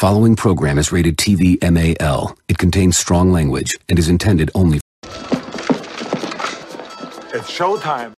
[0.00, 2.34] following program is rated TV MAL.
[2.48, 5.10] It contains strong language and is intended only for
[7.34, 8.14] It's showtime.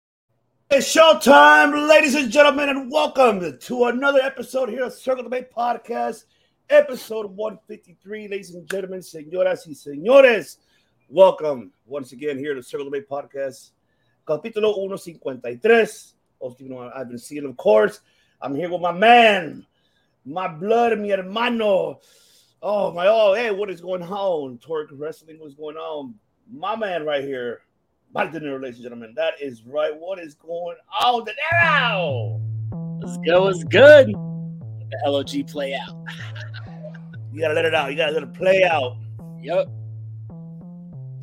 [0.69, 6.23] It's showtime, ladies and gentlemen, and welcome to another episode here of Circle Debate Podcast,
[6.69, 8.29] episode 153.
[8.29, 10.59] Ladies and gentlemen, señoras y señores,
[11.09, 13.71] welcome once again here to Circle Debate Podcast,
[14.25, 15.81] capítulo 153.
[15.81, 17.99] Most of you know I've been seeing, of course.
[18.41, 19.65] I'm here with my man,
[20.25, 21.99] my blood, mi hermano.
[22.61, 24.57] Oh, my, oh, hey, what is going on?
[24.59, 26.15] Torque Wrestling, what's going on?
[26.49, 27.61] My man right here,
[28.31, 29.13] dinner, ladies and gentlemen.
[29.15, 29.91] That is right.
[29.97, 31.25] What is going on?
[31.25, 32.39] De Niro?
[33.01, 33.47] Let's go.
[33.47, 34.07] It's good.
[34.07, 35.95] Let the LOG play out.
[37.33, 37.91] You gotta let it out.
[37.91, 38.95] You gotta let it play out.
[39.41, 39.67] Yep.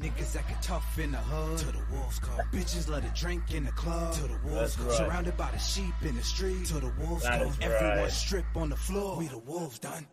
[0.00, 1.58] Niggas acting tough in the hood.
[1.58, 2.38] To the wolves come.
[2.52, 4.14] Bitches let it drink in the club.
[4.14, 4.86] To the wolves That's come.
[4.86, 4.96] right.
[4.96, 6.64] Surrounded by the sheep in the street.
[6.66, 7.48] To the wolves That come.
[7.50, 8.10] is Everyone right.
[8.10, 9.18] strip on the floor.
[9.18, 10.06] We the wolves done.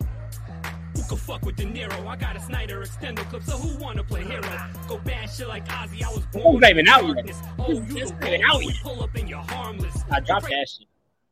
[0.93, 2.05] Who could fuck with De Niro?
[2.05, 4.41] I got a Snyder extender clip, so who wanna play hero?
[4.89, 6.03] Go bad shit like Ozzy.
[6.03, 6.43] I was born.
[6.45, 7.13] Oh, not even out yet.
[7.15, 7.41] darkness.
[7.59, 8.75] Oh, you It's the even out yet.
[8.83, 9.95] Pull up and you're harmless.
[10.11, 10.87] I dropped that shit.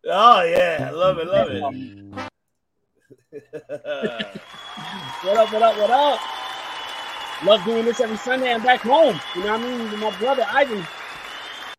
[0.07, 1.61] Oh yeah, love it, love it.
[5.23, 6.19] What up, what up, what up?
[7.43, 8.53] Love doing this every Sunday.
[8.53, 9.19] I'm back home.
[9.35, 9.91] You know what I mean?
[9.91, 10.85] With my brother Ivan.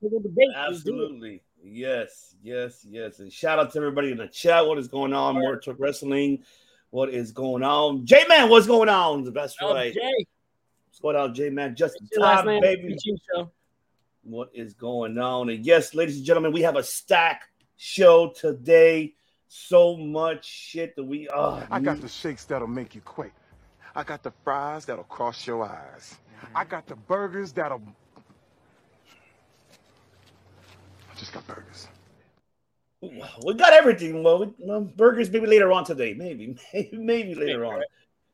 [0.00, 0.48] We're gonna debate.
[0.54, 1.02] Let's do it.
[1.02, 1.42] Absolutely.
[1.62, 3.18] Yes, yes, yes.
[3.20, 4.66] And shout out to everybody in the chat.
[4.66, 5.34] What is going on?
[5.34, 6.44] More Talk Wrestling.
[6.90, 8.04] What is going on?
[8.04, 9.32] J Man, what's going on?
[9.32, 9.92] That's Oh, right.
[9.92, 10.26] Jay,
[10.88, 11.74] What's going on, J Man?
[11.74, 12.96] Just in time, baby.
[14.22, 15.48] What is going on?
[15.48, 17.44] And yes, ladies and gentlemen, we have a stack
[17.76, 19.14] show today.
[19.48, 23.32] So much shit that we oh, I got the shakes that'll make you quake.
[23.96, 26.16] I got the fries that'll cross your eyes.
[26.54, 26.70] I mm-hmm.
[26.70, 27.80] got the burgers that'll.
[31.10, 31.88] I just got burgers.
[33.00, 34.22] we got everything.
[34.22, 36.12] Well, we, well, burgers maybe later on today.
[36.12, 37.82] Maybe, maybe, maybe later on.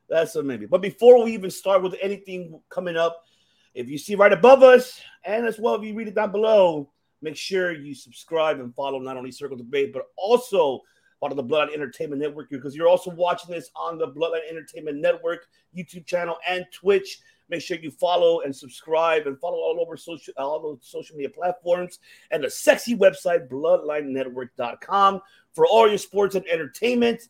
[0.08, 0.66] That's a maybe.
[0.66, 3.24] But before we even start with anything coming up,
[3.72, 6.90] if you see right above us, and as well if you read it down below,
[7.22, 10.80] make sure you subscribe and follow not only Circle Debate, but also
[11.22, 14.98] part of the Bloodline Entertainment Network because you're also watching this on the Bloodline Entertainment
[14.98, 17.20] Network YouTube channel and Twitch.
[17.48, 21.30] Make sure you follow and subscribe and follow all over social all those social media
[21.30, 22.00] platforms
[22.32, 25.20] and the sexy website bloodlinenetwork.com
[25.52, 27.28] for all your sports and entertainment.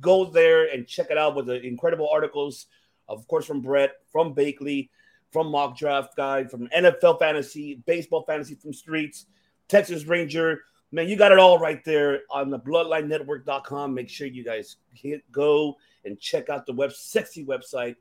[0.00, 2.68] Go there and check it out with the incredible articles,
[3.06, 4.88] of course, from Brett, from Bakley,
[5.30, 9.26] from Mock Draft Guide, from NFL Fantasy, Baseball Fantasy from Streets,
[9.68, 10.62] Texas Ranger.
[10.96, 13.92] Man, you got it all right there on the bloodlinenetwork.com.
[13.92, 15.76] Make sure you guys hit go
[16.06, 17.96] and check out the web sexy website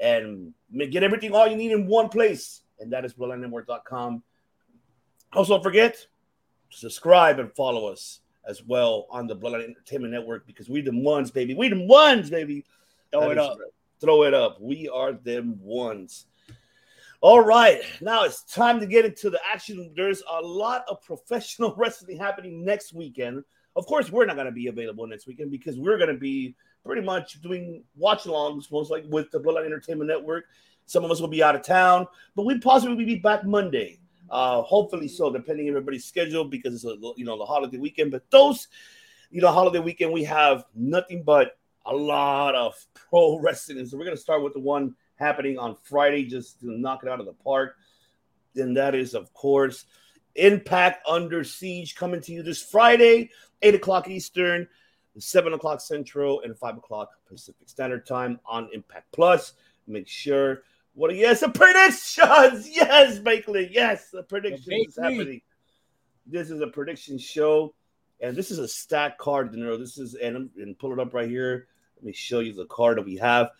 [0.00, 0.52] and
[0.90, 2.62] get everything all you need in one place.
[2.80, 4.24] And that is bloodlinenetwork.com.
[5.34, 5.94] Also, don't forget
[6.72, 11.04] to subscribe and follow us as well on the Bloodline Entertainment Network because we them
[11.04, 11.54] ones, baby.
[11.54, 12.64] We them ones, baby.
[13.12, 13.58] Throw That it up.
[13.60, 13.68] right.
[14.00, 14.60] Throw it up.
[14.60, 16.26] We are them ones.
[17.22, 19.92] All right, now it's time to get into the action.
[19.94, 23.44] There's a lot of professional wrestling happening next weekend.
[23.76, 26.56] Of course, we're not going to be available next weekend because we're going to be
[26.84, 30.46] pretty much doing watch alongs, most like with the Bloodline Entertainment Network.
[30.86, 34.00] Some of us will be out of town, but we possibly be back Monday.
[34.28, 38.10] Uh, hopefully so, depending on everybody's schedule because it's a you know the holiday weekend.
[38.10, 38.66] But those,
[39.30, 43.86] you know, holiday weekend we have nothing but a lot of pro wrestling.
[43.86, 47.20] So we're gonna start with the one happening on Friday, just to knock it out
[47.20, 47.76] of the park.
[48.56, 49.86] And that is, of course,
[50.34, 53.30] Impact Under Siege coming to you this Friday,
[53.62, 54.68] 8 o'clock Eastern,
[55.18, 59.54] 7 o'clock Central, and 5 o'clock Pacific Standard Time on Impact Plus.
[59.86, 60.62] Make sure
[60.94, 62.68] what a yes, the predictions.
[62.74, 63.68] Yes, Bakley.
[63.70, 65.40] Yes, the predictions is happening.
[66.26, 67.74] This is a prediction show,
[68.20, 69.54] and this is a stack card.
[69.54, 71.66] You know, this is and, and pull it up right here.
[71.96, 73.50] Let me show you the card that we have.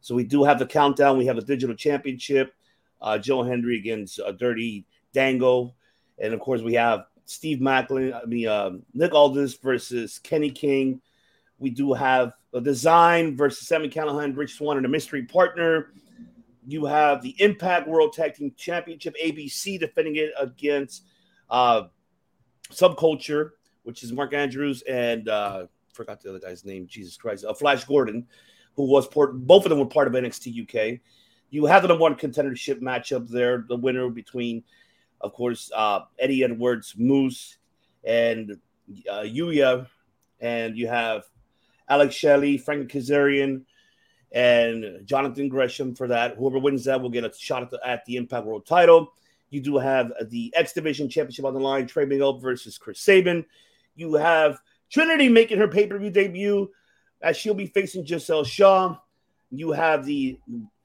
[0.00, 1.18] So we do have the countdown.
[1.18, 2.54] We have a digital championship.
[3.00, 5.74] uh, Joe Hendry against uh, Dirty Dango,
[6.18, 8.12] and of course we have Steve Maclin.
[8.14, 11.00] I mean um, Nick Aldis versus Kenny King.
[11.58, 15.92] We do have a design versus Sami Callihan, Rich Swann, and a mystery partner.
[16.66, 21.04] You have the Impact World Tag Team Championship ABC defending it against
[21.48, 21.84] uh,
[22.70, 23.50] Subculture,
[23.82, 26.86] which is Mark Andrews and uh, forgot the other guy's name.
[26.86, 28.26] Jesus Christ, uh, Flash Gordon,
[28.80, 29.34] who was part.
[29.34, 31.00] Both of them were part of NXT UK.
[31.50, 33.64] You have the number one contendership matchup there.
[33.68, 34.64] The winner between,
[35.20, 37.58] of course, uh, Eddie Edwards, Moose,
[38.04, 38.58] and
[39.10, 39.86] uh, Yuya,
[40.40, 41.24] and you have
[41.88, 43.62] Alex Shelley, Frank Kazarian,
[44.32, 46.36] and Jonathan Gresham for that.
[46.36, 49.12] Whoever wins that will get a shot at the, at the Impact World title.
[49.50, 53.44] You do have the X Division Championship on the line, Trey Miguel versus Chris Sabin.
[53.96, 56.70] You have Trinity making her pay per view debut
[57.22, 58.96] as she'll be facing Giselle Shaw.
[59.50, 60.38] You have the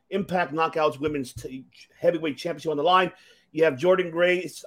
[0.10, 1.66] Impact Knockouts Women's t-
[2.00, 3.12] Heavyweight Championship on the line.
[3.52, 4.64] You have Jordynne Grace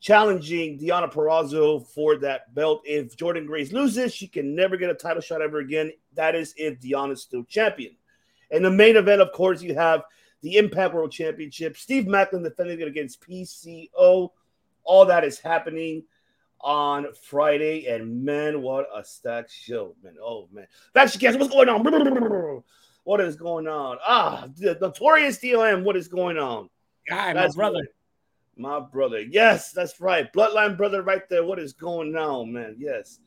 [0.00, 2.82] challenging Deonna Purrazzo for that belt.
[2.84, 5.92] If Jordynne Grace loses, she can never get a title shot ever again.
[6.14, 7.96] That is if Diana's still champion.
[8.50, 10.02] In the main event, of course, you have
[10.42, 11.76] the Impact World Championship.
[11.76, 14.30] Steve Maclin defending it against PCO.
[14.84, 16.04] All that is happening
[16.62, 20.14] on Friday, and man, what a stacked show, man!
[20.22, 22.62] Oh man, Faction Cancer, what's going on?
[23.04, 23.96] What is going on?
[24.06, 26.68] Ah, the notorious DOM, what is going on?
[27.08, 27.78] Guy, my brother.
[27.78, 27.88] Right.
[28.56, 30.30] My brother, yes, that's right.
[30.32, 31.44] Bloodline brother, right there.
[31.44, 32.76] What is going on, man?
[32.78, 33.18] Yes.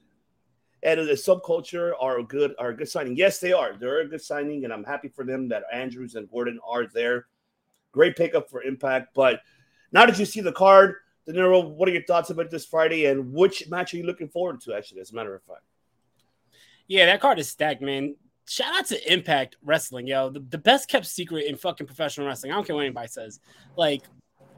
[0.84, 3.18] And the subculture are a good are a good signing.
[3.18, 3.76] Yes, they are.
[3.78, 7.28] They're a good signing, and I'm happy for them that Andrews and Gordon are there.
[7.92, 9.14] Great pickup for Impact.
[9.16, 9.40] But
[9.92, 13.06] now that you see the card, De Niro, what are your thoughts about this Friday,
[13.06, 14.74] and which match are you looking forward to?
[14.74, 15.62] Actually, as a matter of fact.
[16.88, 18.16] Yeah, that card is stacked, man.
[18.46, 20.30] Shout out to Impact Wrestling, yo.
[20.30, 22.52] The, the best kept secret in fucking professional wrestling.
[22.52, 23.40] I don't care what anybody says.
[23.78, 24.04] Like,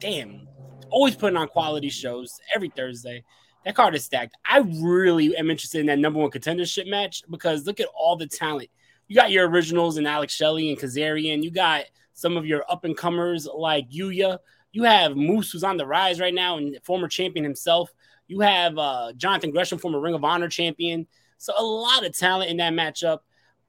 [0.00, 0.48] damn,
[0.90, 3.22] always putting on quality shows every Thursday.
[3.64, 4.36] That card is stacked.
[4.44, 8.26] I really am interested in that number one contendership match because look at all the
[8.26, 8.70] talent.
[9.08, 11.42] You got your originals and Alex Shelley and Kazarian.
[11.42, 14.38] You got some of your up and comers like Yuya.
[14.76, 17.90] You have Moose, who's on the rise right now and former champion himself.
[18.28, 21.06] You have uh, Jonathan Gresham, former Ring of Honor champion.
[21.38, 23.20] So a lot of talent in that matchup.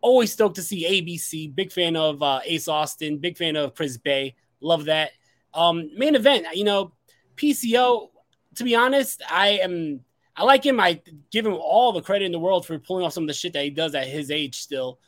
[0.01, 1.55] Always stoked to see ABC.
[1.55, 3.19] Big fan of uh, Ace Austin.
[3.19, 4.35] Big fan of Chris Bey.
[4.59, 5.11] Love that.
[5.53, 6.91] Um, main event, you know,
[7.37, 8.09] PCO.
[8.55, 10.01] To be honest, I am.
[10.35, 10.77] I like him.
[10.77, 13.33] I give him all the credit in the world for pulling off some of the
[13.33, 14.99] shit that he does at his age still.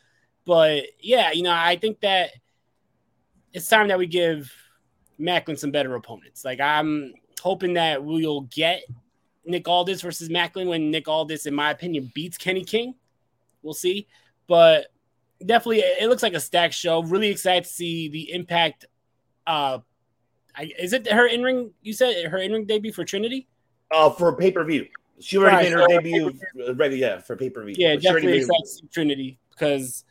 [0.46, 2.29] But yeah, you know, I think that
[3.51, 4.50] it's time that we give
[5.19, 6.45] Maclin some better opponents.
[6.45, 8.83] Like I'm hoping that we'll get
[9.45, 12.95] Nick Aldis versus Maclin when Nick Aldis, in my opinion, beats Kenny King.
[13.61, 14.07] We'll see.
[14.47, 14.88] But
[15.45, 17.01] definitely it looks like a stacked show.
[17.03, 18.85] Really excited to see the impact.
[19.47, 19.79] Uh
[20.55, 21.71] I, is it her in ring?
[21.81, 23.47] You said her in ring debut for Trinity?
[23.91, 24.88] Uh for pay per view.
[25.21, 27.75] She already Right, made her so- debut, uh, regular, yeah, for pay per view.
[27.77, 30.03] Yeah, definitely excited to see Trinity because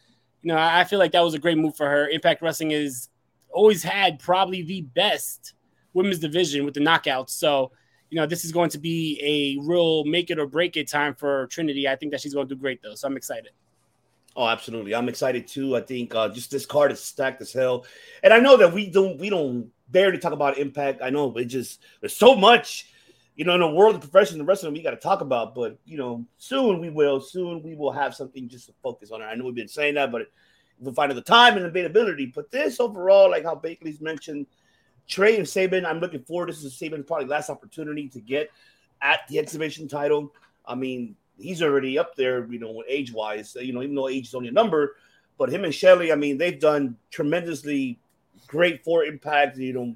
[0.42, 2.08] you know I feel like that was a great move for her.
[2.08, 3.08] Impact Wrestling is
[3.50, 5.54] always had probably the best
[5.94, 7.30] women's division with the knockouts.
[7.30, 7.72] So
[8.10, 11.14] you know this is going to be a real make it or break it time
[11.14, 11.88] for Trinity.
[11.88, 13.52] I think that she's going to do great though, so I'm excited.
[14.36, 14.94] Oh, absolutely.
[14.94, 15.76] I'm excited too.
[15.76, 17.84] I think uh, just this card is stacked as hell.
[18.22, 21.02] And I know that we don't we don't barely talk about impact.
[21.02, 22.88] I know it just there's so much,
[23.34, 25.98] you know, in the world of professional wrestling we got to talk about, but you
[25.98, 27.20] know, soon we will.
[27.20, 29.22] Soon we will have something just to focus on.
[29.22, 30.28] I know we've been saying that, but
[30.94, 32.26] find the time and availability.
[32.26, 34.46] But this overall, like how Bakley's mentioned,
[35.06, 36.50] Trey and Sabin, I'm looking forward.
[36.50, 38.50] This is Sabin's probably last opportunity to get
[39.02, 40.32] at the X Division title.
[40.66, 44.28] I mean, he's already up there, you know, age wise, you know, even though age
[44.28, 44.96] is only a number,
[45.38, 47.98] but him and Shelley, I mean, they've done tremendously
[48.46, 49.56] great for impact.
[49.56, 49.94] You know,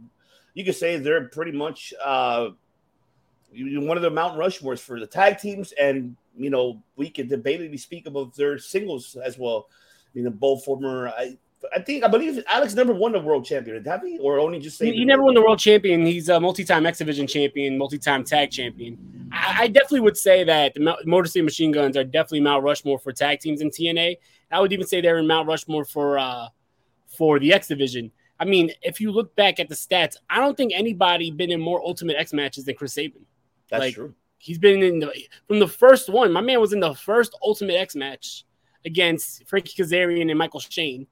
[0.54, 2.50] you could say they're pretty much uh
[3.54, 7.78] one of the Mount Rushmores for the tag teams, and you know, we could debatably
[7.78, 9.68] speak about their singles as well.
[10.14, 11.36] You know, both former I
[11.74, 14.18] I think I believe Alex never won the world champion, have he?
[14.18, 16.04] Or only just He, say he never won the world champion.
[16.04, 19.28] He's a multi-time X Division champion, multi-time tag champion.
[19.32, 22.98] I, I definitely would say that the Motor City Machine Guns are definitely Mount Rushmore
[22.98, 24.16] for tag teams in TNA.
[24.50, 26.48] I would even say they're in Mount Rushmore for uh,
[27.06, 28.10] for the X Division.
[28.40, 31.60] I mean, if you look back at the stats, I don't think anybody been in
[31.60, 33.24] more Ultimate X matches than Chris Sabin.
[33.70, 34.14] That's like, true.
[34.38, 35.12] He's been in the
[35.46, 36.32] from the first one.
[36.32, 38.44] My man was in the first Ultimate X match
[38.84, 41.06] against Frankie Kazarian and Michael Shane,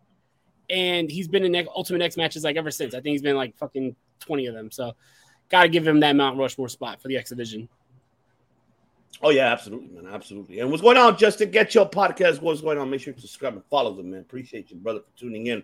[0.68, 2.94] and he's been in Ultimate X matches like ever since.
[2.94, 4.70] I think he's been like fucking twenty of them.
[4.70, 4.94] So,
[5.48, 7.68] got to give him that Mount Rushmore spot for the X division.
[9.22, 10.60] Oh yeah, absolutely, man, absolutely.
[10.60, 11.50] And what's going on, Justin?
[11.50, 12.40] Get your podcast.
[12.40, 12.88] What's going on?
[12.88, 14.20] Make sure to subscribe and follow them, man.
[14.20, 15.62] Appreciate you, brother, for tuning in.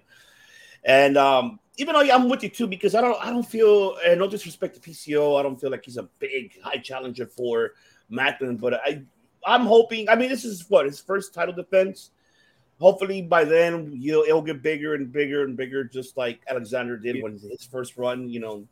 [0.84, 4.20] And um, even though I'm with you too, because I don't I don't feel and
[4.20, 7.72] no disrespect to PCO, I don't feel like he's a big high challenger for
[8.10, 9.02] Maclin, but I
[9.46, 10.08] I'm hoping.
[10.08, 12.10] I mean, this is what his first title defense.
[12.78, 17.22] Hopefully, by then you'll it'll get bigger and bigger and bigger, just like Alexander did
[17.22, 18.28] when his first run.
[18.28, 18.66] You know,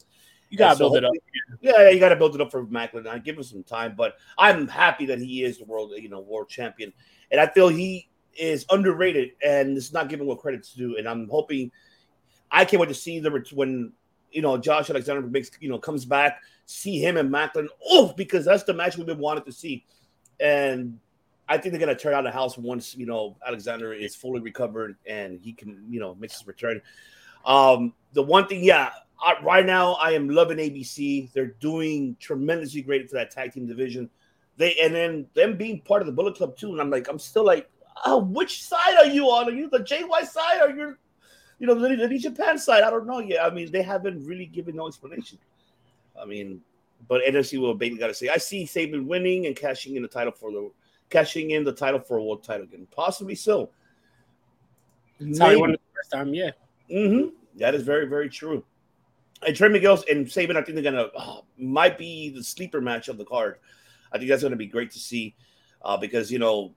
[0.51, 1.13] You gotta so build it up.
[1.61, 3.07] Yeah, you got to build it up for Maclin.
[3.07, 6.21] I give him some time, but I'm happy that he is the world, you know,
[6.21, 6.93] world champion,
[7.31, 10.97] and I feel he is underrated and it's not giving what credit to do.
[10.97, 11.71] And I'm hoping,
[12.51, 13.93] I can't wait to see the when
[14.31, 17.69] you know Josh Alexander makes you know comes back, see him and Maclin.
[17.89, 19.85] Oh, because that's the match we've been wanting to see,
[20.41, 20.99] and
[21.49, 24.97] I think they're gonna turn out the house once you know Alexander is fully recovered
[25.07, 26.81] and he can you know make his return.
[27.45, 31.33] Um, the one thing, yeah, I, right now I am loving ABC.
[31.33, 34.09] They're doing tremendously great for that tag team division.
[34.57, 36.73] They and then them being part of the Bullet Club too.
[36.73, 37.69] And I'm like, I'm still like,
[38.07, 39.49] oh, which side are you on?
[39.49, 40.99] Are you the JY side or you're,
[41.59, 42.83] you know, the, the Japan side?
[42.83, 43.45] I don't know yet.
[43.45, 45.39] I mean, they haven't really given no explanation.
[46.21, 46.61] I mean,
[47.09, 48.29] but NFC what Bailey got to say.
[48.29, 50.71] I see Sabin winning and cashing in the title for the
[51.11, 53.71] cashing in the title for a world title again, possibly so.
[55.21, 55.61] That's how he Maybe.
[55.61, 56.35] won the first time.
[56.35, 56.51] Yeah.
[56.91, 57.29] Mm-hmm.
[57.59, 58.65] That is very, very true.
[59.47, 63.09] And Trey Miguel and Sabin, I think they're gonna uh, might be the sleeper match
[63.09, 63.59] of the card.
[64.13, 65.35] I think that's gonna be great to see
[65.83, 66.75] uh, because you know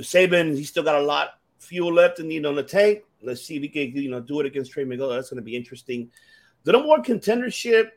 [0.00, 3.02] Sabin, he's still got a lot fuel left in you know in the tank.
[3.22, 5.08] Let's see if he can you know do it against Trey Miguel.
[5.08, 6.10] That's gonna be interesting.
[6.64, 7.90] The number one contendership.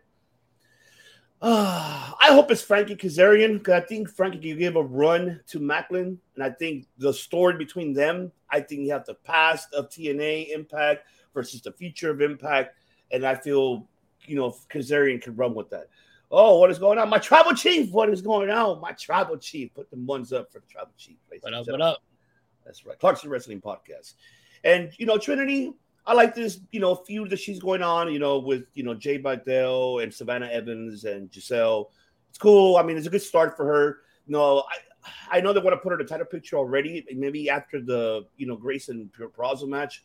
[1.43, 5.59] Uh, I hope it's Frankie Kazarian because I think Frankie can give a run to
[5.59, 8.31] Maclin, and I think the story between them.
[8.49, 12.77] I think you have the past of TNA Impact versus the future of Impact,
[13.11, 13.89] and I feel
[14.25, 15.89] you know Kazarian can run with that.
[16.31, 17.09] Oh, what is going on?
[17.09, 18.79] My tribal chief, what is going on?
[18.79, 21.17] My tribal chief, put the ones up for the tribal chief.
[21.41, 21.67] What up?
[21.67, 21.97] What up?
[22.65, 22.97] That's right.
[22.97, 24.13] Clarkson Wrestling Podcast.
[24.63, 25.73] And you know, Trinity,
[26.05, 28.93] I like this, you know, feud that she's going on, you know, with you know
[28.93, 31.91] Jai Vidal and Savannah Evans and Giselle.
[32.29, 32.77] It's cool.
[32.77, 33.99] I mean, it's a good start for her.
[34.27, 34.77] You know, I
[35.31, 37.05] I know they want to put her in the title picture already.
[37.15, 40.03] Maybe after the you know Grayson Peraza match.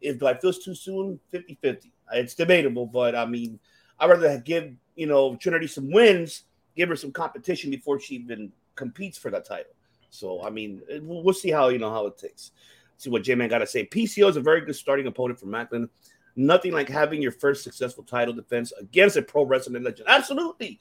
[0.00, 1.18] If do I feel it's too soon?
[1.32, 1.90] 50-50.
[2.12, 3.58] It's debatable, but I mean,
[3.98, 6.44] I'd rather give you know Trinity some wins,
[6.76, 9.72] give her some competition before she even competes for that title.
[10.10, 12.50] So I mean, we'll see how you know how it takes.
[12.96, 13.86] See what J Man got to say.
[13.86, 15.88] PCO is a very good starting opponent for Maclin.
[16.36, 20.08] Nothing like having your first successful title defense against a pro wrestling legend.
[20.08, 20.80] Absolutely.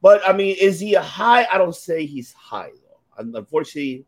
[0.00, 1.46] But I mean, is he a high?
[1.52, 3.38] I don't say he's high though.
[3.38, 4.04] Unfortunately,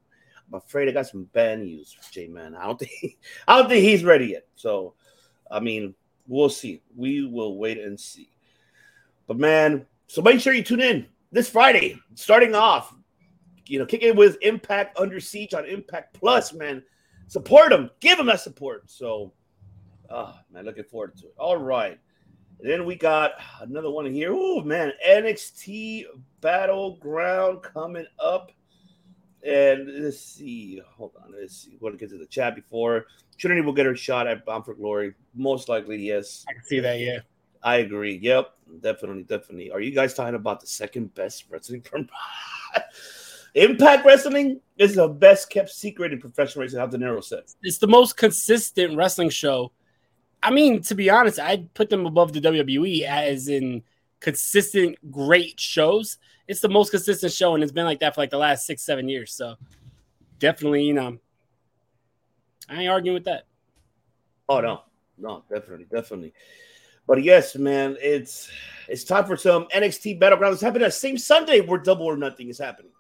[0.49, 2.55] I'm afraid I got some bad news for J Man.
[2.55, 4.47] I don't think I don't think he's ready yet.
[4.55, 4.95] So
[5.51, 5.95] I mean,
[6.27, 6.83] we'll see.
[6.97, 8.31] We will wait and see.
[9.27, 12.95] But man, so make sure you tune in this Friday, starting off.
[13.67, 16.83] You know, kick it with Impact Under Siege on Impact Plus, man.
[17.29, 18.91] Support them, give them that support.
[18.91, 19.33] So,
[20.11, 21.35] oh man, looking forward to it.
[21.39, 21.99] All right.
[22.61, 24.33] Then we got another one here.
[24.33, 26.05] Oh man, NXT
[26.41, 28.51] Battleground coming up.
[29.47, 30.83] And let's see.
[30.97, 31.33] Hold on.
[31.39, 31.79] Let's see.
[31.81, 33.07] Want to get to the chat before
[33.39, 35.15] Trinity will get her shot at Bound for Glory.
[35.35, 36.45] Most likely, yes.
[36.49, 36.99] I can see that.
[36.99, 37.21] Yeah.
[37.63, 38.19] I agree.
[38.21, 39.71] Yep, definitely, definitely.
[39.71, 42.09] Are you guys talking about the second best wrestling firm?
[43.65, 46.81] Impact Wrestling is the best kept secret in professional wrestling.
[46.81, 47.45] How De Niro said.
[47.63, 49.73] It's the most consistent wrestling show.
[50.43, 53.83] I mean, to be honest, I'd put them above the WWE as in
[54.21, 56.19] consistent great shows.
[56.47, 58.83] It's the most consistent show, and it's been like that for like the last six,
[58.83, 59.33] seven years.
[59.33, 59.57] So
[60.39, 61.19] definitely, you know,
[62.69, 63.45] I ain't arguing with that.
[64.49, 64.83] Oh no,
[65.19, 66.33] no, definitely, definitely.
[67.07, 68.51] But yes, man, it's
[68.87, 70.53] it's time for some NXT Battleground.
[70.53, 72.93] It's happening that same Sunday where Double or Nothing is happening.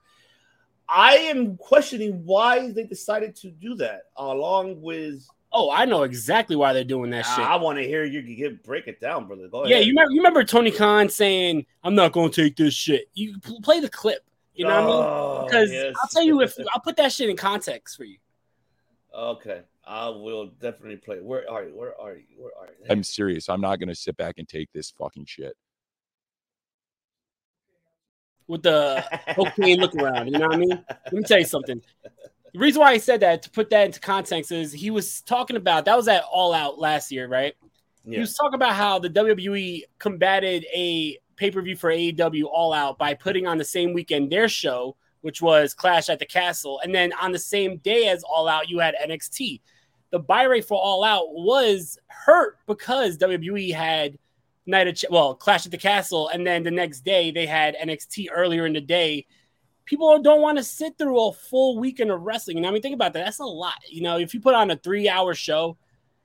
[0.88, 5.26] I am questioning why they decided to do that, along with.
[5.52, 7.38] Oh, I know exactly why they're doing that shit.
[7.44, 9.48] I want to hear you give break it down, brother.
[9.48, 9.86] Go Yeah, ahead.
[9.86, 13.38] you remember, you remember Tony Khan saying, "I'm not going to take this shit." You
[13.62, 14.24] play the clip.
[14.54, 14.94] You know what I mean?
[14.96, 15.94] Oh, Because yes.
[16.02, 18.18] I'll tell you if I'll put that shit in context for you.
[19.14, 21.20] Okay, I will definitely play.
[21.20, 21.74] Where are you?
[21.76, 22.24] Where are you?
[22.36, 22.86] Where are you?
[22.90, 23.48] I'm serious.
[23.48, 25.56] I'm not gonna sit back and take this fucking shit.
[28.48, 30.26] With the cocaine look around.
[30.26, 30.84] You know what I mean?
[30.88, 31.80] Let me tell you something.
[32.52, 35.56] The reason why I said that to put that into context is he was talking
[35.56, 37.54] about that was at All Out last year, right?
[38.04, 42.72] He was talking about how the WWE combated a pay per view for AEW All
[42.72, 46.80] Out by putting on the same weekend their show, which was Clash at the Castle,
[46.82, 49.60] and then on the same day as All Out, you had NXT.
[50.10, 54.18] The buy rate for All Out was hurt because WWE had
[54.68, 57.76] Night of Ch- well Clash at the Castle, and then the next day they had
[57.76, 59.26] NXT earlier in the day.
[59.84, 62.58] People don't want to sit through a full weekend of wrestling.
[62.58, 63.24] And I mean, think about that.
[63.24, 63.78] That's a lot.
[63.88, 65.78] You know, if you put on a three-hour show,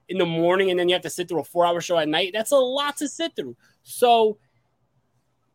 [0.10, 2.08] in the morning and then you have to sit through a four hour show at
[2.08, 2.32] night.
[2.34, 3.56] That's a lot to sit through.
[3.84, 4.38] So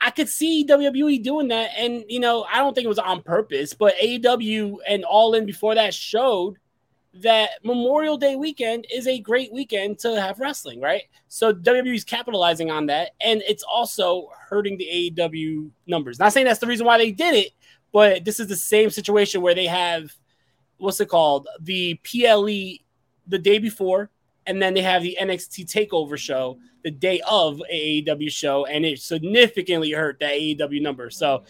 [0.01, 1.71] I could see WWE doing that.
[1.77, 5.47] And, you know, I don't think it was on purpose, but AEW and All In
[5.47, 6.59] before that showed
[7.15, 11.03] that Memorial Day weekend is a great weekend to have wrestling, right?
[11.29, 13.11] So WWE is capitalizing on that.
[13.21, 16.19] And it's also hurting the AEW numbers.
[16.19, 17.53] Not saying that's the reason why they did it,
[17.93, 20.15] but this is the same situation where they have
[20.79, 21.49] what's it called?
[21.61, 22.85] The PLE
[23.27, 24.11] the day before,
[24.47, 29.01] and then they have the NXT takeover show the day of AEW show, and it
[29.01, 31.11] significantly hurt that AEW number.
[31.11, 31.43] So,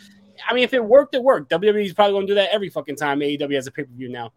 [0.48, 1.50] I mean, if it worked, it worked.
[1.50, 3.92] WWE is probably going to do that every fucking time AEW has a pay per
[3.92, 4.32] view now.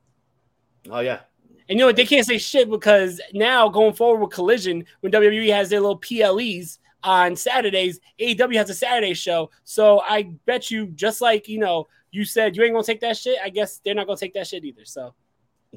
[0.90, 1.22] Oh yeah,
[1.70, 1.96] And you know what?
[1.96, 5.98] They can't say shit because now going forward with Collision, when WWE has their little
[5.98, 9.50] PLEs on Saturdays, AEW has a Saturday show.
[9.64, 13.18] So I bet you, just like you know, you said you ain't gonna take that
[13.18, 13.38] shit.
[13.44, 14.86] I guess they're not gonna take that shit either.
[14.86, 15.14] So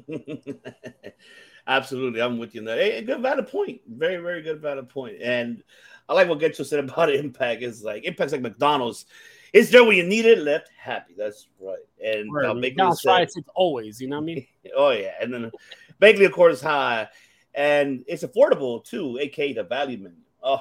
[1.67, 2.77] Absolutely, I'm with you on that.
[2.77, 3.81] Hey, good valid point.
[3.87, 5.17] Very, very good valid point.
[5.21, 5.63] And
[6.07, 7.63] I like what Getcho said about Impact.
[7.63, 9.05] Is like Impact's like McDonald's.
[9.55, 11.13] It's there when you need it, left happy.
[11.17, 11.77] That's right.
[12.03, 14.47] And uh, Bagley McDonald's said- it's always, you know what I mean?
[14.75, 15.51] Oh yeah, and then
[15.99, 17.07] Bagley, of course, high,
[17.53, 20.17] and it's affordable too, aka the value menu.
[20.43, 20.59] Oh,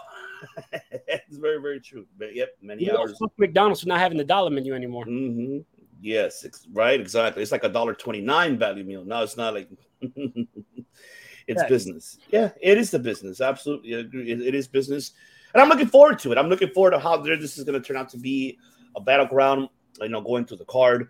[1.09, 2.07] it's very, very true.
[2.19, 3.19] But yep, many You hours.
[3.37, 5.05] McDonald's for not having the dollar menu anymore.
[5.05, 5.59] hmm
[6.01, 7.43] Yes, right, exactly.
[7.43, 9.05] It's like a dollar twenty nine value meal.
[9.05, 9.69] Now it's not like
[10.03, 11.69] it's Yeah.
[11.69, 12.19] business.
[12.31, 13.41] Yeah, it is the business.
[13.41, 14.31] Absolutely, I agree.
[14.31, 15.13] It, it is business,
[15.53, 16.39] and I'm looking forward to it.
[16.39, 18.59] I'm looking forward to how this is going to turn out to be
[18.97, 19.69] a battleground.
[20.01, 21.09] You know, going through the card,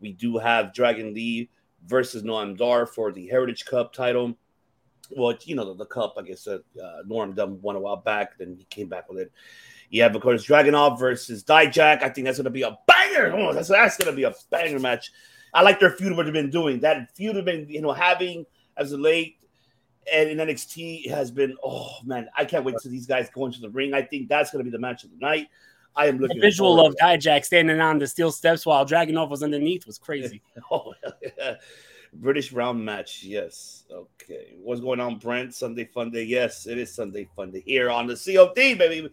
[0.00, 1.50] we do have Dragon Lee
[1.86, 4.34] versus Noam Dar for the Heritage Cup title.
[5.16, 6.58] Well, you know, the, the cup, I guess, uh,
[7.06, 9.32] Noam Dar won a while back, then he came back with it.
[9.90, 12.02] Yeah, of course, Dragunov versus Dijak.
[12.02, 13.32] I think that's going to be a banger.
[13.36, 15.12] Oh, that's that's going to be a banger match.
[15.52, 16.80] I like their feud, what they've been doing.
[16.80, 19.36] That feud have been, you know, having as of late
[20.12, 23.60] and in NXT has been, oh, man, I can't wait till these guys go into
[23.60, 23.94] the ring.
[23.94, 25.48] I think that's going to be the match of the night.
[25.96, 26.38] I am looking.
[26.38, 30.42] The visual of Dijak standing on the steel steps while Dragunov was underneath was crazy.
[30.70, 30.94] Oh,
[31.38, 31.56] yeah.
[32.14, 33.22] British round match.
[33.22, 33.84] Yes.
[33.90, 34.54] Okay.
[34.62, 35.54] What's going on, Brent?
[35.54, 36.24] Sunday Fun Day.
[36.24, 39.08] Yes, it is Sunday Fun Day here on the COD, baby.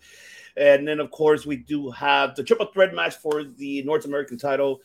[0.57, 4.37] And then, of course, we do have the triple threat match for the North American
[4.37, 4.81] title.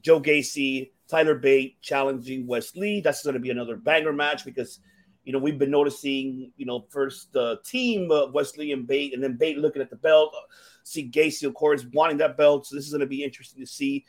[0.00, 3.00] Joe Gacy, Tyler Bate challenging Wes Lee.
[3.00, 4.78] That's going to be another banger match because,
[5.28, 9.12] you know, we've been noticing, you know, first the team of Wes Lee and Bate,
[9.12, 10.34] and then Bate looking at the belt.
[10.84, 12.66] See Gacy, of course, wanting that belt.
[12.66, 14.06] So this is going to be interesting to see.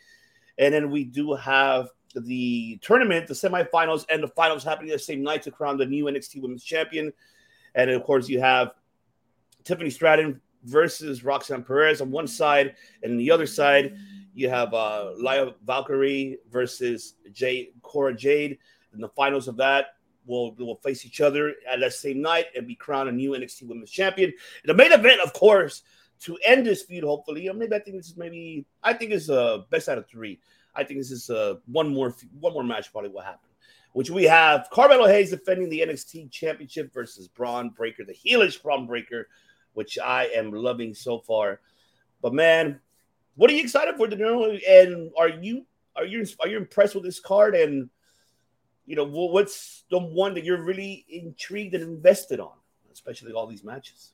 [0.57, 5.21] And then we do have the tournament, the semifinals, and the finals happening the same
[5.21, 7.11] night to crown the new NXT Women's Champion.
[7.75, 8.71] And of course, you have
[9.65, 13.93] Tiffany Stratton versus Roxanne Perez on one side, and the other side,
[14.33, 18.57] you have uh, Lyra Valkyria versus Jade Cora Jade.
[18.93, 19.87] In the finals of that,
[20.25, 23.67] will will face each other at that same night and be crowned a new NXT
[23.67, 24.33] Women's Champion.
[24.65, 25.83] The main event, of course,
[26.21, 29.29] to end this feud, hopefully, or maybe I think this is maybe I think it's
[29.29, 30.39] uh best out of three.
[30.75, 33.49] I think this is uh one more one more match probably will happen.
[33.93, 38.85] Which we have Carmelo Hayes defending the NXT Championship versus Bron Breakker, the heelish Bron
[38.85, 39.27] Breakker,
[39.73, 41.59] which I am loving so far.
[42.21, 42.79] But man,
[43.35, 44.57] what are you excited for, Danilo?
[44.67, 47.55] And are you are you are you impressed with this card?
[47.55, 47.89] And
[48.89, 52.53] you know, what's the one that you're really intrigued and invested on,
[52.91, 54.13] especially all these matches?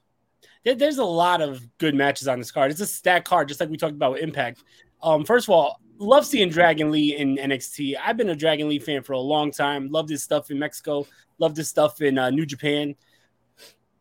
[0.65, 2.71] There's a lot of good matches on this card.
[2.71, 4.65] It's a stacked card, just like we talked about with Impact.
[5.01, 7.95] Um, first of all, love seeing Dragon Lee in NXT.
[8.03, 9.89] I've been a Dragon Lee fan for a long time.
[9.91, 11.07] Love this stuff in Mexico.
[11.39, 12.95] Love this stuff in uh, New Japan.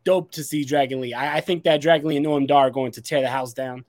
[0.02, 1.14] Dope to see Dragon Lee.
[1.14, 3.52] I, I think that Dragon Lee and Noam Dar are going to tear the house
[3.52, 3.84] down.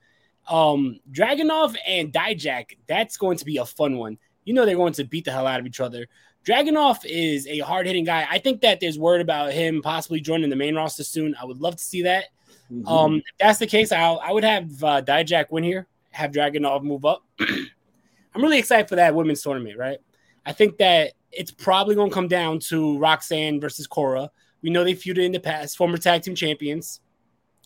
[0.48, 4.18] Um, Dragunov and Dijak, that's going to be a fun one.
[4.44, 6.06] You know they're going to beat the hell out of each other.
[6.46, 8.26] Dragunov is a hard hitting guy.
[8.30, 11.34] I think that there's word about him possibly joining the main roster soon.
[11.40, 12.26] I would love to see that.
[12.72, 12.86] Mm-hmm.
[12.86, 16.84] Um, if that's the case, I'll, I would have uh, Dijak win here, have Dragunov
[16.84, 17.24] move up.
[17.40, 19.98] I'm really excited for that women's tournament, right?
[20.44, 24.30] I think that it's probably going to come down to Roxanne versus Cora.
[24.62, 27.00] We know they feuded in the past, former tag team champions.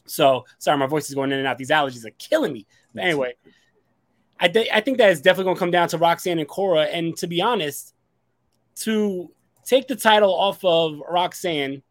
[0.07, 1.59] So, sorry, my voice is going in and out.
[1.59, 2.67] These allergies are killing me.
[2.95, 3.35] But anyway,
[4.41, 6.85] I, th- I think that it's definitely going to come down to Roxanne and Cora.
[6.85, 7.95] And to be honest,
[8.81, 9.31] to
[9.65, 11.83] take the title off of Roxanne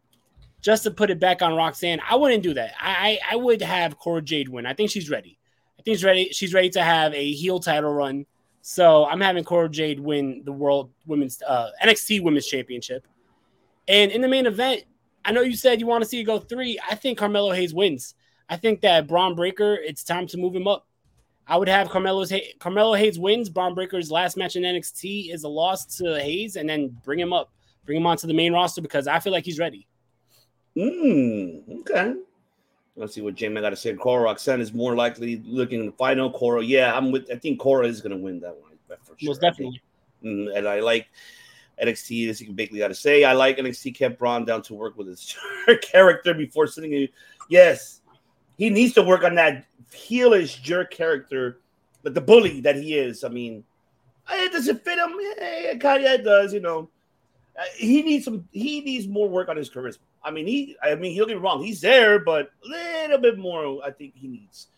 [0.60, 2.72] just to put it back on Roxanne, I wouldn't do that.
[2.78, 4.66] I, I would have Cora Jade win.
[4.66, 5.38] I think she's ready.
[5.78, 6.28] I think she's ready.
[6.32, 8.26] She's ready to have a heel title run.
[8.62, 13.06] So I'm having Cora Jade win the World Women's uh, NXT Women's Championship.
[13.88, 14.84] And in the main event,
[15.24, 16.78] I know you said you want to see it go three.
[16.88, 18.14] I think Carmelo Hayes wins.
[18.48, 20.86] I think that Bron Breakker, it's time to move him up.
[21.46, 23.48] I would have Carmelo's Carmelo Hayes wins.
[23.48, 27.32] Bron Breakker's last match in NXT is a loss to Hayes, and then bring him
[27.32, 27.52] up,
[27.84, 29.86] bring him onto the main roster because I feel like he's ready.
[30.76, 32.14] Mm, okay.
[32.96, 33.94] Let's see what Jamie got to say.
[33.94, 36.30] Cora Roxanne is more likely looking in the final.
[36.30, 37.30] Cora, yeah, I'm with.
[37.32, 38.70] I think Cora is going to win that one
[39.02, 39.30] for sure.
[39.30, 39.80] Most definitely.
[40.24, 41.08] Mm, and I like
[41.82, 42.28] NXT.
[42.28, 45.08] As you basically got to say, I like NXT kept Braun down to work with
[45.08, 45.36] his
[45.82, 47.08] character before sending In,
[47.48, 48.00] yes,
[48.58, 51.60] he needs to work on that heelish jerk character,
[52.02, 53.24] but the bully that he is.
[53.24, 53.64] I mean,
[54.30, 55.12] eh, does it fit him?
[55.40, 56.52] Yeah, kind of does.
[56.54, 56.88] You know,
[57.58, 58.48] Uh, he needs some.
[58.52, 59.98] He needs more work on his charisma.
[60.22, 60.76] I mean, he.
[60.82, 61.62] I mean, he'll get me wrong.
[61.62, 63.80] He's there, but a little bit more.
[63.84, 64.68] I think he needs.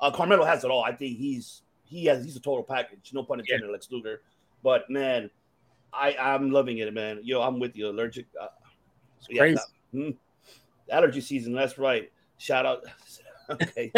[0.00, 0.82] Uh, Carmelo has it all.
[0.82, 3.10] I think he's he has he's a total package.
[3.12, 4.22] No pun intended, Lex Luger.
[4.62, 5.28] But man,
[5.92, 7.20] I I'm loving it, man.
[7.22, 7.88] Yo, I'm with you.
[7.88, 8.26] Allergic.
[8.40, 8.46] Uh,
[9.28, 9.54] yeah, crazy.
[9.56, 10.10] that- hmm.
[10.88, 11.52] allergy season.
[11.52, 12.10] That's right.
[12.38, 12.84] Shout out.
[13.50, 13.92] Okay.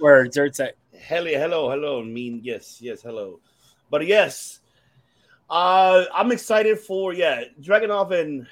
[0.00, 0.76] Word, dirt set.
[0.92, 2.02] Hello, hello, hello.
[2.02, 3.40] Mean yes, yes, hello.
[3.90, 4.60] But yes,
[5.50, 8.46] uh, I'm excited for yeah, Dragunov and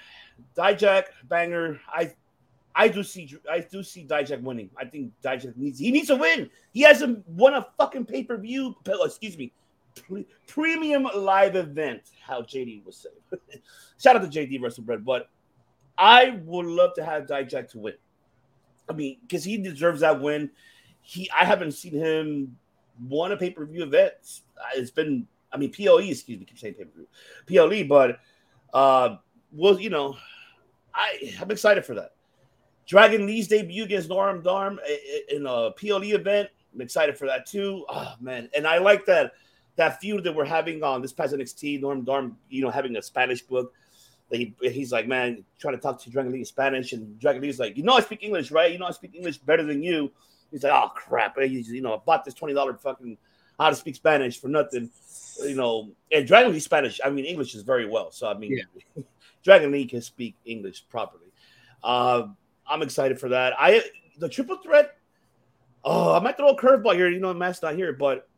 [0.57, 1.81] Dijak banger.
[1.89, 2.13] I
[2.75, 4.71] I do see I do see Dijak winning.
[4.77, 6.51] I think Dijak needs he needs to win.
[6.73, 8.77] He hasn't won a fucking pay per view.
[8.87, 9.53] Excuse me,
[9.95, 12.03] pre- premium live event.
[12.21, 13.43] How JD was saying.
[13.99, 15.29] Shout out to JD Russell Bread, but
[15.99, 17.95] I would love to have Dijak to win.
[18.89, 20.51] I mean, because he deserves that win.
[21.01, 22.57] He I haven't seen him
[23.09, 24.13] won a pay per view event.
[24.75, 25.99] It's been I mean PLE.
[25.99, 27.09] Excuse me, keep saying pay per view
[27.47, 28.21] PLE, but
[28.75, 29.17] uh,
[29.53, 30.17] well, you know,
[30.95, 32.13] I I'm excited for that.
[32.87, 34.79] Dragon Lee's debut against Norm Darm
[35.29, 36.49] in a PLE event.
[36.73, 37.85] I'm excited for that too.
[37.89, 39.33] Oh man, and I like that
[39.77, 41.81] that feud that we're having on this past NXT.
[41.81, 43.73] Norm Darm, you know, having a Spanish book.
[44.31, 47.61] He, he's like, man, trying to talk to Dragon Lee in Spanish, and Dragon Lee's
[47.61, 48.73] like, you know, I speak English, right?
[48.73, 50.11] You know, I speak English better than you.
[50.51, 53.19] He's like, oh crap, he's, you know, I bought this twenty dollar fucking
[53.59, 54.91] how to speak Spanish for nothing,
[55.43, 55.91] you know.
[56.13, 58.11] And Dragon Lee Spanish, I mean, English is very well.
[58.11, 58.61] So I mean,
[59.45, 61.27] Dragon Lee can speak English properly.
[61.83, 62.29] Uh,
[62.69, 63.55] I'm excited for that.
[63.59, 63.83] I
[64.19, 64.97] the triple threat.
[65.85, 67.09] Oh, I might throw a curveball here.
[67.09, 68.29] You know, Matt's not here, but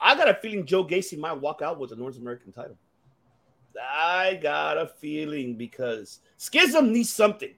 [0.00, 2.76] I got a feeling Joe Gacy might walk out with the North American title.
[3.78, 7.54] I got a feeling because Schism needs something.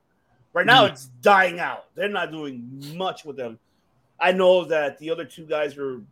[0.53, 0.91] Right now, mm.
[0.91, 1.95] it's dying out.
[1.95, 3.59] They're not doing much with them.
[4.21, 6.03] I know that the other two guys were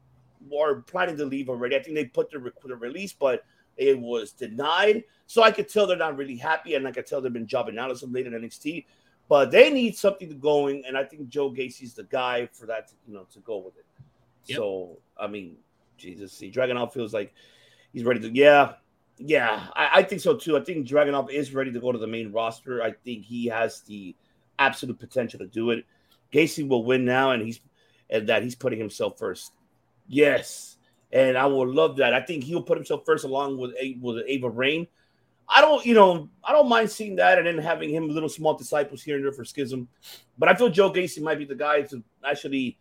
[0.59, 1.77] are planning to leave already.
[1.77, 3.45] I think they put the, re- the release, but
[3.77, 5.05] it was denied.
[5.27, 7.79] So I could tell they're not really happy, and I could tell they've been jobbing
[7.79, 8.87] out of some late in NXT.
[9.29, 12.89] But they need something to going, and I think Joe Gacy's the guy for that,
[12.89, 13.85] to, you know, to go with it.
[14.47, 14.57] Yep.
[14.57, 15.57] So I mean,
[15.99, 17.33] Jesus, see, Dragon Out feels like
[17.93, 18.31] he's ready to.
[18.31, 18.73] Yeah,
[19.23, 20.57] yeah, I, I think so too.
[20.57, 22.83] I think Dragunov is ready to go to the main roster.
[22.83, 24.17] I think he has the
[24.59, 25.85] absolute potential to do it.
[26.33, 27.61] Gacy will win now, and he's
[28.09, 29.53] and that he's putting himself first.
[30.09, 30.79] Yes,
[31.13, 32.15] and I will love that.
[32.15, 34.87] I think he'll put himself first along with with Ava Raine.
[35.53, 38.55] I don't, you know, I don't mind seeing that, and then having him little small
[38.55, 39.89] disciples here and there for Schism.
[40.39, 42.79] But I feel Joe Gacy might be the guy to actually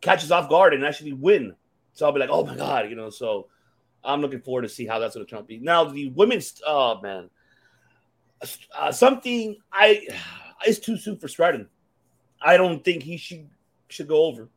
[0.00, 1.54] catch us off guard and actually win.
[1.94, 3.10] So I'll be like, oh my god, you know.
[3.10, 3.48] So
[4.04, 5.48] I'm looking forward to see how that's going to turn out.
[5.48, 5.58] be.
[5.58, 7.30] Now the women's, oh man,
[8.76, 10.06] uh, something I
[10.66, 11.68] it's too soon for Stratton.
[12.40, 13.48] I don't think he should
[13.88, 14.48] should go over.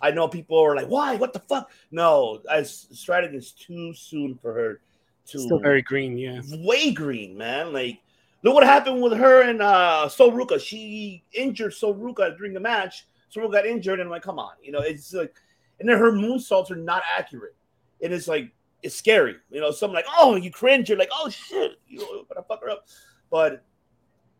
[0.00, 1.16] I know people are like, why?
[1.16, 1.70] What the fuck?
[1.90, 4.80] No, as Stratton is too soon for her
[5.26, 6.40] to Still very green, yeah.
[6.58, 7.72] way green, man.
[7.72, 8.00] Like,
[8.42, 10.60] look what happened with her and uh Soruka.
[10.60, 13.06] She injured Soruka during the match.
[13.34, 15.34] Soruka got injured, and I'm like, come on, you know, it's like,
[15.80, 17.54] and then her moonsaults are not accurate.
[18.02, 19.36] And it's like, it's scary.
[19.50, 20.88] You know, something like, oh, you cringe.
[20.88, 22.86] You're like, oh shit, you know, gonna fuck her up.
[23.30, 23.64] But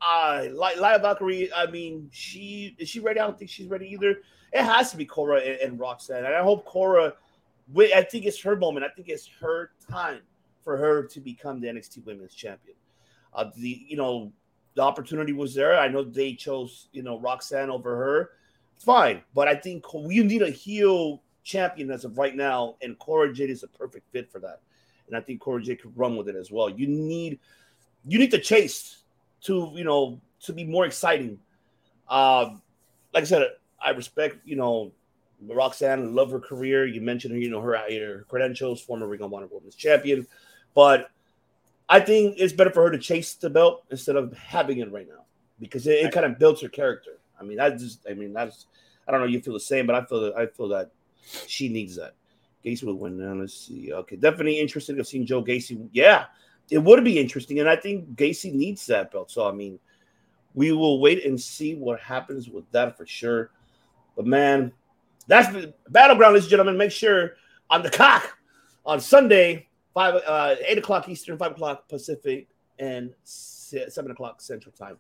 [0.00, 1.48] I like Lyra Valkyria.
[1.55, 3.20] I mean, she is she ready?
[3.20, 4.18] I don't think she's ready either.
[4.52, 7.14] It has to be Cora and, and Roxanne, and I hope Cora.
[7.78, 8.85] I think it's her moment.
[8.85, 10.20] I think it's her time
[10.62, 12.76] for her to become the NXT Women's Champion.
[13.33, 14.33] Uh, the you know
[14.74, 15.78] the opportunity was there.
[15.78, 18.31] I know they chose you know Roxanne over her.
[18.74, 22.98] It's Fine, but I think you need a heel champion as of right now, and
[22.98, 24.61] Cora Jade is a perfect fit for that.
[25.07, 26.68] And I think Cora Jade could run with it as well.
[26.68, 27.38] You need
[28.05, 29.02] you need to chase
[29.42, 31.38] to you know to be more exciting.
[32.09, 32.62] Um,
[33.14, 33.46] like I said,
[33.81, 34.92] I respect you know
[35.48, 36.87] Roxanne, love her career.
[36.87, 40.26] You mentioned her, you know her, her credentials, former Ring of Honor Women's Champion,
[40.74, 41.11] but
[41.88, 45.07] I think it's better for her to chase the belt instead of having it right
[45.07, 45.24] now
[45.61, 47.18] because it, it kind of builds her character.
[47.38, 48.66] I mean, that's just, I mean, that's,
[49.07, 50.90] I don't know, you feel the same, but I feel that I feel that
[51.47, 52.15] she needs that.
[52.65, 53.35] Gacy will win now.
[53.35, 53.93] Let's see.
[53.93, 55.89] Okay, definitely interested in seeing Joe Gacy.
[55.93, 56.27] Yeah,
[56.71, 59.31] it would be interesting, and I think Gacy needs that belt.
[59.31, 59.79] So I mean,
[60.55, 63.51] we will wait and see what happens with that for sure.
[64.17, 64.73] But man,
[65.27, 66.77] that's the battleground, ladies and gentlemen.
[66.77, 67.35] Make sure
[67.71, 68.39] on the cock
[68.85, 74.99] on Sunday, five uh, eight o'clock Eastern, five o'clock Pacific, and seven o'clock Central Time.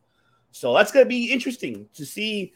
[0.50, 2.54] So that's gonna be interesting to see.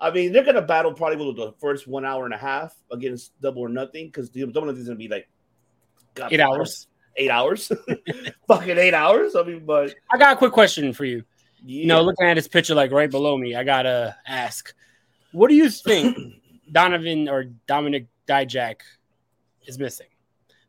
[0.00, 3.38] I mean, they're gonna battle probably with the first one hour and a half against
[3.40, 5.28] Double or Nothing because Double or Nothing is gonna be like
[6.14, 6.86] God, Eight hours.
[7.16, 7.70] eight hours,
[8.48, 9.34] fucking eight hours.
[9.34, 11.24] I mean, but I got a quick question for you.
[11.64, 11.80] yeah.
[11.82, 14.72] You know, looking at his picture like right below me, I gotta ask,
[15.32, 16.16] what do you think
[16.72, 18.76] Donovan or Dominic Dijak
[19.66, 20.06] is missing?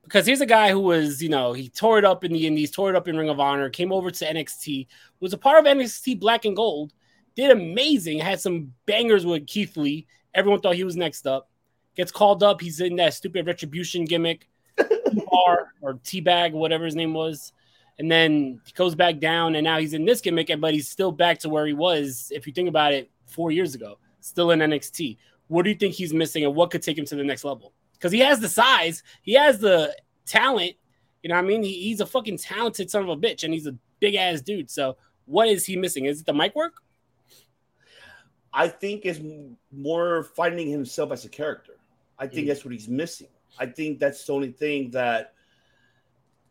[0.03, 2.71] Because he's a guy who was, you know, he tore it up in the Indies,
[2.71, 4.87] tore it up in Ring of Honor, came over to NXT,
[5.19, 6.93] was a part of NXT Black and Gold,
[7.39, 10.07] did amazing, had some bangers with Keith Lee.
[10.33, 11.49] Everyone thought he was next up.
[11.95, 12.61] Gets called up.
[12.61, 14.47] He's in that stupid retribution gimmick,
[14.77, 17.53] bar or teabag, whatever his name was.
[17.97, 21.11] And then he goes back down, and now he's in this gimmick, but he's still
[21.11, 24.59] back to where he was, if you think about it, four years ago, still in
[24.59, 25.17] NXT.
[25.47, 27.73] What do you think he's missing, and what could take him to the next level?
[27.93, 30.73] Because he has the size, he has the talent.
[31.23, 31.63] You know what I mean?
[31.63, 34.69] He, he's a fucking talented son of a bitch, and he's a big ass dude.
[34.69, 36.05] So, what is he missing?
[36.05, 36.75] Is it the mic work?
[38.53, 39.21] I think is
[39.71, 41.73] more finding himself as a character.
[42.17, 42.47] I think Mm.
[42.49, 43.27] that's what he's missing.
[43.59, 45.33] I think that's the only thing that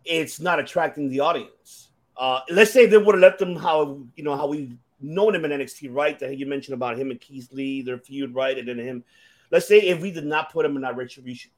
[0.04, 1.88] it's not attracting the audience.
[2.16, 5.44] Uh, let's say they would have left him how you know how we known him
[5.44, 6.18] in NXT, right?
[6.18, 8.58] That you mentioned about him and Keith Lee, their feud, right?
[8.58, 9.04] And then him.
[9.50, 11.50] Let's say if we did not put him in that retribution,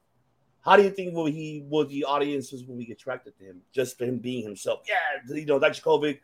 [0.62, 3.96] how do you think will he will the audiences will be attracted to him just
[3.96, 4.80] for him being himself?
[4.86, 6.18] Yeah, you know, Dijakovic,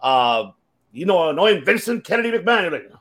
[0.00, 0.50] uh,
[0.92, 2.62] you know, annoying Vincent Kennedy McMahon.
[2.62, 2.92] You're like,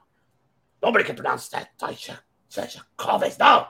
[0.81, 2.19] Nobody can pronounce that Dijak.
[2.51, 3.39] Dijakovic.
[3.39, 3.67] No,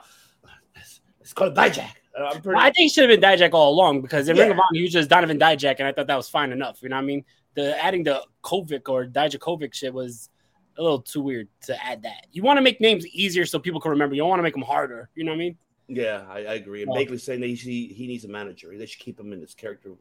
[0.74, 1.90] it's, it's called Dijak.
[2.18, 2.48] Uh, I'm pretty.
[2.48, 4.54] Well, I think he should have been Dijak all along because in Ring Yeah.
[4.54, 6.82] of Honor, he was just Donovan Dijak, and I thought that was fine enough.
[6.82, 7.24] You know what I mean?
[7.54, 10.30] The adding the Kovic or Dijakovic shit was
[10.76, 12.26] a little too weird to add that.
[12.30, 14.14] You want to make names easier so people can remember.
[14.14, 15.10] You don't want to make them harder.
[15.14, 15.56] You know what I mean?
[15.88, 16.82] Yeah, I, I agree.
[16.82, 16.92] And.
[16.92, 18.76] Bakley saying that he, he needs a manager.
[18.76, 19.92] They should keep him in this character.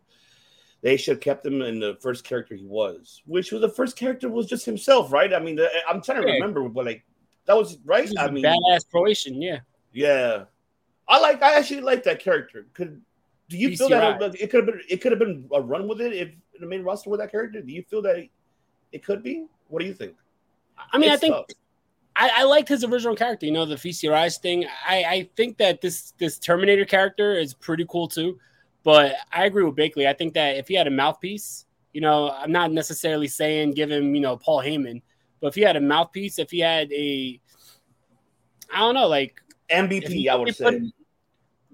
[0.81, 3.95] They should have kept him in the first character he was, which was the first
[3.97, 5.33] character was just himself, right?
[5.33, 6.35] I mean, the, I'm trying to Yeah.
[6.35, 7.03] remember, but like
[7.45, 8.03] that was right.
[8.07, 9.59] He's I mean, badass Croatian, yeah.
[9.91, 10.43] yeah,
[11.07, 11.41] I like.
[11.41, 12.67] I actually like that character.
[12.73, 13.01] Could
[13.49, 14.81] do you feel that it could have been?
[14.89, 17.31] It could have been a run with it if in the main roster with that
[17.31, 17.61] character.
[17.61, 18.29] Do you feel that it,
[18.91, 19.45] it could be?
[19.69, 20.15] What do you think?
[20.91, 21.45] I mean, I think tough.
[22.15, 23.45] I, I liked his original character.
[23.45, 24.65] You know, the VCRIs thing.
[24.87, 28.37] I, I think that this this Terminator character is pretty cool too.
[28.83, 30.07] But I agree with Bakley.
[30.07, 33.91] I think that if he had a mouthpiece, you know, I'm not necessarily saying give
[33.91, 35.01] him, you know, Paul Heyman,
[35.41, 37.39] but if he had a mouthpiece, if he had a,
[38.73, 40.77] I don't know, like MVP, he- I would if they put say.
[40.79, 40.93] him-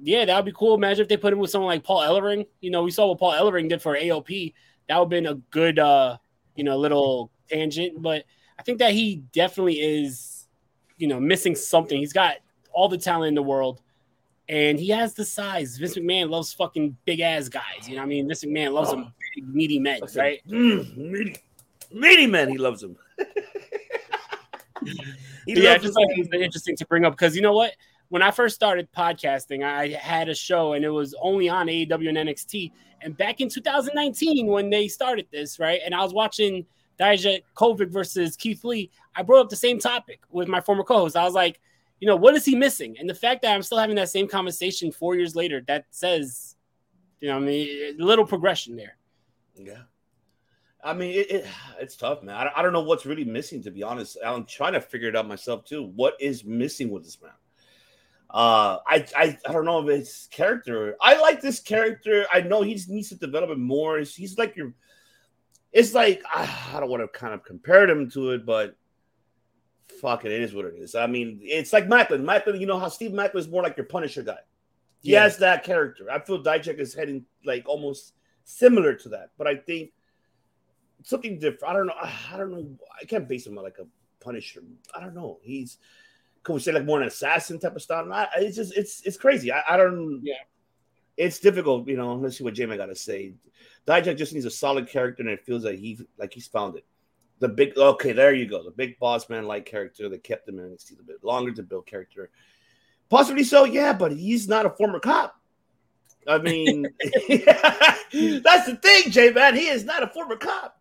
[0.05, 0.73] yeah, that would be cool.
[0.75, 2.45] Imagine if they put him with someone like Paul Ellering.
[2.59, 4.53] You know, we saw what Paul Ellering did for AOP.
[4.89, 6.17] That would have been a good, uh,
[6.55, 8.01] you know, little tangent.
[8.01, 8.25] But
[8.59, 10.47] I think that he definitely is,
[10.97, 11.97] you know, missing something.
[11.97, 12.35] He's got
[12.73, 13.81] all the talent in the world,
[14.49, 15.77] and he has the size.
[15.77, 17.87] Vince McMahon loves fucking big ass guys.
[17.87, 20.41] You know, what I mean, Vince McMahon loves them big, meaty men, right?
[20.47, 21.37] Mm, meaty,
[21.91, 22.97] meaty man, he loves them.
[25.45, 27.73] Yeah, I just thought it was interesting to bring up because you know what?
[28.09, 32.09] When I first started podcasting, I had a show and it was only on AEW
[32.09, 32.71] and NXT.
[33.01, 36.65] And back in 2019, when they started this, right, and I was watching
[36.99, 41.15] Dijakovic versus Keith Lee, I brought up the same topic with my former co-host.
[41.15, 41.59] I was like,
[42.03, 42.97] you know, what is he missing?
[42.99, 46.57] And the fact that I'm still having that same conversation four years later, that says,
[47.21, 48.97] you know, I mean, a little progression there.
[49.55, 49.83] Yeah.
[50.83, 51.47] I mean, it, it
[51.79, 52.35] it's tough, man.
[52.35, 54.17] I, I don't know what's really missing, to be honest.
[54.21, 55.93] I'm trying to figure it out myself too.
[55.95, 57.31] What is missing with this man?
[58.29, 60.97] Uh, I, I I don't know if it's character.
[60.99, 62.25] I like this character.
[62.33, 63.99] I know he just needs to develop it more.
[63.99, 64.73] He's, he's like your.
[65.71, 68.75] It's like I, I don't want to kind of compare him to it, but
[70.01, 70.95] fuck it, it is what it is.
[70.95, 72.23] I mean, it's like Maclin.
[72.23, 74.39] Maclin, you know how Steve Maclin is more like your Punisher guy.
[75.01, 75.23] He Yeah.
[75.23, 76.09] has that character.
[76.11, 79.91] I feel Dijak is heading like almost similar to that, but I think
[81.03, 81.73] something different.
[81.73, 81.93] I don't know.
[82.01, 82.67] I don't know.
[83.01, 83.85] I can't base him on like a
[84.19, 84.63] Punisher.
[84.95, 85.39] I don't know.
[85.41, 85.77] He's
[86.43, 88.11] could we say like more an assassin type of style?
[88.11, 89.51] I, it's just it's it's crazy.
[89.51, 90.19] I, I don't.
[90.23, 90.35] Yeah.
[91.15, 92.15] It's difficult, you know.
[92.15, 93.33] Let's see what Jamie got to say.
[93.85, 96.85] Dijak just needs a solid character, and it feels like he like he's found it.
[97.39, 98.63] The big okay, there you go.
[98.63, 101.63] The big boss man like character that kept him in NXT a bit longer to
[101.63, 102.29] build character.
[103.09, 105.35] Possibly so, yeah, but he's not a former cop.
[106.27, 106.83] I mean,
[107.29, 109.55] that's the thing, J man.
[109.55, 110.79] He is not a former cop.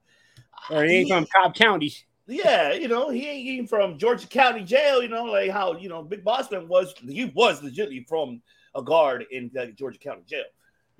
[0.70, 1.92] Or he ain't He- from Cobb County.
[2.28, 5.88] yeah, you know, he ain't even from Georgia County Jail, you know, like how, you
[5.88, 8.40] know, Big Boss Man was, he was legitimately from
[8.76, 10.44] a guard in uh, Georgia County Jail.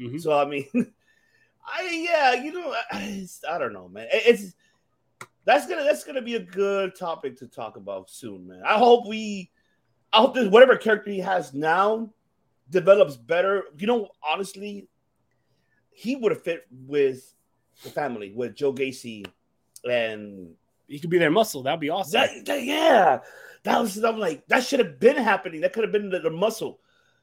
[0.00, 0.20] Mhm.
[0.20, 0.66] So, I mean,
[1.64, 4.08] I, yeah, you know, I, I don't know, man.
[4.12, 4.54] It- It's,
[5.44, 8.62] that's gonna, that's gonna be a good topic to talk about soon, man.
[8.66, 9.50] I hope we,
[10.12, 12.10] I hope that whatever character he has now
[12.70, 13.64] develops better.
[13.78, 14.88] You know, honestly,
[15.90, 17.34] he would have fit with
[17.82, 19.24] the family, with Joe Gacy
[19.84, 20.54] and
[20.88, 21.62] he could be their muscle.
[21.62, 22.20] That'd be awesome.
[22.20, 23.18] That, that- yeah,
[23.64, 24.02] that was.
[24.02, 25.60] I'm like, that should have been happening.
[25.60, 26.80] That could have been their muscle.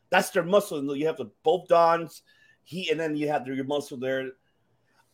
[0.10, 0.80] That's their muscle.
[0.80, 2.24] And you have the both Dons,
[2.64, 4.32] he, and then you have your muscle there.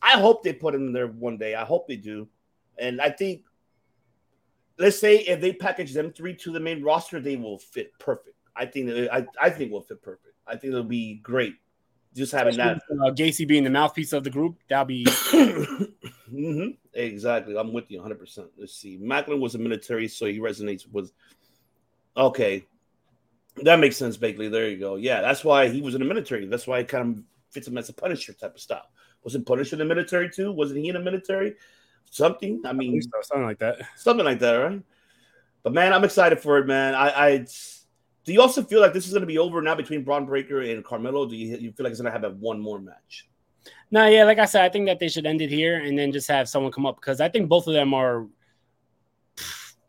[0.00, 1.54] I hope they put him there one day.
[1.54, 2.28] I hope they do.
[2.78, 3.42] And I think,
[4.78, 8.36] let's say if they package them three to the main roster, they will fit perfect.
[8.54, 10.34] I think I, I think will fit perfect.
[10.46, 11.54] I think it'll be great.
[12.14, 12.78] Just having that.
[12.90, 15.04] uh, Gacy being the mouthpiece of the group, that'll be
[16.30, 17.56] hmm Exactly.
[17.58, 18.46] I'm with you 100%.
[18.56, 18.98] Let's see.
[18.98, 21.12] Maclin was a military, so he resonates with.
[22.16, 22.64] Okay.
[23.62, 24.50] That makes sense, Bakley.
[24.50, 24.96] There you go.
[24.96, 26.46] Yeah, that's why he was in the military.
[26.46, 28.88] That's why it kind of fits him as a Punisher type of style.
[29.22, 30.52] Wasn't Punisher in the military too?
[30.52, 31.56] Wasn't he in the military?
[32.10, 32.62] Something.
[32.64, 33.78] I mean, something like that.
[33.96, 34.82] something like that, right?
[35.62, 36.94] But man, I'm excited for it, man.
[36.94, 37.46] I, I
[38.26, 40.60] do you also feel like this is going to be over now between Bron Breakker
[40.60, 41.26] and Carmelo?
[41.26, 43.28] Do you, you feel like it's going to have a one more match?
[43.90, 46.12] No, yeah, like I said, I think that they should end it here and then
[46.12, 48.26] just have someone come up because I think both of them are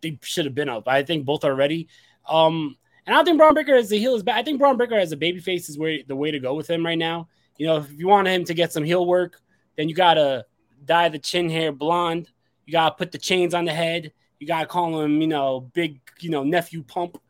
[0.01, 0.88] they should have been up.
[0.88, 1.88] I think both are ready.
[2.28, 4.38] Um, and I don't think Bron Breakker as a heel is bad.
[4.38, 6.70] I think Bron Breakker as a baby face is where the way to go with
[6.70, 7.30] him right now.
[7.57, 9.41] You know, if you want him to get some heel work,
[9.78, 10.45] then you gotta
[10.88, 12.30] dye the chin hair blonde.
[12.66, 14.12] You gotta put the chains on the head.
[14.40, 17.22] You gotta call him, you know, big, you know, nephew pump,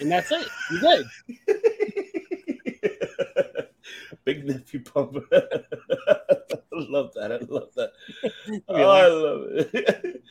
[0.00, 0.46] and that's it.
[0.72, 1.06] You good.
[4.24, 5.16] Big nephew pump.
[5.32, 5.38] I
[6.72, 7.32] love that.
[7.32, 7.92] I love that.
[8.68, 9.42] Oh, I love
[9.74, 10.22] it.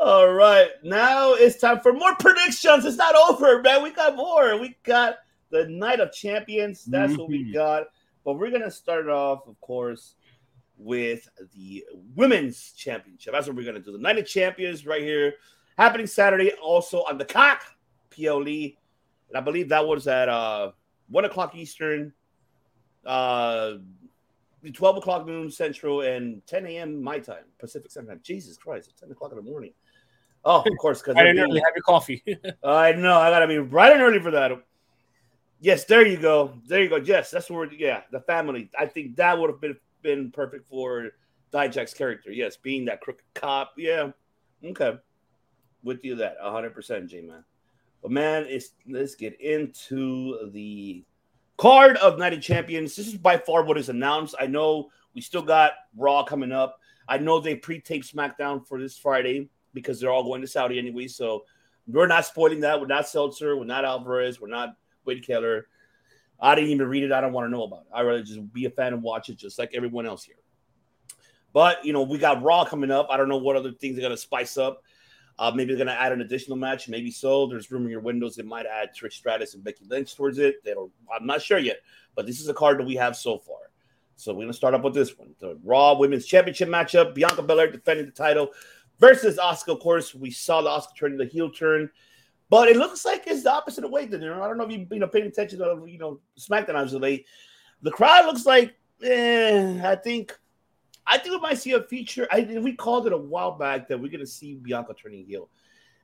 [0.00, 0.70] All right.
[0.82, 2.84] Now it's time for more predictions.
[2.84, 3.82] It's not over, man.
[3.82, 4.58] We got more.
[4.58, 5.16] We got
[5.50, 6.84] the Night of Champions.
[6.84, 7.54] That's what we Mhm.
[7.54, 7.84] got.
[8.24, 10.14] But we're going to start off, of course,
[10.82, 13.32] with the Women's Championship.
[13.32, 13.92] That's what we're going to do.
[13.92, 15.34] The Night of Champions right here,
[15.78, 17.62] happening Saturday, also on the cock,
[18.10, 18.76] PLE.
[19.28, 20.72] And I believe that was at uh,
[21.08, 22.12] 1 o'clock Eastern,
[23.06, 23.74] uh,
[24.72, 27.02] 12 o'clock noon Central, and 10 a.m.
[27.02, 28.20] my time, Pacific Standard Time.
[28.22, 29.72] Jesus Christ, it's 10 o'clock in the morning.
[30.44, 32.22] Oh, of course, because I didn't really have your coffee.
[32.64, 33.16] I know.
[33.16, 34.50] I gotta be bright and early for that.
[35.60, 36.54] Yes, there you go.
[36.66, 36.96] There you go.
[36.96, 37.72] Yes, that's where.
[37.72, 38.68] Yeah, the family.
[38.76, 41.10] I think that would have been been perfect for
[41.52, 42.30] Dijak's character.
[42.30, 43.72] Yes, being that crooked cop.
[43.76, 44.10] Yeah.
[44.64, 44.98] Okay.
[45.82, 47.44] With you that 100 percent, J man.
[48.02, 51.04] But man, it's let's get into the
[51.56, 52.96] card of Night of Champions.
[52.96, 54.34] This is by far what is announced.
[54.40, 56.78] I know we still got Raw coming up.
[57.08, 61.08] I know they pre-taped SmackDown for this Friday because they're all going to Saudi anyway.
[61.08, 61.44] So
[61.86, 62.80] we're not spoiling that.
[62.80, 63.56] We're not Seltzer.
[63.56, 64.40] We're not Alvarez.
[64.40, 65.66] We're not Wade Keller.
[66.42, 67.12] I didn't even read it.
[67.12, 67.86] I don't want to know about it.
[67.94, 70.34] I'd rather just be a fan and watch it just like everyone else here.
[71.52, 73.06] But, you know, we got Raw coming up.
[73.10, 74.82] I don't know what other things they're going to spice up.
[75.38, 76.88] Uh, maybe they're going to add an additional match.
[76.88, 77.46] Maybe so.
[77.46, 78.34] There's room in your windows.
[78.34, 80.56] They might add Trish Stratus and Becky Lynch towards it.
[81.14, 81.78] I'm not sure yet.
[82.14, 83.70] But this is a card that we have so far.
[84.16, 85.34] So we're going to start up with this one.
[85.38, 87.14] The Raw Women's Championship matchup.
[87.14, 88.50] Bianca Belair defending the title
[88.98, 89.68] versus Asuka.
[89.68, 91.90] Of course, we saw the Asuka turn the heel turn.
[92.52, 94.86] But it looks like it's the opposite of way, De I don't know if you've
[94.86, 97.24] been paying attention to you know SmackDown late.
[97.80, 100.38] The crowd looks like, eh, I think,
[101.06, 102.28] I think we might see a feature.
[102.30, 105.48] I we called it a while back that we're gonna see Bianca turning heel.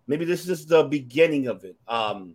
[0.06, 1.76] Maybe this is the beginning of it.
[1.86, 2.34] Um,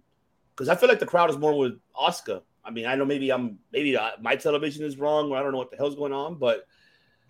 [0.56, 2.44] because I feel like the crowd is more with Asuka.
[2.64, 5.58] I mean, I know maybe I'm maybe my television is wrong, or I don't know
[5.58, 6.68] what the hell's going on, but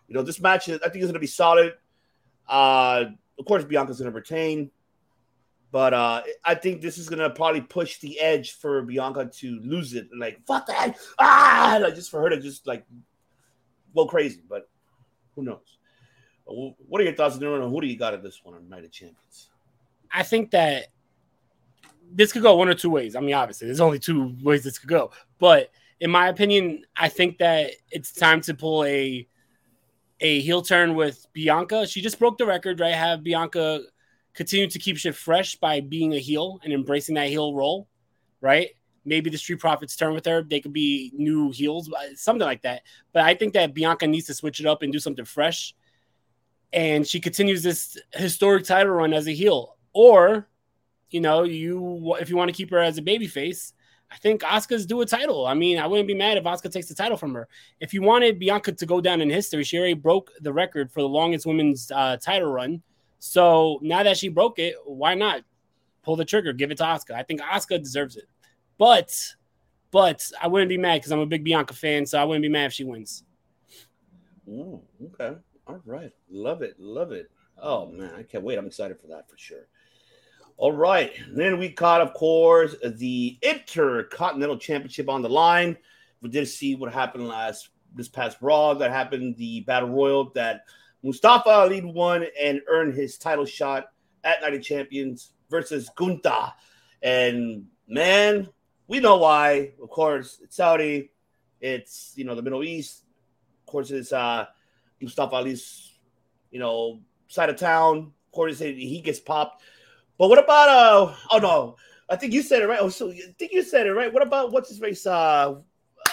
[0.09, 1.75] you know, this match I think is gonna be solid.
[2.45, 3.05] Uh,
[3.39, 4.69] of course, Bianca's gonna retain.
[5.73, 9.95] But uh, I think this is gonna probably push the edge for Bianca to lose
[9.95, 10.07] it.
[10.15, 12.85] Like fuck that, ah, like just for her to just like
[13.95, 14.43] go crazy.
[14.47, 14.69] But
[15.35, 15.79] who knows?
[16.45, 17.67] What are your thoughts, Nero?
[17.67, 19.49] Who do you got at this one on Night of Champions?
[20.11, 20.89] I think that
[22.11, 23.15] this could go one or two ways.
[23.15, 25.09] I mean, obviously, there's only two ways this could go.
[25.39, 29.27] But in my opinion, I think that it's time to pull a
[30.19, 31.87] a heel turn with Bianca.
[31.87, 32.93] She just broke the record, right?
[32.93, 33.81] Have Bianca
[34.33, 37.87] continue to keep shit fresh by being a heel and embracing that heel role,
[38.41, 38.69] right?
[39.05, 40.43] Maybe the Street Profits turn with her.
[40.43, 42.83] They could be new heels, something like that.
[43.11, 45.75] But I think that Bianca needs to switch it up and do something fresh.
[46.71, 49.77] And she continues this historic title run as a heel.
[49.93, 50.47] Or,
[51.09, 53.73] you know, you if you want to keep her as a baby face,
[54.09, 55.45] I think Asuka's do a title.
[55.45, 57.47] I mean, I wouldn't be mad if Asuka takes the title from her.
[57.79, 61.01] If you wanted Bianca to go down in history, she already broke the record for
[61.01, 62.81] the longest women's uh, title run.
[63.25, 65.43] So now that she broke it, why not
[66.03, 67.11] pull the trigger, give it to Asuka?
[67.11, 68.25] I think Asuka deserves it.
[68.77, 69.17] But,
[69.91, 72.49] but I wouldn't be mad because I'm a big Bianca fan, so I wouldn't be
[72.49, 73.23] mad if she wins.
[74.45, 75.37] Okay.
[75.67, 76.11] All right.
[76.29, 76.75] Love it.
[76.77, 77.31] Love it.
[77.57, 78.57] Oh man, I can't wait.
[78.57, 79.69] I'm excited for that for sure.
[80.57, 81.13] All right.
[81.31, 85.77] Then we caught, of course, the Intercontinental Championship on the line.
[86.21, 88.73] We did see what happened last this past Raw.
[88.73, 90.65] That happened the Battle Royal that
[91.03, 93.87] Mustafa Ali won and earned his title shot
[94.23, 96.53] at Night of Champions versus Gunther.
[97.01, 98.47] And man,
[98.87, 99.73] we know why.
[99.81, 101.11] Of course, it's Saudi.
[101.59, 103.03] It's you know the Middle East.
[103.67, 104.45] Of course, it's uh
[105.01, 105.91] Mustafa Ali's
[106.51, 108.13] you know side of town.
[108.27, 109.61] Of course, he gets popped.
[110.17, 111.15] But what about uh?
[111.31, 111.75] Oh no,
[112.09, 112.79] I think you said it right.
[112.81, 114.13] Oh, so I think you said it right.
[114.13, 115.05] What about what's his face?
[115.05, 115.55] Uh,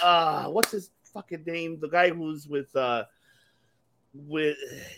[0.01, 1.79] uh, what's his fucking name?
[1.79, 3.05] The guy who's with uh,
[4.13, 4.57] with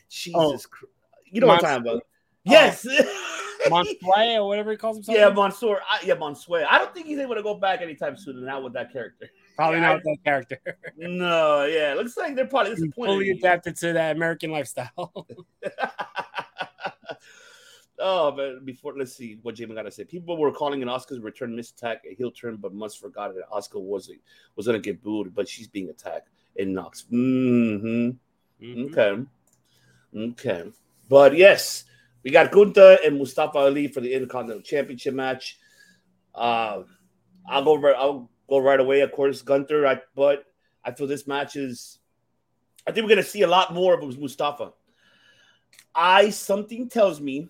[0.10, 0.58] Jesus, Oh.
[0.70, 0.94] Christ.
[1.26, 2.04] you know what I'm talking about?
[2.44, 2.86] Yes.
[3.70, 5.18] Montoya or whatever he calls himself.
[5.18, 5.80] Yeah, Mansoor.
[5.90, 6.66] I, yeah, Mansoor.
[6.70, 8.44] I don't think he's able to go back anytime soon.
[8.44, 9.30] Not with that character.
[9.56, 10.60] probably Yeah, not I- with that character.
[10.98, 13.12] No, yeah, looks like they're probably He's disappointed.
[13.14, 14.92] fully adapted to that American lifestyle.
[18.00, 20.04] oh, but before let's see what Jamie got to say.
[20.04, 23.44] People were calling an Asuka's return miss attack a heel turn, but must forgot that
[23.52, 24.12] Oscar was
[24.56, 27.06] was gonna get booed, but she's being attacked in Knox.
[27.10, 28.10] hmm
[28.64, 28.92] Mhm.
[28.92, 29.26] Okay,
[30.16, 30.72] okay,
[31.10, 31.84] but yes,
[32.24, 35.60] we got Gunther and Mustafa Ali for the Intercontinental Championship match.
[36.34, 36.84] Uh,
[37.48, 37.76] I'll go.
[37.76, 39.02] Right, I'll go right away.
[39.02, 39.86] Of course, Gunther.
[39.86, 40.46] I, but
[40.84, 42.00] I feel this match is.
[42.88, 44.72] I think we're gonna see a lot more of Mustafa.
[45.94, 47.50] I something tells me,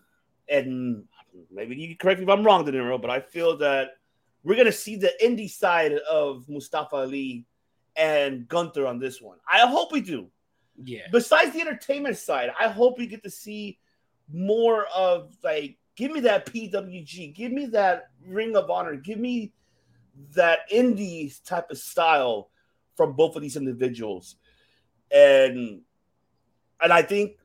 [0.49, 1.05] and
[1.51, 3.97] maybe you can correct me if I'm wrong, De but I feel that
[4.43, 7.45] we're gonna see the indie side of Mustafa Ali
[7.95, 9.37] and Gunther on this one.
[9.47, 10.29] I hope we do.
[10.81, 11.07] Yeah.
[11.11, 13.79] Besides the entertainment side, I hope we get to see
[14.31, 19.53] more of like give me that PWG, give me that Ring of Honor, give me
[20.35, 22.49] that indie type of style
[22.95, 24.35] from both of these individuals.
[25.11, 25.81] And
[26.81, 27.37] and I think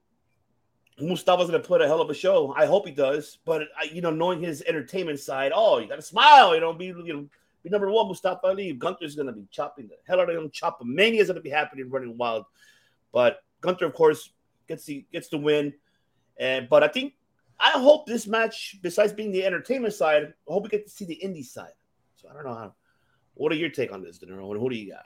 [1.00, 2.52] Mustafa's gonna put a hell of a show.
[2.56, 3.38] I hope he does.
[3.44, 6.86] But I, you know, knowing his entertainment side, oh, you gotta smile, you know, be
[6.86, 7.28] you know,
[7.62, 8.72] be number one, Mustafa Ali.
[8.72, 10.50] Gunther's gonna be chopping the hell out of him.
[10.50, 12.46] Chop Mania's gonna be happening, running wild.
[13.12, 14.32] But Gunther, of course,
[14.66, 15.74] gets the gets the win.
[16.38, 17.14] And but I think
[17.58, 21.04] I hope this match, besides being the entertainment side, I hope we get to see
[21.04, 21.72] the indie side.
[22.16, 22.74] So I don't know how.
[23.34, 24.50] What are your take on this, De Niro?
[24.50, 25.04] And who do you got?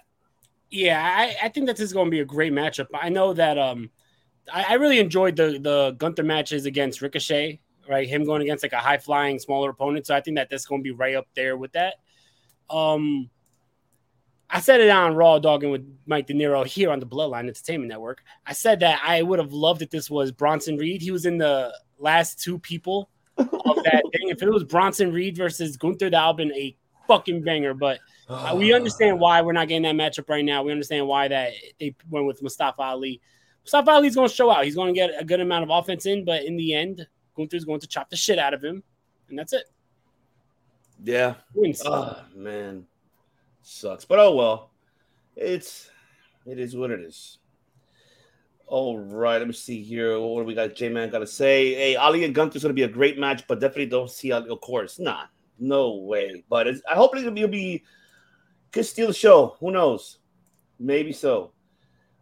[0.70, 2.86] Yeah, I, I think that this is going to be a great matchup.
[2.94, 3.90] I know that um,
[4.50, 8.08] I, I really enjoyed the the Gunther matches against Ricochet, right?
[8.08, 10.06] Him going against like a high flying smaller opponent.
[10.06, 11.96] So I think that that's going to be right up there with that.
[12.70, 13.28] Um,
[14.54, 17.88] I said it on Raw Dogging with Mike De Niro here on the Bloodline Entertainment
[17.88, 18.22] Network.
[18.46, 21.00] I said that I would have loved if this was Bronson Reed.
[21.00, 23.48] He was in the last two people of
[23.84, 24.28] that thing.
[24.28, 26.76] If it was Bronson Reed versus Gunther, that would have been a
[27.08, 27.72] fucking banger.
[27.72, 30.62] But uh, we understand why we're not getting that matchup right now.
[30.62, 33.22] We understand why that they went with Mustafa Ali.
[33.64, 34.66] Mustafa Ali's going to show out.
[34.66, 37.64] He's going to get a good amount of offense in, but in the end, Gunther's
[37.64, 38.82] going to chop the shit out of him,
[39.30, 39.64] and that's it.
[41.02, 41.36] Yeah.
[41.54, 41.82] Wins.
[41.86, 42.86] Oh man,
[43.72, 44.04] sucks.
[44.04, 44.70] But oh well,
[45.36, 45.90] it's
[46.46, 47.38] it is what it is.
[48.66, 50.18] All right, let me see here.
[50.18, 50.74] What do we got?
[50.74, 53.60] J Man got to say, hey, Ali and Gunther's gonna be a great match, but
[53.60, 54.48] definitely don't see Ali.
[54.48, 55.24] Of course, nah,
[55.58, 56.44] no way.
[56.48, 57.84] But I hope it'll be, it'll be
[58.72, 59.56] could steal the show.
[59.60, 60.18] Who knows?
[60.78, 61.52] Maybe so.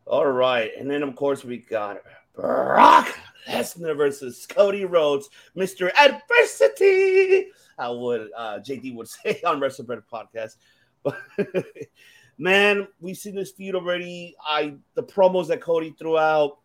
[0.07, 1.99] All right, and then of course we got
[2.35, 3.17] Brock
[3.49, 7.47] Lesnar versus Cody Rhodes, Mister Adversity.
[7.79, 10.57] How would uh, JD would say on Wrestle Bread podcast.
[12.39, 14.35] Man, we've seen this feud already.
[14.47, 16.59] I the promos that Cody threw out,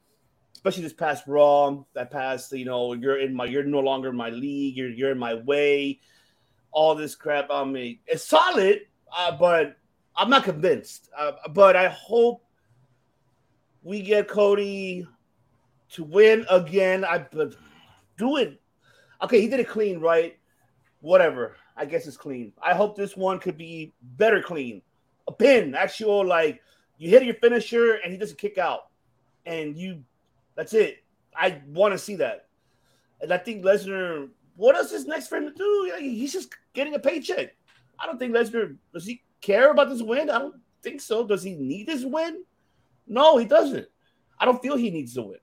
[0.53, 4.15] especially this past Raw, that past, you know, you're in my, you're no longer in
[4.15, 5.99] my league, you're you're in my way.
[6.71, 8.01] All this crap on me.
[8.05, 8.81] It's solid,
[9.17, 9.77] uh, but
[10.15, 11.09] I'm not convinced.
[11.17, 12.43] Uh, but I hope
[13.81, 15.07] we get Cody
[15.91, 17.05] to win again.
[17.05, 17.55] I but
[18.17, 18.61] do it.
[19.21, 20.37] Okay, he did it clean, right?
[21.01, 21.55] Whatever.
[21.77, 22.53] I guess it's clean.
[22.63, 24.81] I hope this one could be better clean.
[25.27, 26.61] A pin, actual like
[26.97, 28.87] you hit your finisher and he doesn't kick out,
[29.45, 30.03] and you.
[30.55, 31.03] That's it.
[31.35, 32.47] I want to see that,
[33.21, 34.29] and I think Lesnar.
[34.55, 35.93] What else is next him to do?
[35.99, 37.55] He's just getting a paycheck.
[37.99, 40.29] I don't think Lesnar does he care about this win.
[40.29, 41.27] I don't think so.
[41.27, 42.43] Does he need this win?
[43.05, 43.87] No, he doesn't.
[44.39, 45.39] I don't feel he needs to win.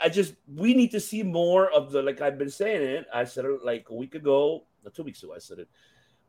[0.00, 3.06] I just we need to see more of the like I've been saying it.
[3.12, 5.32] I said it like a week ago, or two weeks ago.
[5.34, 5.68] I said it.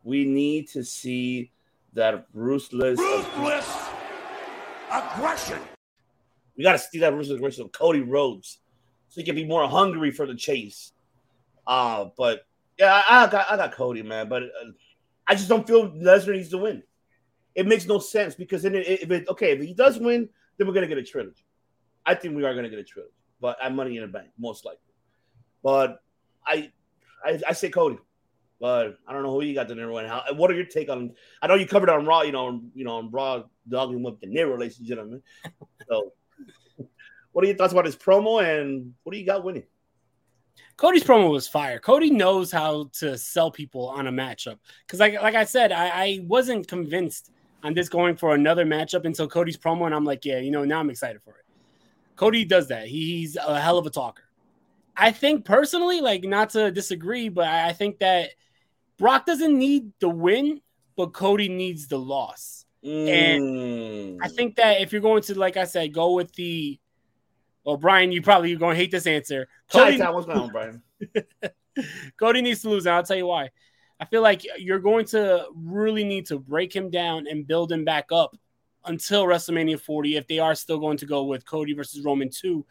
[0.03, 1.51] We need to see
[1.93, 3.89] that ruthless, Ruthless
[4.91, 5.59] aggression.
[6.55, 8.59] We got to see that ruthless aggression of Cody Rhodes,
[9.07, 10.93] so he can be more hungry for the chase.
[11.65, 12.45] Uh but
[12.77, 14.29] yeah, I, I got I got Cody, man.
[14.29, 14.71] But uh,
[15.27, 16.83] I just don't feel Lesnar needs to win.
[17.53, 20.67] It makes no sense because then it, if it okay if he does win, then
[20.67, 21.45] we're gonna get a trilogy.
[22.05, 24.65] I think we are gonna get a trilogy, but I'm money in the bank most
[24.65, 24.81] likely.
[25.61, 26.01] But
[26.45, 26.71] I
[27.23, 27.99] I, I say Cody,
[28.59, 30.23] but I don't know who you got De Niro and how.
[30.33, 31.13] What are your take on?
[31.41, 34.27] I know you covered on Raw, you know, you know, on Raw dogging with De
[34.27, 35.21] Niro, ladies and gentlemen.
[35.87, 36.13] So,
[37.31, 39.63] what are your thoughts about his promo and what do you got winning?
[40.75, 41.79] Cody's promo was fire.
[41.79, 44.57] Cody knows how to sell people on a matchup.
[44.85, 47.31] Because like like I said, I, I wasn't convinced
[47.63, 50.65] on this going for another matchup until Cody's promo, and I'm like, yeah, you know,
[50.65, 51.45] now I'm excited for it.
[52.15, 52.87] Cody does that.
[52.87, 54.23] He's a hell of a talker.
[54.95, 58.31] I think personally, like not to disagree, but I think that
[58.99, 60.61] Brock doesn't need the win,
[60.95, 62.65] but Cody needs the loss.
[62.83, 63.39] And
[64.21, 64.35] I Mm.
[64.35, 66.79] think that if you're going to, like I said, go with the
[67.63, 69.47] well, Brian, you probably you're going to hate this answer.
[69.71, 70.81] Cody, Chi-Town, what's going on, Brian?
[72.17, 73.49] Cody needs to lose, and I'll tell you why.
[73.99, 77.83] I feel like you're going to really need to break him down and build him
[77.83, 78.35] back up
[78.85, 82.65] until WrestleMania 40 if they are still going to go with Cody versus Roman 2.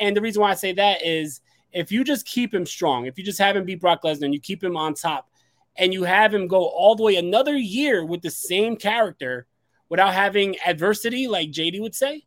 [0.00, 1.40] And the reason why I say that is
[1.72, 4.34] if you just keep him strong, if you just have him beat Brock Lesnar and
[4.34, 5.30] you keep him on top
[5.76, 9.46] and you have him go all the way another year with the same character
[9.88, 12.24] without having adversity, like JD would say,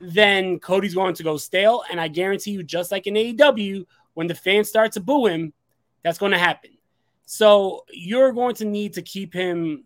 [0.00, 1.82] then Cody's going to go stale.
[1.90, 5.52] And I guarantee you, just like in AEW, when the fans start to boo him,
[6.02, 6.70] that's going to happen.
[7.26, 9.84] So you're going to need to keep him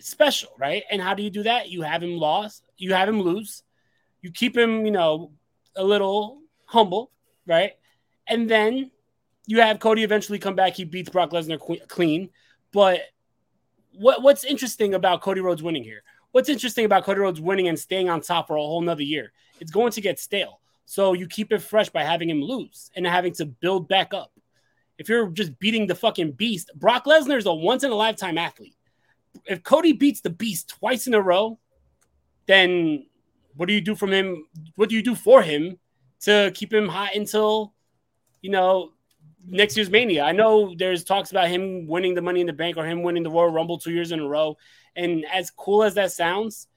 [0.00, 0.84] special, right?
[0.90, 1.68] And how do you do that?
[1.68, 3.62] You have him lost, you have him lose,
[4.22, 5.32] you keep him, you know,
[5.76, 7.10] a little humble,
[7.46, 7.72] right?
[8.26, 8.90] And then
[9.48, 10.74] you have Cody eventually come back.
[10.74, 12.28] He beats Brock Lesnar clean.
[12.70, 13.00] But
[13.94, 16.02] what what's interesting about Cody Rhodes winning here?
[16.32, 19.32] What's interesting about Cody Rhodes winning and staying on top for a whole nother year?
[19.58, 20.60] It's going to get stale.
[20.84, 24.32] So you keep it fresh by having him lose and having to build back up.
[24.98, 28.36] If you're just beating the fucking beast, Brock Lesnar is a once in a lifetime
[28.36, 28.76] athlete.
[29.46, 31.58] If Cody beats the beast twice in a row,
[32.44, 33.06] then
[33.56, 34.44] what do you do from him?
[34.74, 35.78] What do you do for him
[36.20, 37.72] to keep him hot until
[38.42, 38.92] you know
[39.50, 40.24] next year's Mania?
[40.24, 43.22] I know there's talks about him winning the Money in the Bank or him winning
[43.22, 44.56] the Royal Rumble two years in a row.
[44.96, 46.68] And as cool as that sounds,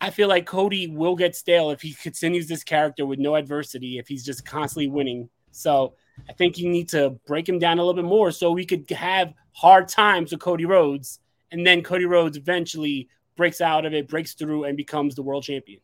[0.00, 3.98] I feel like Cody will get stale if he continues this character with no adversity,
[3.98, 5.28] if he's just constantly winning.
[5.50, 5.94] So
[6.28, 8.88] I think you need to break him down a little bit more so we could
[8.90, 11.20] have hard times with Cody Rhodes.
[11.52, 15.42] And then Cody Rhodes eventually breaks out of it, breaks through, and becomes the world
[15.42, 15.80] champion.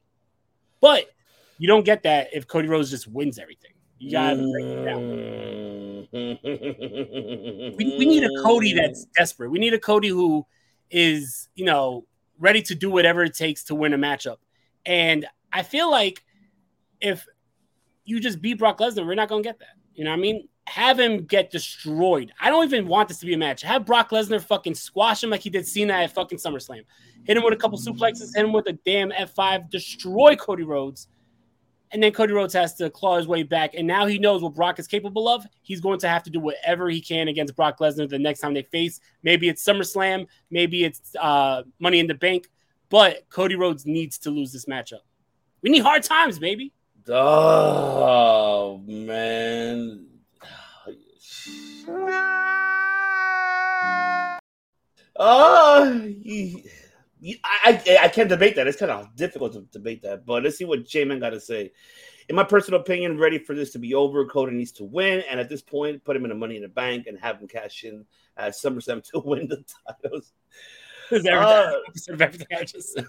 [0.80, 1.10] But
[1.58, 3.72] you don't get that if Cody Rhodes just wins everything.
[3.98, 5.00] You gotta break it down.
[5.00, 5.85] Mm.
[6.12, 9.50] We, we need a Cody that's desperate.
[9.50, 10.46] We need a Cody who
[10.90, 12.06] is, you know,
[12.38, 14.36] ready to do whatever it takes to win a matchup.
[14.84, 16.22] And I feel like
[17.00, 17.26] if
[18.04, 19.76] you just beat Brock Lesnar, we're not gonna get that.
[19.94, 20.48] You know what I mean?
[20.68, 22.32] Have him get destroyed.
[22.40, 23.62] I don't even want this to be a match.
[23.62, 26.82] Have Brock Lesnar fucking squash him like he did Cena at fucking SummerSlam.
[27.24, 31.08] Hit him with a couple suplexes, hit him with a damn F5, destroy Cody Rhodes.
[31.92, 33.74] And then Cody Rhodes has to claw his way back.
[33.74, 35.46] And now he knows what Brock is capable of.
[35.62, 38.54] He's going to have to do whatever he can against Brock Lesnar the next time
[38.54, 39.00] they face.
[39.22, 42.48] Maybe it's SummerSlam, maybe it's uh, Money in the Bank.
[42.88, 45.00] But Cody Rhodes needs to lose this matchup.
[45.62, 46.72] We need hard times, baby.
[47.08, 50.06] Oh man.
[55.18, 56.12] Oh,
[57.44, 58.66] I, I I can't debate that.
[58.66, 60.26] It's kind of difficult to debate that.
[60.26, 61.72] But let's see what J-Man got to say.
[62.28, 64.26] In my personal opinion, ready for this to be over.
[64.26, 66.68] Cody needs to win, and at this point, put him in the Money in the
[66.68, 68.04] Bank and have him cash in
[68.36, 69.64] at SummerSlam to win the
[70.02, 70.32] titles.
[71.10, 73.06] Is everything, Uh, everything I just said.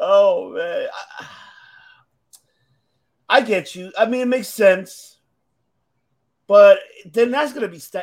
[0.00, 0.88] oh man,
[1.20, 1.26] I,
[3.28, 3.92] I get you.
[3.98, 5.18] I mean, it makes sense,
[6.46, 8.02] but then that's gonna be sta-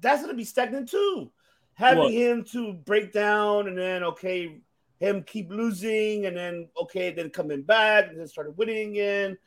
[0.00, 1.30] that's gonna be stagnant too.
[1.74, 2.12] Having What?
[2.12, 4.60] him to break down and then okay,
[4.98, 9.38] him keep losing and then okay, then coming back and then started winning again,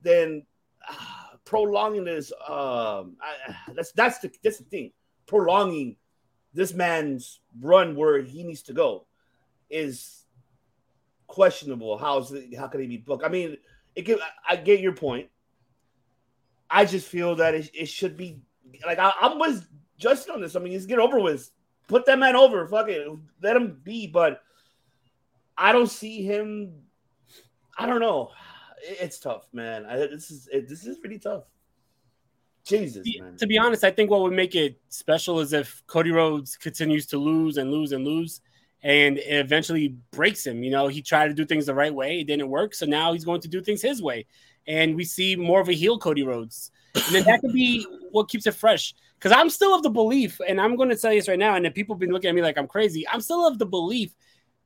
[0.00, 0.44] then
[0.88, 2.32] ah, prolonging this.
[2.32, 4.92] Um, I, that's that's the that's the thing.
[5.26, 5.96] Prolonging
[6.54, 9.06] this man's run where he needs to go
[9.70, 10.24] is
[11.26, 11.96] questionable.
[11.96, 13.24] How's it, how can he be booked?
[13.24, 13.56] I mean,
[13.96, 15.28] it can, I, I get your point.
[16.70, 18.40] I just feel that it, it should be
[18.86, 19.66] like I, I'm with
[20.02, 20.56] Justin on this.
[20.56, 21.50] I mean, just get over with.
[21.86, 22.66] Put that man over.
[22.66, 23.06] Fuck it.
[23.40, 24.08] Let him be.
[24.08, 24.42] But
[25.56, 26.72] I don't see him.
[27.78, 28.30] I don't know.
[28.82, 29.86] It's tough, man.
[29.86, 31.44] I, this is it, this is really tough.
[32.64, 33.36] Jesus, man.
[33.36, 37.06] to be honest, I think what would make it special is if Cody Rhodes continues
[37.06, 38.40] to lose and lose and lose,
[38.82, 40.62] and it eventually breaks him.
[40.62, 43.12] You know, he tried to do things the right way, it didn't work, so now
[43.12, 44.26] he's going to do things his way,
[44.66, 48.28] and we see more of a heel Cody Rhodes, and then that could be what
[48.28, 48.94] keeps it fresh.
[49.22, 51.54] Because I'm still of the belief, and I'm going to tell you this right now,
[51.54, 54.14] and people have been looking at me like I'm crazy, I'm still of the belief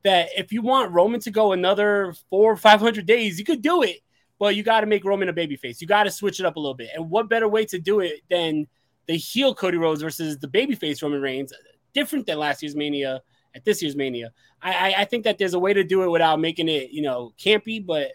[0.02, 3.60] that if you want Roman to go another four or five hundred days, you could
[3.60, 4.00] do it
[4.38, 5.80] but you got to make Roman a babyface.
[5.80, 6.90] You got to switch it up a little bit.
[6.94, 8.66] And what better way to do it than
[9.06, 11.52] the heel Cody Rhodes versus the babyface Roman Reigns?
[11.94, 13.22] Different than last year's Mania
[13.54, 14.32] at this year's Mania.
[14.60, 17.02] I, I, I think that there's a way to do it without making it, you
[17.02, 18.12] know, campy, but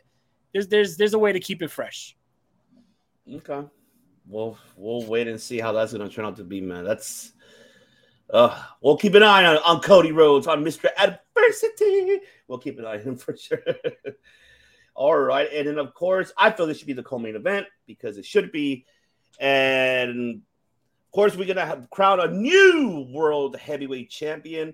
[0.54, 2.16] there's there's there's a way to keep it fresh.
[3.32, 3.64] Okay.
[4.28, 6.86] We'll we'll wait and see how that's gonna turn out to be, man.
[6.86, 7.34] That's
[8.30, 10.86] uh we'll keep an eye on, on Cody Rhodes, on Mr.
[10.98, 12.20] Adversity.
[12.48, 13.60] We'll keep an eye on him for sure.
[14.94, 15.50] All right.
[15.52, 18.52] And then of course, I feel this should be the co-main event because it should
[18.52, 18.86] be.
[19.40, 24.74] And of course, we're gonna have crown a new world heavyweight champion.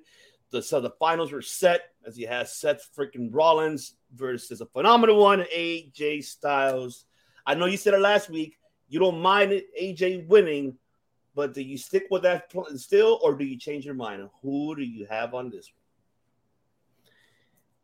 [0.52, 5.18] The so the finals were set as he has Seth freaking Rollins versus a phenomenal
[5.18, 7.06] one, AJ Styles.
[7.46, 8.58] I know you said it last week.
[8.90, 10.78] You don't mind it, AJ winning,
[11.36, 14.30] but do you stick with that still, or do you change your mind?
[14.42, 15.84] Who do you have on this one?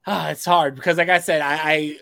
[0.06, 1.97] Ah, it's hard because, like I said, I, I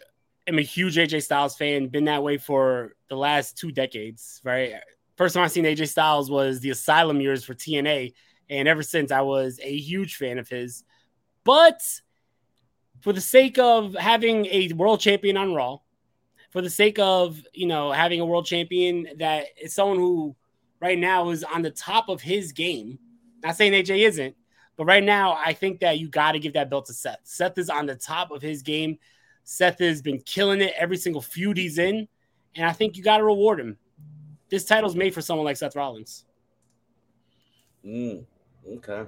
[0.47, 1.87] am a huge AJ Styles fan.
[1.87, 4.41] Been that way for the last two decades.
[4.43, 4.73] Right.
[5.17, 8.13] First time I seen AJ Styles was the Asylum years for TNA,
[8.49, 10.83] and ever since I was a huge fan of his.
[11.43, 11.81] But
[13.01, 15.79] for the sake of having a world champion on Raw,
[16.51, 20.35] for the sake of you know having a world champion that is someone who
[20.79, 22.99] right now is on the top of his game.
[23.43, 24.35] Not saying AJ isn't,
[24.77, 27.19] but right now I think that you got to give that belt to Seth.
[27.23, 28.99] Seth is on the top of his game.
[29.43, 32.07] Seth has been killing it every single feud he's in,
[32.55, 33.77] and I think you got to reward him.
[34.49, 36.25] This title's made for someone like Seth Rollins.
[37.85, 38.25] Mm,
[38.75, 39.05] okay.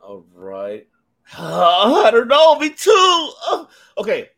[0.00, 0.86] All right.
[1.36, 2.58] I don't know.
[2.58, 3.32] Me too.
[3.48, 3.64] Uh,
[3.98, 4.30] okay.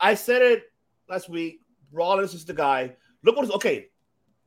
[0.00, 0.62] I said it
[1.08, 1.60] last week.
[1.92, 2.94] Rollins is the guy.
[3.22, 3.88] Look what is okay.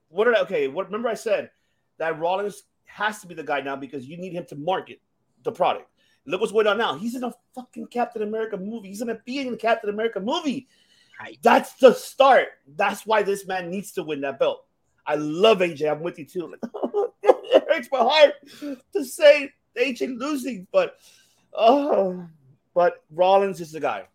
[0.10, 0.68] What did I okay?
[0.68, 1.52] What remember I said
[1.98, 5.00] that Rollins has to be the guy now because you need him to market
[5.44, 5.90] the product.
[6.26, 6.98] Look what's going on now.
[6.98, 8.90] He's in a fucking Captain America movie.
[8.90, 10.68] He's gonna be in the Captain America movie.
[11.20, 11.40] Right.
[11.42, 12.50] That's the start.
[12.76, 14.66] That's why this man needs to win that belt.
[15.06, 15.90] I love AJ.
[15.90, 16.54] I'm with you too.
[17.24, 18.34] it hurts my heart
[18.94, 20.98] to say AJ losing, but
[21.54, 22.28] oh,
[22.76, 24.06] but Rollins is the guy.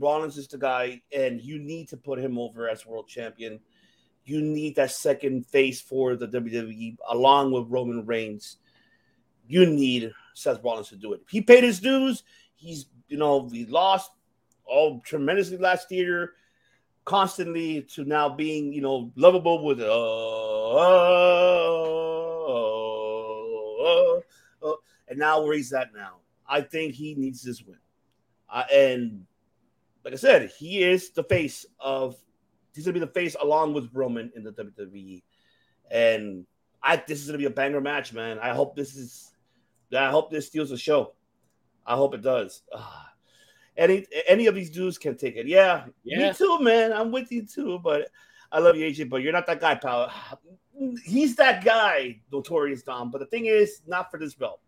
[0.00, 3.60] Rollins is the guy, and you need to put him over as world champion.
[4.24, 8.58] You need that second face for the WWE along with Roman Reigns.
[9.46, 11.22] You need Seth Rollins to do it.
[11.28, 12.22] He paid his dues.
[12.54, 14.10] He's, you know, he lost
[14.64, 16.34] all tremendously last year,
[17.04, 19.84] constantly to now being, you know, lovable with uh,
[23.84, 24.20] uh,
[24.62, 24.74] uh,
[25.08, 26.18] and now where he's at now.
[26.48, 27.78] I think he needs this win.
[28.48, 29.26] Uh, and
[30.04, 32.16] like I said, he is the face of
[32.74, 35.22] he's gonna be the face along with Roman in the WWE.
[35.90, 36.46] And
[36.82, 38.38] I this is gonna be a banger match, man.
[38.38, 39.32] I hope this is
[39.96, 41.14] I hope this steals the show.
[41.86, 42.62] I hope it does.
[42.74, 43.12] Ah.
[43.76, 45.46] any any of these dudes can take it.
[45.46, 46.28] Yeah, Yeah.
[46.28, 46.92] me too, man.
[46.92, 48.08] I'm with you too, but
[48.52, 50.12] I love you, AJ, but you're not that guy, pal.
[51.04, 53.10] He's that guy, Notorious Dom.
[53.10, 54.60] But the thing is, not for this belt.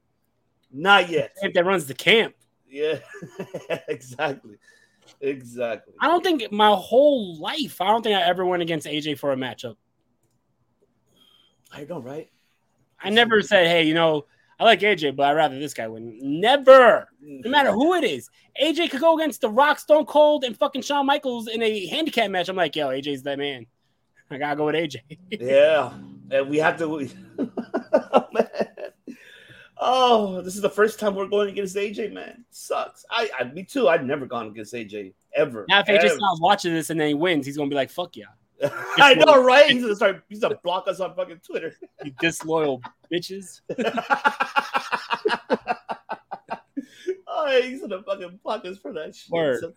[0.71, 1.35] Not yet.
[1.55, 2.35] That runs the camp.
[2.69, 2.99] Yeah,
[3.89, 4.57] exactly.
[5.21, 5.95] Exactly.
[6.01, 9.33] I don't think my whole life, I don't think I ever went against AJ for
[9.33, 9.77] a matchup.
[11.73, 12.31] I know, right?
[13.01, 14.27] I never said, hey, you know,
[14.61, 16.19] I like AJ, but I'd rather this guy win.
[16.41, 17.09] Never.
[17.21, 18.31] No matter who it is.
[18.63, 22.31] AJ could go against The Rock, Stone Cold, and fucking Shawn Michaels in a handicap
[22.31, 22.49] match.
[22.49, 23.67] I'm like, yo, AJ's that man.
[24.31, 25.01] I gotta go with AJ.
[25.31, 25.93] Yeah,
[26.31, 27.09] and we have to.
[28.33, 28.49] man.
[29.85, 32.45] Oh, this is the first time we're going against AJ, man.
[32.51, 33.05] Sucks.
[33.11, 33.89] I, I me too.
[33.89, 35.67] I've never gone against AJ ever.
[35.69, 36.09] now, if AJ ever.
[36.09, 38.27] Styles watching this and then he wins, he's gonna be like, fuck yeah.
[38.99, 39.69] I know, right?
[39.71, 40.23] He's gonna start.
[40.29, 41.75] He's gonna block us on fucking Twitter.
[42.05, 42.81] You disloyal
[43.13, 43.61] bitches.
[47.27, 49.61] oh, he's gonna fucking block us for that shit.
[49.61, 49.73] So,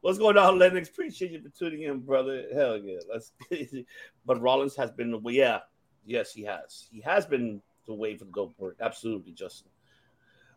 [0.00, 0.88] what's going on, Lennox?
[0.88, 2.46] Appreciate you for tuning in, brother.
[2.54, 3.32] Hell yeah, let's.
[4.24, 5.22] but Rollins has been.
[5.22, 5.58] Well, yeah,
[6.06, 6.88] yes, he has.
[6.90, 8.76] He has been the way for the Goldberg.
[8.80, 9.70] Absolutely, Justin.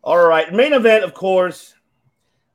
[0.02, 1.74] All right, main event, of course,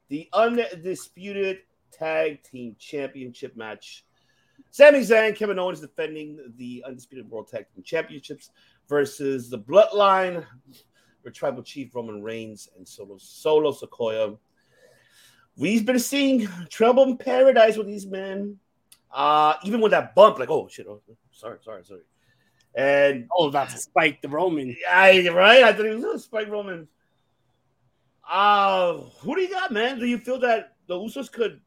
[0.10, 1.60] the undisputed
[1.92, 4.06] tag team championship match.
[4.72, 8.52] Sami Zayn, Kevin Owens defending the undisputed world tag team championships
[8.90, 10.46] versus the Bloodline,
[11.24, 14.38] with Tribal Chief Roman Reigns and Solo Solo Sikoa.
[15.58, 18.60] We've been seeing trouble in paradise with these men.
[19.12, 21.02] Uh, even with that bump, like, oh shit, oh,
[21.32, 22.02] sorry, sorry, sorry.
[22.76, 24.76] And Oh, about to spike the Roman.
[24.90, 26.88] I right, I thought he was gonna spike Roman.
[28.30, 30.00] Uh, who do you got, man?
[30.00, 31.62] Do you feel that the Usos could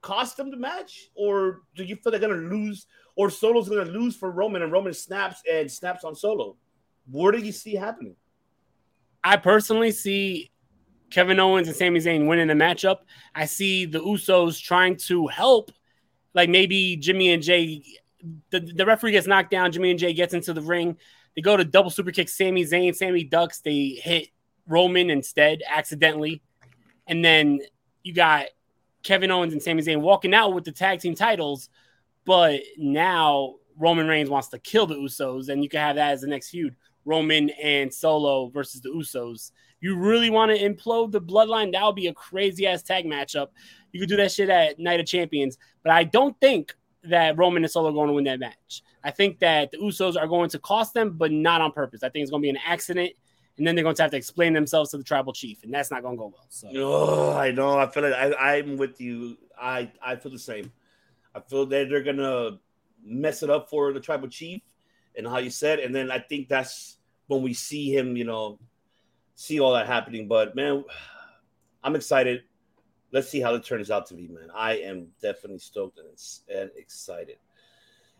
[0.00, 2.86] cost them the match, or do you feel they're gonna lose,
[3.16, 6.56] or Solo's gonna lose for Roman, and Roman snaps and snaps on Solo?
[7.10, 8.16] What do you see happening?
[9.24, 10.50] I personally see
[11.10, 12.98] Kevin Owens and Sami Zayn winning the matchup.
[13.34, 15.72] I see the Usos trying to help,
[16.34, 17.82] like maybe Jimmy and Jay.
[18.50, 19.72] The, the referee gets knocked down.
[19.72, 20.96] Jimmy and Jay gets into the ring.
[21.34, 22.94] They go to double super kick Sami Zayn.
[22.94, 23.60] Sami ducks.
[23.60, 24.28] They hit
[24.66, 26.42] Roman instead accidentally,
[27.06, 27.60] and then
[28.02, 28.46] you got
[29.02, 31.68] Kevin Owens and Sami Zayn walking out with the tag team titles,
[32.24, 36.20] but now Roman Reigns wants to kill the Usos, and you can have that as
[36.20, 36.76] the next feud.
[37.04, 39.52] Roman and Solo versus the Usos.
[39.80, 41.72] You really want to implode the bloodline?
[41.72, 43.48] That would be a crazy ass tag matchup.
[43.92, 46.74] You could do that shit at Night of Champions, but I don't think
[47.08, 48.82] that Roman and Solo are going to win that match.
[49.04, 52.02] I think that the Usos are going to cost them, but not on purpose.
[52.02, 53.12] I think it's going to be an accident,
[53.56, 55.90] and then they're going to have to explain themselves to the tribal chief, and that's
[55.90, 56.46] not going to go well.
[56.48, 57.78] So Oh, I know.
[57.78, 59.36] I feel like I, I'm with you.
[59.60, 60.72] I I feel the same.
[61.34, 62.58] I feel that they're gonna
[63.04, 64.62] mess it up for the tribal chief,
[65.16, 66.96] and how you said, and then I think that's
[67.26, 68.58] when we see him, you know,
[69.34, 70.26] see all that happening.
[70.28, 70.84] But man,
[71.82, 72.42] I'm excited.
[73.10, 74.48] Let's see how it turns out to be, man.
[74.54, 76.08] I am definitely stoked and,
[76.54, 77.36] and excited.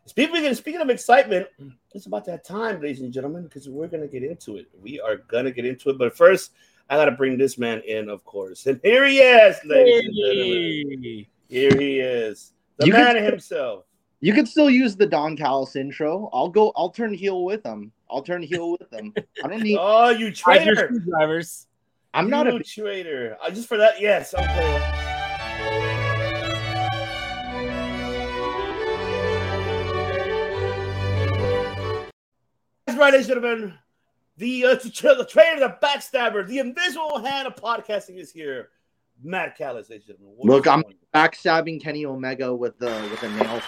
[0.07, 1.47] Speaking of, speaking of excitement,
[1.93, 4.66] it's about that time, ladies and gentlemen, because we're gonna get into it.
[4.80, 6.53] We are gonna get into it, but first,
[6.89, 8.66] I gotta bring this man in, of course.
[8.66, 11.26] And here he is, ladies and gentlemen.
[11.51, 13.84] Here he is, the You man could- himself.
[14.20, 16.28] You could still use the Don Callis intro.
[16.32, 16.72] I'll go.
[16.74, 17.93] I'll turn heel with him.
[18.11, 19.14] I'll turn heel with him.
[19.45, 19.78] I don't need.
[19.80, 20.86] Oh, you Hide your traitor!
[20.86, 21.68] screwdrivers.
[22.15, 22.59] I'm not a.
[22.61, 23.37] traitor.
[23.43, 25.89] Uh, just for that, yes, I'm playing.
[32.87, 33.75] That's right, ladies and gentlemen.
[34.39, 38.71] The, uh, the, tra- the traitor, the backstabber, the invisible hand of podcasting is here.
[39.23, 40.37] Matt Callis, ladies and gentlemen.
[40.39, 40.85] What Look, I'm
[41.15, 43.61] backstabbing Kenny Omega with the with a nail.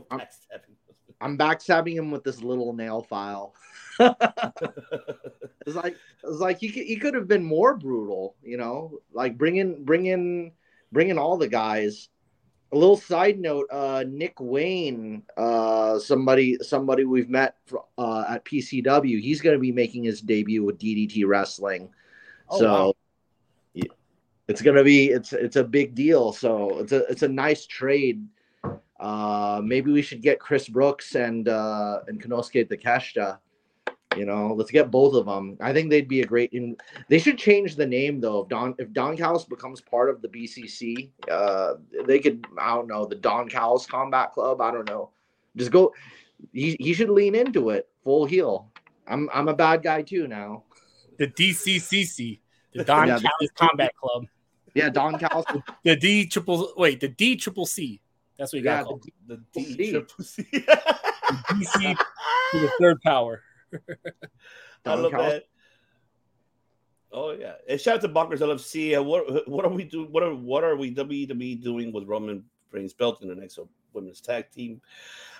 [0.10, 0.22] I'm-
[1.20, 3.54] I'm backstabbing him with this little nail file.
[5.66, 9.38] It's like it's like he could, he could have been more brutal, you know, like
[9.38, 10.52] bringing bringing
[10.90, 12.08] bringing all the guys.
[12.72, 17.56] A little side note: uh, Nick Wayne, uh, somebody somebody we've met
[17.98, 21.90] uh, at PCW, he's going to be making his debut with DDT Wrestling.
[22.48, 22.94] Oh, so
[23.74, 23.82] wow.
[24.48, 26.32] it's going to be it's it's a big deal.
[26.32, 28.26] So it's a it's a nice trade.
[28.98, 33.38] Uh, maybe we should get Chris Brooks and uh, and Konosuke Takeshita.
[34.16, 35.56] You know, let's get both of them.
[35.60, 36.52] I think they'd be a great.
[36.52, 36.76] In,
[37.08, 38.42] they should change the name though.
[38.42, 41.74] If Don if Don Callis becomes part of the BCC, uh,
[42.06, 42.44] they could.
[42.58, 44.60] I don't know the Don Callis Combat Club.
[44.60, 45.10] I don't know.
[45.56, 45.92] Just go.
[46.52, 48.70] He he should lean into it full heel.
[49.06, 50.64] I'm I'm a bad guy too now.
[51.18, 52.40] The DCCC,
[52.74, 54.26] the Don Yeah, the- Callis Combat Club,
[54.74, 55.46] Yeah, Don Callis.
[55.84, 58.00] the D triple wait, the D triple C.
[58.38, 59.04] That's what you got yeah, called.
[59.26, 60.42] The D triple C.
[60.52, 61.96] DC
[62.52, 63.42] to the third power.
[64.84, 65.32] I love Callis.
[65.32, 65.44] that.
[67.12, 68.96] Oh yeah, and shout out to Bonkers LFC.
[68.98, 70.10] Uh, what what are we doing?
[70.10, 73.58] What are what are we WWE doing with Roman Reigns belt in the next
[73.92, 74.80] women's tag team?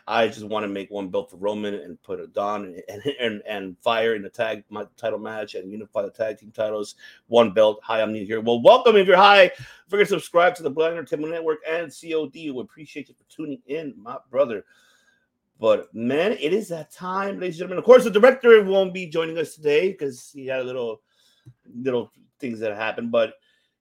[0.07, 3.43] I just want to make one belt for Roman and put a Don and and,
[3.47, 6.97] and Fire in the tag my title match and unify the tag team titles.
[7.28, 7.80] One belt.
[7.85, 8.41] Hi, I'm new here.
[8.41, 9.51] Well, welcome if you're high.
[9.89, 12.51] Forget to subscribe to the Blind Entertainment Network and COD.
[12.51, 14.64] We appreciate you for tuning in, my brother.
[15.63, 17.79] But man, it is that time, ladies and gentlemen.
[17.79, 21.03] Of course, the director won't be joining us today because he had a little
[21.73, 22.11] little
[22.41, 23.35] things that happened, but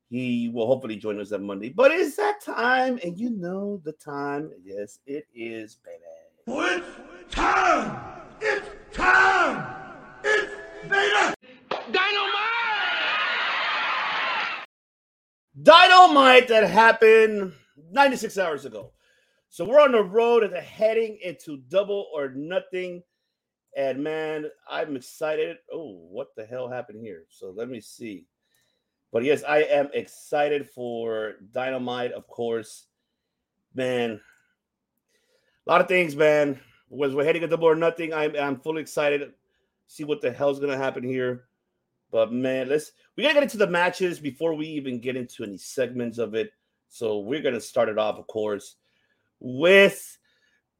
[0.07, 1.69] he will hopefully join us on Monday.
[1.69, 4.51] But it's that time, and you know the time.
[4.63, 6.03] Yes, it is, baby.
[6.45, 6.85] It's
[7.33, 8.21] time!
[8.39, 9.95] It's time!
[10.23, 10.53] It's
[10.83, 11.33] Vader!
[15.63, 17.53] Dynamite that happened
[17.89, 18.91] 96 hours ago.
[19.51, 23.03] So we're on the road and heading into double or nothing.
[23.75, 25.57] And man, I'm excited.
[25.69, 27.25] Oh, what the hell happened here?
[27.27, 28.27] So let me see.
[29.11, 32.85] But yes, I am excited for Dynamite, of course.
[33.75, 34.21] Man,
[35.67, 36.57] a lot of things, man.
[36.89, 38.13] Was we're heading a double or nothing.
[38.13, 39.33] I'm I'm fully excited.
[39.87, 41.43] See what the hell's gonna happen here.
[42.09, 45.57] But man, let's we gotta get into the matches before we even get into any
[45.57, 46.53] segments of it.
[46.87, 48.77] So we're gonna start it off, of course,
[49.41, 50.17] with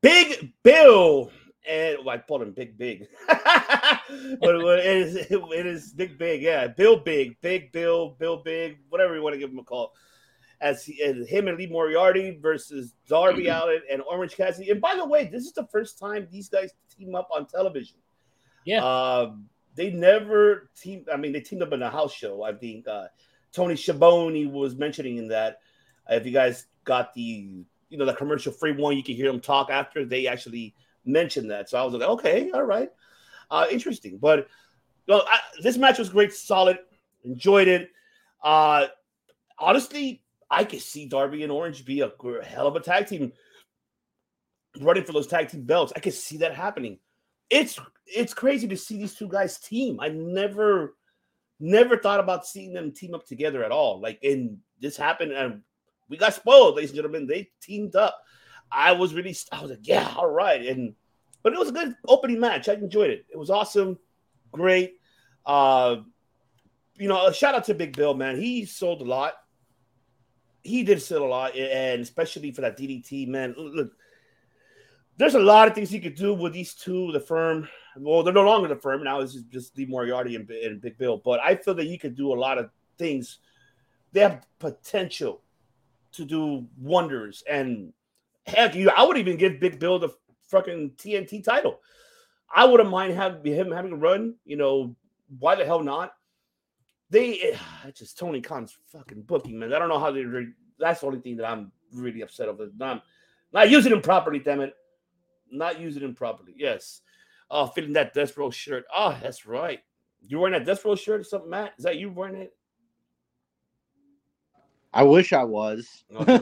[0.02, 1.32] Big Bill.
[1.68, 3.08] And well, I called him Big Big.
[3.28, 6.68] but it is it is Big Big, yeah.
[6.68, 9.94] Bill Big, Big Bill, Bill Big, whatever you want to give him a call.
[10.62, 14.70] As, he, as him and Lee Moriarty versus Darby Allin and Orange Cassidy.
[14.70, 17.98] And by the way, this is the first time these guys team up on television.
[18.64, 18.86] Yeah.
[18.86, 21.08] Um, they never teamed.
[21.12, 22.44] I mean, they teamed up in a house show.
[22.44, 23.06] I think uh,
[23.52, 25.60] Tony Schiavone was mentioning in that.
[26.10, 29.32] Uh, if you guys got the you know the commercial free one, you can hear
[29.32, 30.74] them talk after they actually
[31.06, 31.70] mentioned that.
[31.70, 32.90] So I was like, okay, all right,
[33.52, 34.18] uh, interesting.
[34.18, 34.48] But
[35.10, 36.80] I, this match was great, solid,
[37.24, 37.92] enjoyed it.
[38.44, 38.88] Uh,
[39.60, 42.12] honestly, I could see Darby and Orange be a
[42.44, 43.32] hell of a tag team
[44.80, 45.94] running for those tag team belts.
[45.96, 46.98] I could see that happening.
[47.52, 47.78] It's
[48.08, 50.00] it's crazy to see these two guys team.
[50.00, 50.96] I never
[51.64, 54.02] Never thought about seeing them team up together at all.
[54.02, 55.62] Like, and this happened, and
[56.12, 57.26] we got spoiled, ladies and gentlemen.
[57.26, 58.22] They teamed up.
[58.70, 60.64] I was really, I was like, yeah, all right.
[60.68, 60.94] And
[61.42, 62.70] but it was a good opening match.
[62.70, 63.26] I enjoyed it.
[63.30, 63.98] It was awesome,
[64.52, 65.00] great.
[65.46, 65.98] Uh,
[66.96, 68.38] you know, a shout out to Big Bill, man.
[68.40, 69.34] He sold a lot.
[70.64, 73.56] He did sell a lot, and especially for that DDT, man.
[73.58, 73.94] Look,
[75.18, 77.68] there's a lot of things he could do with these two, the firm.
[77.98, 79.22] Well, they're no longer the firm now.
[79.22, 81.18] It's just, Lee Moriarty and, and Big Bill.
[81.18, 83.40] But I feel that he could do a lot of things.
[84.12, 85.42] They have potential
[86.14, 87.44] to do wonders.
[87.50, 87.94] And
[88.46, 90.10] heck, you, I would even give Big Bill the
[90.48, 91.80] fucking TNT title.
[92.54, 94.36] I wouldn't mind having him having a run.
[94.46, 94.96] You know,
[95.40, 96.14] why the hell not?
[97.10, 97.56] They,
[97.86, 99.74] it's just Tony Khan's fucking booking, man.
[99.74, 100.26] I don't know how they.
[100.80, 102.68] That's the only thing that I'm really upset over.
[102.78, 103.04] Not,
[103.54, 104.74] not using him properly, damn it.
[105.52, 106.54] Not using him properly.
[106.58, 107.02] Yes.
[107.50, 108.86] Oh, fitting that Death Row shirt.
[108.96, 109.80] Oh, that's right.
[110.26, 111.74] You wearing that Death Row shirt or something, Matt?
[111.78, 112.54] Is that you wearing it?
[114.94, 116.04] I wish I was.
[116.10, 116.36] No, De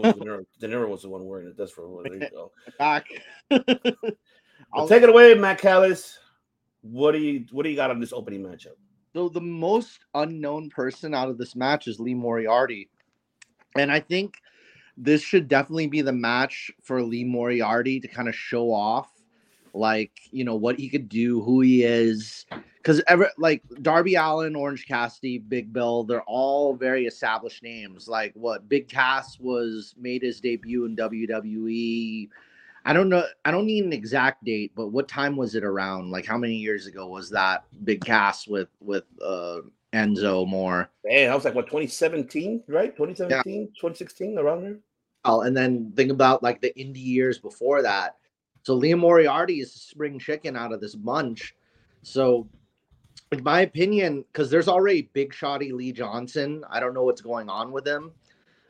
[0.67, 1.57] Niro, was the one wearing it.
[1.57, 2.01] Death Row.
[2.03, 2.51] There you go.
[2.79, 3.07] Back.
[4.73, 6.19] Well, take it away, Matt Callis.
[6.81, 8.75] What do you what do you got on this opening matchup?
[9.13, 12.89] So the most unknown person out of this match is Lee Moriarty.
[13.77, 14.35] And I think
[14.95, 19.09] this should definitely be the match for Lee Moriarty to kind of show off
[19.73, 22.45] like, you know, what he could do, who he is.
[22.83, 28.07] Cuz ever like Darby Allin, Orange Cassidy, Big Bill, they're all very established names.
[28.07, 32.29] Like what Big Cass was made his debut in WWE
[32.85, 33.23] I don't know.
[33.45, 36.11] I don't need an exact date, but what time was it around?
[36.11, 39.61] Like how many years ago was that big Cass with with uh
[39.93, 40.89] Enzo Amore?
[41.05, 42.95] Man, I was like what 2017, right?
[42.95, 44.77] 2017, 2016, around there.
[45.25, 48.15] Oh, and then think about like the indie years before that.
[48.69, 51.55] So Liam Moriarty is a spring chicken out of this bunch.
[52.03, 52.47] So
[53.31, 56.63] in my opinion, because there's already big Shotty Lee Johnson.
[56.69, 58.11] I don't know what's going on with him,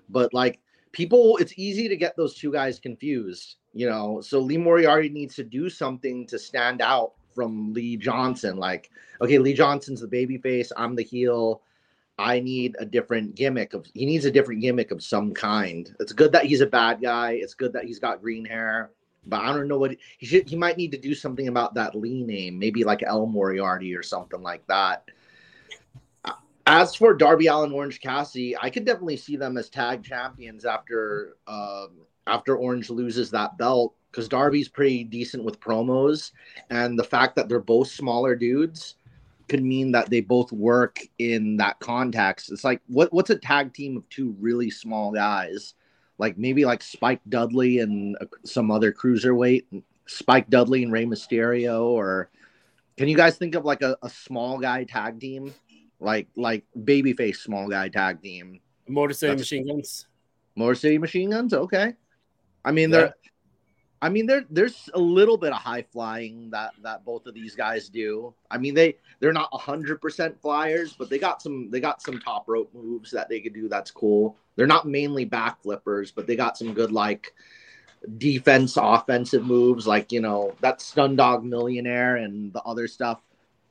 [0.07, 0.61] but like
[0.93, 5.35] people, it's easy to get those two guys confused you know so lee moriarty needs
[5.35, 8.89] to do something to stand out from lee johnson like
[9.21, 11.61] okay lee johnson's the baby face i'm the heel
[12.17, 16.13] i need a different gimmick of he needs a different gimmick of some kind it's
[16.13, 18.89] good that he's a bad guy it's good that he's got green hair
[19.29, 21.95] but i don't know what he should he might need to do something about that
[21.95, 25.09] lee name maybe like el moriarty or something like that
[26.69, 31.35] as for Darby Allin Orange Cassidy, I could definitely see them as tag champions after
[31.47, 31.89] um,
[32.27, 36.31] after Orange loses that belt because Darby's pretty decent with promos,
[36.69, 38.95] and the fact that they're both smaller dudes
[39.47, 42.51] could mean that they both work in that context.
[42.51, 45.73] It's like what what's a tag team of two really small guys,
[46.19, 49.63] like maybe like Spike Dudley and uh, some other cruiserweight,
[50.05, 52.29] Spike Dudley and Rey Mysterio, or
[52.97, 55.53] can you guys think of like a, a small guy tag team,
[55.99, 58.59] like like babyface small guy tag team?
[58.87, 60.07] Motor City That's, Machine Guns.
[60.55, 61.53] Motor City Machine Guns.
[61.53, 61.93] Okay.
[62.63, 63.15] I mean, they're.
[64.01, 67.55] I mean, there there's a little bit of high flying that that both of these
[67.55, 68.33] guys do.
[68.49, 72.19] I mean, they they're not hundred percent flyers, but they got some they got some
[72.19, 73.67] top rope moves that they could do.
[73.67, 74.37] That's cool.
[74.55, 77.33] They're not mainly back flippers, but they got some good like
[78.17, 83.21] defense offensive moves, like you know that stun dog millionaire and the other stuff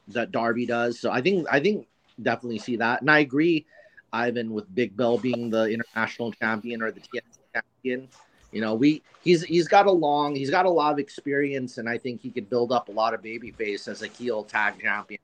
[0.09, 1.01] that Darby does.
[1.01, 1.87] So I think I think
[2.21, 3.65] definitely see that, and I agree,
[4.13, 8.09] Ivan, with Big Bell being the international champion or the TNT champion.
[8.53, 11.89] You know, we he's he's got a long, he's got a lot of experience, and
[11.89, 15.21] I think he could build up a lot of babyface as a heel tag champion.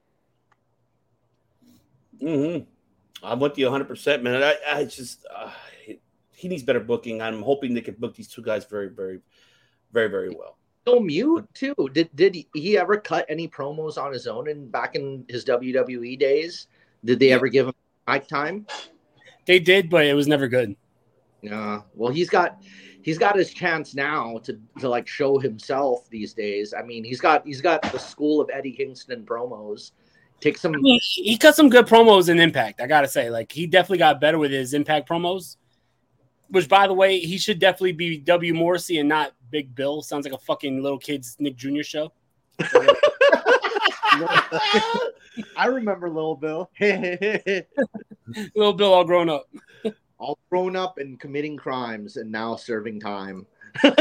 [2.21, 2.59] Hmm.
[3.23, 4.43] I'm with you 100, percent man.
[4.43, 5.51] I, I just uh,
[5.85, 5.99] he,
[6.33, 7.23] he needs better booking.
[7.23, 9.21] I'm hoping they can book these two guys very, very,
[9.93, 10.59] very, very well.
[10.87, 11.75] So mute too.
[11.93, 15.47] Did did he, he ever cut any promos on his own and back in his
[15.47, 16.67] WWE days?
[17.05, 17.75] Did they ever give him
[18.07, 18.67] mic time?
[19.47, 20.77] They did, but it was never good.
[21.41, 21.83] Yeah.
[21.95, 22.63] Well, he's got
[23.05, 26.75] he's got his chance now to to like show himself these days.
[26.75, 29.93] I mean, he's got he's got the school of Eddie Kingston promos.
[30.41, 30.75] Take some.
[30.83, 32.81] He, he cut some good promos in Impact.
[32.81, 35.57] I gotta say, like he definitely got better with his Impact promos.
[36.49, 40.03] Which, by the way, he should definitely be W Morrissey and not Big Bill.
[40.03, 41.83] Sounds like a fucking little kid's Nick Jr.
[41.83, 42.13] show.
[45.57, 46.71] I remember Little Bill.
[46.81, 49.49] Little Bill all grown up
[50.25, 53.47] all grown up and committing crimes and now serving time.
[53.85, 53.95] no,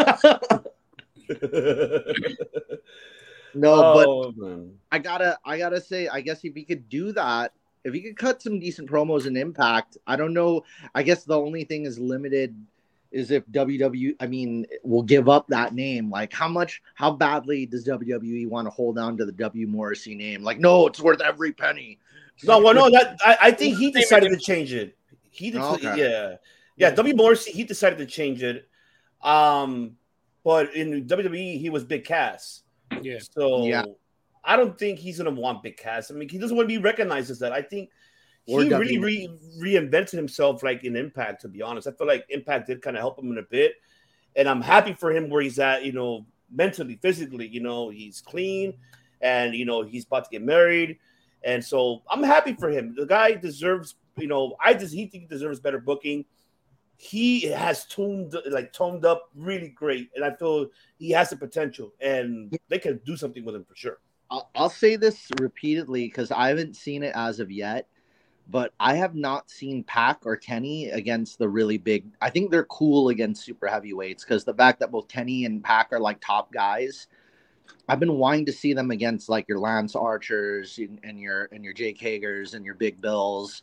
[3.56, 4.74] oh, but man.
[4.92, 7.52] I gotta I gotta say, I guess if he could do that,
[7.84, 10.64] if he could cut some decent promos and impact, I don't know.
[10.96, 12.56] I guess the only thing is limited
[13.12, 16.10] is if WWE, I mean, will give up that name.
[16.10, 20.16] Like, how much, how badly does WWE want to hold on to the W Morrissey
[20.16, 20.44] name?
[20.44, 22.00] Like, no, it's worth every penny.
[22.44, 24.98] No, well, no, that I, I think he decided to change it.
[25.34, 25.98] He did, Okay.
[25.98, 26.36] yeah,
[26.78, 26.92] yeah.
[26.92, 28.68] W Morrissey, he decided to change it.
[29.22, 29.98] Um,
[30.44, 32.62] but in WWE, he was Big Cass.
[33.02, 33.20] Yeah.
[33.20, 33.86] So Yeah.
[34.44, 36.12] I don't think he's gonna want Big Cass.
[36.12, 37.54] I mean, he doesn't want to be recognized as that.
[37.54, 37.90] I think
[38.46, 41.42] he Or really re- reinvented himself like in Impact.
[41.42, 43.76] To be honest, I feel like Impact did kind of help him in a bit,
[44.36, 45.86] and I'm happy for him where he's at.
[45.86, 47.48] You know, mentally, physically.
[47.48, 48.74] You know, he's clean,
[49.22, 51.00] and you know he's about to get married,
[51.44, 52.96] and so I'm happy for him.
[52.98, 53.96] The guy deserves.
[54.18, 56.26] You know, I just he think he deserves better booking.
[56.98, 61.92] He has tuned like toned up really great, and I feel he has the potential,
[62.00, 64.00] and they can do something with him for sure.
[64.30, 67.88] I'll, I'll say this repeatedly because I haven't seen it as of yet,
[68.50, 72.06] but I have not seen Pac or Kenny against the really big.
[72.22, 75.92] I think they're cool against super heavyweights because the fact that both Kenny and Pac
[75.92, 77.08] are like top guys.
[77.88, 81.64] I've been wanting to see them against like your Lance Archers and, and your and
[81.64, 83.62] your Jake Hagers and your Big Bills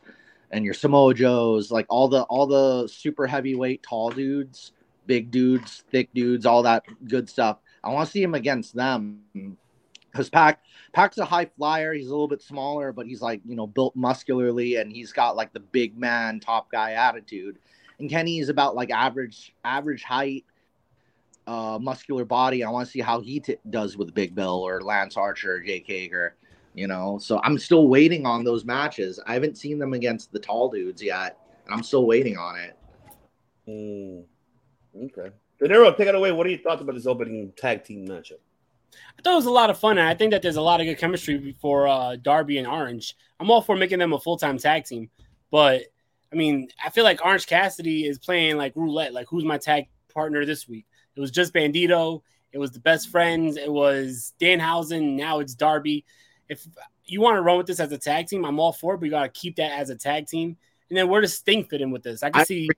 [0.50, 4.72] and your Samoa Joes, like all the all the super heavyweight tall dudes,
[5.06, 7.58] big dudes, thick dudes, all that good stuff.
[7.82, 9.20] I want to see him against them
[10.10, 11.92] because Pac Pac's a high flyer.
[11.92, 15.36] He's a little bit smaller, but he's like you know built muscularly, and he's got
[15.36, 17.58] like the big man, top guy attitude.
[17.98, 20.44] And Kenny is about like average average height,
[21.46, 22.64] uh, muscular body.
[22.64, 25.60] I want to see how he t- does with Big Bill or Lance Archer or
[25.60, 26.34] Jake Hager.
[26.74, 29.18] You know, so I'm still waiting on those matches.
[29.26, 32.76] I haven't seen them against the tall dudes yet, and I'm still waiting on it.
[33.68, 34.24] Mm,
[35.04, 35.34] okay.
[35.58, 36.30] De Niro, take it away.
[36.32, 38.38] What are your thoughts about this opening tag team matchup?
[39.18, 40.86] I thought it was a lot of fun, I think that there's a lot of
[40.86, 43.16] good chemistry for uh, Darby and Orange.
[43.38, 45.10] I'm all for making them a full time tag team,
[45.50, 45.82] but
[46.32, 49.12] I mean, I feel like Orange Cassidy is playing like roulette.
[49.12, 50.86] Like, who's my tag partner this week?
[51.16, 52.22] It was just Bandito.
[52.52, 53.56] It was the best friends.
[53.56, 55.16] It was Danhausen.
[55.16, 56.04] Now it's Darby.
[56.50, 56.66] If
[57.04, 59.04] you want to run with this as a tag team, I'm all for it, but
[59.04, 60.56] you got to keep that as a tag team.
[60.88, 62.24] And then where does Sting fit in with this?
[62.24, 62.68] I can I see.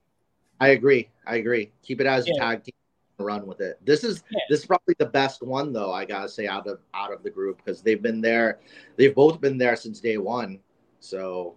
[0.60, 1.08] I agree.
[1.26, 1.72] I agree.
[1.82, 2.34] Keep it as Yeah.
[2.34, 2.74] a tag team.
[3.18, 3.78] Run with it.
[3.84, 4.40] This is Yeah.
[4.50, 5.90] this is probably the best one though.
[5.92, 8.60] I gotta say out of out of the group because they've been there.
[8.96, 10.58] They've both been there since day one.
[11.00, 11.56] So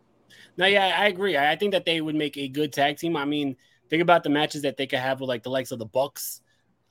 [0.58, 1.36] No, yeah, I agree.
[1.36, 3.18] I I think that they would make a good tag team.
[3.18, 3.58] I mean,
[3.90, 6.42] think about the matches that they could have with like the likes of the Bucks.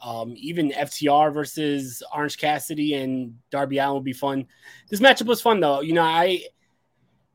[0.04, 4.46] Um, even FTR versus Orange Cassidy and Darby Allin would be fun.
[4.90, 5.80] This matchup was fun though.
[5.80, 6.44] You know, I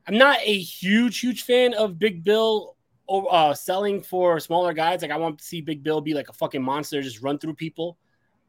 [0.08, 2.76] I'm not a huge, huge fan of Big Bill
[3.10, 5.02] uh, selling for smaller guys.
[5.02, 7.56] Like I want to see Big Bill be like a fucking monster, just run through
[7.56, 7.98] people.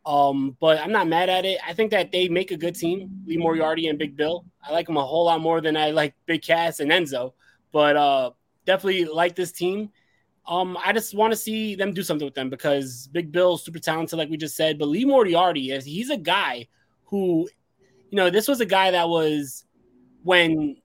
[0.07, 1.59] Um, but I'm not mad at it.
[1.67, 4.45] I think that they make a good team, Lee Moriarty and Big Bill.
[4.63, 7.33] I like them a whole lot more than I like Big Cass and Enzo.
[7.73, 8.31] But uh,
[8.67, 9.91] definitely like this team.
[10.51, 13.79] Um, I just want to see them do something with them because Big Bill's super
[13.79, 14.81] talented, like we just said.
[14.81, 16.67] But Lee Moriarty is he's a guy
[17.05, 17.49] who,
[18.11, 19.65] you know, this was a guy that was
[20.25, 20.77] when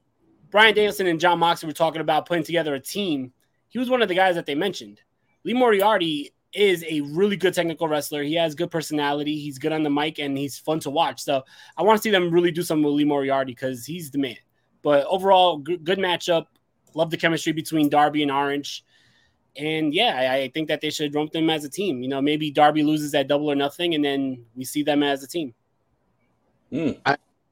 [0.52, 3.34] Bryan Danielson and Jon Moxley were talking about putting together a team.
[3.70, 5.02] He was one of the guys that they mentioned.
[5.44, 8.22] Lee Moriarty is a really good technical wrestler.
[8.22, 9.40] He has good personality.
[9.40, 11.22] He's good on the mic and he's fun to watch.
[11.22, 11.44] So
[11.76, 14.38] I want to see them really do something with Lee Moriarty because he's the man.
[14.84, 16.46] But overall, good, good matchup.
[16.94, 18.86] Love the chemistry between Darby and Orange.
[19.58, 22.02] And yeah, I, I think that they should run them as a team.
[22.02, 25.24] You know, maybe Darby loses that double or nothing, and then we see them as
[25.24, 25.54] a team.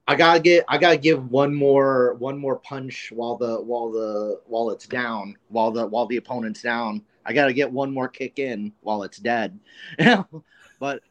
[0.07, 4.41] I gotta get I gotta give one more one more punch while the while the
[4.47, 7.01] while it's down while the while the opponent's down.
[7.25, 9.57] I gotta get one more kick in while it's dead.
[10.79, 11.01] but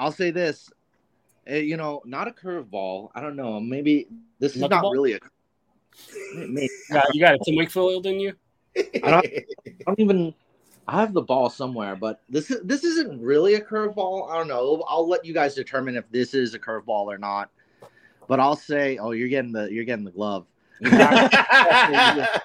[0.00, 0.70] I'll say this,
[1.46, 3.10] eh, you know, not a curveball.
[3.14, 3.60] I don't know.
[3.60, 4.92] Maybe this is not Knuckleball?
[4.92, 5.18] really a.
[6.34, 8.34] Maybe, You got, you got a Tim Wakefield in you?
[9.02, 10.34] I don't, I don't even.
[10.86, 14.30] I have the ball somewhere, but this is this isn't really a curveball.
[14.30, 14.82] I don't know.
[14.88, 17.50] I'll let you guys determine if this is a curveball or not.
[18.26, 20.46] But I'll say, oh, you're getting the you're getting the glove.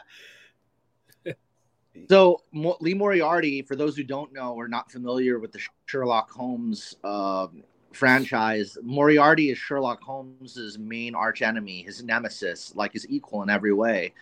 [2.10, 6.30] So Mo- Lee Moriarty, for those who don't know or not familiar with the Sherlock
[6.32, 13.50] Holmes um, franchise, Moriarty is Sherlock Holmes's main archenemy, his nemesis, like his equal in
[13.50, 14.14] every way.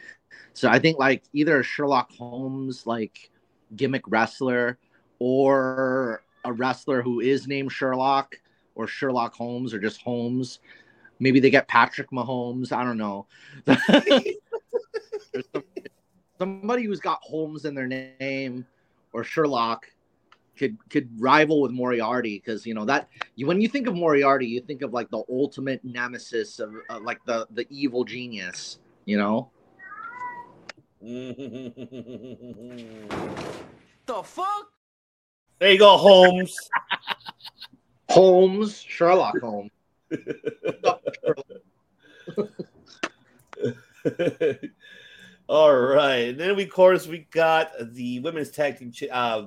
[0.54, 3.30] So I think like either Sherlock Holmes like
[3.76, 4.78] gimmick wrestler
[5.20, 8.36] or a wrestler who is named Sherlock
[8.76, 10.60] or Sherlock Holmes or just Holmes.
[11.20, 12.72] Maybe they get Patrick Mahomes.
[12.72, 13.28] I don't know.
[16.40, 18.66] Somebody who's got Holmes in their name
[19.14, 19.86] or Sherlock
[20.58, 24.48] could could rival with Moriarty because you know that you, when you think of Moriarty,
[24.48, 28.80] you think of like the ultimate nemesis of uh, like the the evil genius.
[29.06, 29.52] You know.
[31.02, 31.74] The
[34.24, 34.72] fuck?
[35.60, 36.56] There you go, Holmes.
[38.10, 39.72] Holmes, Sherlock Holmes.
[45.50, 46.38] All right.
[46.38, 49.46] Then we, of course, we got the women's tag team ch- uh,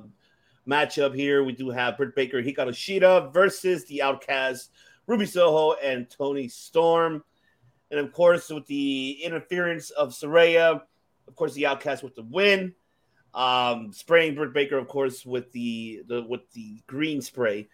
[0.67, 1.45] matchup here.
[1.45, 4.73] We do have Britt Baker, Hikaru Shida versus the Outcast,
[5.07, 7.23] Ruby Soho, and Toni Storm.
[7.91, 10.81] And of course, with the interference of Saraya,
[11.29, 12.75] of course, the Outcast with the win.
[13.35, 17.69] Um, spraying Britt Baker, of course, with the, the with the green spray.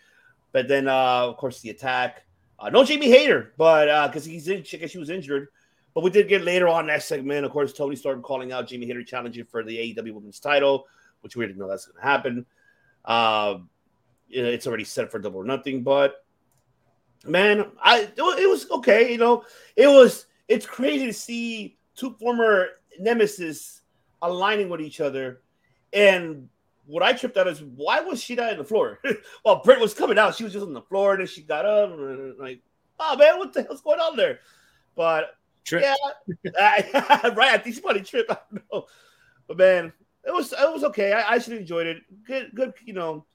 [0.52, 2.24] But then, uh, of course, the attack.
[2.58, 4.64] Uh, no Jamie Hayter, but because he's in,
[4.98, 5.48] was injured.
[5.94, 8.86] But we did get later on that segment, of course, Toni Storm calling out Jamie
[8.86, 10.86] Hayter challenging for the AEW Women's Title,
[11.20, 12.46] which we didn't know that's going to happen.
[13.04, 13.68] Um,
[14.28, 15.82] it's already set for double or nothing.
[15.82, 16.24] But
[17.26, 19.10] man, I it was okay.
[19.12, 19.44] You know,
[19.76, 22.68] it was it's crazy to see two former
[22.98, 23.82] nemesis
[24.22, 25.40] aligning with each other.
[25.92, 26.48] And
[26.86, 28.98] what I tripped out is why was she not on the floor?
[29.42, 31.64] While Britt was coming out, she was just on the floor, and then she got
[31.66, 32.60] up and like,
[32.98, 34.40] oh man, what the hell's going on there?
[34.96, 35.82] But Trip.
[35.84, 37.52] yeah, I- right.
[37.52, 38.30] I think she probably tripped.
[38.30, 38.86] I don't know.
[39.46, 39.92] But man,
[40.24, 41.12] it was it was okay.
[41.12, 41.98] I, I actually enjoyed it.
[42.24, 42.72] Good, good.
[42.84, 43.26] You know,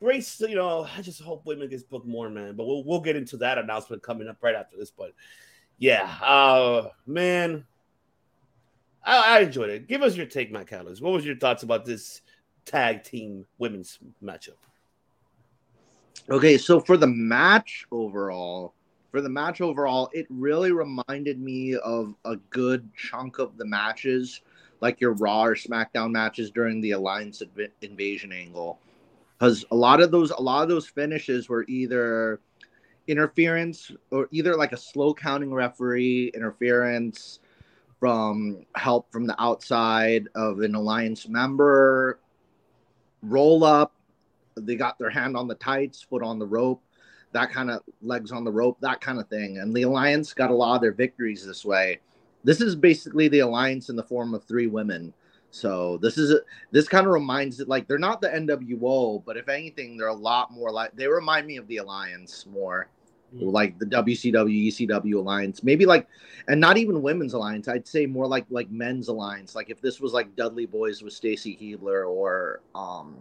[0.00, 0.28] great.
[0.40, 2.56] You know, I just hope women gets booked more, man.
[2.56, 4.90] But we'll we'll get into that announcement coming up right after this.
[4.90, 5.12] But
[5.78, 7.66] yeah, uh, man,
[9.04, 9.86] I, I enjoyed it.
[9.86, 11.00] Give us your take, Matt Callis.
[11.00, 12.22] What was your thoughts about this
[12.64, 14.56] tag team women's matchup?
[16.30, 18.72] Okay, so for the match overall,
[19.10, 24.40] for the match overall, it really reminded me of a good chunk of the matches,
[24.80, 28.78] like your Raw or SmackDown matches during the Alliance inv- Invasion angle,
[29.38, 32.40] because a lot of those, a lot of those finishes were either
[33.06, 37.40] interference or either like a slow counting referee interference
[38.04, 42.20] from help from the outside of an alliance member
[43.22, 43.94] roll up
[44.56, 46.82] they got their hand on the tights, foot on the rope,
[47.32, 49.58] that kind of legs on the rope, that kind of thing.
[49.58, 52.00] And the Alliance got a lot of their victories this way.
[52.44, 55.12] This is basically the Alliance in the form of three women.
[55.50, 56.40] So this is
[56.72, 60.14] this kind of reminds it like they're not the NWO, but if anything, they're a
[60.14, 62.88] lot more like they remind me of the Alliance more,
[63.40, 66.08] like the WCW ECW Alliance, maybe like,
[66.48, 67.68] and not even women's alliance.
[67.68, 69.54] I'd say more like like men's alliance.
[69.54, 73.16] Like if this was like Dudley Boys with Stacy Keibler or um,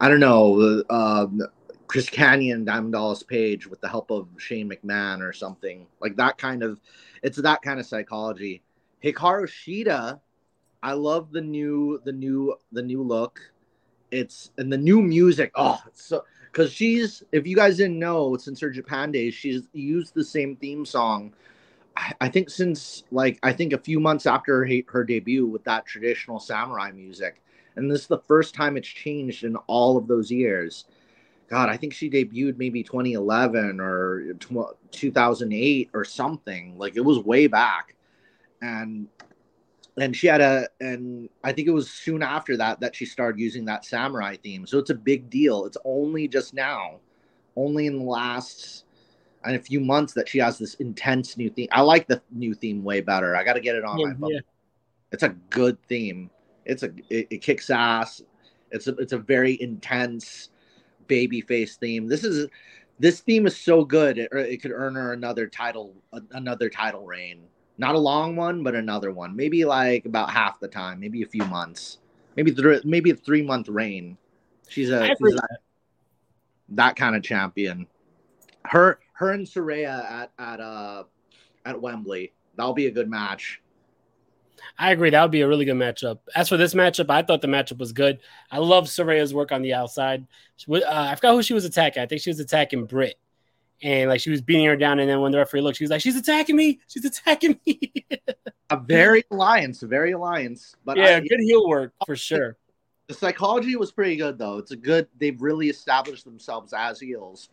[0.00, 1.42] I don't know, um,
[1.86, 6.38] Chris Kanyon, Diamond Dallas Page with the help of Shane McMahon or something like that
[6.38, 6.80] kind of.
[7.22, 8.62] It's that kind of psychology.
[9.02, 10.20] Hikaru Shida,
[10.82, 13.40] I love the new, the new, the new look.
[14.10, 15.50] It's and the new music.
[15.54, 16.24] Oh, so
[16.54, 20.54] because she's if you guys didn't know since her Japan days, she's used the same
[20.54, 21.34] theme song.
[21.96, 25.64] I, I think since like I think a few months after her, her debut with
[25.64, 27.42] that traditional samurai music,
[27.74, 30.84] and this is the first time it's changed in all of those years.
[31.50, 36.78] God, I think she debuted maybe 2011 or tw- 2008 or something.
[36.78, 37.96] Like it was way back,
[38.62, 39.08] and
[39.98, 43.40] and she had a and I think it was soon after that that she started
[43.40, 44.66] using that samurai theme.
[44.66, 45.64] So it's a big deal.
[45.66, 47.00] It's only just now,
[47.56, 48.84] only in the last
[49.44, 51.68] and a few months that she has this intense new theme.
[51.70, 53.36] I like the new theme way better.
[53.36, 54.32] I got to get it on Yeah, my phone.
[54.32, 54.40] yeah.
[55.12, 56.30] It's a good theme.
[56.64, 58.22] It's a it, it kicks ass.
[58.70, 60.48] It's a it's a very intense
[61.06, 62.08] baby face theme.
[62.08, 62.48] This is
[62.98, 65.94] this theme is so good it, it could earn her another title
[66.32, 67.44] another title reign.
[67.76, 69.34] Not a long one, but another one.
[69.34, 71.98] Maybe like about half the time, maybe a few months.
[72.36, 74.16] Maybe three maybe a 3 month reign.
[74.68, 75.32] She's a, she's agree.
[75.32, 75.58] that,
[76.70, 77.86] that kind of champion.
[78.64, 81.04] Her her and Saraya at at uh
[81.64, 82.32] at Wembley.
[82.56, 83.60] That'll be a good match.
[84.78, 85.10] I agree.
[85.10, 86.20] That would be a really good matchup.
[86.34, 88.20] As for this matchup, I thought the matchup was good.
[88.50, 90.26] I love Saraya's work on the outside.
[90.68, 92.02] Uh, I forgot who she was attacking.
[92.02, 93.18] I think she was attacking Britt.
[93.82, 94.98] And like she was beating her down.
[94.98, 96.80] And then when the referee looked, she was like, She's attacking me.
[96.88, 97.92] She's attacking me.
[98.70, 100.74] A very alliance, a very alliance.
[100.84, 102.56] But yeah, I- good heel work for sure.
[103.08, 104.56] The psychology was pretty good though.
[104.56, 105.06] It's a good.
[105.18, 107.50] They've really established themselves as heels.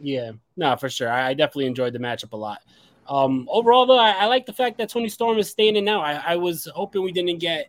[0.00, 1.10] Yeah, no, for sure.
[1.10, 2.62] I, I definitely enjoyed the matchup a lot.
[3.08, 6.00] Um, overall, though, I, I like the fact that Toni Storm is staying in now.
[6.00, 7.68] I, I was hoping we didn't get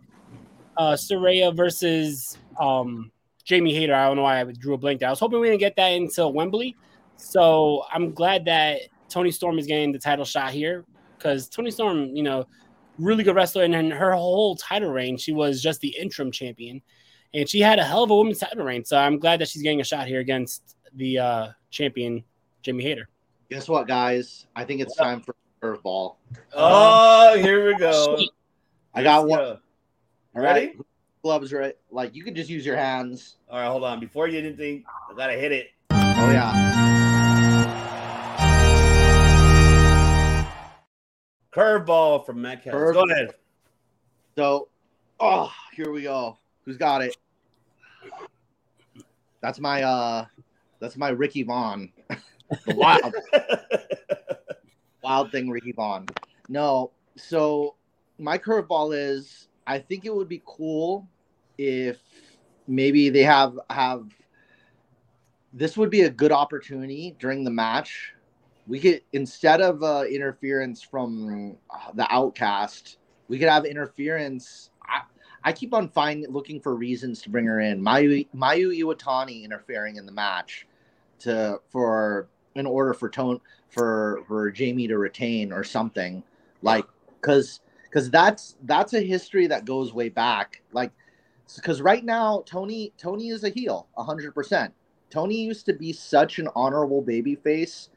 [0.77, 3.11] uh, Saraya versus um,
[3.43, 3.93] Jamie Hayter.
[3.93, 5.09] I don't know why I drew a blank there.
[5.09, 6.75] I was hoping we didn't get that until Wembley.
[7.17, 10.85] So I'm glad that Toni Storm is getting the title shot here
[11.17, 12.45] because Toni Storm, you know,
[12.99, 13.63] really good wrestler.
[13.63, 16.81] And then her whole title reign, she was just the interim champion.
[17.33, 18.85] And she had a hell of a women's title reign.
[18.85, 22.23] So I'm glad that she's getting a shot here against the uh, champion,
[22.61, 23.09] Jamie Hayter.
[23.49, 24.47] Guess what, guys?
[24.55, 26.15] I think it's time for curveball.
[26.53, 28.17] Oh, here we go.
[28.17, 28.29] Shit.
[28.93, 29.39] I got Let's one.
[29.39, 29.59] go.
[30.35, 30.43] All right.
[30.43, 30.79] Ready?
[31.27, 31.75] gloves, right?
[31.91, 33.35] Like you could just use your hands.
[33.49, 33.99] All right, hold on.
[33.99, 35.67] Before you anything, I gotta hit it.
[35.91, 36.96] Oh yeah.
[41.57, 42.93] Curveball from Metcalf.
[42.93, 43.31] Go ahead.
[44.37, 44.67] So,
[45.19, 46.37] oh, here we go.
[46.63, 47.17] Who's got it?
[49.41, 50.25] That's my uh,
[50.79, 51.91] that's my Ricky Vaughn.
[52.67, 53.15] wild,
[55.01, 56.05] wild thing, Ricky Vaughn.
[56.47, 57.73] No, so
[58.19, 61.07] my curveball is I think it would be cool
[61.57, 61.97] if
[62.67, 64.05] maybe they have have
[65.53, 68.13] this would be a good opportunity during the match.
[68.67, 71.57] We could instead of uh, interference from
[71.93, 74.71] the outcast, we could have interference.
[74.83, 75.01] I,
[75.43, 77.81] I keep on finding looking for reasons to bring her in.
[77.81, 80.67] Mayu Mayu Iwatani interfering in the match
[81.19, 83.39] to for in order for tone
[83.69, 86.23] for for Jamie to retain or something
[86.61, 86.85] like
[87.21, 90.91] because because that's that's a history that goes way back like
[91.55, 94.73] because right now Toni Toni is a heel hundred percent.
[95.09, 97.89] Toni used to be such an honorable baby face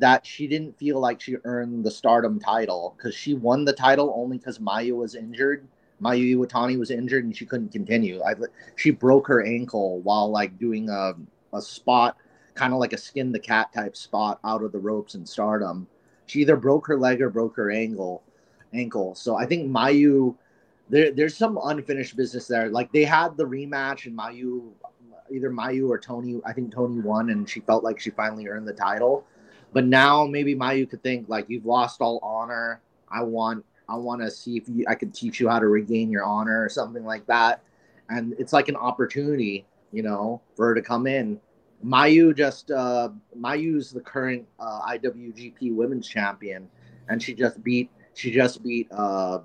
[0.00, 4.12] that she didn't feel like she earned the stardom title because she won the title
[4.16, 5.68] only because Mayu was injured.
[6.02, 8.22] Mayu Iwatani was injured and she couldn't continue.
[8.22, 8.34] I,
[8.76, 11.12] she broke her ankle while like doing a,
[11.52, 12.16] a spot,
[12.54, 15.86] kind of like a skin the cat type spot out of the ropes in stardom.
[16.26, 18.22] She either broke her leg or broke her ankle.
[18.72, 19.14] Ankle.
[19.14, 20.34] So I think Mayu,
[20.88, 22.70] there, there's some unfinished business there.
[22.70, 24.70] Like they had the rematch and Mayu,
[25.30, 26.40] either Mayu or Toni.
[26.46, 29.26] I think Toni won and she felt like she finally earned the title.
[29.72, 32.80] But now maybe Mayu could think like you've lost all honor.
[33.08, 36.10] I want I want to see if you, I could teach you how to regain
[36.10, 37.62] your honor or something like that.
[38.08, 41.40] And it's like an opportunity, you know, for her to come in.
[41.84, 46.68] Mayu just uh Mayu's the current uh, IWGP Women's Champion,
[47.08, 49.40] and she just beat she just beat uh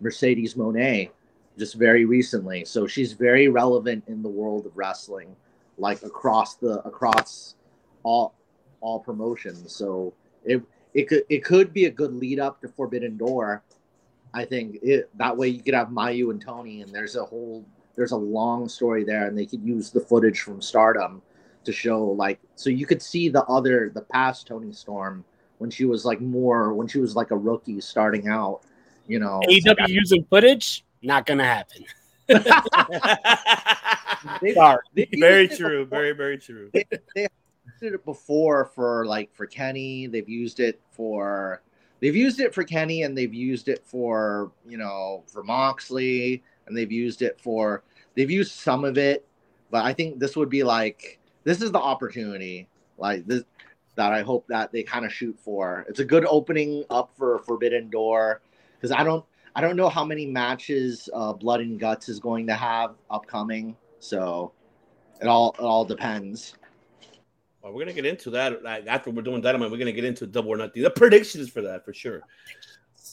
[0.00, 1.10] Mercedes Moné
[1.58, 2.64] just very recently.
[2.64, 5.34] So she's very relevant in the world of wrestling,
[5.78, 7.56] like across the across
[8.02, 8.34] all
[8.80, 9.74] all promotions.
[9.74, 10.12] So
[10.44, 10.62] it
[10.94, 13.62] it could it could be a good lead up to Forbidden Door.
[14.32, 17.64] I think it, that way you could have Mayu and Toni, and there's a whole
[17.96, 21.22] there's a long story there, and they could use the footage from Stardom
[21.64, 25.24] to show like so you could see the other the past Toni Storm
[25.58, 28.60] when she was like more when she was like a rookie starting out,
[29.06, 29.40] you know.
[29.48, 31.84] AEW using footage, not gonna happen.
[34.42, 34.78] They- Sorry.
[34.94, 35.84] they used Very true.
[35.84, 35.98] before.
[35.98, 36.70] Very, very true.
[36.72, 36.84] they,
[37.14, 37.26] they
[37.80, 40.06] used it before for like for Kenny.
[40.06, 41.62] They've used it for
[42.00, 46.76] they've used it for Kenny and they've used it for you know for Moxley and
[46.76, 47.82] they've used it for
[48.14, 49.26] they've used some of it,
[49.70, 53.44] but I think this would be like this is the opportunity like this
[53.96, 55.84] that I hope that they kind of shoot for.
[55.88, 58.42] It's a good opening up for Forbidden Door
[58.76, 59.24] because I don't
[59.54, 63.76] I don't know how many matches uh, Blood and Guts is going to have upcoming,
[63.98, 64.52] so
[65.20, 66.54] it all it all depends.
[67.62, 69.70] Well, we're gonna get into that like, after we're doing dynamite.
[69.70, 70.82] We're gonna get into double or nothing.
[70.82, 72.22] The predictions for that for sure.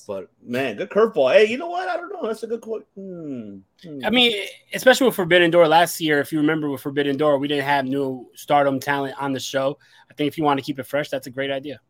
[0.07, 1.33] But man, good curveball.
[1.33, 1.89] Hey, you know what?
[1.89, 2.25] I don't know.
[2.25, 2.87] That's a good quote.
[2.95, 3.57] Hmm.
[3.83, 3.99] Hmm.
[4.05, 7.49] I mean, especially with Forbidden Door last year, if you remember with Forbidden Door, we
[7.49, 9.77] didn't have new stardom talent on the show.
[10.09, 11.81] I think if you want to keep it fresh, that's a great idea.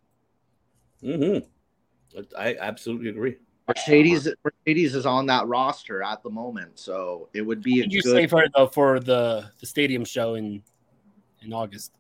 [1.02, 1.38] hmm
[2.36, 3.36] I absolutely agree.
[3.68, 7.94] Mercedes Mercedes is on that roster at the moment, so it would be a Did
[7.94, 8.14] you good.
[8.14, 10.64] say for the for the the stadium show in
[11.42, 11.92] in August?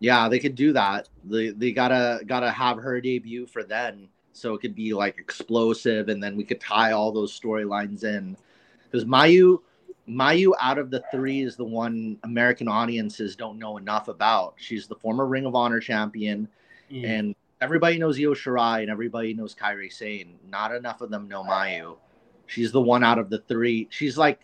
[0.00, 1.08] Yeah, they could do that.
[1.24, 6.08] They they gotta gotta have her debut for then, so it could be like explosive,
[6.08, 8.36] and then we could tie all those storylines in.
[8.90, 9.60] Because Mayu,
[10.08, 14.54] Mayu out of the three is the one American audiences don't know enough about.
[14.56, 16.48] She's the former Ring of Honor champion,
[16.90, 17.04] Mm.
[17.04, 20.38] and everybody knows Io Shirai and everybody knows Kairi Sane.
[20.48, 21.98] Not enough of them know Mayu.
[22.46, 23.86] She's the one out of the three.
[23.90, 24.40] She's like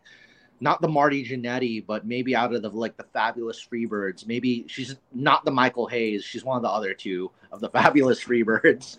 [0.61, 4.27] not the Marty Jannetty, but maybe out of the like the Fabulous Freebirds.
[4.27, 6.25] Maybe she's not the Michael Hayes.
[6.25, 8.99] She's one of the other two of the Fabulous Freebirds.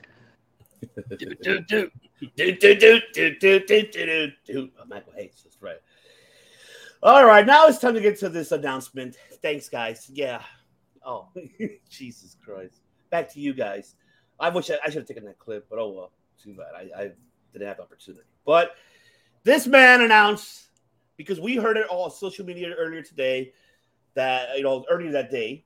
[1.17, 1.91] do, do, do.
[2.35, 4.69] Do, do, do, do, do, do, do, do.
[4.79, 5.77] Oh, Michael Hayes, that's right.
[7.03, 9.17] All right, now it's time to get to this announcement.
[9.43, 10.09] Thanks, guys.
[10.11, 10.41] Yeah.
[11.05, 11.27] Oh,
[11.89, 12.81] Jesus Christ.
[13.11, 13.95] Back to you guys.
[14.39, 16.11] I wish I, I should have taken that clip, but oh well.
[16.43, 16.67] Too bad.
[16.75, 17.11] I, I
[17.53, 18.23] didn't have the opportunity.
[18.45, 18.75] But
[19.43, 20.67] this man announced
[21.18, 23.52] because we heard it all on social media earlier today
[24.14, 25.65] that you know earlier that day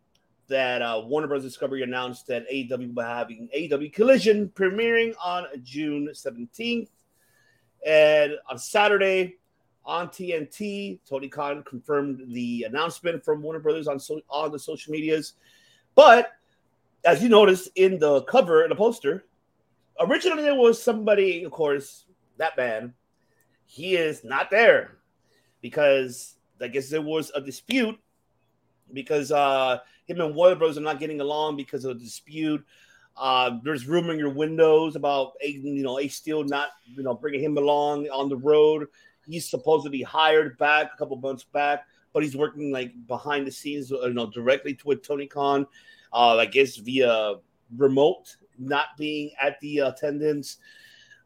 [0.51, 1.43] that uh, Warner Bros.
[1.43, 6.89] Discovery announced that AEW will having AEW Collision premiering on June 17th.
[7.85, 9.37] And on Saturday
[9.85, 14.91] on TNT, Tony Khan confirmed the announcement from Warner Brothers on so, on the social
[14.91, 15.33] medias.
[15.95, 16.33] But
[17.05, 19.25] as you notice in the cover and the poster,
[19.99, 22.05] originally there was somebody, of course,
[22.37, 22.93] that man.
[23.65, 24.97] He is not there.
[25.61, 27.99] Because I guess there was a dispute
[28.93, 32.63] because uh, him and Warner Bros are not getting along because of a dispute.
[33.17, 37.13] Uh, there's rumor in your windows about Aiden, you know, Ace Steel not, you know,
[37.13, 38.87] bringing him along on the road.
[39.27, 43.45] He's supposed to be hired back a couple months back, but he's working like behind
[43.45, 45.67] the scenes, uh, you know, directly to with Tony Khan,
[46.13, 47.35] uh, I guess via
[47.77, 50.57] remote, not being at the attendance.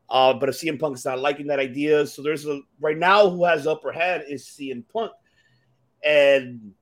[0.09, 3.29] Uh, but if CM Punk is not liking that idea, so there's a right now
[3.29, 5.11] who has upper hand is CM Punk,
[6.03, 6.73] and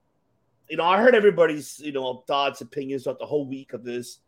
[0.70, 4.20] you know I heard everybody's you know thoughts, opinions throughout the whole week of this.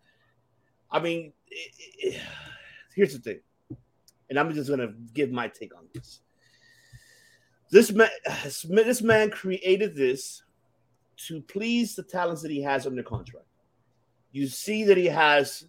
[0.89, 2.21] I mean, it, it,
[2.95, 3.39] here's the thing,
[4.29, 6.21] and I'm just gonna give my take on this.
[7.71, 8.09] This man,
[8.69, 10.43] this man created this
[11.27, 13.47] to please the talents that he has under contract.
[14.31, 15.65] You see that he has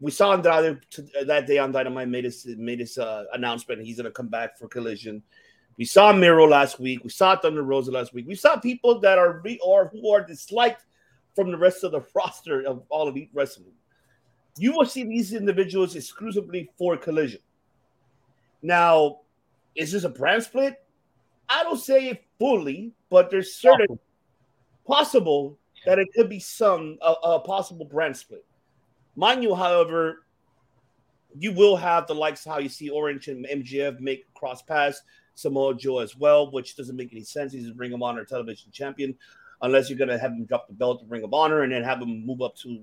[0.00, 3.82] we saw Andrade to, that day on Dynamite made his made his uh, announcement.
[3.82, 5.22] He's going to come back for Collision.
[5.76, 7.02] We saw Miro last week.
[7.02, 8.26] We saw Thunder Rosa last week.
[8.28, 10.84] We saw people that are re- or who are disliked
[11.34, 13.72] from the rest of the roster of all elite wrestling.
[14.56, 17.40] You will see these individuals exclusively for Collision.
[18.62, 19.20] Now,
[19.74, 20.76] is this a brand split?
[21.48, 23.98] I don't say it fully, but there's certain
[24.86, 28.44] possible that it could be some a, a possible brand split.
[29.16, 30.24] Mind you, however,
[31.38, 35.02] you will have the likes of how you see Orange and MJF make cross pass,
[35.34, 37.52] Samoa Joe as well, which doesn't make any sense.
[37.52, 39.16] He's a Ring of Honor television champion,
[39.62, 42.00] unless you're gonna have him drop the belt to Ring of Honor and then have
[42.00, 42.82] him move up to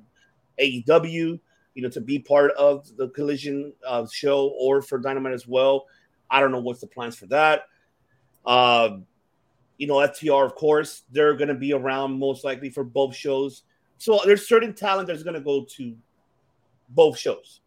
[0.60, 1.40] AEW,
[1.74, 5.86] you know, to be part of the Collision uh, show or for Dynamite as well.
[6.30, 7.64] I don't know what's the plans for that.
[8.46, 8.98] Uh,
[9.78, 13.64] you know, FTR, of course, they're going to be around most likely for both shows.
[13.98, 15.96] So there's certain talent that's going to go to
[16.92, 17.62] both shows,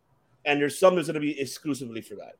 [0.45, 2.37] and there's some that's going to be exclusively for that.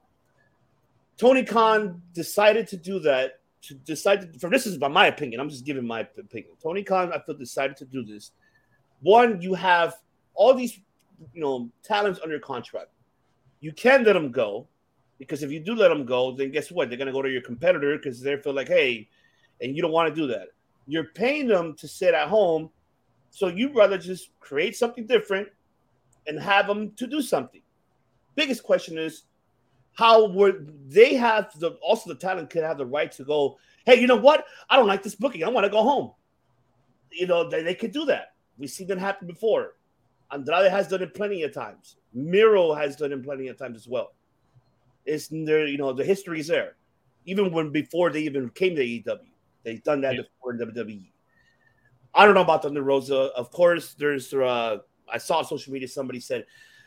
[1.17, 3.41] Tony Khan decided to do that.
[3.63, 5.41] To decide to, for this is by my opinion.
[5.41, 6.53] I'm just giving my opinion.
[6.63, 8.33] Tony Khan, I feel, decided to do this.
[9.01, 9.95] One, you have
[10.35, 10.79] all these,
[11.33, 12.89] you know, talents under contract.
[13.61, 14.69] You can let them go,
[15.19, 16.91] because if you do let them go, then guess what?
[16.91, 19.09] They're going to go to your competitor because they feel like, hey,
[19.63, 20.49] and you don't want to do that.
[20.87, 22.69] You're paying them to sit at home,
[23.31, 25.49] so you'd rather just create something different
[26.27, 27.63] and have them to do something.
[28.35, 29.25] Biggest question is
[29.93, 34.01] how would they have the also the talent could have the right to go, hey,
[34.01, 34.45] you know what?
[34.69, 35.45] I don't like this booking.
[35.45, 36.13] I want to go home.
[37.13, 38.35] You know, they, they could do that.
[38.59, 39.75] We've seen that happen before.
[40.33, 41.97] Andrade has done it plenty of times.
[42.13, 44.15] Miro has done it plenty of times as well.
[45.05, 46.77] It's there, you know, the history is there.
[47.27, 49.19] Even when before they even came to AEW,
[49.63, 50.23] they've done that Yeah.
[50.23, 51.11] before in WWE.
[52.15, 53.31] I don't know about Thunder Rosa.
[53.37, 54.79] Of course, there's uh
[55.13, 56.47] I saw on social media somebody said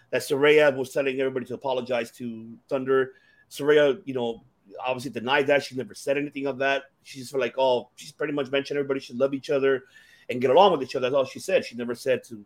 [0.10, 3.14] that Saraya was telling everybody to apologize to Thunder.
[3.50, 4.44] Saraya, you know,
[4.86, 5.64] obviously denied that.
[5.64, 6.84] She never said anything of that.
[7.04, 9.84] She's like, oh, she's pretty much mentioned everybody should love each other
[10.30, 11.10] and get along with each other.
[11.10, 11.66] That's all she said.
[11.66, 12.46] She never said to,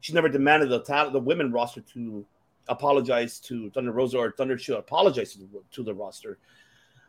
[0.00, 2.26] she never demanded the talent, the women roster to
[2.68, 6.38] apologize to Thunder Rosa or Thunder should apologize to the, to the roster.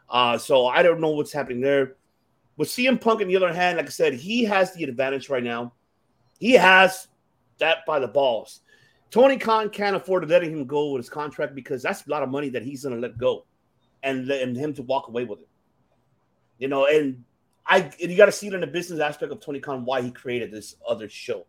[0.09, 1.95] Uh, so I don't know what's happening there.
[2.57, 5.43] With CM Punk, on the other hand, like I said, he has the advantage right
[5.43, 5.73] now.
[6.39, 7.07] He has
[7.59, 8.61] that by the balls.
[9.11, 12.23] Tony Khan can't afford to letting him go with his contract because that's a lot
[12.23, 13.45] of money that he's going to let go,
[14.03, 15.47] and and him to walk away with it.
[16.57, 17.23] You know, and
[17.65, 20.01] I and you got to see it in the business aspect of Tony Khan why
[20.01, 21.45] he created this other show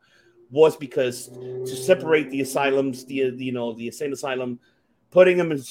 [0.50, 4.58] was because to separate the asylums, the you know the insane asylum,
[5.10, 5.62] putting him in,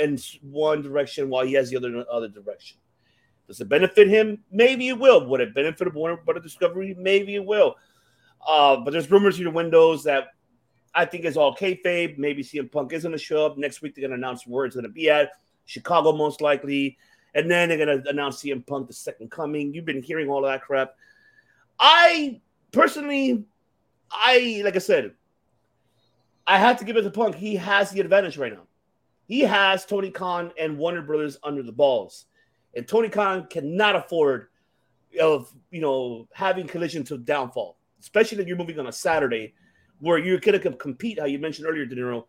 [0.00, 2.78] in one direction while he has the other other direction.
[3.46, 4.42] Does it benefit him?
[4.50, 5.26] Maybe it will.
[5.26, 6.96] Would it benefit Warner Brother Discovery?
[6.98, 7.76] Maybe it will.
[8.46, 10.28] Uh, but there's rumors through the windows that
[10.94, 12.18] I think is all kayfabe.
[12.18, 13.94] Maybe CM Punk is going to show up next week.
[13.94, 15.30] They're going to announce where it's going to be at
[15.64, 16.98] Chicago, most likely,
[17.34, 19.74] and then they're going to announce CM Punk the second coming.
[19.74, 20.94] You've been hearing all that crap.
[21.78, 22.40] I
[22.70, 23.44] personally,
[24.10, 25.12] I like I said,
[26.46, 27.34] I have to give it to Punk.
[27.34, 28.66] He has the advantage right now.
[29.26, 32.26] He has Tony Khan and Warner Brothers under the balls,
[32.74, 34.48] and Tony Khan cannot afford
[35.20, 39.54] of you know having collision to downfall, especially if you're moving on a Saturday
[40.00, 41.18] where you're gonna com- compete.
[41.18, 42.24] How you mentioned earlier, De Niro,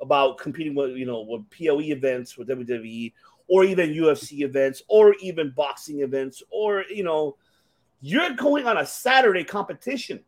[0.00, 3.12] about competing with you know with POE events with WWE
[3.46, 7.36] or even UFC events or even boxing events or you know
[8.00, 10.20] you're going on a Saturday competition.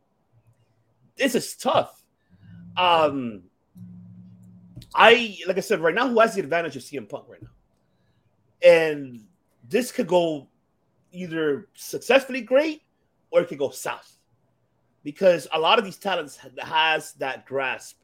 [1.17, 2.03] This is tough.
[2.77, 3.45] Um,
[4.95, 8.69] I like I said right now, who has the advantage of CM Punk right now,
[8.69, 9.25] and
[9.67, 10.49] this could go
[11.11, 12.83] either successfully great
[13.31, 14.20] or it could go south
[15.03, 17.97] because a lot of these talents has that grasp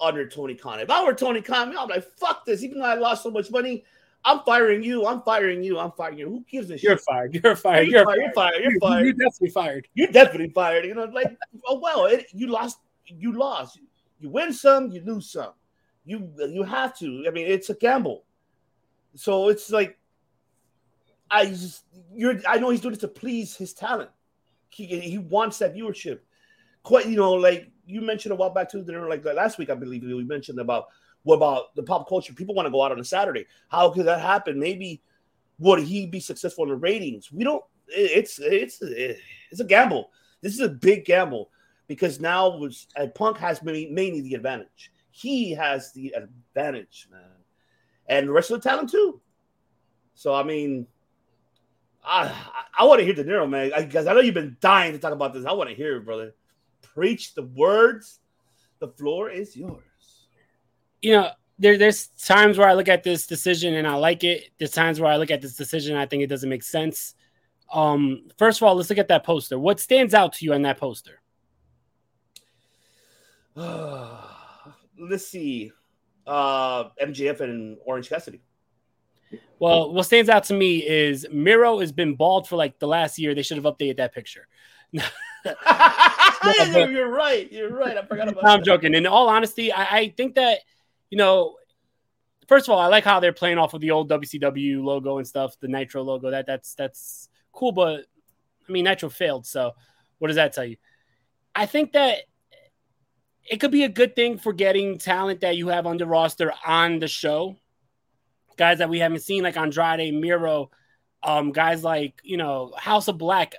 [0.00, 0.80] under Tony Khan.
[0.80, 2.62] If I were Tony Khan, I'm like, fuck this.
[2.62, 3.84] Even though I lost so much money,
[4.24, 5.06] I'm firing you.
[5.06, 5.78] I'm firing you.
[5.78, 6.28] I'm firing you.
[6.28, 6.84] Who gives a shit?
[6.84, 7.34] You're fired.
[7.34, 7.88] You're fired.
[7.88, 8.18] You're fired.
[8.20, 8.62] You're fired.
[8.62, 9.04] You're You're, fired.
[9.04, 9.88] you're definitely fired.
[9.94, 10.84] You're definitely fired.
[10.84, 11.36] You know, like
[11.66, 12.78] oh well, it, you lost.
[13.06, 13.78] You lost.
[14.20, 15.52] You win some, you lose some.
[16.04, 17.24] You you have to.
[17.26, 18.24] I mean, it's a gamble.
[19.14, 19.98] So it's like
[21.30, 21.84] I just
[22.14, 22.40] you're.
[22.46, 24.10] I know he's doing it to please his talent.
[24.72, 26.20] He he wants that viewership.
[26.82, 28.82] Quite you know, like you mentioned a while back too.
[28.82, 30.86] There, like last week, I believe we mentioned about
[31.22, 32.32] what about the pop culture?
[32.32, 33.46] People want to go out on a Saturday.
[33.68, 34.58] How could that happen?
[34.58, 35.02] Maybe
[35.58, 37.30] would he be successful in the ratings?
[37.30, 37.62] We don't.
[37.88, 40.10] It's it's it's a gamble.
[40.40, 41.50] This is a big gamble
[41.86, 44.92] because now was Punk has mainly the advantage.
[45.10, 47.20] He has the advantage, man,
[48.08, 49.20] and the rest of the talent too.
[50.14, 50.86] So I mean,
[52.04, 52.32] I
[52.78, 54.98] I, want to hear De Niro, man, because I, I know you've been dying to
[54.98, 55.44] talk about this.
[55.44, 56.34] I want to hear it, brother.
[56.82, 58.18] Preach the words.
[58.80, 59.82] The floor is yours.
[61.00, 64.50] You know, there, there's times where I look at this decision and I like it.
[64.58, 67.14] There's times where I look at this decision and I think it doesn't make sense.
[67.72, 69.58] Um, first of all, let's look at that poster.
[69.58, 71.20] What stands out to you on that poster?
[73.56, 75.72] Let's see.
[76.26, 78.40] Uh, MJF and Orange Cassidy.
[79.58, 83.18] Well, what stands out to me is Miro has been bald for like the last
[83.18, 83.34] year.
[83.34, 84.48] They should have updated that picture.
[84.92, 85.04] you're,
[87.08, 87.50] right.
[87.50, 87.96] You're right.
[87.96, 88.44] I forgot about.
[88.44, 88.64] I'm that.
[88.64, 88.94] joking.
[88.94, 90.58] In all honesty, I, I think that
[91.10, 91.56] you know,
[92.48, 95.26] first of all, I like how they're playing off of the old WCW logo and
[95.26, 96.30] stuff, the Nitro logo.
[96.30, 98.04] That that's that's cool, but
[98.68, 99.46] I mean, Nitro failed.
[99.46, 99.72] So,
[100.18, 100.76] what does that tell you?
[101.54, 102.22] I think that
[103.44, 106.52] it could be a good thing for getting talent that you have on the roster
[106.64, 107.56] on the show,
[108.56, 110.70] guys that we haven't seen, like Andrade, Miro,
[111.22, 113.54] um, guys like you know House of Black.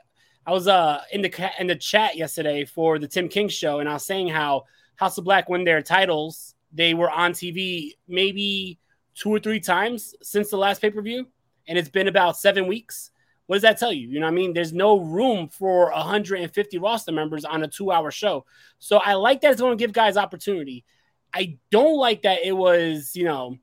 [0.45, 3.87] I was uh in the in the chat yesterday for the Tim King show, and
[3.87, 4.65] I was saying how
[4.95, 6.55] House of Black won their titles.
[6.71, 8.79] They were on TV maybe
[9.15, 11.27] two or three times since the last pay per view,
[11.67, 13.11] and it's been about seven weeks.
[13.47, 14.07] What does that tell you?
[14.07, 14.53] You know what I mean?
[14.53, 18.45] There's no room for 150 roster members on a two hour show.
[18.79, 20.85] So I like that it's going to give guys opportunity.
[21.33, 23.57] I don't like that it was, you know,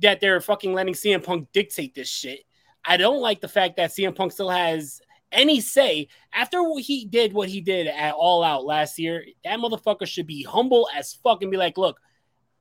[0.00, 2.40] that they're fucking letting CM Punk dictate this shit.
[2.84, 5.00] I don't like the fact that CM Punk still has
[5.30, 9.24] any say after he did what he did at All Out last year.
[9.44, 12.00] That motherfucker should be humble as fuck and be like, look,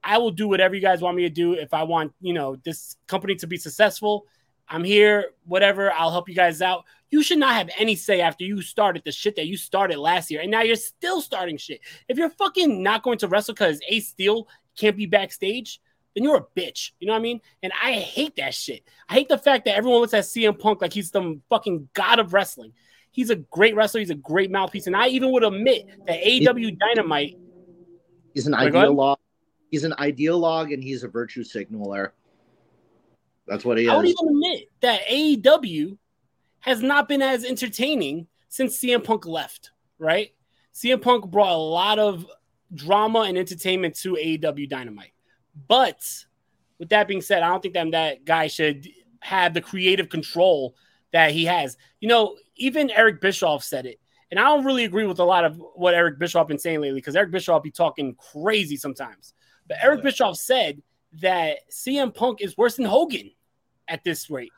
[0.03, 2.55] I will do whatever you guys want me to do if I want, you know,
[2.63, 4.25] this company to be successful.
[4.67, 5.91] I'm here, whatever.
[5.91, 6.85] I'll help you guys out.
[7.09, 10.31] You should not have any say after you started the shit that you started last
[10.31, 11.81] year, and now you're still starting shit.
[12.07, 14.47] If you're fucking not going to wrestle because Ace Steel
[14.77, 15.81] can't be backstage,
[16.15, 16.91] then you're a bitch.
[16.99, 17.41] You know what I mean?
[17.63, 18.83] And I hate that shit.
[19.09, 22.19] I hate the fact that everyone looks at CM Punk like he's the fucking god
[22.19, 22.73] of wrestling.
[23.11, 23.99] He's a great wrestler.
[23.99, 27.37] He's a great mouthpiece, and I even would admit that AEW Dynamite.
[28.33, 29.17] is an ideologue.
[29.69, 32.13] He's an ideologue, and he's a virtue signaler.
[33.47, 33.89] That's what he is.
[33.89, 35.97] I would even admit that AEW
[36.61, 40.33] has not been as entertaining since CM Punk left, right?
[40.73, 42.25] CM Punk brought a lot of
[42.73, 45.11] drama and entertainment to AEW Dynamite.
[45.67, 46.01] But
[46.79, 48.87] with that being said, I don't think that that guy should
[49.19, 50.75] have the creative control
[51.11, 51.77] that he has.
[51.99, 53.99] You know, even Eric Bischoff said it.
[54.31, 56.99] And I don't really agree with a lot of what Eric Bischoff been saying lately
[56.99, 59.33] because Eric Bischoff be talking crazy sometimes.
[59.67, 60.81] But Eric Bischoff said
[61.21, 63.29] that CM Punk is worse than Hogan
[63.89, 64.53] at this rate.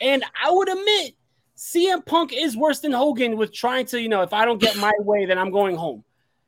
[0.00, 1.14] And I would admit
[1.58, 4.76] CM Punk is worse than Hogan with trying to, you know, if I don't get
[4.78, 6.04] my way, then I'm going home.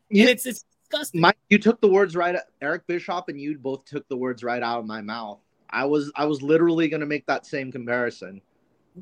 [0.08, 1.20] You- And it's it's disgusting.
[1.20, 2.36] Mike, you took the words right.
[2.60, 5.40] Eric Bischoff and you both took the words right out of my mouth.
[5.70, 8.42] I was I was literally going to make that same comparison.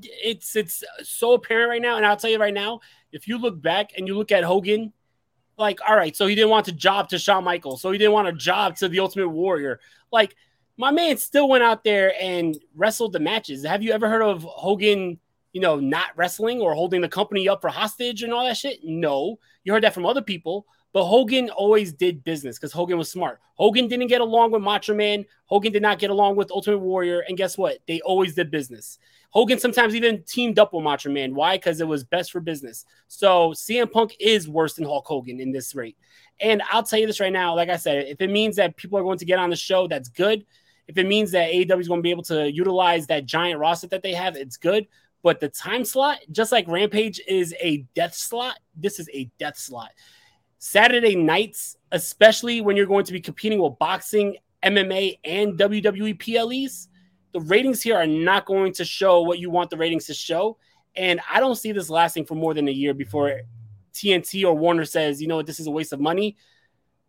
[0.02, 1.96] it's it's so apparent right now.
[1.96, 2.80] And I'll tell you right now,
[3.12, 4.92] if you look back and you look at Hogan,
[5.56, 8.12] like, all right, so he didn't want to job to Shawn Michaels, so he didn't
[8.12, 9.80] want a job to the Ultimate Warrior.
[10.12, 10.36] Like,
[10.76, 13.64] my man still went out there and wrestled the matches.
[13.64, 15.18] Have you ever heard of Hogan,
[15.52, 18.84] you know, not wrestling or holding the company up for hostage and all that shit?
[18.84, 19.40] No.
[19.64, 20.66] You heard that from other people.
[20.92, 23.40] But Hogan always did business because Hogan was smart.
[23.54, 25.26] Hogan didn't get along with Macho Man.
[25.44, 27.20] Hogan did not get along with Ultimate Warrior.
[27.28, 27.78] And guess what?
[27.86, 28.98] They always did business.
[29.30, 31.34] Hogan sometimes even teamed up with Macho Man.
[31.34, 31.56] Why?
[31.56, 32.86] Because it was best for business.
[33.06, 35.98] So CM Punk is worse than Hulk Hogan in this rate.
[36.40, 38.98] And I'll tell you this right now, like I said, if it means that people
[38.98, 40.46] are going to get on the show, that's good.
[40.86, 43.88] If it means that AEW is going to be able to utilize that giant roster
[43.88, 44.86] that they have, it's good.
[45.22, 49.58] But the time slot, just like Rampage is a death slot, this is a death
[49.58, 49.90] slot.
[50.58, 56.88] Saturday nights, especially when you're going to be competing with boxing, MMA, and WWE PLEs,
[57.32, 60.58] the ratings here are not going to show what you want the ratings to show.
[60.96, 63.42] And I don't see this lasting for more than a year before
[63.94, 66.36] TNT or Warner says, you know what, this is a waste of money.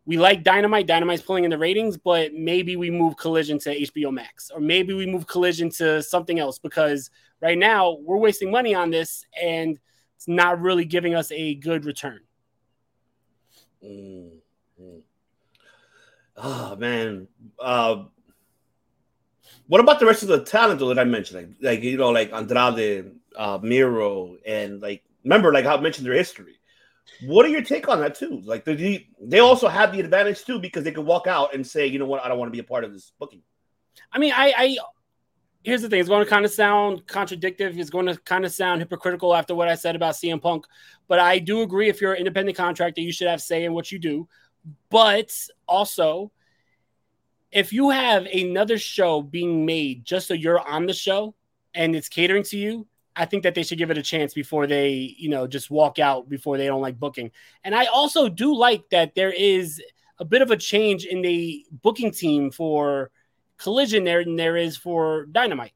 [0.06, 0.88] we like Dynamite.
[0.88, 4.94] Dynamite's pulling in the ratings, but maybe we move Collision to HBO Max, or maybe
[4.94, 7.10] we move Collision to something else because
[7.42, 9.80] right now we're wasting money on this and
[10.16, 12.20] it's not really giving us a good return.
[13.84, 14.32] Mm,
[14.82, 15.02] mm.
[16.38, 17.28] Oh man.
[17.60, 18.04] Uh,
[19.68, 21.56] what about the rest of the talent though that I mentioned?
[21.62, 26.06] Like, like you know, like Andrade, uh, Miro, and like remember, like how I mentioned
[26.08, 26.56] their history.
[27.26, 28.42] What are your take on that too?
[28.46, 31.88] Like they they also have the advantage too because they can walk out and say,
[31.88, 33.42] you know what, I don't want to be a part of this booking.
[34.12, 34.78] I mean, I, I
[35.70, 37.80] here's the thing: it's going to kind of sound contradictory.
[37.80, 40.66] It's going to kind of sound hypocritical after what I said about CM Punk.
[41.08, 43.92] But I do agree if you're an independent contractor, you should have say in what
[43.92, 44.28] you do.
[44.90, 45.32] But
[45.68, 46.32] also,
[47.52, 51.36] if you have another show being made just so you're on the show
[51.74, 54.68] and it's catering to you, I think that they should give it a chance before
[54.68, 57.32] they, you know, just walk out before they don't like booking.
[57.64, 59.82] And I also do like that there is
[60.20, 63.12] a bit of a change in the booking team for
[63.60, 65.74] Collision there than there is for Dynamite.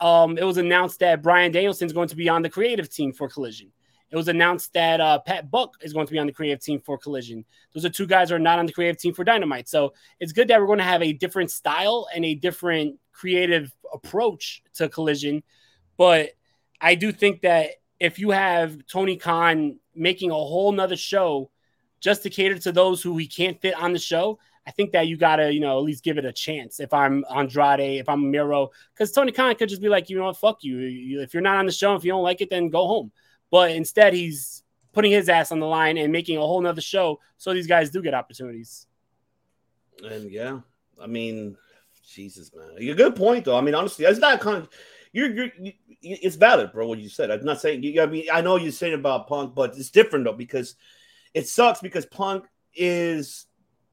[0.00, 3.12] Um, it was announced that Bryan Danielson is going to be on the creative team
[3.12, 3.70] for Collision.
[4.10, 6.80] It was announced that uh, Pat Buck is going to be on the creative team
[6.80, 7.44] for Collision.
[7.72, 9.68] Those are two guys who are not on the creative team for Dynamite.
[9.68, 13.72] So it's good that we're going to have a different style and a different creative
[13.92, 15.44] approach to Collision.
[15.96, 16.30] But
[16.80, 17.70] I do think that
[18.00, 21.50] if you have Tony Khan making a whole nother show
[22.00, 25.08] just to cater to those who he can't fit on the show, I think that
[25.08, 26.80] you gotta, you know, at least give it a chance.
[26.80, 30.24] If I'm Andrade, if I'm Miro, because Tony Khan could just be like, you know
[30.24, 31.20] what, fuck you.
[31.20, 33.10] If you're not on the show, if you don't like it, then go home.
[33.50, 34.62] But instead, he's
[34.92, 37.90] putting his ass on the line and making a whole nother show so these guys
[37.90, 38.86] do get opportunities.
[40.04, 40.60] And yeah,
[41.00, 41.56] I mean,
[42.06, 43.56] Jesus, man, a good point though.
[43.56, 44.68] I mean, honestly, it's not kind
[45.12, 46.86] you're, you're, you, it's valid, bro.
[46.86, 47.30] What you said.
[47.30, 47.82] I'm not saying.
[47.82, 50.76] You, I mean, I know you're saying about Punk, but it's different though because
[51.34, 53.46] it sucks because Punk is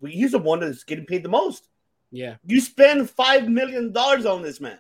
[0.06, 1.68] he's the one that's getting paid the most.
[2.12, 4.80] Yeah, you spend five million dollars on this man.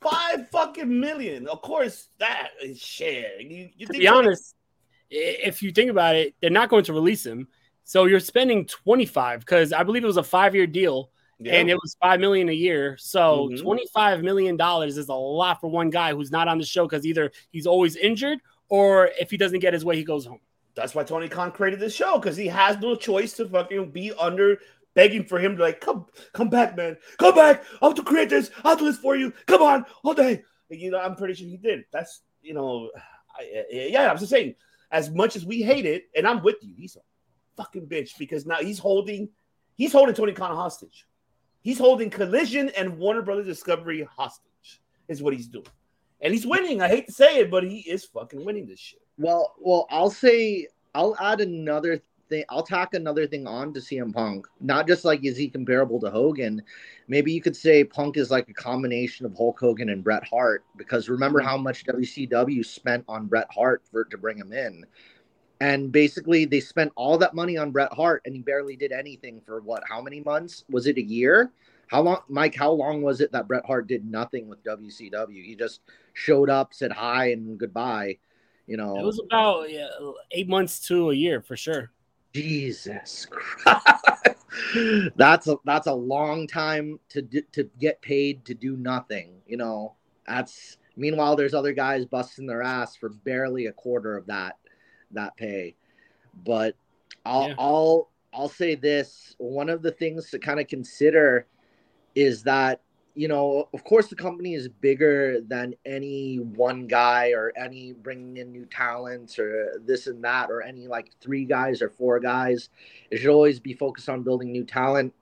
[0.00, 1.48] Five fucking million.
[1.48, 3.40] Of course, that is shit.
[3.40, 4.54] You, you to be honest,
[5.10, 7.48] if you think about it, they're not going to release him.
[7.84, 11.54] So you're spending 25 because I believe it was a five year deal yeah.
[11.54, 12.96] and it was five million a year.
[12.98, 13.62] So mm-hmm.
[13.62, 17.06] 25 million dollars is a lot for one guy who's not on the show because
[17.06, 20.40] either he's always injured or if he doesn't get his way, he goes home.
[20.76, 24.12] That's why Tony Khan created this show because he has no choice to fucking be
[24.12, 24.58] under
[24.94, 27.64] begging for him to like come come back, man, come back.
[27.80, 28.50] I'll to create this.
[28.62, 29.32] I'll do this for you.
[29.46, 30.42] Come on, all day.
[30.68, 31.84] You know, I'm pretty sure he did.
[31.92, 32.90] That's you know,
[33.38, 34.10] I, yeah.
[34.10, 34.54] I'm just saying,
[34.92, 37.00] as much as we hate it, and I'm with you, he's a
[37.56, 39.30] fucking bitch because now he's holding
[39.76, 41.06] he's holding Tony Khan hostage.
[41.62, 44.82] He's holding Collision and Warner Brothers Discovery hostage.
[45.08, 45.66] Is what he's doing,
[46.20, 46.82] and he's winning.
[46.82, 49.05] I hate to say it, but he is fucking winning this shit.
[49.18, 52.44] Well, well, I'll say I'll add another thing.
[52.48, 54.46] I'll tack another thing on to CM Punk.
[54.60, 56.62] Not just like is he comparable to Hogan?
[57.08, 60.64] Maybe you could say Punk is like a combination of Hulk Hogan and Bret Hart.
[60.76, 64.84] Because remember how much WCW spent on Bret Hart for to bring him in,
[65.60, 69.40] and basically they spent all that money on Bret Hart, and he barely did anything
[69.40, 69.82] for what?
[69.88, 70.64] How many months?
[70.68, 71.52] Was it a year?
[71.88, 72.54] How long, Mike?
[72.54, 75.44] How long was it that Bret Hart did nothing with WCW?
[75.44, 75.80] He just
[76.14, 78.18] showed up, said hi, and goodbye.
[78.66, 79.88] You know, it was about yeah,
[80.32, 81.92] eight months to a year for sure.
[82.34, 84.36] Jesus Christ.
[85.16, 87.22] that's a that's a long time to
[87.52, 89.40] to get paid to do nothing.
[89.46, 89.94] You know,
[90.26, 94.56] that's meanwhile there's other guys busting their ass for barely a quarter of that
[95.12, 95.76] that pay.
[96.44, 96.76] But
[97.24, 97.54] I'll yeah.
[97.58, 101.46] I'll I'll say this: one of the things to kind of consider
[102.14, 102.80] is that
[103.16, 108.36] you know, of course, the company is bigger than any one guy or any bringing
[108.36, 112.68] in new talents or this and that or any like three guys or four guys.
[113.10, 115.14] It should always be focused on building new talent.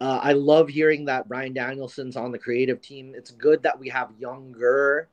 [0.00, 3.12] Uh, I love hearing that Bryan Danielson's on the creative team.
[3.16, 5.08] It's good that we have younger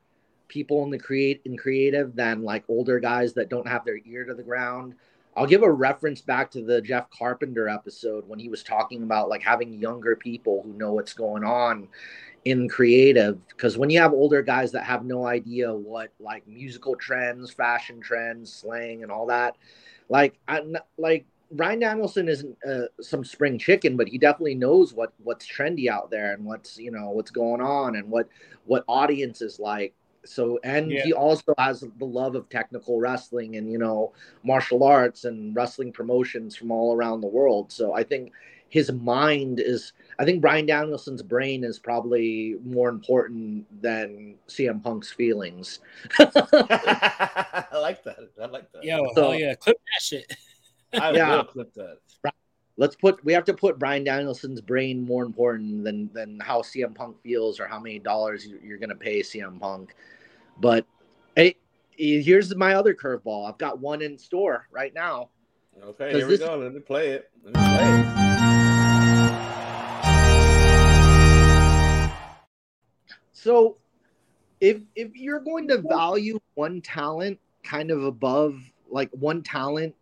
[0.46, 4.24] people in the create in creative than like older guys that don't have their ear
[4.24, 4.94] to the ground.
[5.36, 9.28] I'll give a reference back to the Jeff Carpenter episode when he was talking about
[9.28, 11.88] like having younger people who know what's going on
[12.44, 13.46] in creative.
[13.48, 18.00] Because when you have older guys that have no idea what like musical trends, fashion
[18.00, 19.56] trends, slang and all that,
[20.08, 20.62] like I
[20.98, 25.88] like Ryan Danielson isn't uh, some spring chicken, but he definitely knows what what's trendy
[25.88, 28.28] out there and what's you know what's going on and what
[28.66, 29.94] what audience is like
[30.24, 31.02] so and yeah.
[31.02, 35.92] he also has the love of technical wrestling and you know martial arts and wrestling
[35.92, 37.72] promotions from all around the world.
[37.72, 38.32] So i think
[38.68, 45.10] his mind is i think bryan danielson's brain is probably more important than cm punk's
[45.10, 45.80] feelings.
[46.18, 48.18] I like that.
[48.40, 48.84] I like that.
[48.84, 49.54] Yo so, oh yeah.
[49.54, 50.36] Clip that shit.
[50.92, 51.36] I yeah.
[51.36, 51.98] will clip that
[52.80, 56.94] let's put we have to put Bryan Danielson's brain more important than than how CM
[56.94, 59.94] Punk feels or how many dollars you- you're gonna pay CM Punk.
[60.58, 60.86] But
[61.36, 61.56] hey,
[61.90, 63.46] here's my other curveball.
[63.46, 65.28] I've got one in store right now.
[65.82, 66.56] Okay, here we this- go.
[66.56, 67.30] Let me play it.
[67.44, 68.06] Let me play it.
[73.32, 73.76] So
[74.60, 78.58] if if you're going to value one talent kind of above
[78.88, 79.94] like one talent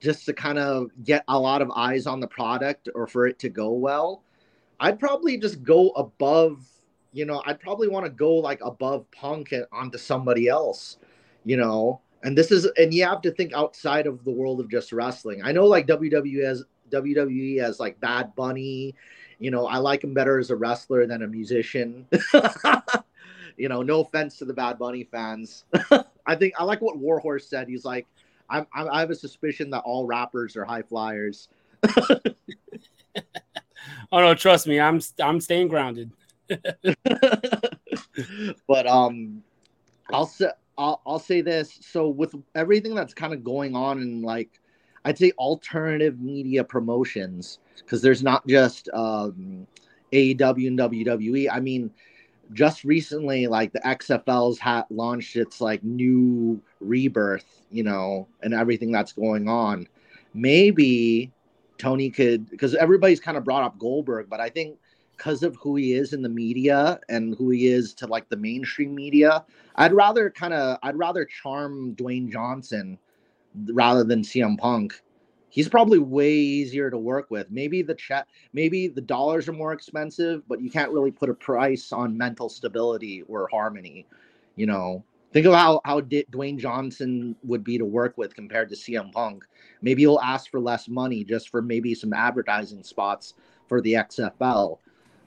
[0.00, 3.38] just to kind of get a lot of eyes on the product or for it
[3.40, 4.22] to go well,
[4.80, 6.64] I'd probably just go above,
[7.12, 10.98] you know, I'd probably want to go like above punk and onto somebody else,
[11.44, 12.00] you know.
[12.22, 15.42] And this is and you have to think outside of the world of just wrestling.
[15.42, 18.94] I know like WWE has WWE has like Bad Bunny,
[19.38, 22.06] you know, I like him better as a wrestler than a musician.
[23.56, 25.64] you know, no offense to the Bad Bunny fans.
[26.26, 27.68] I think I like what Warhorse said.
[27.68, 28.06] He's like,
[28.50, 31.48] I'm, I have a suspicion that all rappers are high flyers.
[34.10, 36.10] Oh no, trust me, I'm I'm staying grounded.
[38.66, 39.42] but um,
[40.12, 40.48] I'll say
[40.78, 41.78] I'll, I'll say this.
[41.82, 44.60] So with everything that's kind of going on in like,
[45.04, 49.66] I'd say alternative media promotions, because there's not just um,
[50.12, 51.48] AEW and WWE.
[51.52, 51.90] I mean,
[52.52, 58.92] just recently, like the XFL's had launched its like new rebirth, you know, and everything
[58.92, 59.86] that's going on.
[60.34, 61.32] Maybe
[61.78, 64.78] Tony could, because everybody's kind of brought up Goldberg, but I think
[65.16, 68.36] because of who he is in the media and who he is to like the
[68.36, 69.44] mainstream media,
[69.76, 72.98] I'd rather kind of, I'd rather charm Dwayne Johnson
[73.72, 75.02] rather than CM Punk.
[75.50, 77.50] He's probably way easier to work with.
[77.50, 81.34] Maybe the chat, maybe the dollars are more expensive, but you can't really put a
[81.34, 84.06] price on mental stability or harmony.
[84.56, 88.68] You know, think of how how D- Dwayne Johnson would be to work with compared
[88.70, 89.44] to CM Punk.
[89.80, 93.34] Maybe he'll ask for less money just for maybe some advertising spots
[93.68, 94.78] for the XFL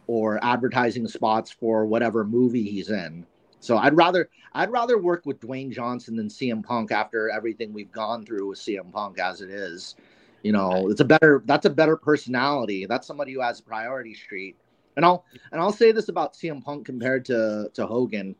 [0.07, 3.25] or advertising spots for whatever movie he's in.
[3.61, 7.91] So I'd rather I'd rather work with Dwayne Johnson than CM Punk after everything we've
[7.91, 9.95] gone through with CM Punk as it is.
[10.43, 12.85] You know, it's a better that's a better personality.
[12.85, 14.57] That's somebody who has priority street.
[14.95, 18.35] And I'll and I'll say this about CM Punk compared to to Hogan.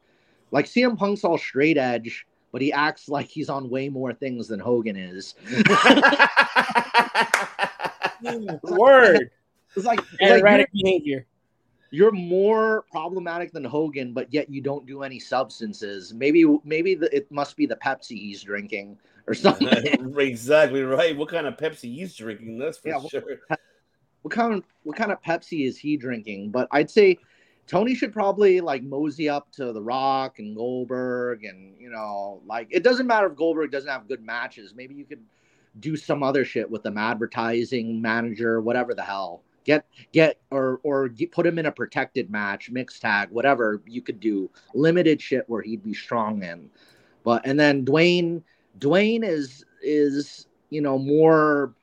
[0.52, 4.48] Like CM Punk's all straight edge, but he acts like he's on way more things
[4.48, 5.36] than Hogan is.
[8.64, 9.32] Word.
[9.76, 11.26] It's like, it's like Erratic you're, behavior.
[11.92, 16.14] you're more problematic than Hogan, but yet you don't do any substances.
[16.14, 19.68] Maybe maybe the, it must be the Pepsi he's drinking or something.
[20.20, 21.16] exactly right.
[21.16, 22.58] What kind of Pepsi he's drinking?
[22.58, 23.24] That's for Yeah, sure.
[24.22, 26.52] what kind of what kind of Pepsi is he drinking?
[26.52, 27.18] But I'd say
[27.68, 32.68] Tony should probably like mosey up to The Rock and Goldberg, and you know, like
[32.72, 34.74] it doesn't matter if Goldberg doesn't have good matches.
[34.76, 35.22] Maybe you could
[35.80, 39.44] do some other shit with them, advertising manager, whatever the hell.
[39.64, 44.02] Get get or or get, put him in a protected match, mixed tag, whatever you
[44.02, 44.50] could do.
[44.74, 46.70] Limited shit where he'd be strong in.
[47.24, 48.42] But and then Dwayne
[48.80, 51.74] Dwayne is is you know more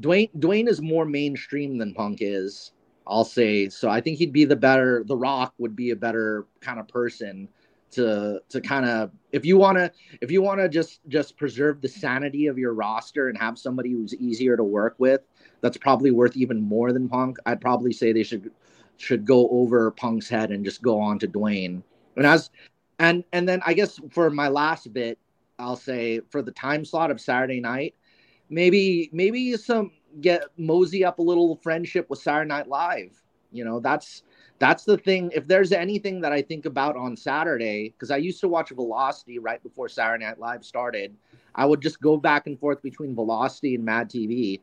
[0.00, 2.72] Dwayne Dwayne is more mainstream than Punk is.
[3.06, 3.88] I'll say so.
[3.90, 5.04] I think he'd be the better.
[5.06, 7.48] The Rock would be a better kind of person
[7.92, 11.80] to to kind of if you want to if you want to just just preserve
[11.80, 15.20] the sanity of your roster and have somebody who's easier to work with.
[15.60, 17.38] That's probably worth even more than Punk.
[17.46, 18.50] I'd probably say they should
[18.96, 21.82] should go over Punk's head and just go on to Dwayne.
[22.16, 22.50] And as
[22.98, 25.18] and and then I guess for my last bit,
[25.58, 27.94] I'll say for the time slot of Saturday night,
[28.48, 33.20] maybe maybe some get mosey up a little friendship with Saturday Night Live.
[33.52, 34.22] You know, that's
[34.58, 35.30] that's the thing.
[35.34, 39.38] If there's anything that I think about on Saturday, because I used to watch Velocity
[39.38, 41.14] right before Saturday Night Live started,
[41.54, 44.60] I would just go back and forth between Velocity and Mad TV.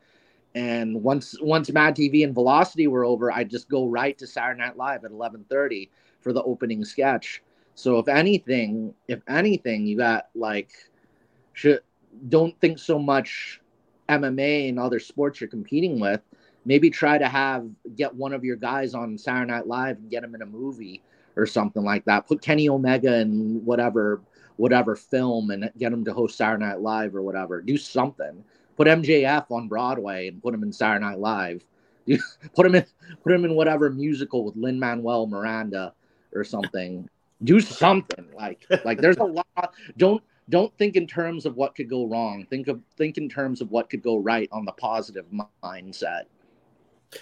[0.55, 4.59] And once once Mad TV and Velocity were over, I'd just go right to Saturday
[4.59, 5.89] Night Live at 11:30
[6.19, 7.41] for the opening sketch.
[7.81, 10.69] So if anything, if anything, you got like
[11.53, 11.79] should
[12.29, 13.59] don't think so much
[14.07, 16.21] MMA and other sports you're competing with.
[16.63, 20.23] Maybe try to have get one of your guys on Saturday Night Live and get
[20.23, 21.01] him in a movie
[21.35, 22.27] or something like that.
[22.27, 24.21] Put Kenny Omega in whatever
[24.57, 27.63] whatever film and get him to host Saturday Night Live or whatever.
[27.63, 28.43] Do something.
[28.77, 31.65] Put MJF on Broadway and put him in Saturday Night Live.
[32.53, 32.85] put him in
[33.23, 35.95] put him in whatever musical with Lin Manuel Miranda
[36.35, 37.09] or something.
[37.43, 39.73] Do something like like there's a lot.
[39.97, 42.45] Don't don't think in terms of what could go wrong.
[42.49, 45.25] Think of think in terms of what could go right on the positive
[45.63, 46.23] mindset.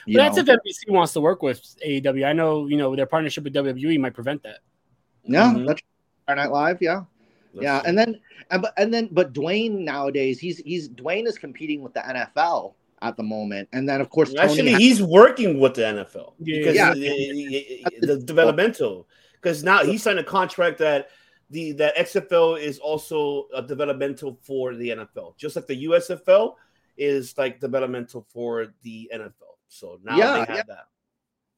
[0.05, 0.41] But that's know?
[0.43, 2.25] if NBC wants to work with AEW.
[2.25, 4.59] I know, you know, their partnership with WWE might prevent that.
[5.23, 5.67] Yeah, Mhm.
[5.67, 5.81] that's
[6.27, 6.77] Saturday Night Live.
[6.81, 7.03] Yeah,
[7.53, 7.89] That's yeah, true.
[7.89, 8.19] and then
[8.51, 12.73] and but and then but Dwayne nowadays he's he's Dwayne is competing with the NFL
[13.01, 13.67] at the moment.
[13.73, 16.57] And then of course Tony Actually, has- he's working with the NFL Yeah.
[16.59, 16.93] because Yeah.
[16.93, 19.07] the, the- the developmental.
[19.41, 21.09] Because now he signed a contract that
[21.49, 26.55] the that XFL is also a developmental for the NFL, just like the USFL
[26.97, 29.31] is like developmental for the NFL.
[29.67, 30.63] So now Yeah, they have yeah.
[30.67, 30.85] that.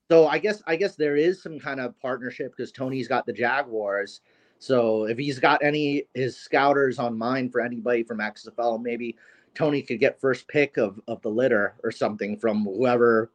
[0.10, 3.34] So I guess I guess there is some kind of partnership because Tony's got the
[3.34, 4.22] Jaguars.
[4.60, 9.18] So if he's got any his scouters on mind for anybody from XFL, maybe
[9.56, 13.32] Tony could get first pick of, of the litter or something from whoever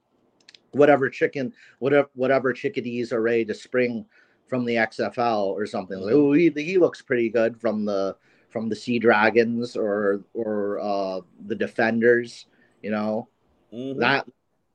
[0.73, 4.05] whatever chicken whatever whatever chickadees are ready to spring
[4.47, 5.99] from the XFL or something.
[5.99, 8.17] Like, oh, he, he looks pretty good from the
[8.49, 12.47] from the Sea Dragons or or uh, the Defenders,
[12.83, 13.29] you know
[13.73, 13.99] Mhm.
[13.99, 14.27] that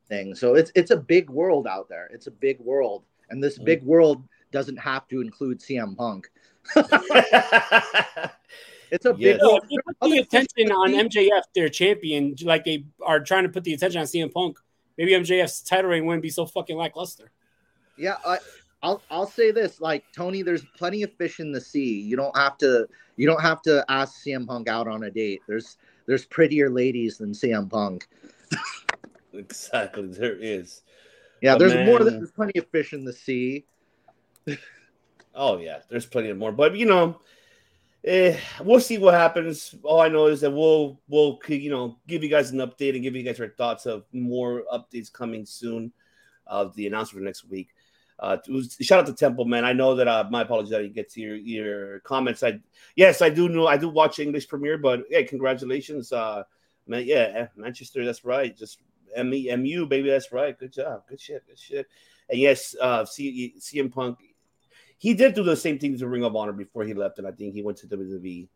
[0.07, 0.35] thing.
[0.35, 2.09] So it's it's a big world out there.
[2.13, 3.65] It's a big world, and this Mm.
[3.65, 6.29] big world doesn't have to include CM Punk.
[8.93, 9.39] It's a big Yes.
[9.39, 9.63] So world.
[10.01, 14.01] put the attention on MJF, their champion, like they are trying to put the attention
[14.01, 14.57] on CM Punk,
[14.97, 17.31] maybe MJF's title reign wouldn't be so fucking lackluster.
[17.97, 18.39] Yeah, I,
[18.83, 21.99] I'll I'll say this: like Tony, there's plenty of fish in the sea.
[22.01, 22.87] You don't have to
[23.17, 25.41] you don't have to ask CM Punk out on a date.
[25.47, 25.77] There's
[26.07, 28.07] there's prettier ladies than CM Punk.
[29.33, 30.81] exactly, there is.
[31.41, 33.65] Yeah, But there's more man- than there's plenty of fish in the sea.
[35.33, 37.21] Oh yeah, there's plenty of more, but you know,
[38.03, 39.73] eh, we'll see what happens.
[39.81, 43.01] All I know is that we'll we'll you know give you guys an update and
[43.01, 45.93] give you guys our thoughts of more updates coming soon
[46.47, 47.69] of the announcement for next week.
[48.21, 49.65] Uh, was- shout out to Temple, man.
[49.65, 52.43] I know that uh, my apologies that you get to your, your comments.
[52.43, 52.59] I
[52.95, 56.43] yes, I do know I do watch English premiere, but hey, congratulations, uh,
[56.87, 57.03] man.
[57.05, 58.55] Yeah, eh, Manchester, that's right.
[58.55, 58.79] Just
[59.15, 60.57] M E M U, baby, that's right.
[60.57, 61.87] Good job, good shit, good shit.
[62.29, 64.19] And yes, uh, C- CM Punk
[65.01, 67.31] he did do the same thing to Ring of Honor before he left, and I
[67.31, 68.47] think he went to WWE.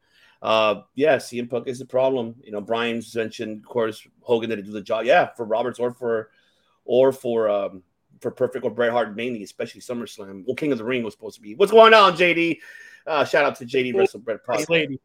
[0.43, 2.35] Uh, yeah, CM Punk is the problem.
[2.43, 5.05] You know, Brian's mentioned, of course, Hogan didn't do the job.
[5.05, 6.29] Yeah, for Roberts or for
[6.85, 7.81] or for um
[8.21, 10.43] for Perfect or Bret Hart mainly, especially SummerSlam.
[10.45, 11.55] Well, King of the Ring was supposed to be.
[11.55, 12.59] What's going on, JD?
[13.07, 14.39] Uh, shout out to JD Wrestle Bret
[14.69, 14.99] lady.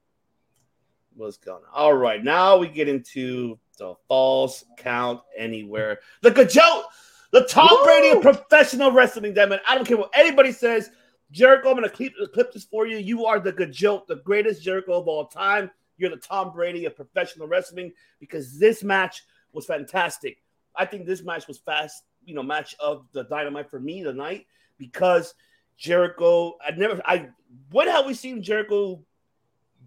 [1.15, 1.71] What's going on?
[1.75, 6.01] All right, now we get into the false count anywhere.
[6.23, 6.85] The Gajote,
[7.33, 9.35] the Tom Brady of professional wrestling.
[9.35, 9.61] Damn it!
[9.69, 10.91] I don't care what anybody says.
[11.31, 12.97] Jericho, I'm gonna clip, clip this for you.
[12.97, 15.71] You are the Gajote, the greatest Jericho of all time.
[15.99, 19.23] You're the Tom Brady of professional wrestling because this match
[19.53, 20.39] was fantastic.
[20.75, 24.47] I think this match was fast, you know, match of the dynamite for me tonight
[24.79, 25.35] because
[25.81, 26.57] Jericho.
[26.65, 27.29] I never, I
[27.73, 29.03] when have we seen Jericho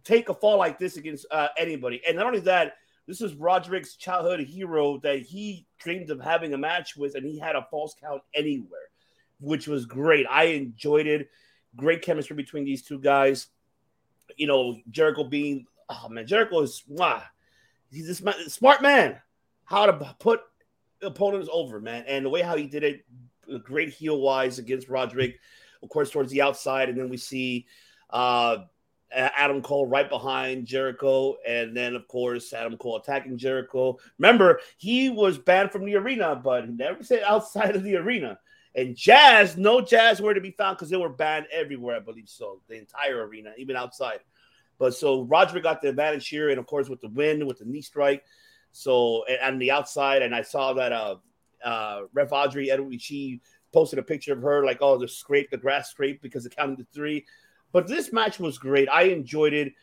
[0.04, 2.02] take a fall like this against uh, anybody?
[2.08, 2.76] And not only that,
[3.08, 7.38] this is Roderick's childhood hero that he dreamed of having a match with, and he
[7.38, 8.90] had a false count anywhere,
[9.40, 10.26] which was great.
[10.30, 11.30] I enjoyed it.
[11.76, 13.48] Great chemistry between these two guys.
[14.38, 17.22] You know, Jericho being, oh man, Jericho is, wow,
[17.92, 19.22] he's this smart man.
[19.66, 20.42] How to put
[21.04, 23.06] opponents over, man, and the way how he did it,
[23.64, 25.40] great heel wise against Roderick.
[25.82, 27.68] Of course, towards the outside, and then we see
[28.10, 28.60] uh,
[29.14, 33.98] Adam Cole right behind Jericho, and then of course Adam Cole attacking Jericho.
[34.18, 38.40] Remember, he was banned from the arena, but never said outside of the arena.
[38.76, 42.30] And Jazz, no Jazz were to be found because they were banned everywhere, I believe
[42.30, 44.20] so, the entire arena, even outside.
[44.80, 47.66] But so Roderick got the advantage here, and of course with the win, with the
[47.66, 48.24] knee strike.
[48.74, 51.16] So on the outside, and I saw that uh
[51.64, 52.70] uh Ref Aubrey
[53.00, 53.40] she
[53.72, 56.80] posted a picture of her like, oh, the scrape, the grass scrape because it counted
[56.80, 57.26] to three.
[57.72, 58.90] But this match was great.
[58.90, 59.74] I enjoyed it.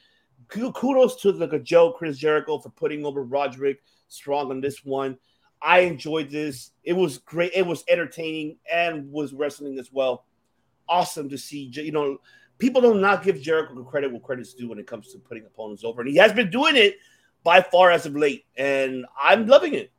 [0.48, 5.18] Kudos to the Joe Chris Jericho for putting over Roderick strong on this one.
[5.62, 6.70] I enjoyed this.
[6.84, 7.52] It was great.
[7.54, 10.24] It was entertaining and was wrestling as well.
[10.88, 11.70] Awesome to see.
[11.72, 12.18] You know,
[12.58, 15.84] people do not give Jericho credit where credit's due when it comes to putting opponents
[15.84, 16.96] over, and he has been doing it
[17.42, 18.44] by far as of late.
[18.56, 19.92] And I'm loving it.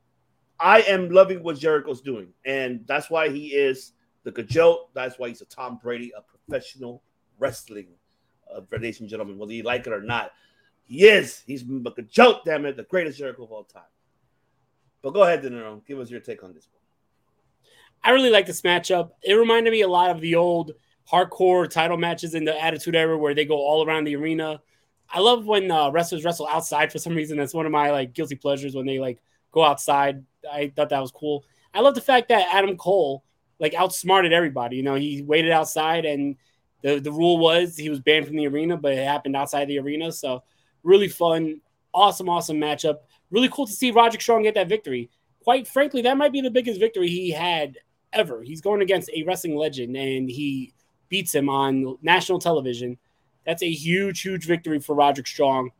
[0.59, 3.93] I am loving what Jericho's doing, and that's why he is
[4.23, 4.89] the Gajote.
[4.93, 7.01] That's why he's a Tom Brady of professional
[7.39, 7.87] wrestling,
[8.53, 10.31] uh, ladies and gentlemen, whether you like it or not.
[10.83, 11.41] He is.
[11.47, 13.81] He's the Gajote, damn it, the greatest Jericho of all time.
[15.01, 15.81] But go ahead, Dinero.
[15.87, 16.81] Give us your take on this one.
[18.03, 19.11] I really like this matchup.
[19.23, 20.73] It reminded me a lot of the old
[21.11, 24.61] hardcore title matches in the Attitude Era where they go all around the arena.
[25.13, 27.37] I love when uh, wrestlers wrestle outside for some reason.
[27.37, 29.19] That's one of my like guilty pleasures when they like
[29.51, 30.23] go outside.
[30.51, 31.43] I thought that was cool.
[31.73, 33.23] I love the fact that Adam Cole
[33.59, 34.77] like outsmarted everybody.
[34.77, 36.35] You know, he waited outside and
[36.81, 39.79] the, the rule was he was banned from the arena, but it happened outside the
[39.79, 40.11] arena.
[40.11, 40.43] So
[40.83, 41.61] really fun,
[41.93, 42.97] awesome, awesome matchup.
[43.29, 45.09] Really cool to see Roger Strong get that victory.
[45.43, 47.77] Quite frankly, that might be the biggest victory he had
[48.13, 48.41] ever.
[48.41, 50.73] He's going against a wrestling legend and he
[51.09, 52.97] beats him on national television.
[53.45, 55.71] That's a huge, huge victory for Roderick Strong.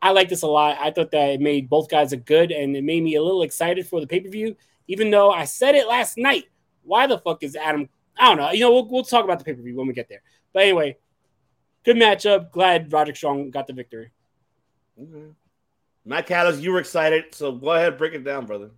[0.00, 0.78] I like this a lot.
[0.80, 3.42] I thought that it made both guys look good, and it made me a little
[3.42, 4.56] excited for the pay per view.
[4.86, 6.44] Even though I said it last night,
[6.82, 7.88] why the fuck is Adam?
[8.18, 8.50] I don't know.
[8.52, 10.22] You know, we'll, we'll talk about the pay per view when we get there.
[10.52, 10.96] But anyway,
[11.84, 12.50] good matchup.
[12.52, 14.10] Glad Roderick Strong got the victory.
[16.04, 18.70] Matt Callis, you were excited, so go ahead, break it down, brother.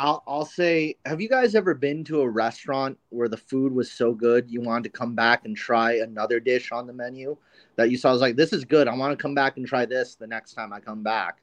[0.00, 3.90] I'll I'll say, have you guys ever been to a restaurant where the food was
[3.90, 7.36] so good you wanted to come back and try another dish on the menu
[7.76, 8.08] that you saw?
[8.08, 8.88] I was like, this is good.
[8.88, 11.42] I want to come back and try this the next time I come back.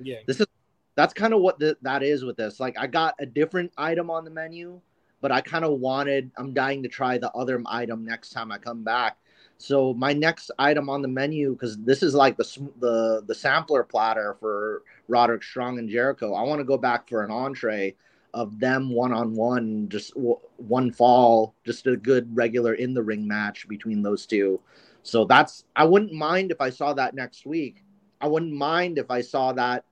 [0.00, 0.20] Yeah.
[0.26, 0.46] This is
[0.94, 2.58] that's kind of what the, that is with this.
[2.58, 4.80] Like, I got a different item on the menu,
[5.20, 6.30] but I kind of wanted.
[6.38, 9.18] I'm dying to try the other item next time I come back.
[9.58, 13.82] So my next item on the menu, because this is like the the the sampler
[13.82, 16.32] platter for Roderick Strong and Jericho.
[16.34, 17.96] I want to go back for an entree
[18.34, 23.02] of them one on one, just w- one fall, just a good regular in the
[23.02, 24.60] ring match between those two.
[25.02, 27.82] So that's I wouldn't mind if I saw that next week.
[28.20, 29.84] I wouldn't mind if I saw that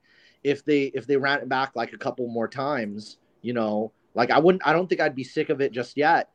[0.44, 3.18] if they if they ran it back like a couple more times.
[3.42, 4.66] You know, like I wouldn't.
[4.66, 6.30] I don't think I'd be sick of it just yet.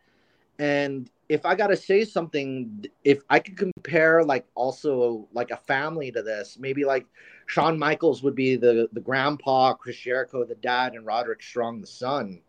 [0.60, 6.12] And if I gotta say something, if I could compare like also like a family
[6.12, 7.06] to this, maybe like
[7.46, 11.88] Shawn Michaels would be the the grandpa, Chris Jericho the dad, and Roderick Strong the
[11.88, 12.42] son.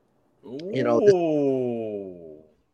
[0.72, 1.14] You know, this-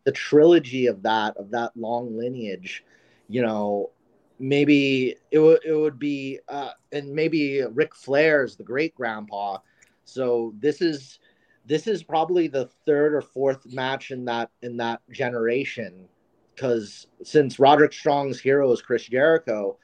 [0.04, 2.86] the trilogy of that of that long lineage.
[3.28, 3.90] You know,
[4.38, 9.58] maybe it would it would be uh, and maybe Ric Flair's the great grandpa.
[10.06, 11.18] So this is
[11.68, 16.08] this is probably the third or fourth match in that in that generation
[16.54, 19.76] because since Roderick Strong's hero is Chris Jericho,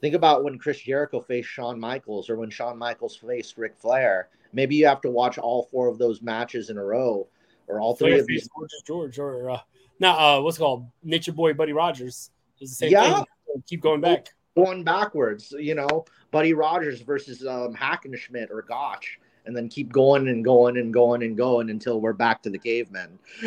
[0.00, 4.28] think about when Chris Jericho faced Shawn Michaels or when Shawn Michaels faced Ric Flair.
[4.52, 7.28] Maybe you have to watch all four of those matches in a row
[7.68, 8.48] or all three Flair of these.
[8.56, 9.60] George George or uh,
[10.00, 12.30] now uh, what's it called Nature Boy Buddy Rogers.
[12.60, 13.14] It's the same Yeah.
[13.14, 13.62] thing.
[13.66, 14.28] Keep going back.
[14.56, 20.28] going backwards, you know, Buddy Rogers versus um, Hackenschmidt or Gotch, and then keep going
[20.28, 23.18] and going and going and going until we're back to the cavemen.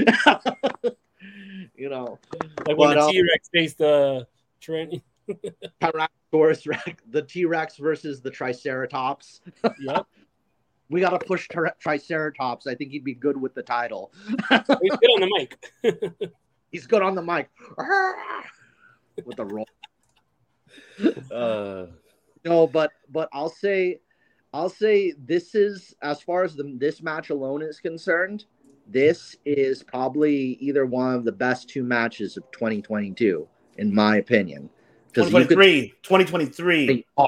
[1.76, 2.17] you know,
[2.65, 4.27] Like when But, the uh, T Rex faced the
[4.59, 4.95] Trent.
[5.81, 9.41] Tyrannosaurus Rex, the T Rex versus the Triceratops.
[9.80, 10.05] yep.
[10.91, 12.65] We got to push tri- Triceratops.
[12.65, 14.11] I think he'd be good with the title.
[14.27, 16.31] He's good on the mic.
[16.71, 17.47] He's good on the mic
[19.23, 19.67] with the roll.
[21.31, 21.85] Uh,
[22.43, 23.99] No, but but I'll say,
[24.53, 28.45] I'll say this is as far as the this match alone is concerned.
[28.88, 33.47] This is probably either one of the best two matches of 2022,
[33.77, 34.69] in my opinion.
[35.07, 35.93] Because you could 2023.
[36.01, 37.05] 2023.
[37.17, 37.27] Oh,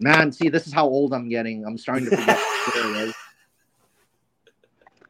[0.00, 1.64] man, see, this is how old I'm getting.
[1.64, 2.38] I'm starting to forget.
[2.74, 3.14] what it is.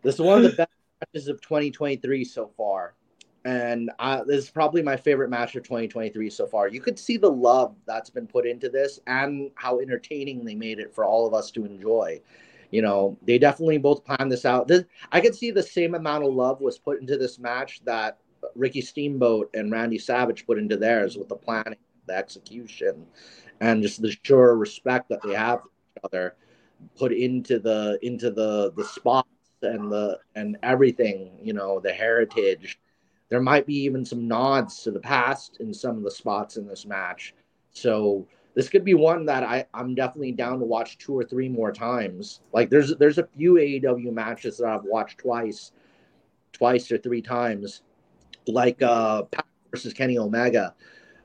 [0.02, 2.94] this is one of the best matches of 2023 so far.
[3.44, 6.68] And uh, this is probably my favorite match of 2023 so far.
[6.68, 10.78] You could see the love that's been put into this and how entertaining they made
[10.78, 12.20] it for all of us to enjoy.
[12.70, 14.68] You know, they definitely both planned this out.
[14.68, 18.18] This, I could see the same amount of love was put into this match that
[18.54, 23.06] Ricky Steamboat and Randy Savage put into theirs with the planning, the execution,
[23.60, 26.36] and just the sure respect that they have for each other
[26.96, 29.28] put into the into the the spots
[29.62, 31.38] and the and everything.
[31.42, 32.78] You know, the heritage.
[33.32, 36.66] There might be even some nods to the past in some of the spots in
[36.66, 37.34] this match.
[37.70, 41.48] So this could be one that I, I'm definitely down to watch two or three
[41.48, 42.42] more times.
[42.52, 45.72] Like there's there's a few AEW matches that I've watched twice,
[46.52, 47.80] twice or three times,
[48.46, 49.22] like uh
[49.70, 50.74] versus Kenny Omega,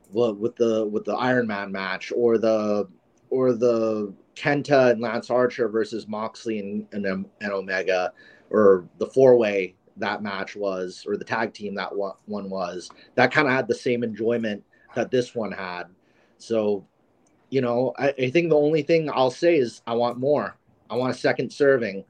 [0.10, 2.88] with with the with the Iron Man match, or the
[3.32, 8.14] or the Kenta and Lance Archer versus Moxley and and, and Omega,
[8.50, 12.90] or the four way that match was, or the tag team that one, one was.
[13.16, 14.64] That kind of had the same enjoyment
[14.96, 15.86] that this one had.
[16.38, 16.86] So
[17.50, 20.58] you know, I, I think the only thing I'll say is I want more.
[20.90, 22.04] I want a second serving.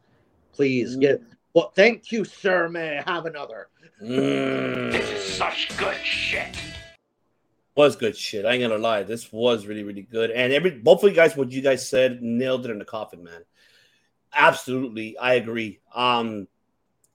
[0.53, 1.21] Please get.
[1.53, 2.69] Well, thank you, sir.
[2.69, 3.69] May I have another?
[3.99, 6.55] This is such good shit.
[7.75, 8.45] was good shit.
[8.45, 9.03] I ain't gonna lie.
[9.03, 10.31] This was really, really good.
[10.31, 13.23] And every both of you guys, what you guys said, nailed it in the coffin,
[13.23, 13.43] man.
[14.33, 15.79] Absolutely, I agree.
[15.95, 16.47] Um,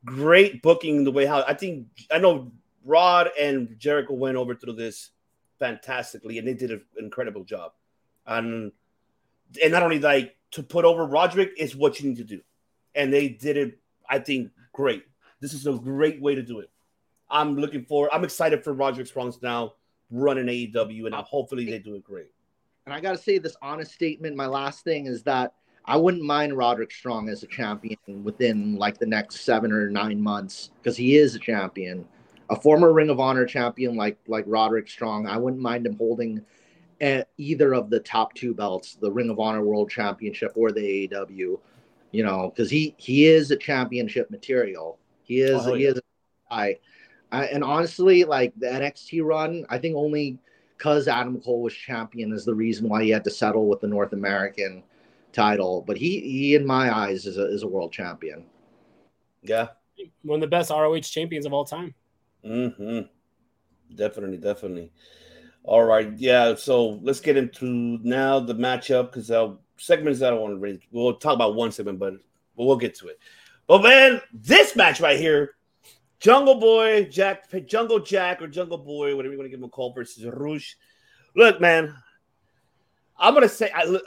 [0.04, 1.04] great booking.
[1.04, 2.52] The way how I think I know
[2.84, 5.10] Rod and Jericho went over through this
[5.58, 7.72] fantastically, and they did an incredible job.
[8.26, 8.72] And
[9.62, 12.40] and not only like to put over Roderick is what you need to do,
[12.94, 13.78] and they did it.
[14.08, 15.04] I think great.
[15.40, 16.70] This is a great way to do it.
[17.30, 18.12] I'm looking for.
[18.14, 19.74] I'm excited for Roderick Strong's now
[20.10, 22.30] running AEW, and hopefully they do it great.
[22.84, 24.36] And I got to say this honest statement.
[24.36, 25.54] My last thing is that
[25.84, 30.20] I wouldn't mind Roderick Strong as a champion within like the next seven or nine
[30.20, 32.06] months because he is a champion,
[32.50, 35.26] a former Ring of Honor champion like like Roderick Strong.
[35.26, 36.42] I wouldn't mind him holding
[37.00, 41.08] eh, either of the top two belts, the Ring of Honor World Championship or the
[41.08, 41.58] AEW.
[42.12, 44.98] You know, because he he is a championship material.
[45.24, 45.90] He is Oh, he yeah.
[45.90, 46.02] is a
[46.50, 46.78] guy.
[47.32, 50.38] I, and honestly, like the NXT run, I think only
[50.76, 53.86] because Adam Cole was champion is the reason why he had to settle with the
[53.86, 54.82] North American
[55.32, 55.82] title.
[55.86, 58.46] But he, he in my eyes, is a is a world champion.
[59.42, 59.68] Yeah.
[60.22, 61.94] One of the best ROH champions of all time.
[62.44, 63.00] hmm
[63.94, 64.90] Definitely, definitely.
[65.64, 66.54] All right, yeah.
[66.54, 70.58] So let's get into now the matchup because uh, segments that I don't want to
[70.58, 70.78] raise.
[70.90, 72.14] We'll talk about one segment, but
[72.56, 73.18] but we'll get to it.
[73.66, 75.54] But man, this match right here,
[76.20, 79.68] Jungle Boy, Jack, Jungle Jack, or Jungle Boy, whatever you want to give him a
[79.68, 80.76] call, versus Rush.
[81.36, 81.94] Look, man,
[83.18, 83.84] I'm gonna say I.
[83.84, 84.04] look-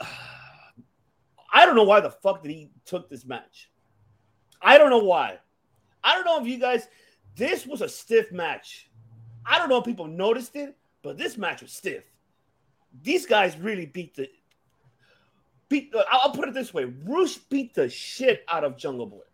[1.56, 3.70] I don't know why the fuck did he took this match.
[4.60, 5.38] I don't know why.
[6.04, 6.86] I don't know if you guys.
[7.34, 8.90] This was a stiff match.
[9.46, 12.04] I don't know if people noticed it, but this match was stiff.
[13.02, 14.28] These guys really beat the
[15.70, 15.92] beat.
[15.92, 19.24] The, I'll put it this way: Rush beat the shit out of Jungle Boy.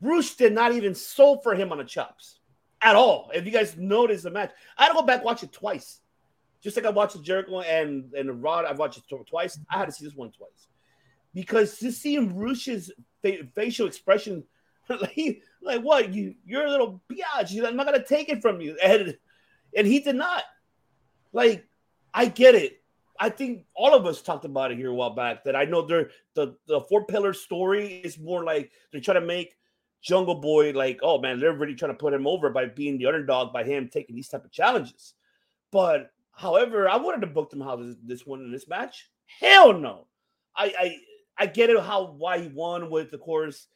[0.00, 2.38] Rush did not even soul for him on the chops
[2.80, 3.30] at all.
[3.34, 6.00] If you guys noticed the match, I had to go back watch it twice.
[6.62, 9.58] Just like I watched the Jericho and and the Rod, I've watched it twice.
[9.68, 10.68] I had to see this one twice
[11.34, 12.90] because just seeing Rush's
[13.22, 14.44] fa- facial expression,
[14.88, 17.66] like, like what you you're a little biatch.
[17.66, 19.16] I'm not gonna take it from you, and
[19.76, 20.44] and he did not.
[21.32, 21.66] Like
[22.12, 22.82] I get it.
[23.18, 25.44] I think all of us talked about it here a while back.
[25.44, 29.26] That I know they're the the four pillar story is more like they're trying to
[29.26, 29.56] make
[30.02, 33.06] Jungle Boy like oh man they're really trying to put him over by being the
[33.06, 35.14] underdog by him taking these type of challenges.
[35.70, 39.08] But however, I wanted to book them how this, this one in this match.
[39.40, 40.06] Hell no.
[40.56, 40.96] I I
[41.42, 43.66] I get it how why he won with the course,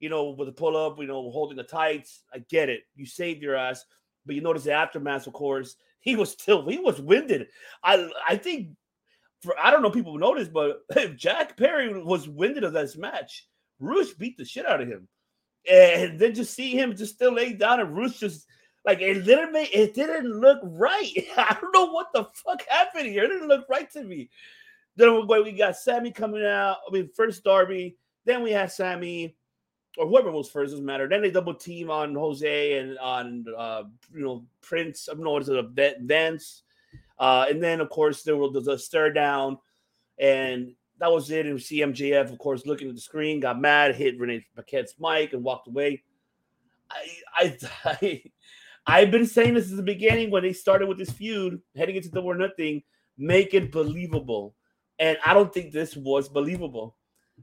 [0.00, 2.24] you know, with the pull up, you know, holding the tights.
[2.34, 2.82] I get it.
[2.94, 3.86] You saved your ass,
[4.26, 7.46] but you notice the aftermath, of course, he was still he was winded.
[7.82, 8.76] I I think
[9.40, 10.82] for I don't know people noticed, but
[11.16, 13.46] Jack Perry was winded of this match.
[13.80, 15.08] Rush beat the shit out of him,
[15.70, 18.46] and then just see him just still lay down and Rush just
[18.84, 21.12] like it literally it didn't look right.
[21.38, 23.24] I don't know what the fuck happened here.
[23.24, 24.28] It didn't look right to me.
[24.96, 26.78] Then we got Sammy coming out.
[26.88, 29.36] I mean, first Darby, then we had Sammy,
[29.98, 31.08] or whoever was first doesn't matter.
[31.08, 35.08] Then they double team on Jose and on uh, you know Prince.
[35.08, 36.62] I don't know what is it, Vance.
[37.18, 39.58] Uh, and then of course there was the stare down,
[40.18, 41.46] and that was it.
[41.46, 45.44] And CMJF, of course, looking at the screen, got mad, hit Renee Paquette's mic, and
[45.44, 46.02] walked away.
[46.90, 48.22] I, I, I,
[48.88, 52.08] I've been saying this at the beginning when they started with this feud, heading into
[52.08, 52.82] Double or Nothing,
[53.18, 54.54] make it believable.
[54.98, 56.96] And I don't think this was believable.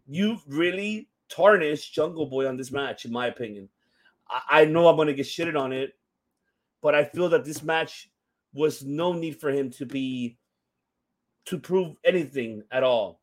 [0.07, 3.69] You really tarnished Jungle Boy on this match, in my opinion.
[4.29, 5.93] I, I know I'm going to get shitted on it,
[6.81, 8.09] but I feel that this match
[8.53, 10.37] was no need for him to be
[11.45, 13.19] to prove anything at all.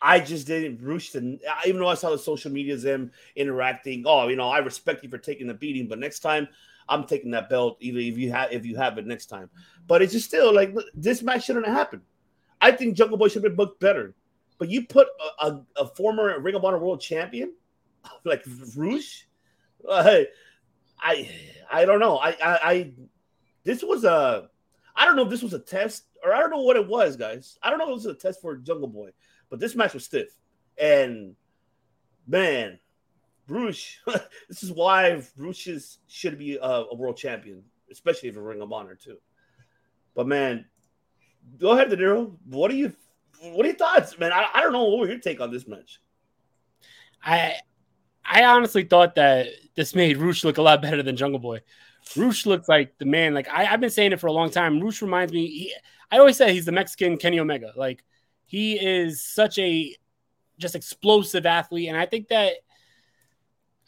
[0.00, 4.04] I just didn't rush the even though I saw the social medias them interacting.
[4.06, 6.48] Oh, you know, I respect you for taking the beating, but next time
[6.88, 9.50] I'm taking that belt, even if you have if you have it next time.
[9.86, 12.02] But it's just still like this match shouldn't have happened.
[12.60, 14.14] I think Jungle Boy should have been booked better.
[14.58, 15.06] But you put
[15.40, 17.52] a, a, a former Ring of Honor World Champion
[18.24, 18.44] like
[18.76, 19.26] Rush,
[19.88, 20.20] uh,
[21.00, 21.30] I
[21.70, 22.18] I don't know.
[22.18, 22.92] I, I I
[23.64, 24.48] this was a
[24.96, 27.16] I don't know if this was a test or I don't know what it was,
[27.16, 27.58] guys.
[27.62, 29.10] I don't know if it was a test for Jungle Boy,
[29.50, 30.36] but this match was stiff.
[30.76, 31.36] And
[32.26, 32.78] man,
[33.46, 33.98] Bruce,
[34.48, 38.96] this is why Bruce should be a, a world champion, especially for Ring of Honor
[38.96, 39.18] too.
[40.14, 40.66] But man,
[41.58, 42.36] go ahead, De Niro.
[42.46, 42.92] What are you
[43.40, 44.32] what are your thoughts, man?
[44.32, 46.00] I, I don't know what your take on this match.
[47.22, 47.54] I
[48.24, 51.60] I honestly thought that this made Rush look a lot better than Jungle Boy.
[52.16, 53.34] Rush looks like the man.
[53.34, 54.80] Like I, I've been saying it for a long time.
[54.80, 55.46] Rush reminds me.
[55.46, 55.74] He,
[56.10, 57.72] I always say he's the Mexican Kenny Omega.
[57.76, 58.04] Like
[58.44, 59.94] he is such a
[60.58, 62.54] just explosive athlete, and I think that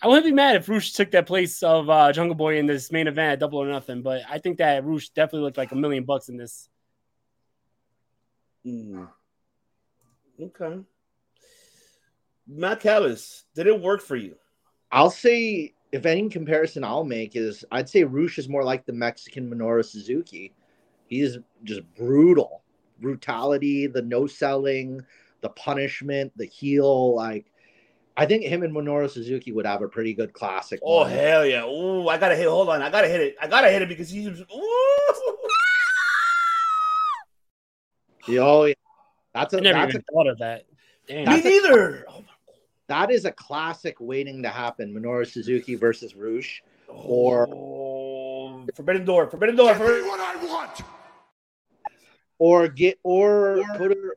[0.02, 2.90] I wouldn't be mad if Rush took that place of uh, Jungle Boy in this
[2.90, 4.00] main event at Double or Nothing.
[4.00, 6.69] But I think that Rush definitely looked like a million bucks in this.
[8.66, 9.08] Mm.
[10.40, 10.80] Okay.
[12.46, 14.34] Matt Callis, did it work for you?
[14.90, 18.92] I'll say if any comparison I'll make is I'd say Rush is more like the
[18.92, 20.52] Mexican Minoru Suzuki.
[21.06, 22.62] He's just brutal,
[23.00, 25.04] brutality, the no selling,
[25.40, 27.14] the punishment, the heel.
[27.14, 27.46] Like
[28.16, 30.80] I think him and Minoru Suzuki would have a pretty good classic.
[30.82, 31.10] Oh one.
[31.10, 31.64] hell yeah!
[31.64, 32.48] Ooh, I gotta hit.
[32.48, 33.36] Hold on, I gotta hit it.
[33.40, 34.40] I gotta hit it because he's.
[34.40, 35.36] Ooh.
[38.28, 38.74] Oh yeah,
[39.34, 40.66] that's a I never that's even a, thought of that.
[41.06, 41.28] Damn.
[41.28, 42.04] Me neither.
[42.08, 42.24] Oh,
[42.88, 44.94] that is a classic waiting to happen.
[44.94, 46.62] Minoru Suzuki versus Rush.
[46.88, 49.74] Or- oh, Forbidden Door, Forbidden Door.
[49.74, 50.08] Give me Forbidden...
[50.08, 50.82] what I want.
[52.38, 54.16] or get or put her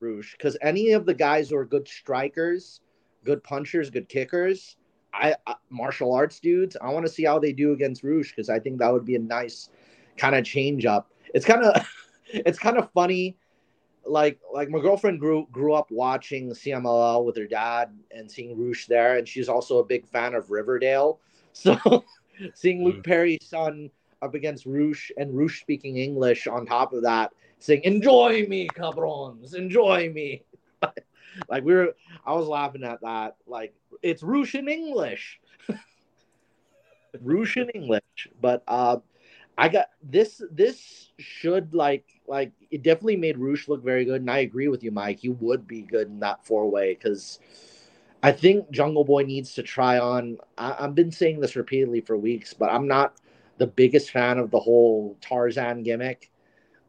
[0.00, 2.80] Rush because any of the guys who are good strikers,
[3.24, 4.76] good punchers, good kickers,
[5.12, 8.48] I, I martial arts dudes, I want to see how they do against Rush because
[8.48, 9.70] I think that would be a nice
[10.16, 11.12] kind of change up.
[11.34, 11.86] It's kind of
[12.32, 13.36] it's kind of funny.
[14.04, 18.86] Like like my girlfriend grew grew up watching CMLL with her dad and seeing Rush
[18.86, 21.20] there, and she's also a big fan of Riverdale.
[21.54, 22.04] So
[22.54, 23.90] seeing Luke Perry's son
[24.22, 29.54] up against Rush and Rush speaking English on top of that, saying "Enjoy me, cabrons,
[29.54, 30.44] enjoy me."
[31.48, 31.94] like we were,
[32.24, 33.36] I was laughing at that.
[33.46, 35.40] Like it's Rush in English,
[37.20, 38.28] Rush in English.
[38.40, 38.98] But uh,
[39.58, 40.42] I got this.
[40.52, 44.84] This should like like it definitely made Rush look very good, and I agree with
[44.84, 45.20] you, Mike.
[45.20, 47.40] He would be good in that four way because.
[48.22, 50.38] I think Jungle Boy needs to try on.
[50.58, 53.14] I, I've been saying this repeatedly for weeks, but I'm not
[53.58, 56.30] the biggest fan of the whole Tarzan gimmick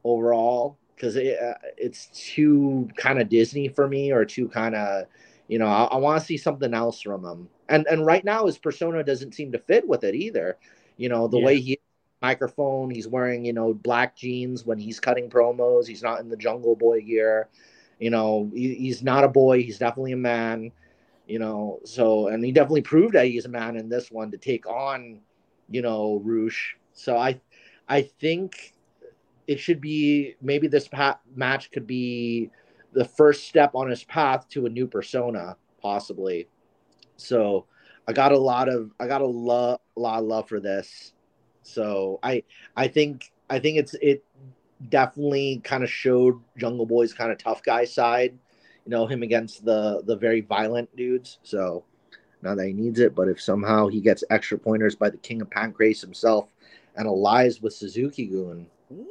[0.04, 5.06] overall because it, uh, it's too kind of Disney for me or too kind of
[5.48, 8.46] you know I, I want to see something else from him and and right now
[8.46, 10.58] his persona doesn't seem to fit with it either
[10.98, 11.46] you know the Yeah.
[11.46, 11.80] way he
[12.22, 12.90] microphone.
[12.90, 15.88] He's wearing you know black jeans when he's cutting promos.
[15.88, 17.50] He's not in the Jungle Boy gear.
[18.00, 19.64] You know he, he's not a boy.
[19.64, 20.72] He's definitely a man
[21.28, 21.80] you know.
[21.86, 25.20] So and he definitely proved that he's a man in this one to take on
[25.70, 26.78] you know Rush.
[26.94, 27.40] So I
[27.88, 28.74] I think
[29.48, 30.90] it should be maybe this
[31.36, 32.52] match could be
[32.94, 36.48] the first step on his path to a new persona possibly.
[37.18, 37.66] So
[38.08, 41.14] i got a lot of i got a lot, lot of love for this
[41.70, 42.44] so i
[42.76, 44.24] i think i think it's it
[44.90, 48.38] definitely kind of showed jungle boy's kind of tough guy side
[48.86, 51.84] you know him against the the very violent dudes so
[52.41, 55.41] not that he needs it but if somehow he gets extra pointers by the king
[55.41, 56.48] of pancrase himself
[56.96, 58.66] and allies with suzuki-gun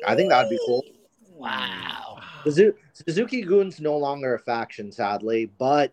[0.07, 0.83] I think that'd be cool.
[1.37, 2.19] Wow.
[2.45, 5.93] Suzuki-gun's no longer a faction, sadly, but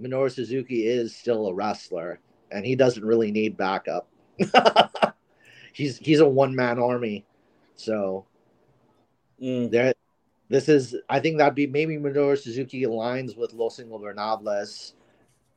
[0.00, 2.18] Minoru Suzuki is still a wrestler,
[2.50, 4.08] and he doesn't really need backup.
[5.72, 7.24] he's he's a one man army,
[7.74, 8.26] so
[9.42, 9.70] Mm.
[9.70, 9.92] there.
[10.48, 14.92] This is, I think that'd be maybe Minoru Suzuki aligns with Los Ingobernables.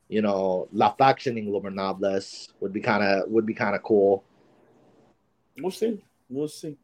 [0.08, 4.24] You know, La Faction Ingobernables would be kind of would be kind of cool.
[5.58, 6.02] We'll see.
[6.28, 6.76] We'll see.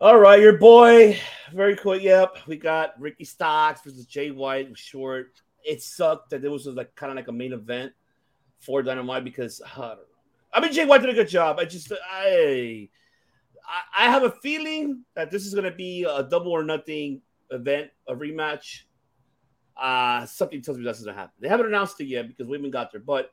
[0.00, 1.18] All right, your boy.
[1.52, 1.96] Very cool.
[1.96, 2.38] Yep.
[2.46, 4.76] We got Ricky Starks versus Jay White.
[4.78, 5.32] Short.
[5.64, 7.92] It sucked that it was like kind of like a main event
[8.60, 9.98] for Dynamite because know.
[10.52, 11.58] I mean, Jay White did a good job.
[11.58, 12.88] I just I
[13.96, 18.14] I, have a feeling that this is gonna be a double or nothing event, a
[18.14, 18.82] rematch.
[19.80, 21.34] Uh something tells me that's gonna happen.
[21.40, 23.32] They haven't announced it yet because we haven't got there, but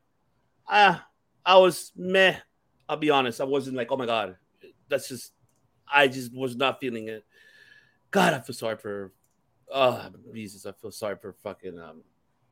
[0.68, 0.98] uh
[1.46, 2.36] I was meh.
[2.90, 3.42] I'll be honest.
[3.42, 4.38] I wasn't like, oh my god,
[4.90, 5.34] that's just.
[5.92, 7.26] I just was not feeling it.
[8.12, 9.14] God, I feel sorry for.
[9.72, 12.04] Oh Jesus, I feel sorry for fucking um,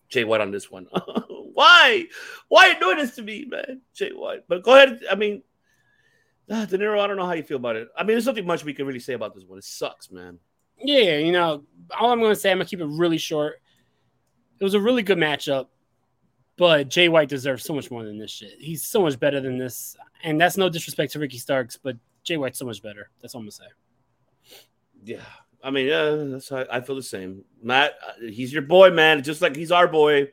[0.10, 0.88] Jay White on this one.
[1.56, 2.07] Why?
[2.49, 4.44] Why are you doing this to me, man, Jay White?
[4.49, 4.99] But go ahead.
[5.10, 5.41] I mean,
[6.52, 6.99] ah, De Niro.
[6.99, 7.88] I don't know how you feel about it.
[7.98, 9.57] I mean, there's nothing much we can really say about this one.
[9.57, 10.38] It sucks, man.
[10.77, 11.64] Yeah, you know,
[11.98, 13.61] all I'm going to say, I'm going to keep it really short.
[14.60, 15.68] It was a really good matchup,
[16.57, 18.56] but Jay White deserves so much more than this shit.
[18.60, 19.95] He's so much better than this.
[20.23, 21.95] And that's no disrespect to Ricky Starks, but
[22.26, 23.10] Jay White's so much better.
[23.22, 24.60] That's all I'm going to say.
[25.06, 25.22] Yeah,
[25.64, 27.45] I mean, yeah, that's how I feel the same.
[27.64, 29.23] Matt, uh, he's your boy, man.
[29.23, 30.27] Just like he's our boy.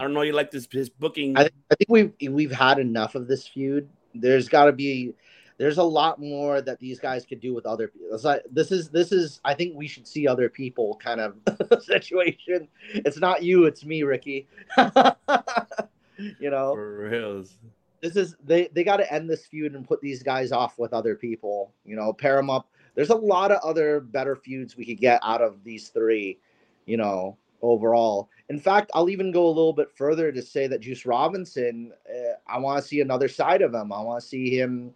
[0.00, 0.22] I don't know.
[0.22, 1.36] You like this his booking?
[1.36, 3.86] I, I think we've we've had enough of this feud.
[4.14, 5.12] There's got to be
[5.58, 8.18] there's a lot more that these guys could do with other people.
[8.24, 11.34] Like, this is this is I think we should see other people kind of
[11.82, 12.66] situation.
[12.94, 14.48] It's not you, it's me, Ricky.
[14.78, 17.58] you know, For reals.
[18.00, 20.94] this is they they got to end this feud and put these guys off with
[20.94, 21.74] other people.
[21.84, 22.70] You know, pair them up.
[22.94, 26.38] There's a lot of other better feuds we could get out of these three.
[26.86, 28.30] You know, overall.
[28.50, 31.92] In fact, I'll even go a little bit further to say that Juice Robinson.
[32.12, 33.92] Uh, I want to see another side of him.
[33.92, 34.92] I want to see him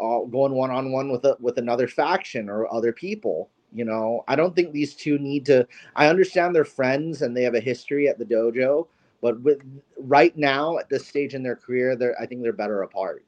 [0.00, 3.50] uh, going one on one with a, with another faction or other people.
[3.74, 5.68] You know, I don't think these two need to.
[5.96, 8.88] I understand they're friends and they have a history at the dojo,
[9.20, 9.60] but with
[9.98, 13.22] right now at this stage in their career, they're I think they're better apart.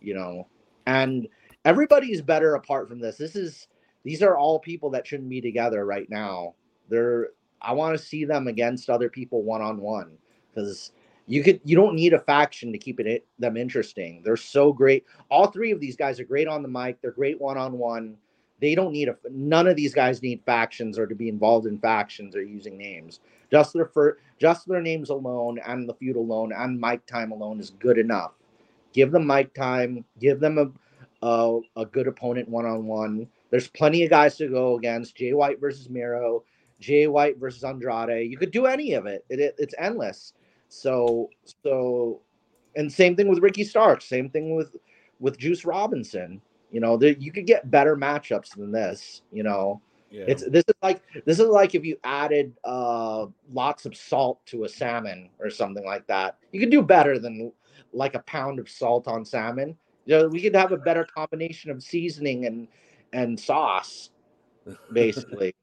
[0.00, 0.46] You know,
[0.86, 1.26] and
[1.64, 3.16] everybody's better apart from this.
[3.16, 3.66] This is
[4.04, 6.54] these are all people that shouldn't be together right now.
[6.88, 7.30] They're
[7.62, 10.18] I want to see them against other people one on one
[10.50, 10.92] because
[11.26, 14.22] you could you don't need a faction to keep it them interesting.
[14.24, 15.04] They're so great.
[15.30, 17.00] All three of these guys are great on the mic.
[17.00, 18.16] They're great one on one.
[18.60, 21.78] They don't need a none of these guys need factions or to be involved in
[21.78, 23.20] factions or using names.
[23.50, 27.60] Just their fir- just their names alone and the feud alone and mic time alone
[27.60, 28.32] is good enough.
[28.92, 30.04] Give them mic time.
[30.20, 30.70] Give them a
[31.22, 33.28] a, a good opponent one on one.
[33.50, 35.16] There's plenty of guys to go against.
[35.16, 36.42] Jay White versus Miro,
[36.82, 38.30] Jay White versus Andrade.
[38.30, 39.24] You could do any of it.
[39.30, 40.34] It, it it's endless.
[40.68, 41.30] So
[41.62, 42.20] so,
[42.76, 44.04] and same thing with Ricky Starks.
[44.06, 44.76] Same thing with
[45.20, 46.42] with Juice Robinson.
[46.70, 49.22] You know, there, you could get better matchups than this.
[49.30, 49.80] You know,
[50.10, 50.24] Yeah.
[50.28, 54.64] it's this is like this is like if you added uh lots of salt to
[54.64, 56.38] a salmon or something like that.
[56.50, 57.52] You could do better than
[57.92, 59.76] like a pound of salt on salmon.
[60.06, 62.68] You know, we could have a better combination of seasoning and
[63.12, 64.10] and sauce,
[64.92, 65.54] basically.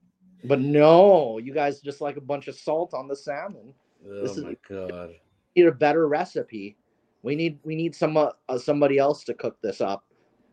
[0.44, 3.74] But no, you guys just like a bunch of salt on the salmon.
[4.08, 5.12] oh this is- my god.
[5.56, 6.78] We need a better recipe.
[7.24, 10.06] We need we need some uh, uh, somebody else to cook this up.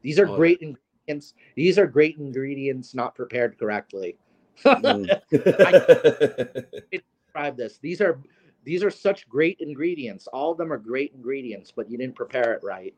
[0.03, 1.35] These are Oh, great ingredients.
[1.55, 4.17] These are great ingredients not prepared correctly.
[4.65, 5.07] Mm.
[6.91, 7.79] describe this.
[7.79, 8.19] These are
[8.65, 10.27] these are such great ingredients.
[10.29, 12.95] All of them are great ingredients, but you didn't prepare it right.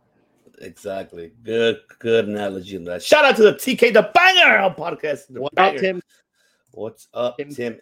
[0.62, 1.32] exactly.
[1.44, 3.02] Good, good analogy in that.
[3.02, 5.26] Shout out to the TK the Banger podcast.
[5.28, 5.78] The What up, Banger.
[5.78, 6.02] Tim?
[6.70, 7.54] What's up, Tim?
[7.54, 7.80] Tim?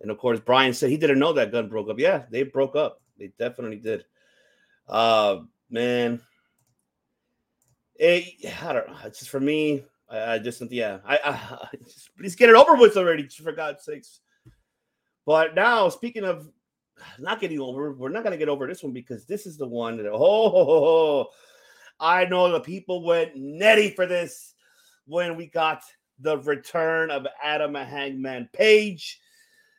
[0.00, 1.98] And of course, Brian said he didn't know that gun broke up.
[1.98, 3.00] Yeah, they broke up.
[3.18, 4.04] They definitely did.
[4.88, 5.38] Uh
[5.70, 6.20] man.
[7.96, 8.96] It, I don't know.
[9.04, 9.84] It's just for me.
[10.08, 10.98] I, I just yeah.
[11.04, 14.20] I, I, I just, please get it over with already, for God's sakes.
[15.26, 16.50] But now, speaking of
[17.18, 19.96] not getting over, we're not gonna get over this one because this is the one
[19.96, 21.28] that oh,
[21.98, 24.54] I know the people went netty for this
[25.06, 25.82] when we got
[26.20, 29.20] the return of Adam a Hangman Page.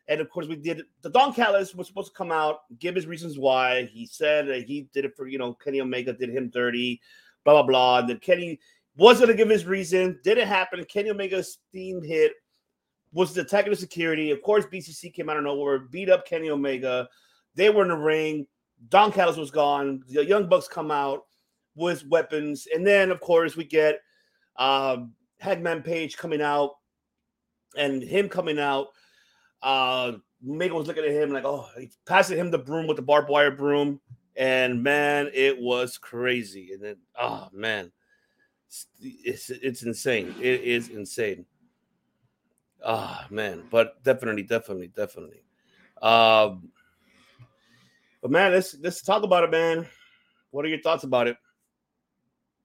[0.07, 3.07] And of course, we did the Don Callis was supposed to come out, give his
[3.07, 3.85] reasons why.
[3.85, 7.01] He said that he did it for you know Kenny Omega did him dirty,
[7.43, 7.99] blah blah blah.
[7.99, 8.59] And then Kenny
[8.97, 10.83] was going to give his reason, didn't happen.
[10.85, 12.33] Kenny Omega's steam hit
[13.13, 14.31] was the security.
[14.31, 17.07] Of course, BCC came out of nowhere, beat up Kenny Omega.
[17.55, 18.45] They were in the ring.
[18.89, 20.03] Don Callis was gone.
[20.07, 21.21] The Young Bucks come out
[21.75, 23.99] with weapons, and then of course we get
[24.57, 26.75] um, Hangman Page coming out,
[27.77, 28.87] and him coming out.
[29.61, 30.13] Uh,
[30.47, 31.67] Omega was looking at him like, oh,
[32.05, 33.99] passing him the broom with the barbed wire broom,
[34.35, 36.71] and man, it was crazy.
[36.73, 37.91] And then, oh man,
[38.99, 40.35] it's it's insane.
[40.39, 41.45] It is insane.
[42.83, 45.41] Ah man, but definitely, definitely, definitely.
[46.01, 46.69] Um,
[48.21, 49.87] but man, let's let's talk about it, man.
[50.51, 51.37] What are your thoughts about it?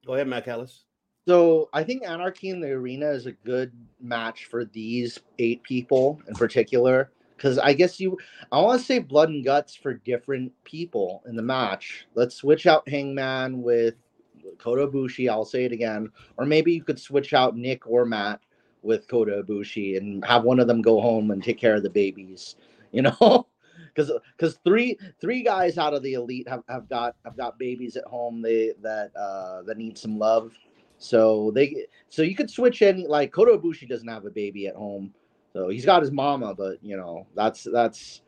[0.05, 0.85] Go ahead, Matt Callis.
[1.27, 6.21] So I think Anarchy in the Arena is a good match for these eight people
[6.29, 7.11] in particular.
[7.37, 8.19] Because I guess you,
[8.53, 12.07] I want to say blood and guts for different people in the match.
[12.15, 13.95] Let's switch out Hangman with
[14.59, 15.31] Kota Ibushi.
[15.31, 16.11] I'll say it again.
[16.37, 18.41] Or maybe you could switch out Nick or Matt
[18.83, 21.91] with Kota Ibushi and have one of them go home and take care of the
[21.91, 22.57] babies.
[22.93, 23.47] You know,
[23.95, 27.97] because because three three guys out of the elite have, have got have got babies
[27.97, 28.43] at home.
[28.43, 30.53] They that uh that need some love.
[31.01, 34.77] So they so you could switch any like Kota Ibushi doesn't have a baby at
[34.77, 35.13] home.
[35.55, 38.21] So he's got his mama, but you know, that's that's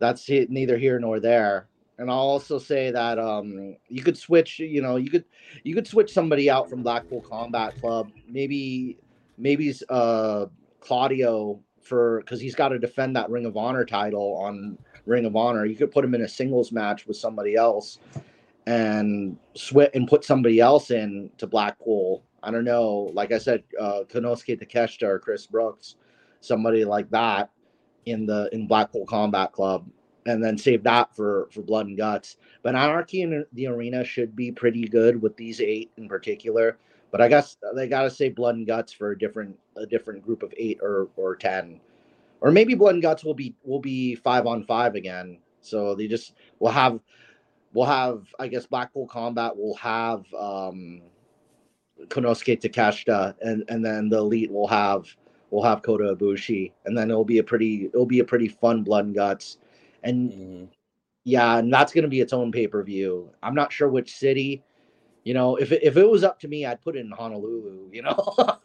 [0.00, 1.68] that's he- neither here nor there.
[1.98, 5.24] And I'll also say that um you could switch, you know, you could
[5.62, 8.10] you could switch somebody out from Blackpool Combat Club.
[8.28, 8.98] Maybe
[9.38, 10.46] maybe uh
[10.80, 14.76] Claudio for because he's got to defend that Ring of Honor title on
[15.06, 15.64] Ring of Honor.
[15.64, 18.00] You could put him in a singles match with somebody else
[18.66, 22.24] and switch and put somebody else in to Blackpool.
[22.42, 23.10] I don't know.
[23.12, 25.96] Like I said, uh Konosuke Takeshita or Chris Brooks,
[26.40, 27.50] somebody like that
[28.06, 29.86] in the in Blackpool Combat Club,
[30.26, 32.36] and then save that for for Blood and Guts.
[32.62, 36.78] But Anarchy in the Arena should be pretty good with these eight in particular.
[37.10, 40.24] But I guess they got to say Blood and Guts for a different a different
[40.24, 41.80] group of eight or or ten,
[42.40, 45.38] or maybe Blood and Guts will be will be five on five again.
[45.60, 47.00] So they just will have
[47.74, 51.02] we'll have I guess Blackpool Combat will have um
[52.08, 55.06] Konosuke Takeshita and and then the elite will have
[55.50, 58.82] will have Kota Ibushi and then it'll be a pretty it'll be a pretty fun
[58.82, 59.58] blood and guts.
[60.02, 60.68] And Mhm.
[61.24, 63.30] yeah and that's gonna be its own pay-per-view.
[63.42, 64.62] I'm not sure which city
[65.24, 67.90] you know if it, if it was up to me I'd put it in Honolulu
[67.92, 68.34] you know?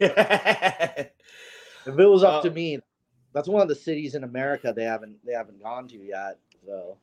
[1.86, 2.78] If it was up to Uh, me
[3.32, 6.96] that's one of the cities in America they haven't they haven't gone to yet so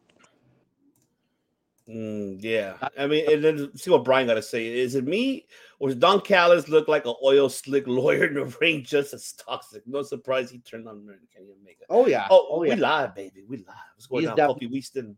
[1.89, 4.67] Mm, yeah, I mean, and then see what Brian got to say.
[4.67, 5.45] Is it me
[5.79, 9.31] or does Don Callis look like an oil slick lawyer in the ring, just as
[9.33, 9.87] toxic?
[9.87, 11.85] No surprise he turned on Kenny Omega.
[11.89, 13.43] oh yeah Oh, oh we yeah live, baby.
[13.47, 13.67] We live.
[13.95, 14.37] What's going He's on?
[14.37, 15.15] Kofi Weaston,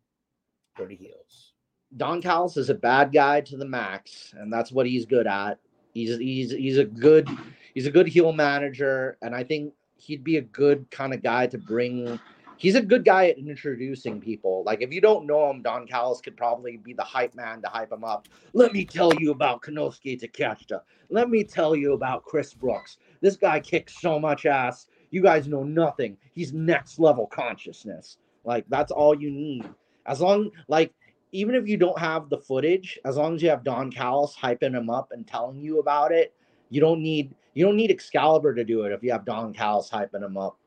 [0.77, 1.53] Dirty Heels.
[1.97, 5.57] Don Callis is a bad guy to the max, and that's what he's good at.
[5.95, 7.27] He's he's he's a good
[7.73, 11.47] he's a good heel manager, and I think he'd be a good kind of guy
[11.47, 12.19] to bring
[12.59, 14.63] he's a good guy at introducing people.
[14.65, 17.69] Like if you don't know him, Don Callis could probably be the hype man to
[17.69, 18.27] hype him up.
[18.53, 20.81] Let me tell you about Konosuke Takeshita.
[21.09, 22.97] Let me tell you about Chris Brooks.
[23.21, 24.87] This guy kicks so much ass.
[25.09, 26.17] You guys know nothing.
[26.35, 28.17] He's next level consciousness.
[28.43, 29.67] Like that's all you need.
[30.05, 30.93] As long like
[31.31, 34.75] even if you don't have the footage, as long as you have Don Callis hyping
[34.75, 36.33] him up and telling you about it,
[36.69, 39.89] you don't need you don't need Excalibur to do it if you have Don Callis
[39.89, 40.57] hyping him up.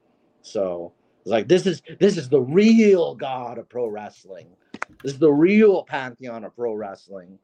[0.40, 0.92] So
[1.22, 4.48] it's like this is this is the real god of pro wrestling.
[5.04, 7.38] This is the real pantheon of pro wrestling.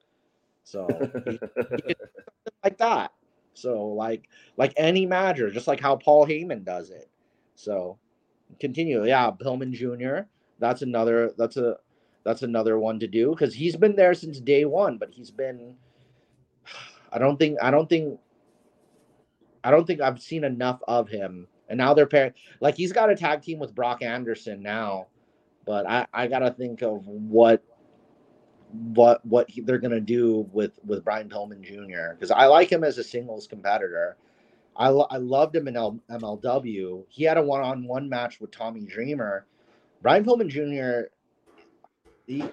[0.64, 0.88] So
[2.64, 3.12] like that.
[3.55, 7.09] So like like any manager, just like how Paul Heyman does it.
[7.55, 7.98] So
[8.59, 9.06] continue.
[9.06, 10.26] Yeah, Pillman Jr.
[10.59, 11.76] That's another that's a
[12.24, 15.76] that's another one to do because he's been there since day one, but he's been
[17.12, 18.18] I don't think I don't think
[19.62, 21.46] I don't think I've seen enough of him.
[21.68, 25.08] And now they're pairing like he's got a tag team with Brock Anderson now,
[25.66, 27.62] but I I gotta think of what
[28.70, 32.14] what what he, they're gonna do with with Brian Pillman Jr.
[32.14, 34.16] because I like him as a singles competitor.
[34.76, 37.04] I lo- I loved him in L- MLW.
[37.08, 39.46] He had a one on one match with Tommy Dreamer.
[40.02, 41.08] Brian Pillman Jr.
[42.26, 42.44] He,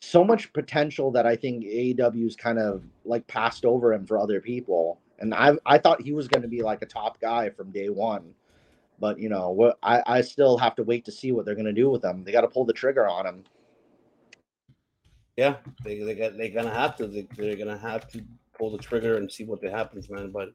[0.00, 4.40] so much potential that I think AEW's kind of like passed over him for other
[4.40, 5.00] people.
[5.20, 7.88] And I I thought he was going to be like a top guy from day
[7.88, 8.34] one,
[9.00, 11.66] but you know what I I still have to wait to see what they're going
[11.66, 12.24] to do with them.
[12.24, 13.44] They got to pull the trigger on them.
[15.38, 15.54] Yeah,
[15.84, 18.20] they they got they're gonna have to they, they're gonna have to
[18.58, 20.32] pull the trigger and see what happens, man.
[20.32, 20.48] But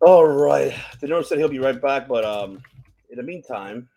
[0.00, 2.60] all right, the nurse said he'll be right back, but um,
[3.08, 3.88] in the meantime,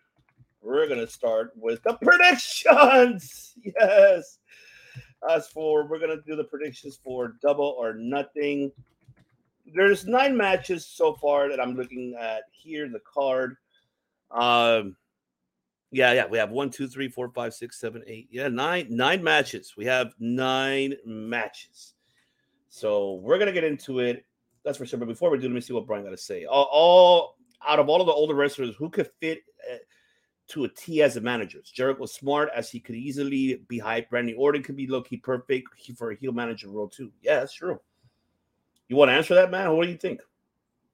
[0.62, 3.56] we're gonna start with the predictions.
[3.80, 4.40] Yes,
[5.28, 8.72] as for we're gonna do the predictions for double or nothing.
[9.66, 12.86] There's nine matches so far that I'm looking at here.
[12.86, 13.56] in The card.
[14.32, 14.96] Um,
[15.92, 16.26] yeah, yeah.
[16.26, 18.28] We have one, two, three, four, five, six, seven, eight.
[18.32, 19.76] Yeah, nine, nine matches.
[19.78, 21.94] We have nine matches.
[22.70, 24.26] So we're gonna get into it.
[24.66, 24.98] That's for sure.
[25.00, 26.46] But before we do, let me see what Brian got to say.
[26.46, 27.38] All, all
[27.68, 29.78] out of all of the older wrestlers, who could fit uh,
[30.50, 31.60] to a T as a manager?
[31.64, 34.08] Jericho was smart as he could easily be hyped.
[34.12, 35.68] Randy Orton could be low key perfect
[35.98, 37.12] for a heel manager role too.
[37.22, 37.80] Yeah, that's true.
[38.90, 39.76] You want to answer that, man?
[39.76, 40.22] What do you think?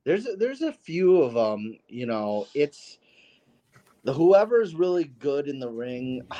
[0.05, 1.77] There's a, there's a few of them.
[1.87, 2.99] You know, it's
[4.03, 6.21] the whoever's really good in the ring.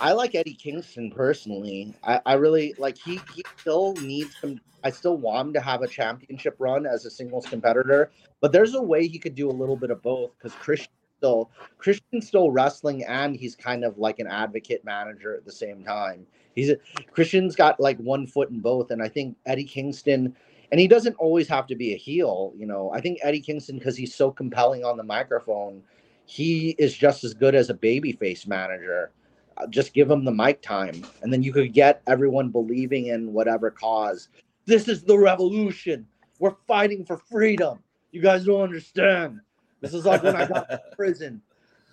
[0.00, 1.94] I like Eddie Kingston personally.
[2.02, 4.58] I, I really like he he still needs some.
[4.82, 8.10] I still want him to have a championship run as a singles competitor,
[8.40, 11.50] but there's a way he could do a little bit of both because Christian still
[11.76, 16.26] Christian's still wrestling and he's kind of like an advocate manager at the same time.
[16.54, 16.76] He's a,
[17.12, 20.34] Christian's got like one foot in both, and I think Eddie Kingston
[20.70, 22.52] and he doesn't always have to be a heel.
[22.56, 25.82] You know, I think Eddie Kingston because he's so compelling on the microphone,
[26.26, 29.10] he is just as good as a babyface manager.
[29.56, 33.32] Uh, just give him the mic time, and then you could get everyone believing in
[33.32, 34.28] whatever cause.
[34.64, 36.06] This is the revolution.
[36.38, 37.80] We're fighting for freedom.
[38.12, 39.40] You guys don't understand.
[39.80, 41.42] This is like when I got to prison.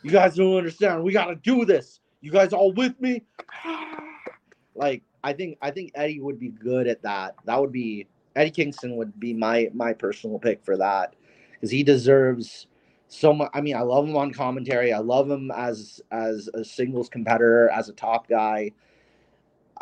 [0.03, 1.03] You guys don't understand.
[1.03, 1.99] We got to do this.
[2.21, 3.23] You guys all with me?
[4.75, 7.35] like I think I think Eddie would be good at that.
[7.45, 8.07] That would be
[8.38, 11.15] Eddie Kingston would be my my personal pick for that
[11.53, 12.68] because he deserves
[13.07, 13.49] so much.
[13.53, 14.93] I mean, I love him on commentary.
[14.93, 18.72] I love him as as a singles competitor, as a top guy.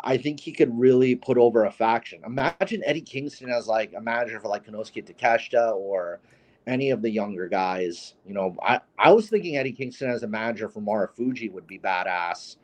[0.00, 2.20] I think he could really put over a faction.
[2.24, 6.20] Imagine Eddie Kingston as like a manager for like Konosuke Takeshita or
[6.66, 8.14] any of the younger guys.
[8.26, 11.78] You know, I, I was thinking Eddie Kingston as a manager for Marufuji would be
[11.78, 12.56] badass.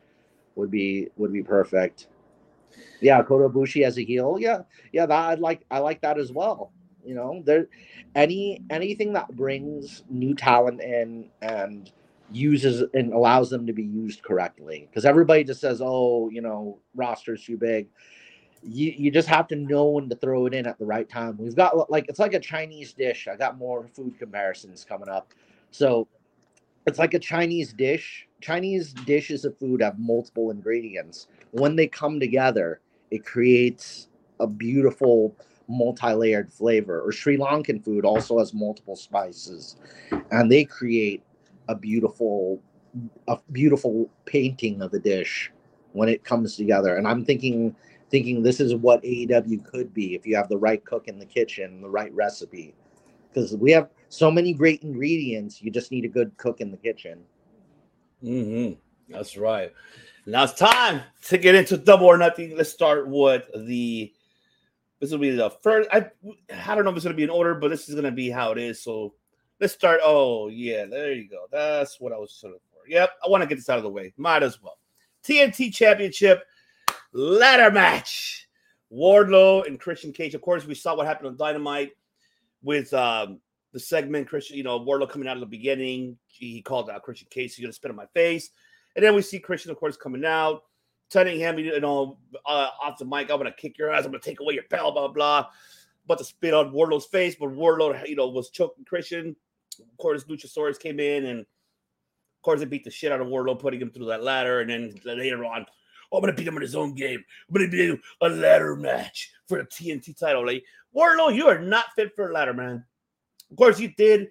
[0.55, 2.07] Would be would be perfect.
[3.01, 4.37] Yeah, Kota Ibushi as a heel.
[4.39, 4.59] Yeah,
[4.91, 6.71] yeah, that I'd like I like that as well.
[7.05, 7.67] You know, there
[8.15, 11.91] any anything that brings new talent in and
[12.31, 14.87] uses and allows them to be used correctly.
[14.89, 17.89] Because everybody just says, "Oh, you know, roster's too big."
[18.63, 21.37] You you just have to know when to throw it in at the right time.
[21.37, 23.27] We've got like it's like a Chinese dish.
[23.27, 25.33] I got more food comparisons coming up.
[25.71, 26.07] So
[26.85, 28.27] it's like a Chinese dish.
[28.41, 31.27] Chinese dishes of food have multiple ingredients.
[31.51, 32.81] When they come together,
[33.11, 35.35] it creates a beautiful
[35.67, 37.01] multi-layered flavor.
[37.01, 39.77] Or Sri Lankan food also has multiple spices,
[40.31, 41.23] and they create
[41.69, 42.59] a beautiful,
[43.27, 45.51] a beautiful painting of the dish
[45.93, 46.97] when it comes together.
[46.97, 47.75] And I'm thinking,
[48.09, 51.25] thinking this is what AEW could be if you have the right cook in the
[51.25, 52.75] kitchen, the right recipe,
[53.33, 55.61] because we have so many great ingredients.
[55.61, 57.23] You just need a good cook in the kitchen.
[58.23, 58.73] Mm-hmm.
[59.13, 59.73] That's right.
[60.25, 62.55] Now it's time to get into double or nothing.
[62.55, 64.13] Let's start with the.
[64.99, 65.89] This will be the first.
[65.91, 66.09] I
[66.49, 68.11] I don't know if it's going to be in order, but this is going to
[68.11, 68.81] be how it is.
[68.81, 69.13] So
[69.59, 69.99] let's start.
[70.03, 71.47] Oh yeah, there you go.
[71.51, 72.87] That's what I was looking for.
[72.87, 74.13] Yep, I want to get this out of the way.
[74.15, 74.77] Might as well.
[75.23, 76.43] TNT Championship
[77.11, 78.47] ladder match.
[78.93, 80.35] Wardlow and Christian Cage.
[80.35, 81.93] Of course, we saw what happened on Dynamite
[82.63, 83.39] with um,
[83.73, 84.27] the segment.
[84.27, 86.17] Christian, you know, Wardlow coming out of the beginning.
[86.27, 87.55] He called out Christian Cage.
[87.55, 88.49] He's gonna spit on my face.
[88.95, 90.63] And then we see Christian, of course, coming out,
[91.09, 94.05] telling him, you know, uh, off the mic, I'm gonna kick your ass.
[94.05, 95.47] I'm gonna take away your belt, blah blah.
[96.05, 99.35] But to spit on Wardlow's face, but Wardlow, you know, was choking Christian.
[99.79, 103.59] Of course, Luchasaurus came in and of course they beat the shit out of Wardlow,
[103.59, 104.61] putting him through that ladder.
[104.61, 105.65] And then later on,
[106.11, 107.23] oh, I'm gonna beat him in his own game.
[107.49, 110.45] I'm gonna beat him a ladder match for the TNT title.
[110.45, 110.63] Like
[110.95, 112.83] Wardlow, you are not fit for a ladder, man.
[113.51, 114.29] Of course, you did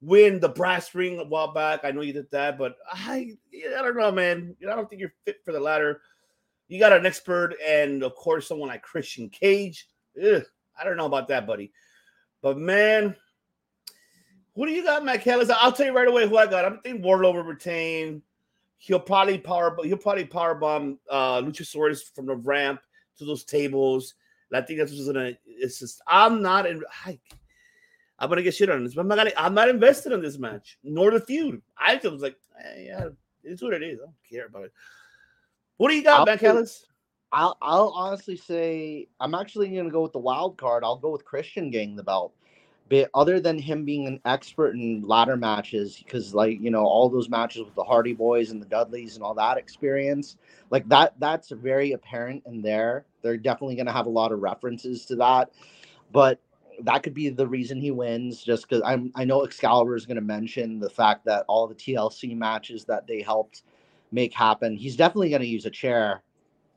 [0.00, 1.80] win the brass ring a while back.
[1.84, 4.56] I know you did that, but I I don't know, man.
[4.62, 6.00] I don't think you're fit for the ladder.
[6.68, 9.88] You got an expert, and of course, someone like Christian Cage.
[10.22, 10.42] Ugh,
[10.78, 11.72] I don't know about that, buddy.
[12.42, 13.16] But man,
[14.54, 15.50] who do you got, Matt Callis?
[15.50, 16.64] I'll tell you right away who I got.
[16.64, 18.22] I think Wardlow will retain.
[18.78, 19.76] He'll probably power.
[19.82, 22.80] He'll probably power bomb uh, Luchasaurus from the ramp
[23.18, 24.14] to those tables.
[24.56, 25.32] I think that's what's gonna.
[25.46, 26.82] It's just I'm not in.
[27.04, 27.18] I,
[28.18, 28.96] I'm gonna get shit on this.
[28.96, 29.16] I'm not.
[29.16, 31.62] Gonna, I'm not invested in this match, nor the feud.
[31.76, 33.08] I just was like, eh, yeah,
[33.42, 33.98] it's what it is.
[34.00, 34.72] I don't care about it.
[35.76, 36.86] What do you got, Matt Callis?
[37.32, 40.84] I'll I'll honestly say I'm actually gonna go with the wild card.
[40.84, 42.32] I'll go with Christian getting the belt.
[42.88, 47.08] But other than him being an expert in ladder matches, because like you know all
[47.08, 50.36] those matches with the Hardy Boys and the Dudleys and all that experience,
[50.70, 53.06] like that that's very apparent in there.
[53.22, 55.50] They're definitely gonna have a lot of references to that,
[56.12, 56.40] but
[56.82, 58.42] that could be the reason he wins.
[58.42, 62.36] Just because I'm I know Excalibur is gonna mention the fact that all the TLC
[62.36, 63.62] matches that they helped
[64.12, 66.22] make happen, he's definitely gonna use a chair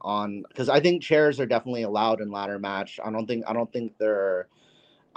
[0.02, 3.00] on because I think chairs are definitely allowed in ladder match.
[3.04, 4.48] I don't think I don't think they're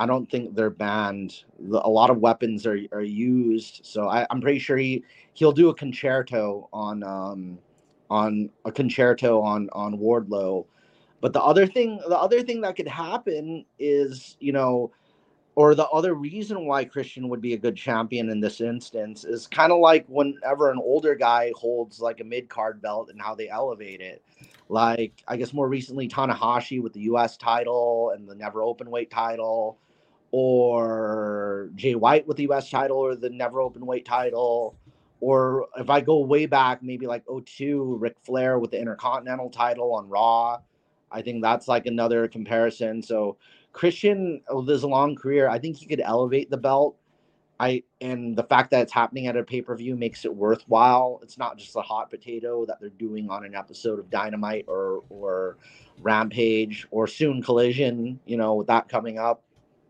[0.00, 1.44] I don't think they're banned.
[1.70, 5.04] A lot of weapons are are used, so I, I'm pretty sure he
[5.34, 7.58] he'll do a concerto on um
[8.08, 10.64] on a concerto on on Wardlow.
[11.20, 14.90] But the other thing the other thing that could happen is you know
[15.54, 19.46] or the other reason why Christian would be a good champion in this instance is
[19.46, 23.34] kind of like whenever an older guy holds like a mid card belt and how
[23.34, 24.22] they elevate it.
[24.70, 29.10] Like I guess more recently Tanahashi with the US title and the never open weight
[29.10, 29.76] title,
[30.32, 34.76] or Jay White with the US title or the never open weight title.
[35.20, 39.92] Or if I go way back, maybe like 02, Ric Flair with the Intercontinental title
[39.92, 40.58] on Raw.
[41.12, 43.02] I think that's like another comparison.
[43.02, 43.36] So
[43.72, 46.96] Christian, with his long career, I think he could elevate the belt.
[47.58, 51.20] I and the fact that it's happening at a pay per view makes it worthwhile.
[51.22, 55.02] It's not just a hot potato that they're doing on an episode of Dynamite or
[55.10, 55.58] or
[56.00, 58.18] Rampage or soon Collision.
[58.24, 59.42] You know, with that coming up,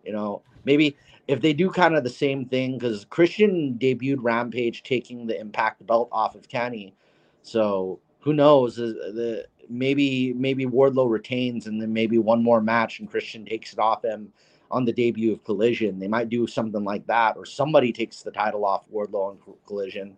[0.05, 0.97] you know, maybe
[1.29, 5.87] if they do kind of the same thing because Christian debuted Rampage taking the Impact
[5.87, 6.95] belt off of Kenny,
[7.43, 8.79] so who knows?
[8.79, 13.73] uh, The maybe maybe Wardlow retains and then maybe one more match and Christian takes
[13.73, 14.33] it off him
[14.71, 15.99] on the debut of Collision.
[15.99, 19.59] They might do something like that, or somebody takes the title off Wardlow on Co-
[19.67, 20.17] Collision.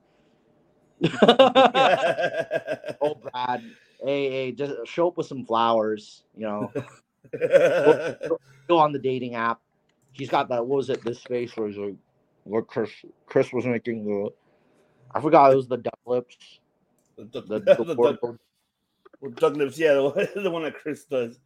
[1.23, 3.63] oh, Brad,
[4.03, 6.23] hey, hey, just show up with some flowers.
[6.37, 6.73] You know,
[7.41, 8.39] go,
[8.69, 9.61] go on the dating app.
[10.13, 10.67] He's got that.
[10.67, 11.05] What was it?
[11.05, 11.95] This face where he's like,
[12.45, 12.91] where Chris
[13.27, 14.31] Chris was making the.
[15.15, 16.37] I forgot it was the duck lips.
[17.17, 18.39] The, The, the, the the,
[19.21, 21.39] Well, Doug Lips, yeah, the one, the one that Chris does.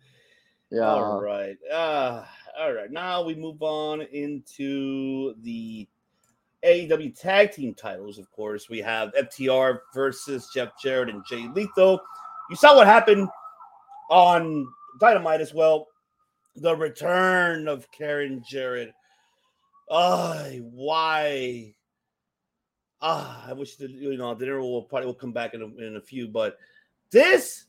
[0.71, 0.83] yeah.
[0.83, 1.57] All right.
[1.71, 2.25] Uh,
[2.59, 2.91] all right.
[2.91, 5.87] Now we move on into the
[6.65, 8.19] AEW tag team titles.
[8.19, 12.01] Of course, we have FTR versus Jeff Jarrett and Jay Lethal.
[12.49, 13.29] You saw what happened
[14.09, 14.67] on
[15.01, 15.89] Dynamite as well.
[16.57, 18.93] The return of Karen Jarrett.
[19.91, 21.75] Ah, why?
[23.01, 25.97] Ah, I wish that you know the will probably will come back in a, in
[25.97, 26.59] a few, but
[27.11, 27.67] this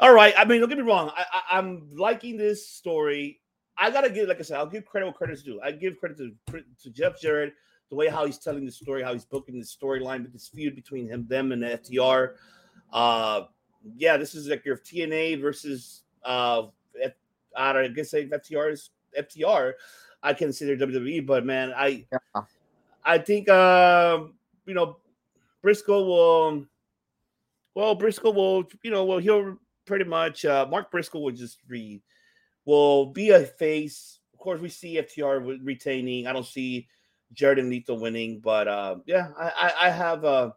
[0.00, 0.34] all right.
[0.36, 1.10] I mean, don't get me wrong.
[1.16, 3.40] I, I, I'm liking this story.
[3.78, 5.60] I gotta give, like I said, I'll give credit what credit's due.
[5.62, 6.32] I give credit to
[6.82, 7.54] to Jeff Jarrett,
[7.90, 11.08] the way how he's telling the story, how he's booking the storyline this feud between
[11.08, 12.34] him, them, and the FTR.
[12.92, 13.42] Uh,
[13.96, 16.66] yeah, this is like your TNA versus uh,
[17.56, 19.74] I don't know, I guess FTR is FTR.
[20.22, 22.42] I consider WWE, but man, I Yeah.
[23.04, 24.34] I think um,
[24.66, 24.96] you know
[25.62, 26.66] Briscoe will.
[27.74, 32.02] Well, Briscoe will, you know, well, he'll pretty much uh Mark Briscoe will just re
[32.64, 34.20] will be a face.
[34.32, 36.26] Of course, we see FTR retaining.
[36.26, 36.88] I don't see
[37.32, 40.50] Jarrett and Lethal winning, but uh yeah, I I, I have uh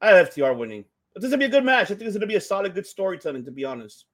[0.00, 0.84] I have FTR winning.
[1.12, 1.90] But this is gonna be a good match.
[1.90, 4.06] I think it's gonna be a solid, good storytelling, to be honest.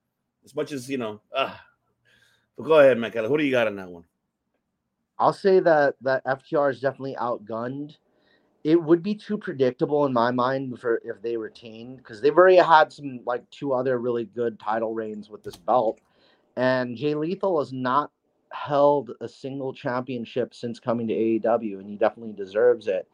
[0.45, 1.55] As much as you know, uh
[2.57, 3.27] but go ahead, Michael.
[3.27, 4.05] Who do you got on that one?
[5.19, 7.97] I'll say that that FTR is definitely outgunned,
[8.65, 12.57] it would be too predictable in my mind for if they retained because they've already
[12.57, 16.01] had some like two other really good title reigns with this belt,
[16.57, 18.11] and Jay Lethal has not
[18.53, 23.09] held a single championship since coming to AEW, and he definitely deserves it.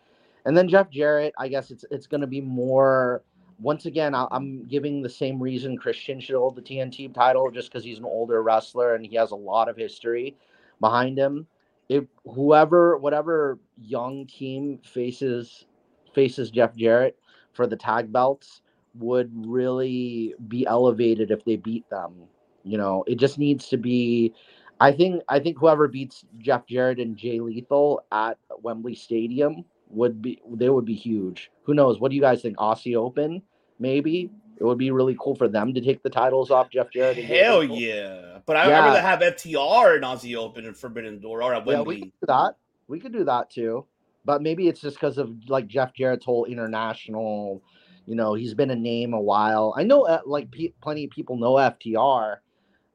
[0.44, 3.22] And then Jeff Jarrett, I guess it's it's going to be more.
[3.58, 7.70] Once again, I, I'm giving the same reason Christian should hold the TNT title, just
[7.70, 10.36] because he's an older wrestler and he has a lot of history
[10.80, 11.46] behind him.
[11.88, 15.66] If whoever, whatever young team faces
[16.14, 17.18] faces Jeff Jarrett
[17.52, 18.62] for the tag belts
[18.94, 22.14] would really be elevated if they beat them.
[22.64, 24.34] You know, it just needs to be.
[24.80, 30.20] I think I think whoever beats Jeff Jarrett and Jay Lethal at Wembley Stadium would
[30.22, 31.50] be they would be huge.
[31.64, 32.00] Who knows?
[32.00, 32.56] What do you guys think?
[32.56, 33.42] Aussie Open,
[33.78, 37.18] maybe it would be really cool for them to take the titles off Jeff Jarrett.
[37.18, 38.38] Hell yeah!
[38.46, 38.80] But I, Yeah.
[38.80, 42.12] I'd rather have FTR and Aussie Open and Forbidden Door or at Yeah, we could
[42.20, 42.54] do that.
[42.88, 43.86] We could do that too.
[44.24, 47.62] But maybe it's just because of like Jeff Jarrett's whole international.
[48.06, 49.74] You know, he's been a name a while.
[49.76, 52.36] I know, uh, like pe- plenty of people know FTR,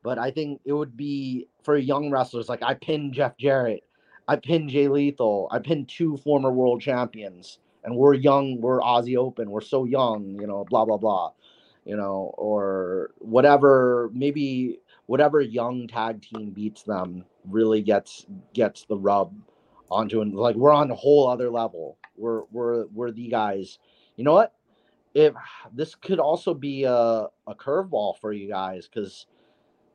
[0.04, 2.48] but I think it would be for young wrestlers.
[2.50, 3.84] Like I pinned Jeff Jarrett,
[4.32, 8.62] I pinned Jay Lethal, I pinned two former world champions, and we're young.
[8.62, 9.52] We're Aussie Open.
[9.52, 10.38] We're so young.
[10.40, 11.34] You know, blah blah blah.
[11.84, 14.10] You know, or whatever.
[14.14, 19.34] Maybe whatever young tag team beats them really gets gets the rub
[19.90, 21.98] onto and like we're on a whole other level.
[22.16, 23.80] We're we're we're the guys.
[24.16, 24.54] You know what?
[25.14, 25.34] If
[25.74, 29.28] this could also be a, a curveball for you guys, because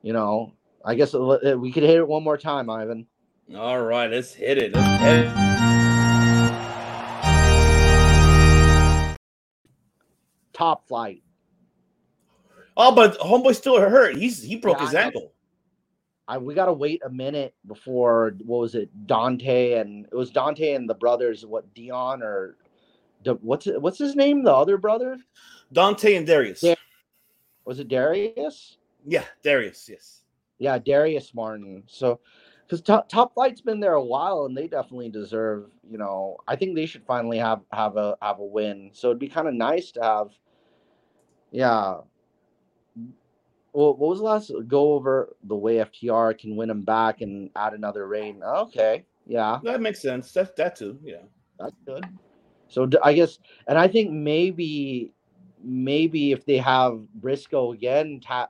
[0.02, 0.52] you know,
[0.84, 3.06] I guess it- we could hit it one more time, Ivan.
[3.54, 4.74] All right, let's hit it.
[4.74, 5.32] Let's hit it.
[10.52, 11.22] Top flight.
[12.76, 14.16] Oh, but homeboy's still hurt.
[14.16, 15.32] He's he broke Yeah, his I ankle.
[16.28, 18.90] I we gotta wait a minute before what was it?
[19.06, 21.46] Dante and it was Dante and the brothers.
[21.46, 22.56] What Dion or
[23.40, 24.42] what's it, what's his name?
[24.42, 25.18] The other brother
[25.72, 26.62] Dante and Darius.
[26.62, 26.74] Yeah.
[27.64, 28.78] was it Darius?
[29.06, 29.88] Yeah, Darius.
[29.88, 30.22] Yes.
[30.58, 31.84] Yeah, Darius Martin.
[31.86, 32.20] So,
[32.66, 35.66] because top, top Flight's been there a while, and they definitely deserve.
[35.88, 38.90] You know, I think they should finally have have a have a win.
[38.92, 40.28] So it'd be kind of nice to have.
[41.52, 41.98] Yeah.
[43.72, 44.50] Well, what was the last?
[44.66, 48.42] Go over the way FTR can win them back and add another reign.
[48.42, 50.32] Okay, yeah, That makes sense.
[50.32, 50.98] That that too.
[51.04, 51.22] Yeah.
[51.58, 52.04] that's good.
[52.68, 53.38] So i guess,
[53.68, 55.12] and I think maybe,
[55.62, 58.48] maybe if they have Briscoe again ta-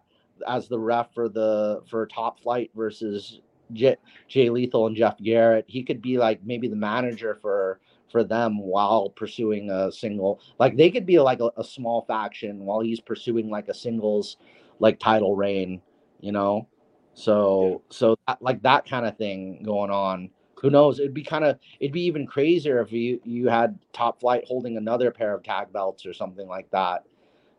[0.49, 3.41] as the ref for the for Top Flight versus
[3.73, 3.97] J-
[4.29, 7.81] Jay Lethal and Jeff Jarrett, he could be like maybe the manager for
[8.11, 10.41] for them while pursuing a single.
[10.59, 14.37] Like they could be like a, a small faction while he's pursuing like a singles
[14.79, 15.81] like title reign,
[16.21, 16.69] you know.
[17.15, 20.31] So so that, like that kind of thing going on.
[20.63, 20.99] Who knows?
[20.99, 24.77] It'd be kind of it'd be even crazier if you you had Top Flight holding
[24.77, 27.05] another pair of tag belts or something like that.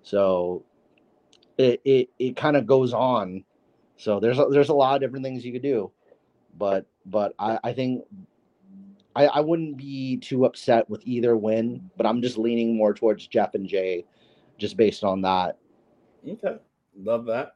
[0.04, 0.64] So
[1.58, 3.44] it it, it kind of goes on.
[3.98, 5.92] So there's a, there's a lot of different things you could do,
[6.58, 8.04] but but I I think
[9.16, 13.28] I I wouldn't be too upset with either win, but I'm just leaning more towards
[13.28, 14.06] Jeff and Jay,
[14.58, 15.58] just based on that.
[16.28, 16.58] Okay.
[16.98, 17.56] Love that.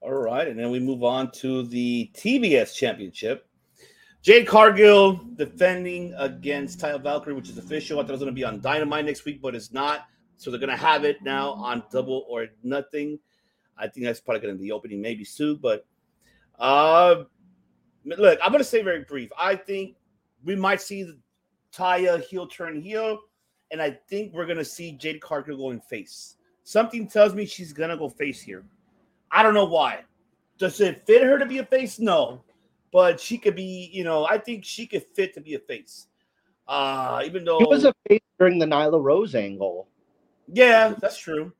[0.00, 0.48] All right.
[0.48, 3.46] And then we move on to the TBS Championship.
[4.22, 7.98] Jade Cargill defending against Taya Valkyrie, which is official.
[7.98, 10.06] I thought it was going to be on Dynamite next week, but it's not.
[10.36, 13.18] So they're going to have it now on Double or Nothing.
[13.78, 15.56] I think that's probably going to be the opening maybe soon.
[15.56, 15.86] But
[16.58, 17.24] uh,
[18.04, 19.30] look, I'm going to say very brief.
[19.38, 19.96] I think
[20.44, 21.18] we might see the
[21.74, 23.18] Taya heel turn heel,
[23.70, 26.36] and I think we're going to see Jade Cargill going face.
[26.64, 28.64] Something tells me she's going to go face here.
[29.30, 30.00] I don't know why.
[30.58, 31.98] Does it fit her to be a face?
[31.98, 32.42] No.
[32.92, 36.08] But she could be, you know, I think she could fit to be a face.
[36.66, 39.88] Uh, even though He was a face during the Nyla Rose angle.
[40.52, 41.52] yeah, that's true.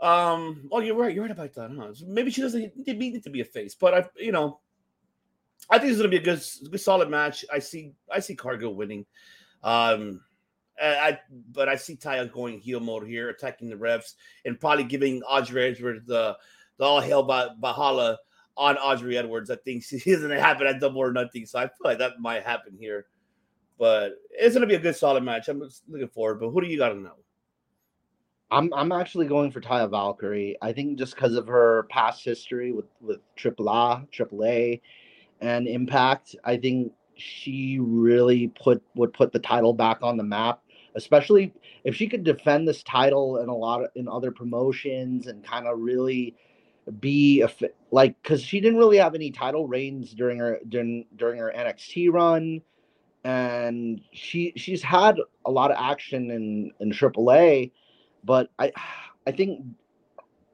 [0.00, 1.14] Um, oh, you're right.
[1.14, 1.94] You're right about that, huh?
[1.94, 4.60] So maybe she doesn't need need to be a face, but I, you know,
[5.70, 7.44] I think it's gonna be a good, good solid match.
[7.52, 9.06] I see, I see Cargill winning.
[9.62, 10.20] Um,
[10.80, 11.18] I,
[11.52, 15.66] but I see Taya going heel mode here, attacking the refs, and probably giving Aubrey
[15.66, 16.36] Edwards the,
[16.78, 18.16] the all hell by Bahala
[18.56, 19.50] on Aubrey Edwards.
[19.50, 22.20] I think she isn't gonna happen at double or nothing, so I feel like that
[22.20, 23.06] might happen here.
[23.78, 25.48] But it's gonna be a good solid match.
[25.48, 26.40] I'm looking forward.
[26.40, 27.16] But who do you got to know?
[28.50, 30.56] I'm I'm actually going for Taya Valkyrie.
[30.62, 34.80] I think just because of her past history with with Triple A, Triple A,
[35.44, 40.60] and Impact, I think she really put would put the title back on the map.
[40.96, 45.44] Especially if she could defend this title in a lot of in other promotions and
[45.44, 46.34] kind of really
[47.00, 51.04] be a fi- like because she didn't really have any title reigns during her during
[51.16, 52.62] during her NXT run,
[53.24, 57.72] and she she's had a lot of action in in AAA,
[58.22, 58.72] but I
[59.26, 59.60] I think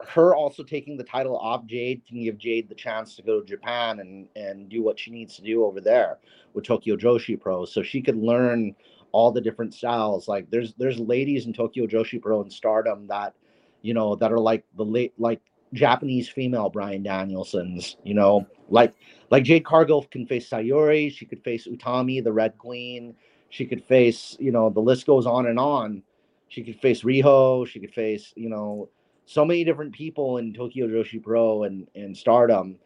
[0.09, 3.47] her also taking the title off Jade can give Jade the chance to go to
[3.47, 6.19] Japan and and do what she needs to do over there
[6.55, 8.75] with Tokyo Joshi Pro, so she could learn
[9.13, 10.29] all the different styles.
[10.29, 13.35] Like there's there's ladies in Tokyo Joshi Pro and Stardom that
[13.83, 15.41] you know that are like the late like
[15.73, 17.97] Japanese female Bryan Danielsons.
[18.05, 18.95] You know, like
[19.31, 23.15] like Jade Cargill can face Sayuri, she could face Utami, the Red Queen.
[23.51, 26.05] She could face, you know, the list goes on and on.
[26.49, 27.67] She could face Riho.
[27.67, 28.89] She could face, you know,
[29.31, 32.77] so many different people in Tokyo Joshi Pro and and Stardom,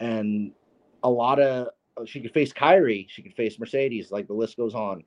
[0.00, 0.50] and
[1.04, 1.68] a lot of
[2.04, 3.06] she could face Kairi.
[3.08, 4.10] She could face Mercedes.
[4.10, 5.04] Like the list goes on.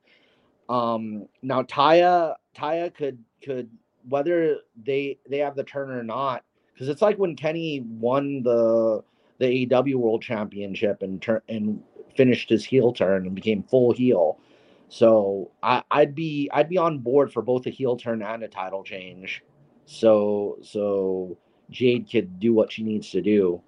[0.69, 3.69] Um, now Taya Taya could could
[4.07, 9.03] whether they they have the turn or not because it's like when Kenny won the
[9.40, 11.83] the AEW World Championship and turn and
[12.16, 14.40] finished his heel turn and became full heel.
[14.88, 18.48] So I, I'd be I'd be on board for both a heel turn and a
[18.48, 19.43] title change.
[19.88, 21.38] So so
[21.72, 23.61] Jade could do what she needs to do,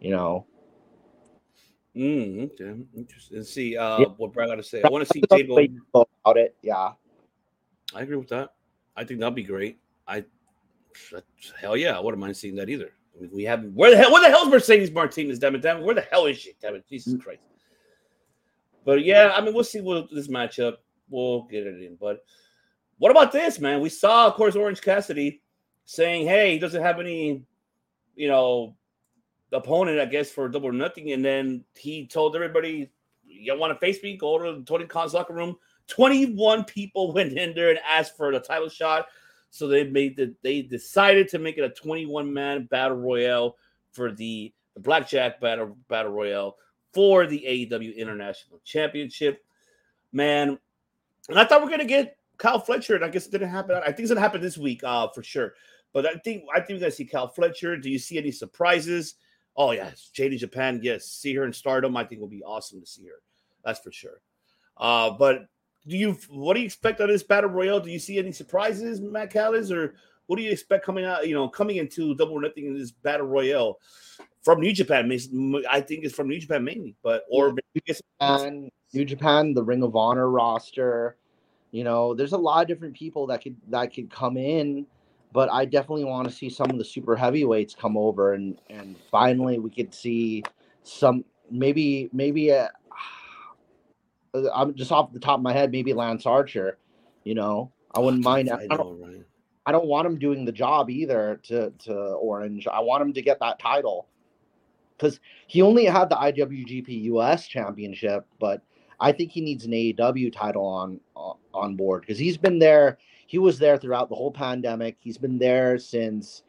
[0.00, 0.46] you know.
[1.94, 3.36] Mm, okay, interesting.
[3.36, 4.06] Let's see uh, Yeah.
[4.16, 4.82] what Brad got to say.
[4.82, 5.48] I want to see Jade.
[5.50, 6.56] Way Go, to go about it.
[6.62, 6.92] Yeah.
[7.94, 8.54] I agree with that.
[8.96, 9.78] I think that'd be great.
[10.08, 10.24] I
[11.60, 12.92] hell yeah, I wouldn't mind seeing that either.
[13.16, 15.38] I mean, we have where the hell where the hell's Mercedes Martinez?
[15.38, 16.52] Damn it, damn it, where the hell is she?
[16.60, 17.20] Damn it, Jesus Mm.
[17.22, 17.42] Christ.
[18.86, 20.76] But yeah, I mean, we'll see what this matchup.
[21.10, 21.96] We'll get it in.
[22.00, 22.24] But
[22.98, 23.80] what about this, man?
[23.80, 25.42] We saw, of course, Orange Cassidy
[25.86, 27.42] saying, "Hey, he doesn't have any,
[28.14, 28.76] you know,
[29.52, 32.90] opponent, I guess, for double or nothing." And then he told everybody,
[33.24, 34.16] "You want to face me?
[34.16, 35.56] Go to the Tony Khan's locker room."
[35.86, 39.06] Twenty-one people went in there and asked for the title shot.
[39.50, 43.56] So they made the they decided to make it a 21 man battle royale
[43.92, 46.56] for the, the blackjack battle battle royale
[46.92, 49.42] for the AEW International Championship.
[50.12, 50.58] Man,
[51.28, 53.76] and I thought we are gonna get Kyle Fletcher, and I guess it didn't happen.
[53.76, 55.54] I think it's gonna happen this week, uh, for sure.
[55.92, 57.76] But I think I think we're gonna see Cal Fletcher.
[57.76, 59.14] Do you see any surprises?
[59.56, 60.80] Oh yes, in Japan.
[60.82, 61.96] Yes, see her in Stardom.
[61.96, 63.22] I think will be awesome to see her.
[63.64, 64.20] That's for sure.
[64.76, 65.48] Uh, but
[65.86, 67.80] do you what do you expect on this battle royale?
[67.80, 69.94] Do you see any surprises, Matt Callis, or
[70.26, 71.26] what do you expect coming out?
[71.26, 73.78] You know, coming into Double or Nothing in this battle royale
[74.42, 75.10] from New Japan.
[75.70, 79.82] I think it's from New Japan mainly, but or New Japan, New Japan, the Ring
[79.82, 81.16] of Honor roster.
[81.70, 84.86] You know, there's a lot of different people that could that could come in,
[85.36, 88.96] but I definitely want to see some of the super heavyweights come over and and
[89.10, 90.42] finally we could see
[90.82, 92.70] some maybe maybe a,
[94.54, 96.78] I'm just off the top of my head maybe Lance Archer,
[97.24, 97.70] you know.
[97.94, 99.26] I wouldn't mind I, don't, right?
[99.66, 102.66] I don't want him doing the job either to to Orange.
[102.66, 104.08] I want him to get that title
[104.96, 108.62] because he only had the IWGP US Championship, but
[109.00, 110.98] I think he needs an AEW title on
[111.52, 112.96] on board because he's been there.
[113.26, 114.96] He was there throughout the whole pandemic.
[115.00, 116.42] He's been there since.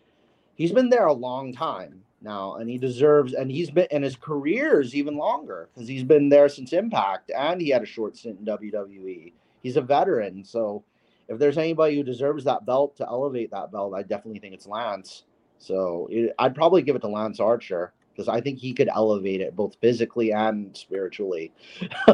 [0.56, 3.34] He's been there a long time now, and he deserves.
[3.34, 7.32] And he's been, and his career is even longer because he's been there since Impact,
[7.36, 9.34] and he had a short stint in WWE.
[9.64, 10.84] He's a veteran, so
[11.28, 14.68] if there's anybody who deserves that belt to elevate that belt, I definitely think it's
[14.68, 15.24] Lance.
[15.58, 19.42] So it, I'd probably give it to Lance Archer because I think he could elevate
[19.42, 21.52] it both physically and spiritually.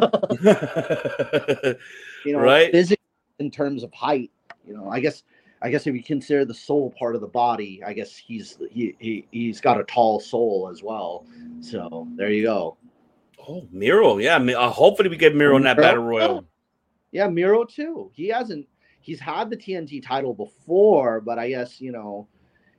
[2.26, 2.72] you know, Right.
[2.72, 2.98] physically
[3.40, 4.32] in terms of height.
[4.68, 5.24] You know, I guess
[5.62, 8.96] I guess if you consider the soul part of the body, I guess he's he,
[9.00, 11.26] he he's got a tall soul as well.
[11.62, 12.78] So there you go.
[13.48, 14.38] Oh, Miro, yeah.
[14.38, 15.88] Uh, hopefully, we get Miro in that Miro?
[15.88, 16.46] battle royal.
[17.12, 18.12] Yeah, Miro too.
[18.14, 18.68] He hasn't
[19.00, 22.28] he's had the TNT title before, but I guess you know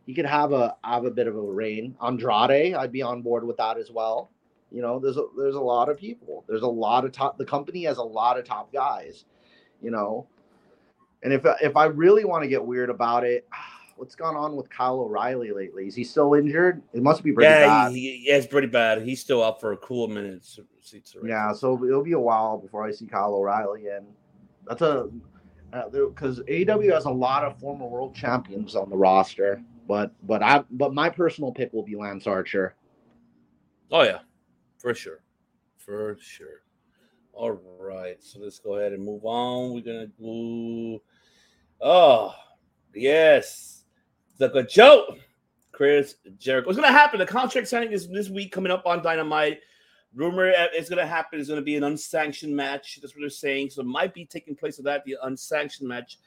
[0.06, 1.96] he could have a have a bit of a reign.
[2.02, 4.30] Andrade, I'd be on board with that as well.
[4.70, 6.44] You know, there's a there's a lot of people.
[6.48, 7.38] There's a lot of top.
[7.38, 9.24] The company has a lot of top guys.
[9.80, 10.26] You know,
[11.24, 13.48] and if uh, if I really want to get weird about it,
[13.96, 15.86] what's gone on with Kyle O'Reilly lately?
[15.88, 16.82] Is he still injured?
[16.92, 17.92] It must be pretty Yeah, bad.
[17.92, 19.02] he, yeah, it's pretty bad.
[19.02, 20.46] He's still out for a cool minute.
[21.24, 24.06] Yeah, so it'll be a while before I see Kyle O'Reilly in.
[24.66, 25.08] That's a
[25.72, 30.42] uh, because AEW has a lot of former world champions on the roster, but but
[30.42, 32.74] I but my personal pick will be Lance Archer.
[33.90, 34.20] Oh yeah,
[34.78, 35.20] for sure,
[35.78, 36.62] for sure.
[37.32, 39.74] All right, so let's go ahead and move on.
[39.74, 41.00] We're gonna do.
[41.80, 42.34] Oh
[42.94, 43.84] yes,
[44.38, 45.18] the good joke,
[45.72, 46.68] Chris Jericho.
[46.68, 47.18] What's gonna happen?
[47.18, 49.60] The contract signing is this week coming up on Dynamite.
[50.14, 52.98] Rumor it's gonna happen It's gonna be an unsanctioned match.
[53.00, 53.70] That's what they're saying.
[53.70, 56.18] So it might be taking place of that, the unsanctioned match.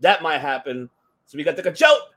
[0.00, 0.90] That might happen.
[1.26, 2.14] So we got the good joke,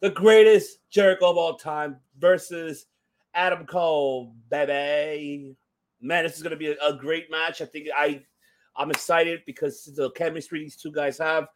[0.00, 2.86] the greatest Jericho of all time versus
[3.34, 5.56] Adam Cole, baby.
[6.00, 7.60] Man, this is gonna be a, a great match.
[7.60, 8.22] I think I
[8.76, 11.48] I'm excited because the chemistry these two guys have.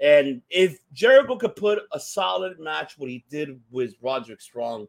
[0.00, 4.88] And if Jericho could put a solid match, what he did with Roderick Strong,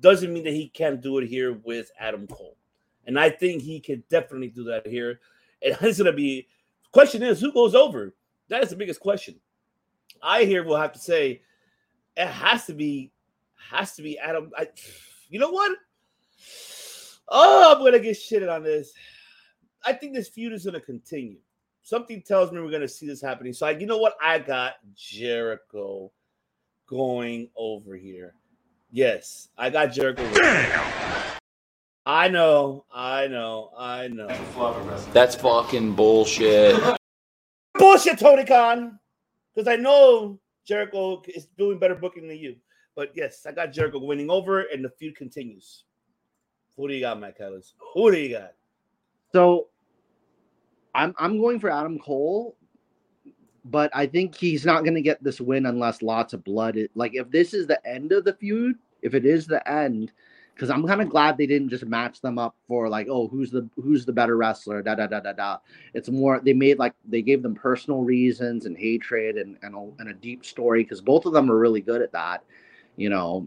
[0.00, 2.56] doesn't mean that he can't do it here with Adam Cole.
[3.06, 5.20] And I think he can definitely do that here.
[5.62, 6.48] And it's gonna be
[6.92, 8.14] question is who goes over?
[8.48, 9.36] That is the biggest question.
[10.22, 11.42] I here will have to say
[12.16, 13.12] it has to be
[13.70, 14.50] has to be Adam.
[14.56, 14.68] I,
[15.28, 15.76] you know what?
[17.28, 18.92] Oh, I'm gonna get shitted on this.
[19.84, 21.38] I think this feud is gonna continue.
[21.86, 23.52] Something tells me we're gonna see this happening.
[23.52, 24.16] So I, you know what?
[24.20, 26.10] I got Jericho
[26.88, 28.34] going over here.
[28.90, 30.28] Yes, I got Jericho.
[32.04, 34.26] I know, I know, I know.
[35.12, 36.74] That's fucking bullshit.
[37.74, 38.98] Bullshit, Tony Khan.
[39.54, 42.56] Because I know Jericho is doing better booking than you.
[42.96, 45.84] But yes, I got Jericho winning over, and the feud continues.
[46.76, 47.74] Who do you got, Matt Callis?
[47.94, 48.54] Who do you got?
[49.32, 49.68] So
[50.96, 52.56] I'm I'm going for Adam Cole,
[53.66, 56.78] but I think he's not going to get this win unless lots of blood.
[56.94, 60.10] Like if this is the end of the feud, if it is the end,
[60.54, 63.50] because I'm kind of glad they didn't just match them up for like, oh, who's
[63.50, 65.58] the who's the better wrestler, da da da da da.
[65.92, 69.90] It's more they made like they gave them personal reasons and hatred and and a,
[70.00, 72.42] and a deep story because both of them are really good at that.
[72.96, 73.46] You know,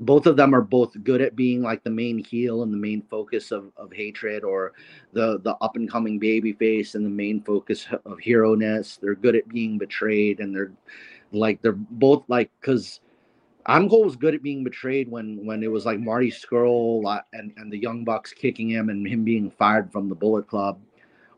[0.00, 3.02] both of them are both good at being like the main heel and the main
[3.08, 4.72] focus of, of hatred or
[5.12, 9.14] the the up and coming baby face and the main focus of hero ness they're
[9.14, 10.72] good at being betrayed and they're
[11.32, 13.00] like they're both like because
[13.66, 17.52] Adam Cole was good at being betrayed when when it was like Marty Scurll and
[17.56, 20.78] and the Young Bucks kicking him and him being fired from the Bullet Club,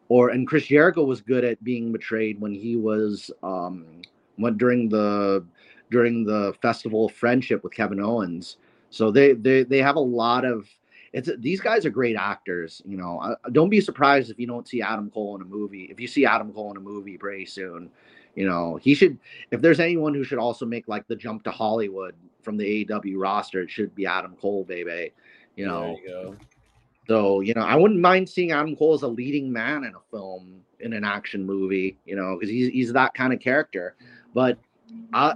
[0.09, 4.03] or and Chris Jericho was good at being betrayed when he was um
[4.37, 5.45] when during the
[5.91, 8.57] during the Festival of Friendship with Kevin Owens.
[8.91, 10.69] So they they they have a lot of
[11.13, 12.83] it's these guys are great actors.
[12.85, 15.85] You know, I, don't be surprised if you don't see Adam Cole in a movie.
[15.85, 17.91] If you see Adam Cole in a movie pretty soon,
[18.35, 19.19] you know, he should.
[19.51, 23.15] If there's anyone who should also make like the jump to Hollywood from the AEW
[23.17, 25.13] roster, it should be Adam Cole, baby.
[25.57, 25.97] You know.
[26.07, 26.37] You
[27.09, 30.11] so you know, I wouldn't mind seeing Adam Cole as a leading man in a
[30.11, 31.97] film, in an action movie.
[32.05, 33.97] You know, because he's he's that kind of character.
[34.35, 34.59] But
[35.13, 35.35] I,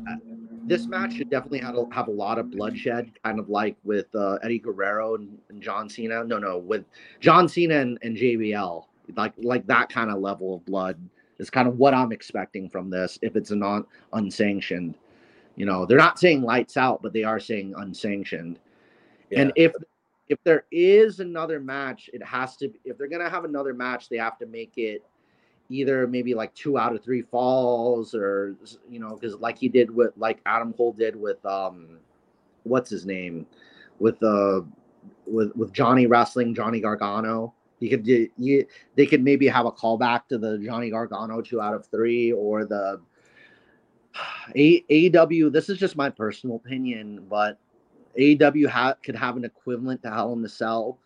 [0.66, 4.14] this match should definitely have a, have a lot of bloodshed, kind of like with
[4.14, 6.22] uh, Eddie Guerrero and, and, John Cena.
[6.24, 6.84] No, no, with
[7.20, 8.84] John Cena and, and JBL,
[9.16, 11.00] like like that kind of level of blood
[11.38, 14.94] is kind of what I'm expecting from this if it's a non unsanctioned.
[15.56, 18.58] You know, they're not saying lights out, but they are saying unsanctioned.
[19.30, 19.42] Yeah.
[19.42, 19.72] And if
[20.28, 24.18] if there is another match, it has to if they're gonna have another match, they
[24.18, 25.04] have to make it
[25.70, 28.56] either maybe like two out of three falls or
[28.88, 31.98] you know, because like he did with like Adam Cole did with um
[32.64, 33.46] what's his name?
[33.98, 34.60] With uh
[35.26, 40.28] with with Johnny wrestling, Johnny Gargano you could you they could maybe have a callback
[40.28, 43.00] to the Johnny Gargano two out of three or the
[44.54, 45.50] AEW.
[45.50, 47.58] This is just my personal opinion, but
[48.18, 50.98] AEW ha- could have an equivalent to Hell in the Cell,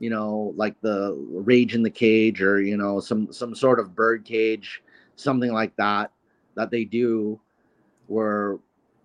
[0.00, 3.94] you know, like the Rage in the Cage or you know some some sort of
[3.94, 4.82] bird cage,
[5.14, 6.10] something like that
[6.56, 7.38] that they do,
[8.08, 8.58] where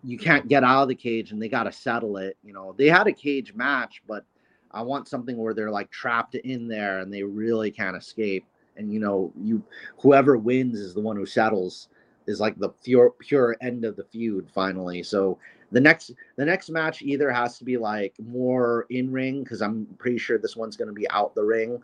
[0.03, 2.37] you can't get out of the cage and they got to settle it.
[2.43, 4.23] You know, they had a cage match, but
[4.71, 8.45] I want something where they're like trapped in there and they really can't escape.
[8.77, 9.63] And you know, you
[9.99, 11.89] whoever wins is the one who settles
[12.27, 15.03] is like the pure pure end of the feud finally.
[15.03, 15.37] So
[15.71, 19.87] the next the next match either has to be like more in ring because I'm
[19.97, 21.81] pretty sure this one's going to be out the ring.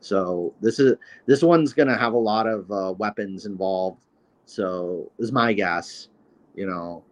[0.00, 0.96] So this is
[1.26, 4.00] this one's going to have a lot of uh, weapons involved.
[4.46, 6.08] So is my guess.
[6.54, 7.04] You know,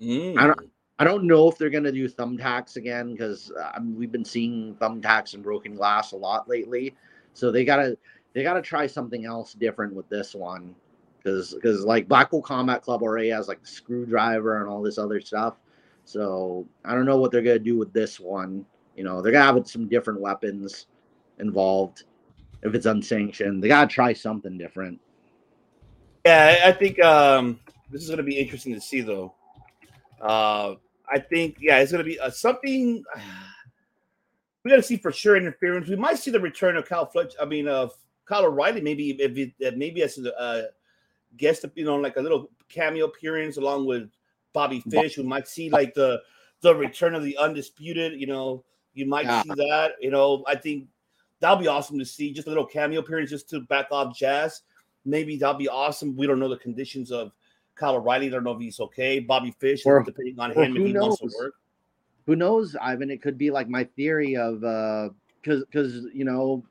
[0.00, 0.38] mm.
[0.38, 4.24] I don't I don't know if they're gonna do thumbtacks again because uh, we've been
[4.24, 6.94] seeing thumbtacks and broken glass a lot lately.
[7.34, 7.98] So they gotta
[8.32, 10.74] they gotta try something else different with this one
[11.22, 15.20] because because like Blackpool Combat Club already has like the screwdriver and all this other
[15.20, 15.56] stuff.
[16.04, 18.64] So I don't know what they're gonna do with this one.
[18.96, 20.86] You know, they're gonna have some different weapons
[21.38, 22.04] involved
[22.62, 23.62] if it's unsanctioned.
[23.62, 25.00] They gotta try something different.
[26.24, 29.34] Yeah, I think um, this is gonna be interesting to see though.
[30.20, 30.74] Uh,
[31.10, 33.04] I think yeah, it's to be uh, something.
[34.62, 35.88] We got to see for sure interference.
[35.88, 37.32] We might see the return of Kyle Fletch.
[37.40, 37.88] I mean, uh,
[38.26, 38.82] Kyle O'Reilly.
[38.82, 40.62] Maybe if it, maybe as a uh,
[41.36, 44.10] guest, you know, like a little cameo appearance along with
[44.52, 45.16] Bobby Fish.
[45.16, 46.20] We might see like the
[46.60, 48.20] the return of the undisputed.
[48.20, 49.42] You know, you might yeah.
[49.42, 49.92] see that.
[50.00, 50.86] You know, I think
[51.40, 52.32] that'll be awesome to see.
[52.32, 54.62] Just a little cameo appearance just to back off Jazz.
[55.04, 56.16] Maybe that'll be awesome.
[56.16, 57.32] We don't know the conditions of
[57.80, 59.18] Kyle O'Reilly, I don't know if he's okay.
[59.18, 61.18] Bobby Fish, or, depending on him if he knows?
[61.20, 61.54] wants to work.
[62.26, 63.10] Who knows, Ivan?
[63.10, 65.08] It could be like my theory of uh
[65.42, 66.62] because because you know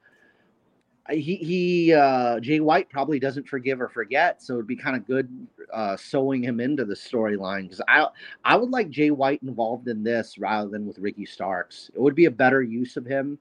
[1.10, 5.08] he he uh Jay White probably doesn't forgive or forget, so it'd be kind of
[5.08, 8.08] good uh sewing him into the storyline because I
[8.44, 11.90] I would like Jay White involved in this rather than with Ricky Starks.
[11.94, 13.40] It would be a better use of him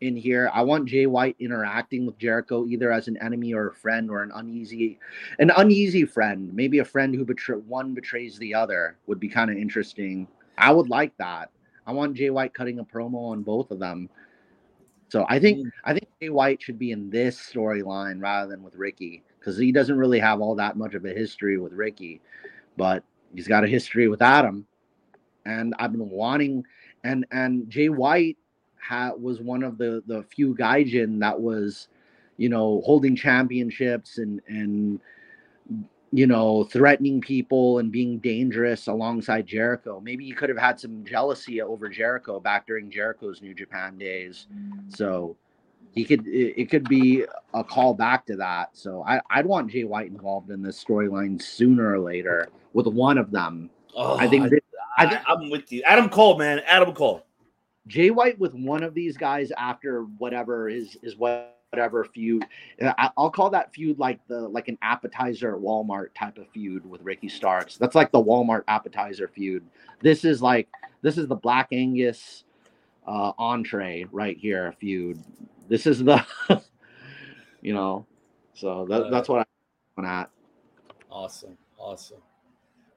[0.00, 0.50] in here.
[0.52, 4.22] I want Jay White interacting with Jericho either as an enemy or a friend or
[4.22, 4.98] an uneasy
[5.38, 6.52] an uneasy friend.
[6.52, 10.28] Maybe a friend who betray one betrays the other would be kind of interesting.
[10.58, 11.50] I would like that.
[11.86, 14.10] I want Jay White cutting a promo on both of them.
[15.08, 15.70] So I think Mm.
[15.84, 19.72] I think Jay White should be in this storyline rather than with Ricky because he
[19.72, 22.20] doesn't really have all that much of a history with Ricky,
[22.76, 23.04] but
[23.34, 24.66] he's got a history with Adam,
[25.44, 26.64] and I've been wanting
[27.04, 28.36] and and Jay White
[28.80, 31.88] ha, was one of the the few gaijin that was,
[32.36, 35.00] you know, holding championships and and
[36.16, 40.00] you know threatening people and being dangerous alongside Jericho.
[40.00, 44.46] Maybe he could have had some jealousy over Jericho back during Jericho's New Japan days.
[44.50, 44.96] Mm.
[44.96, 45.36] So
[45.92, 48.70] he could it, it could be a call back to that.
[48.72, 53.18] So I, I'd want Jay White involved in this storyline sooner or later with one
[53.18, 53.68] of them.
[53.94, 54.62] Oh, I think I, that-
[54.98, 55.82] I I, think- am with you.
[55.84, 56.60] Adam Cole, man.
[56.66, 57.26] Adam Cole.
[57.88, 61.14] Jay White with one of these guys after whatever is is
[61.70, 62.44] whatever feud.
[63.16, 67.02] I'll call that feud like the like an appetizer at Walmart type of feud with
[67.02, 67.76] Ricky Starks.
[67.76, 69.64] That's like the Walmart appetizer feud.
[70.00, 70.68] This is like
[71.02, 72.44] this is the Black Angus
[73.06, 75.22] uh, entree right here feud.
[75.68, 76.24] This is the
[77.60, 78.06] you know.
[78.54, 79.46] So that, that's what
[79.98, 80.30] I'm at.
[81.10, 81.58] Awesome.
[81.78, 82.22] Awesome.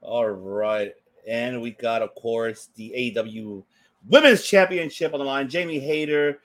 [0.02, 0.94] All right.
[1.28, 3.62] And we got, of course, the AW
[4.08, 5.50] Women's Championship on the line.
[5.50, 6.40] Jamie Hayter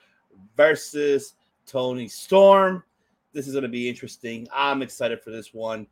[0.57, 2.83] versus Toni Storm.
[3.33, 4.47] This is going to be interesting.
[4.53, 5.87] I'm excited for this one.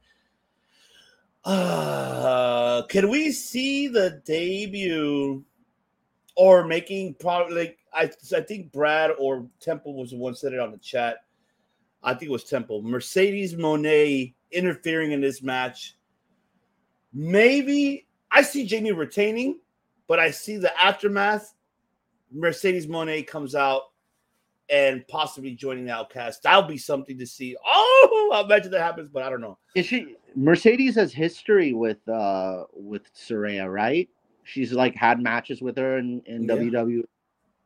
[1.43, 5.43] Uh, can we see the debut
[6.35, 10.59] or making probably like I, I think Brad or Temple was the one said it
[10.59, 11.17] on the chat.
[12.01, 12.81] I think it was Temple.
[12.81, 15.95] Mercedes Moné interfering in this match.
[17.13, 19.59] Maybe I see Jamie retaining,
[20.07, 21.53] but I see the aftermath.
[22.31, 23.92] Mercedes Moné comes out
[24.73, 26.41] and possibly joining the Outcast.
[26.41, 27.55] That'll be something to see.
[27.63, 29.57] Oh, I imagine that happens, but I don't know.
[29.75, 34.09] Is she Mercedes has history with uh with Saraya, right?
[34.43, 36.55] She's like had matches with her in, in Yeah.
[36.55, 37.03] WW.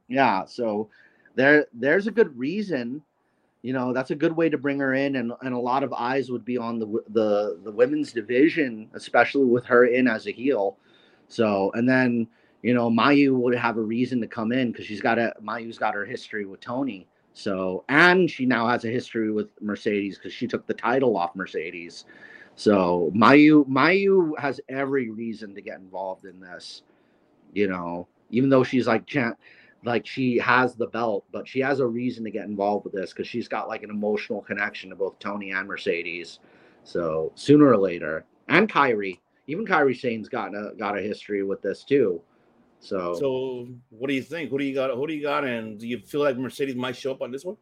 [0.10, 0.90] Yeah, so
[1.36, 3.02] there there's a good reason.
[3.62, 5.92] You know, that's a good way to bring her in and, and a lot of
[5.94, 10.32] eyes would be on the the the women's division, especially with her in as a
[10.32, 10.78] heel.
[11.30, 12.28] So, and then,
[12.68, 15.78] you know, Mayu would have a reason to come in because she's got a Mayu's
[15.78, 17.08] got her history with Toni.
[17.32, 21.34] So, and she now has a history with Mercedes because she took the title off
[21.34, 22.04] Mercedes.
[22.58, 26.82] So, Mayu Mayu has every reason to get involved in this.
[27.54, 29.10] You know, even though she's like
[29.86, 33.14] like she has the belt, but she has a reason to get involved with this
[33.14, 36.40] because she's got like an emotional connection to both Toni and Mercedes.
[36.84, 41.62] So sooner or later, and Kairi, even Kairi Sane's got a got a history with
[41.62, 42.22] this too.
[42.80, 44.50] So, So, what do you think?
[44.50, 44.92] Who do you got?
[44.92, 45.44] Who do you got?
[45.44, 47.58] And do you feel like Mercedes might show up on this one?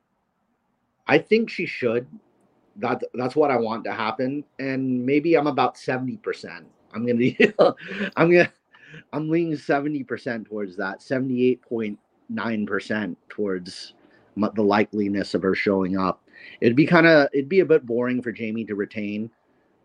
[1.07, 2.07] I think she should.
[2.77, 4.43] That that's what I want to happen.
[4.59, 6.65] And maybe I'm about seventy percent.
[6.93, 7.31] I'm gonna
[8.17, 8.51] I'm gonna
[9.13, 11.01] I'm leaning seventy percent towards that.
[11.01, 11.97] Seventy eight point
[12.29, 13.93] nine percent towards
[14.35, 16.21] the likeliness of her showing up.
[16.59, 19.29] It'd be kind of it'd be a bit boring for Jamie to retain,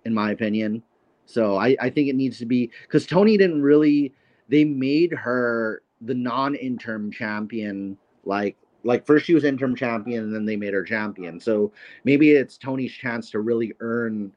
[0.05, 0.83] in my opinion.
[1.27, 4.13] So I I think it needs to be because Toni didn't really.
[4.51, 10.45] They made her the non-interim champion like like first she was interim champion and then
[10.45, 11.41] they made her champion.
[11.41, 11.73] So
[12.05, 14.33] maybe it's toni's chance to really earn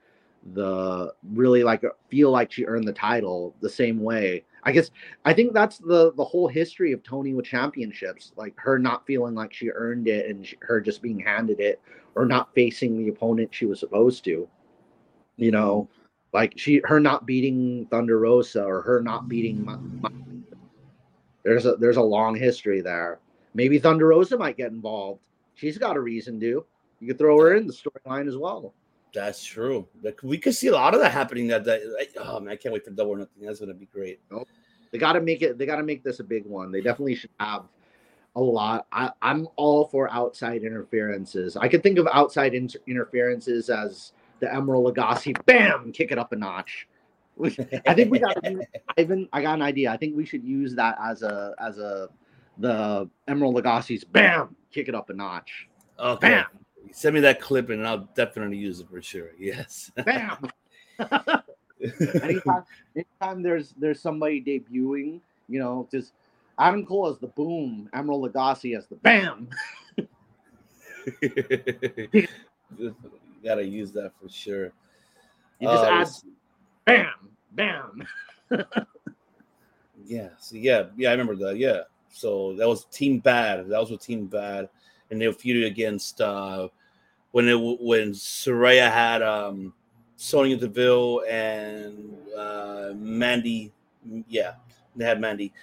[0.54, 4.46] the really like feel like she earned the title the same way.
[4.66, 4.92] I guess
[5.26, 9.36] i think that's the the whole history of tony with championships like her not feeling
[9.36, 11.82] like she earned it and sh- her just being handed it
[12.16, 14.48] or not facing the opponent she was supposed to
[15.36, 15.90] you know
[16.34, 19.68] like she her not beating thunder rosa or her not beating
[21.44, 23.20] there's a there's a long history there
[23.54, 25.22] Maybe Thunder Rosa might get involved.
[25.56, 26.66] She's got a reason to.
[27.00, 28.74] You could throw her in the storyline as well.
[29.14, 29.88] That's true.
[30.02, 31.48] Like, we could see a lot of that happening.
[31.48, 33.44] That, like, oh man, I can't wait for double or nothing.
[33.46, 34.20] That's gonna be great.
[34.92, 35.58] They got to make it.
[35.58, 36.72] They got to make this a big one.
[36.72, 37.66] They definitely should have
[38.36, 38.88] a lot.
[38.92, 41.56] I, I'm all for outside interferences.
[41.56, 44.14] I could think of outside inter- interferences as
[44.44, 45.34] the Emeril Lagasse.
[45.46, 46.88] Bam, kick it up a notch.
[47.42, 48.38] I think we got.
[48.98, 49.92] Ivan, I got an idea.
[49.92, 52.10] I think we should use that as a as a
[52.58, 54.04] the Emeril Lagasse's.
[54.04, 55.70] Bam, kick it up a notch.
[55.98, 56.28] Okay.
[56.28, 56.46] Bam.
[56.92, 59.32] Send me that clip and I'll definitely use it for sure.
[59.40, 59.92] Yes.
[60.06, 60.50] Bam.
[62.22, 62.64] anytime,
[62.96, 66.14] anytime there's there's somebody debuting, you know, just
[66.60, 69.50] Adam Cole as the boom, Emeril Lagasse as the bam.
[73.44, 74.72] Gotta use that for sure.
[75.60, 75.88] You just Uh,
[76.88, 77.08] add
[77.52, 78.08] bam,
[78.50, 78.66] bam.
[80.06, 81.58] Yeah, so yeah, yeah, I remember that.
[81.58, 81.82] Yeah,
[82.12, 83.68] so that was Team Bad.
[83.70, 84.68] That was with Team Bad,
[85.10, 86.68] and they were feuded against uh
[87.32, 89.74] when it when Saraya had um
[90.18, 93.72] Sonya Deville and uh Mandy.
[94.28, 94.56] Yeah,
[94.96, 95.54] they had Mandy.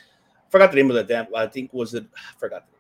[0.49, 1.27] Forgot the name of that damn.
[1.35, 2.07] I think was it.
[2.17, 2.65] I forgot.
[2.67, 2.80] the name.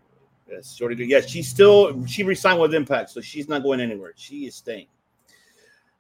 [0.51, 1.07] Yes, Shotty.
[1.07, 4.13] Yeah, she's still she resigned with Impact, so she's not going anywhere.
[4.17, 4.87] She is staying.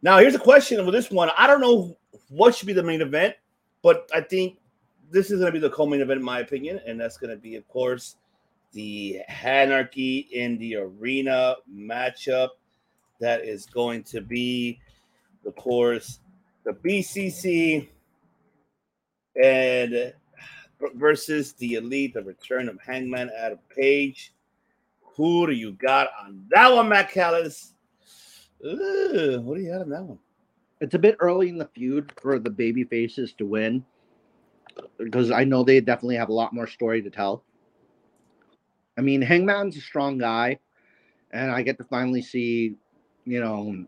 [0.02, 1.30] Now, here's a question with this one.
[1.36, 1.96] I don't know
[2.28, 3.36] what should be the main event,
[3.82, 4.58] but I think
[5.10, 7.36] this is going to be the co-main event, in my opinion, and that's going to
[7.36, 8.16] be, of course,
[8.72, 12.50] the Anarchy in the Arena matchup.
[13.20, 14.80] That is going to be,
[15.44, 16.20] of course,
[16.64, 17.88] the BCC
[19.42, 20.14] and
[20.94, 24.32] versus the Elite, the return of Hangman Adam Page.
[25.20, 27.74] Who do you got on that one, Matt Callis?
[28.58, 30.18] What do you got on that one?
[30.80, 33.84] It's a bit early in the feud for the baby faces to win
[34.96, 37.44] because I know they definitely have a lot more story to tell.
[38.96, 40.58] I mean, Hangman's a strong guy,
[41.32, 42.76] and I get to finally see,
[43.26, 43.84] you know,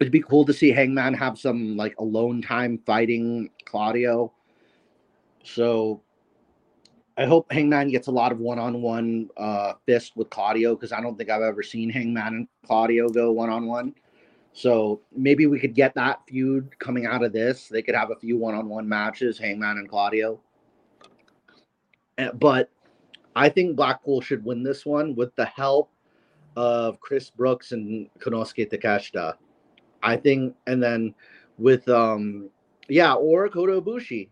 [0.00, 4.32] it'd be cool to see Hangman have some like alone time fighting Claudio.
[5.44, 6.02] So
[7.18, 10.92] I hope Hangman gets a lot of one on one uh fist with Claudio because
[10.92, 13.92] I don't think I've ever seen Hangman and Claudio go one on one.
[14.52, 17.68] So maybe we could get that feud coming out of this.
[17.68, 20.40] They could have a few one on one matches, Hangman and Claudio.
[22.16, 22.70] Uh, But
[23.34, 25.90] I think Blackpool should win this one with the help
[26.56, 29.34] of Chris Brooks and Konosuke Takeshita.
[30.02, 31.14] I think, and then
[31.58, 32.48] with um,
[32.88, 34.28] yeah, or Kota Ibushi.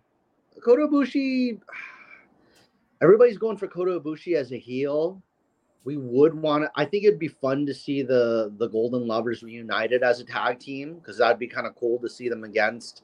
[0.64, 1.60] Kota Ibushi.
[3.02, 5.22] Everybody's going for Kota Ibushi as a heel.
[5.84, 6.70] We would want to.
[6.74, 10.58] I think it'd be fun to see the the Golden Lovers reunited as a tag
[10.58, 13.02] team because that'd be kind of cool to see them against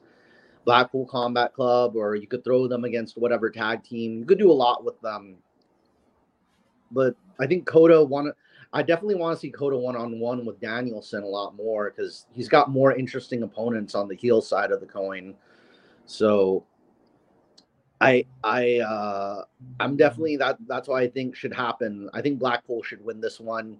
[0.65, 4.19] Blackpool Combat Club, or you could throw them against whatever tag team.
[4.19, 5.37] You could do a lot with them.
[6.91, 8.35] But I think Kota want
[8.73, 12.25] I definitely want to see Kota one on one with Danielson a lot more because
[12.31, 15.35] he's got more interesting opponents on the heel side of the coin.
[16.07, 16.65] So
[18.03, 19.43] I I uh
[19.79, 22.09] I'm definitely that that's what I think should happen.
[22.13, 23.77] I think Blackpool should win this one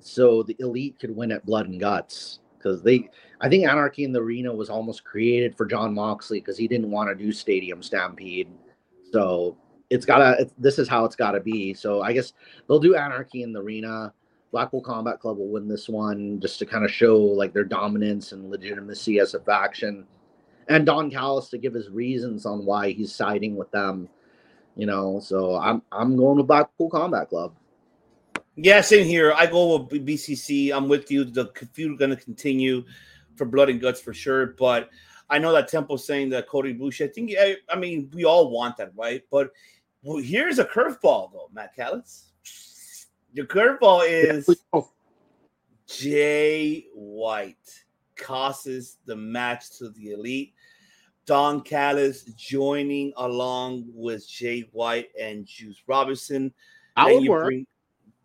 [0.00, 2.40] so the elite could win at blood and guts.
[2.56, 3.08] Because they
[3.40, 6.90] I think Anarchy in the Arena was almost created for Jon Moxley because he didn't
[6.90, 8.48] want to do Stadium Stampede.
[9.12, 9.56] So
[9.90, 11.74] it's gotta this is how it's gotta be.
[11.74, 12.32] So I guess
[12.66, 14.12] they'll do Anarchy in the Arena.
[14.52, 18.32] Blackpool Combat Club will win this one just to kind of show like their dominance
[18.32, 20.06] and legitimacy as a faction.
[20.70, 24.08] And Don Callis to give his reasons on why he's siding with them.
[24.76, 27.54] You know, so I'm I'm going with Blackpool Combat Club.
[28.54, 29.32] Yeah, same here.
[29.32, 30.72] I go with BCC.
[30.72, 31.24] I'm with you.
[31.24, 32.84] The feud going to continue
[33.36, 34.54] for Blood and Guts for sure.
[34.58, 34.90] But
[35.28, 37.04] I know that Temple's saying that Kota Ibushi.
[37.04, 37.32] I think.
[37.38, 39.22] I, I mean, we all want that, right?
[39.28, 39.50] But
[40.02, 42.28] well, here's a curveball, though, Matt Callis.
[43.32, 44.48] Your curveball is
[45.86, 47.84] Jay White
[48.16, 50.54] causes the match to the elite.
[51.30, 56.52] Don Callis joining along with Jay White and Juice Robinson.
[56.96, 57.44] Then would you work.
[57.44, 57.66] bring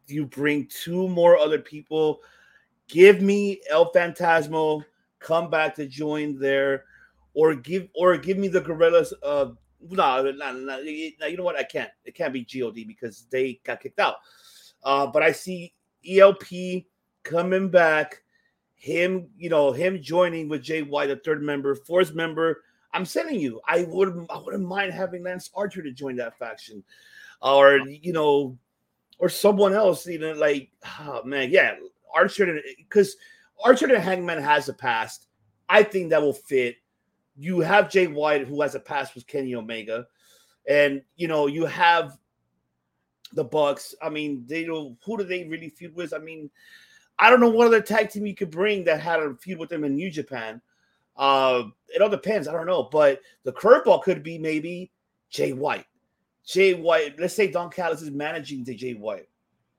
[0.07, 2.21] you bring two more other people.
[2.87, 4.83] Give me El Phantasmo,
[5.19, 6.85] come back to join there,
[7.35, 9.13] or give or give me the Guerrillas.
[9.21, 9.49] Uh,
[9.87, 11.57] no, no, no, you know what?
[11.57, 11.91] I can't.
[12.05, 14.15] It can't be God because they got kicked out.
[14.83, 15.75] Uh, but I see
[16.09, 16.85] ELP
[17.21, 18.23] coming back.
[18.73, 22.63] Him, you know, him joining with Jay White, a third member, fourth member.
[22.95, 26.81] I'm telling you, I wouldn't, I wouldn't mind having Lance Archer to join that faction,
[27.41, 28.57] or you know,
[29.19, 30.07] or someone else.
[30.07, 30.69] You know, like,
[31.01, 31.75] oh man, yeah,
[32.15, 33.17] Archer, because
[33.61, 35.27] Archer and Hangman has a past.
[35.67, 36.77] I think that will fit.
[37.35, 40.07] You have Jay White, who has a past with Kenny Omega,
[40.65, 42.17] and you know, you have
[43.33, 43.93] the Bucks.
[44.01, 44.97] I mean, they don't.
[45.05, 46.13] Who do they really feud with?
[46.13, 46.49] I mean,
[47.19, 49.69] I don't know what other tag team you could bring that had a feud with
[49.69, 50.61] them in New Japan.
[51.17, 52.47] Uh, it all depends.
[52.47, 54.91] I don't know, but the curveball could be maybe
[55.29, 55.85] Jay White.
[56.45, 57.19] Jay White.
[57.19, 59.27] Let's say Don Callis is managing the Jay White.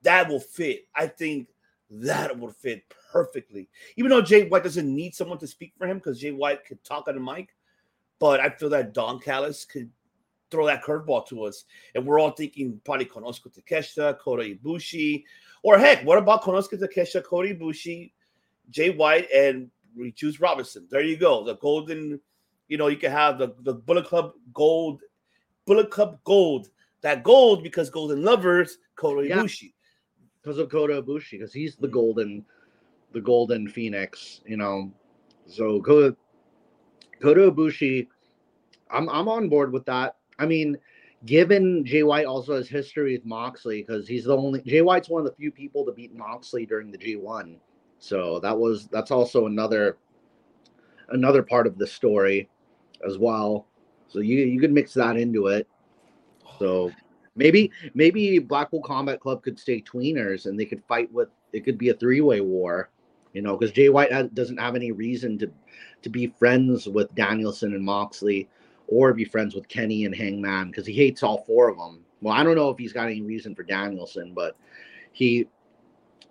[0.03, 0.87] That will fit.
[0.95, 1.49] I think
[1.91, 2.83] that would fit
[3.13, 3.69] perfectly.
[3.97, 6.83] Even though Jay White doesn't need someone to speak for him because Jay White could
[6.85, 7.55] talk on the mic,
[8.19, 9.91] but I feel that Don Callis could
[10.51, 11.65] throw that curveball to us.
[11.95, 15.25] And we're all thinking probably Konosuke Takeshita, Kota Ibushi,
[15.63, 18.13] or heck, what about Konosuke Takeshita, Kota Ibushi,
[18.71, 19.71] Jay White, and
[20.15, 20.87] Juice Robinson?
[20.91, 21.45] There you go.
[21.45, 22.21] The golden,
[22.69, 25.01] you know, you can have the, the Bullet Club gold,
[25.67, 26.69] Bullet Club gold.
[27.03, 29.39] That gold because Golden Lovers, Kota Yeah.
[29.39, 29.73] Ibushi.
[30.43, 31.93] because of Kota Ibushi because he's the mm.
[31.93, 32.45] golden,
[33.13, 34.41] the golden phoenix.
[34.47, 34.93] You know,
[35.47, 36.17] so Kota
[37.21, 38.09] Kota Ibushi,
[38.91, 40.17] I'm I'm on board with that.
[40.39, 40.79] I mean,
[41.25, 45.21] given Jay White also has history with Moxley because he's the only Jay White's one
[45.21, 47.57] of the few people to beat Moxley during the G1.
[47.99, 49.99] So that was that's also another
[51.11, 52.49] another part of the story
[53.07, 53.67] as well.
[54.09, 55.67] So you you could mix that into it.
[56.59, 56.93] So
[57.35, 61.79] maybe maybe Blackpool Combat Club could stay tweeners and they could fight with it could
[61.79, 62.91] be a three way war,
[63.33, 65.51] you know, because Jay White doesn't have any reason to
[66.03, 68.49] to be friends with Danielson and Moxley
[68.89, 72.05] or be friends with Kenny and Hangman because he hates all four of them.
[72.21, 74.57] Well, I don't know if he's got any reason for Danielson, but
[75.13, 75.49] he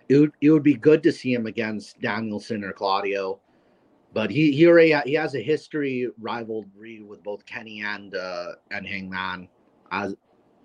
[0.09, 3.40] it would, it would be good to see him against Danielson or Claudio.
[4.14, 8.88] But he he already he has a history rivalry with both Kenny and uh, and
[8.88, 9.50] Hangman
[9.92, 10.16] as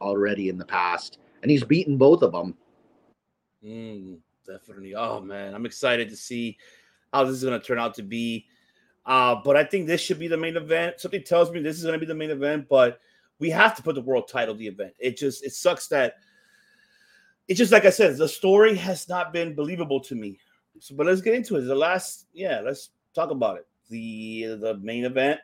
[0.00, 2.56] already in the past, and he's beaten both of them.
[3.64, 4.94] Mm, definitely.
[4.94, 6.58] Oh man, I'm excited to see
[7.12, 8.46] how this is going to turn out to be.
[9.04, 11.00] Uh, but I think this should be the main event.
[11.00, 13.00] Something tells me this is going to be the main event, but
[13.40, 14.92] we have to put the world title the event.
[15.00, 16.14] It just it sucks that
[17.50, 20.38] it's just like I said, the story has not been believable to me.
[20.78, 21.62] So, but let's get into it.
[21.62, 23.66] The last, yeah, let's talk about it.
[23.88, 25.40] The the main event,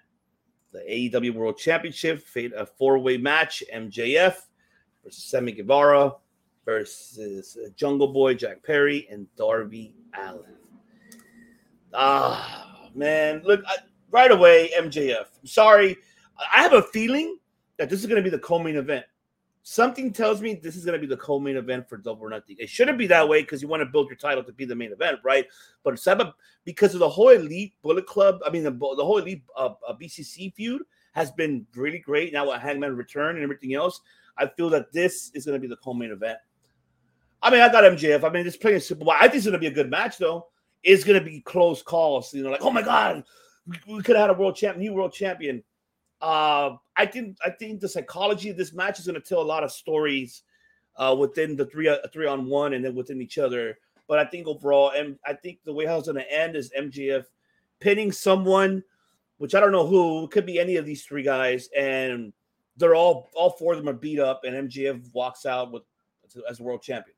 [0.73, 4.37] the AEW World Championship, fate a four way match: MJF
[5.03, 6.13] versus Sammy Guevara
[6.65, 10.55] versus Jungle Boy Jack Perry and Darby Allin.
[11.93, 13.79] Ah, man, look I,
[14.13, 15.27] right away, MJF.
[15.41, 15.97] I'm sorry,
[16.39, 17.39] I have a feeling
[17.79, 19.07] that this is going to be the co-main event.
[19.69, 22.55] Something tells me this is going to be the co-main event for Double or Nothing.
[22.61, 24.77] It shouldn't be that way because you want to build your title to be the
[24.77, 25.45] main event, right?
[25.83, 26.07] But it's
[26.65, 28.39] because of the whole Elite Bullet Club.
[28.47, 30.83] I mean, the, the whole Elite uh, uh, BCC feud
[31.15, 32.33] has been really great.
[32.33, 34.03] Now with Hangman return and everything else,
[34.39, 36.39] I feel that this is going to be the co-main event.
[37.43, 38.23] I mean, I got MJF.
[38.23, 39.15] I mean, it's playing Super Bowl.
[39.19, 40.47] I think it's going to be a good match, though.
[40.85, 42.33] It's going to be close calls.
[42.33, 43.25] You know, like, oh my God,
[43.67, 45.65] we, we could have had a world champ, new world champion.
[46.21, 49.43] Uh, I think I think the psychology of this match is going to tell a
[49.43, 50.43] lot of stories
[50.97, 53.79] uh, within the three uh, three on one and then within each other.
[54.09, 56.73] But I think overall, and I think the way how it's going to end is
[56.79, 57.25] MJF
[57.81, 58.83] pinning someone,
[59.39, 62.33] which I don't know who, could be any of these three guys, and
[62.77, 65.83] they're all all four of them are beat up, and MJF walks out with
[66.49, 67.17] as world champion,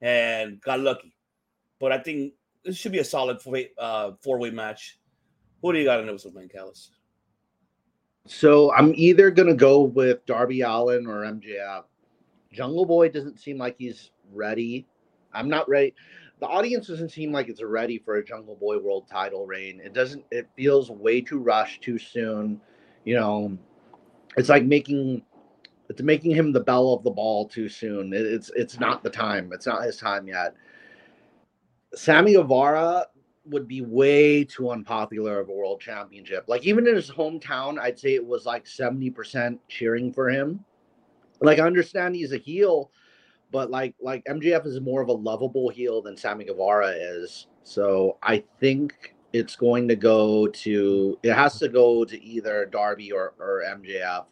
[0.00, 1.14] and got lucky.
[1.78, 4.98] But I think this should be a solid four way, uh, four way match.
[5.62, 6.90] Who do you got in this Man Callis?
[8.30, 11.82] So I'm either gonna go with Darby Allin or MJF.
[12.52, 14.86] Jungle Boy doesn't seem like he's ready.
[15.32, 15.94] I'm not ready.
[16.38, 19.80] The audience doesn't seem like it's ready for a Jungle Boy world title reign.
[19.84, 20.24] It doesn't.
[20.30, 22.60] It feels way too rushed, too soon.
[23.04, 23.58] You know,
[24.36, 25.22] it's like making
[25.88, 28.12] it's making him the bell of the ball too soon.
[28.12, 29.50] It, it's it's not the time.
[29.52, 30.54] It's not his time yet.
[31.96, 33.06] Sammy Guevara
[33.46, 36.44] would be way too unpopular of a world championship.
[36.46, 40.64] Like even in his hometown, I'd say it was like 70% cheering for him.
[41.40, 42.90] Like I understand he's a heel,
[43.50, 47.46] but like like MJF is more of a lovable heel than Sammy Guevara is.
[47.64, 53.10] So I think it's going to go to it has to go to either Darby
[53.10, 54.26] or, or MJF.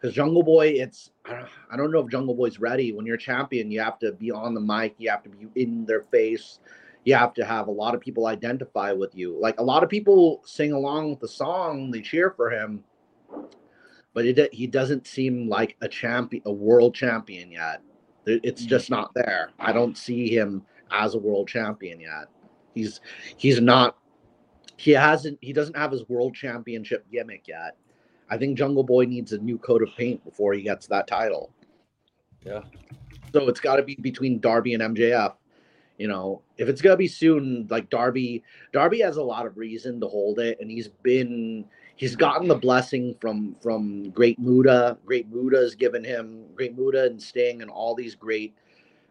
[0.00, 2.92] Because Jungle Boy, it's I don't know if Jungle Boy's ready.
[2.92, 5.84] When you're champion, you have to be on the mic, you have to be in
[5.84, 6.58] their face
[7.04, 9.38] you have to have a lot of people identify with you.
[9.38, 12.84] Like a lot of people sing along with the song, they cheer for him,
[14.14, 17.82] but it, he doesn't seem like a champion, a world champion yet.
[18.24, 19.50] It's just not there.
[19.58, 22.26] I don't see him as a world champion yet.
[22.72, 23.00] He's
[23.36, 23.96] he's not.
[24.76, 25.38] He hasn't.
[25.40, 27.76] He doesn't have his world championship gimmick yet.
[28.30, 31.52] I think Jungle Boy needs a new coat of paint before he gets that title.
[32.46, 32.62] Yeah.
[33.32, 35.34] So it's got to be between Darby and MJF
[36.02, 40.00] you know, if it's gonna be soon, like Darby, Darby has a lot of reason
[40.00, 41.64] to hold it, and he's been
[41.94, 44.98] he's gotten the blessing from from Great Muta.
[45.06, 48.52] Great Muta has given him Great Muta and Sting and all these great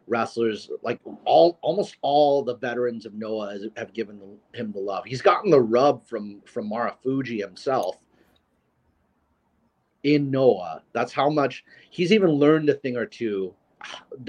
[0.06, 4.80] wrestlers, like all almost all the veterans of Noah has, have given the, him the
[4.80, 5.06] love.
[5.06, 8.00] He's gotten the rub from from Marufuji himself
[10.04, 10.84] in Noah.
[10.92, 13.56] That's how much he's even learned a thing or two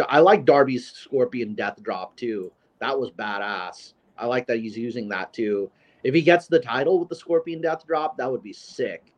[0.08, 2.52] I like Darby's Scorpion Death Drop too.
[2.80, 3.94] That was badass.
[4.18, 5.70] I like that he's using that too.
[6.04, 9.12] If he gets the title with the Scorpion Death Drop, that would be sick.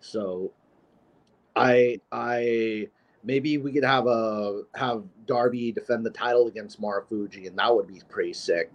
[0.00, 0.52] So,
[1.54, 2.88] I I
[3.24, 7.86] maybe we could have a have Darby defend the title against Marufuji, and that would
[7.86, 8.70] be pretty sick.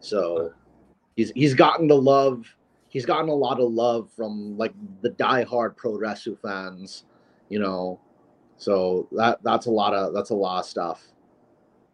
[0.00, 0.52] So,
[1.16, 2.46] he's he's gotten the love.
[2.88, 7.04] He's gotten a lot of love from like the diehard pro wrestling fans,
[7.48, 8.00] you know,
[8.56, 11.02] so that that's a lot of that's a lot of stuff.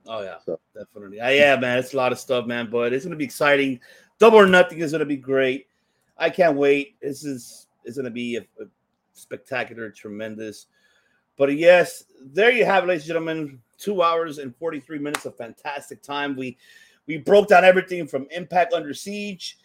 [0.06, 1.20] Oh yeah, So- definitely.
[1.20, 2.68] Uh, yeah, man, it's a lot of stuff, man.
[2.70, 3.80] But it's gonna be exciting.
[4.18, 5.66] Double or nothing is gonna be great.
[6.18, 6.96] I can't wait.
[7.00, 8.66] This is is gonna be a, a
[9.12, 10.66] spectacular, tremendous.
[11.36, 13.60] But yes, there you have it, ladies and gentlemen.
[13.78, 16.36] Two hours and forty three minutes of fantastic time.
[16.36, 16.58] We
[17.06, 19.58] we broke down everything from Impact Under Siege.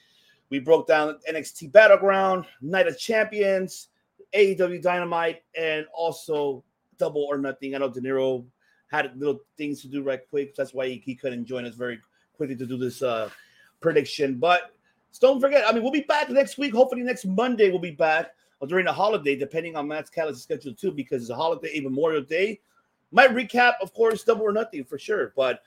[0.50, 3.90] We broke down NXT Battleground, Night of Champions,
[4.34, 6.64] AEW Dynamite, and also
[6.98, 7.76] Double or Nothing.
[7.76, 8.46] I know De Niro
[8.88, 10.56] had little things to do right quick.
[10.56, 12.00] That's why he, he couldn't join us very
[12.36, 13.30] quickly to do this uh,
[13.82, 14.36] prediction.
[14.36, 14.72] But
[15.20, 16.74] don't forget, I mean, we'll be back next week.
[16.74, 20.74] Hopefully, next Monday we'll be back or during the holiday, depending on Matt's calendar schedule
[20.74, 22.60] too, because it's a holiday, Memorial Day.
[23.12, 25.34] Might recap, of course, Double or Nothing for sure.
[25.36, 25.62] But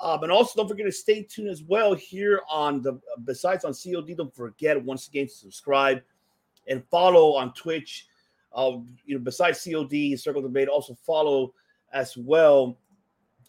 [0.00, 3.72] um, and also don't forget to stay tuned as well here on the besides on
[3.72, 4.16] COD.
[4.16, 6.02] Don't forget once again to subscribe
[6.66, 8.06] and follow on Twitch.
[8.54, 11.54] Uh, you know, besides COD, Circle Debate, also follow
[11.92, 12.78] as well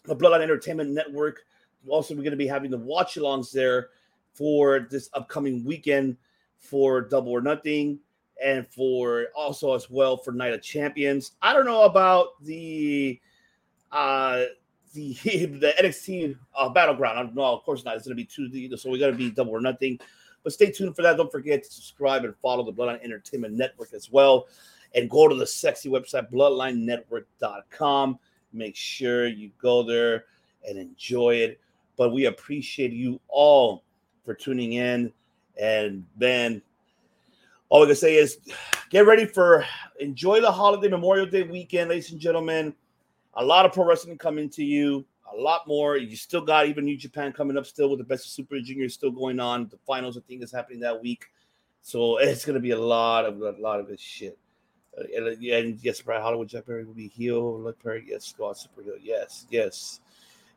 [0.04, 1.44] the Bloodline Entertainment Network.
[1.88, 3.90] Also, we're going to be having the watch alongs there
[4.34, 6.16] for this upcoming weekend
[6.58, 7.98] for Double or Nothing
[8.42, 11.32] and for also as well for Night of Champions.
[11.40, 13.20] I don't know about the
[13.92, 14.44] uh
[14.92, 17.18] the the NXT uh, battleground.
[17.18, 17.96] I of course not.
[17.96, 19.98] It's going to be Tuesday, so we got to be Double or Nothing.
[20.42, 21.16] But stay tuned for that.
[21.16, 24.46] Don't forget to subscribe and follow the Bloodline Entertainment Network as well.
[24.96, 28.18] And go to the sexy website, bloodlinenetwork.com.
[28.52, 30.24] Make sure you go there
[30.66, 31.60] and enjoy it.
[31.96, 33.84] But we appreciate you all
[34.24, 35.12] for tuning in.
[35.60, 36.60] And man,
[37.68, 38.38] all we can say is
[38.90, 39.64] get ready for
[40.00, 42.74] enjoy the holiday Memorial Day weekend, ladies and gentlemen.
[43.34, 45.96] A lot of pro wrestling coming to you, a lot more.
[45.96, 48.88] You still got even New Japan coming up still with the best of Super Junior
[48.88, 49.68] still going on.
[49.68, 51.26] The finals, I think, is happening that week.
[51.82, 54.38] So it's gonna be a lot of a lot of good shit.
[54.98, 57.58] Uh, and, and yes, Brad Hollywood, Jack Perry will be heel.
[57.58, 58.94] Look Perry, yes, Scott Super heel.
[59.02, 60.00] Yes, yes,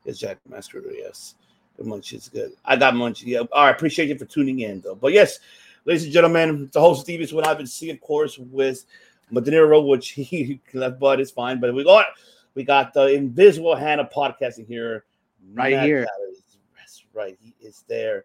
[0.04, 1.34] yes, Jack Master, yes.
[1.76, 2.52] The munch is good.
[2.64, 3.22] I got munch.
[3.22, 3.40] Yeah.
[3.52, 3.70] All right.
[3.74, 4.94] Appreciate you for tuning in, though.
[4.94, 5.38] But yes,
[5.86, 8.84] ladies and gentlemen, the host Steve is what I've been seeing, of course, with
[9.32, 11.58] Madanero, which he left, but it's fine.
[11.58, 12.06] But we got
[12.54, 15.04] we got the invisible hand of podcasting here,
[15.54, 16.06] Right Matt here.
[16.76, 17.38] That's right.
[17.40, 18.24] He is there.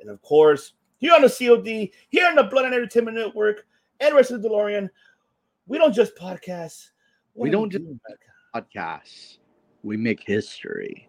[0.00, 3.66] And of course, here on the COD, here on the Blood and Entertainment Network,
[4.00, 4.90] and rest of the DeLorean,
[5.66, 6.90] we don't just podcast.
[7.34, 8.18] What We do don't just- do, Matt?
[8.72, 9.38] Podcasts.
[9.82, 11.08] We make history.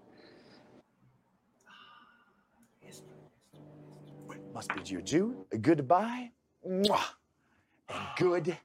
[4.53, 5.45] Must be Juju.
[5.51, 6.31] A goodbye.
[6.67, 7.01] Mwah.
[7.89, 8.57] And good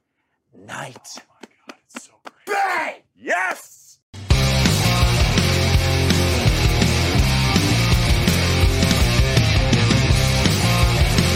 [0.55, 1.07] night.
[1.17, 2.45] Oh my God, it's so great.
[2.55, 2.95] Bang!
[3.15, 3.78] Yes!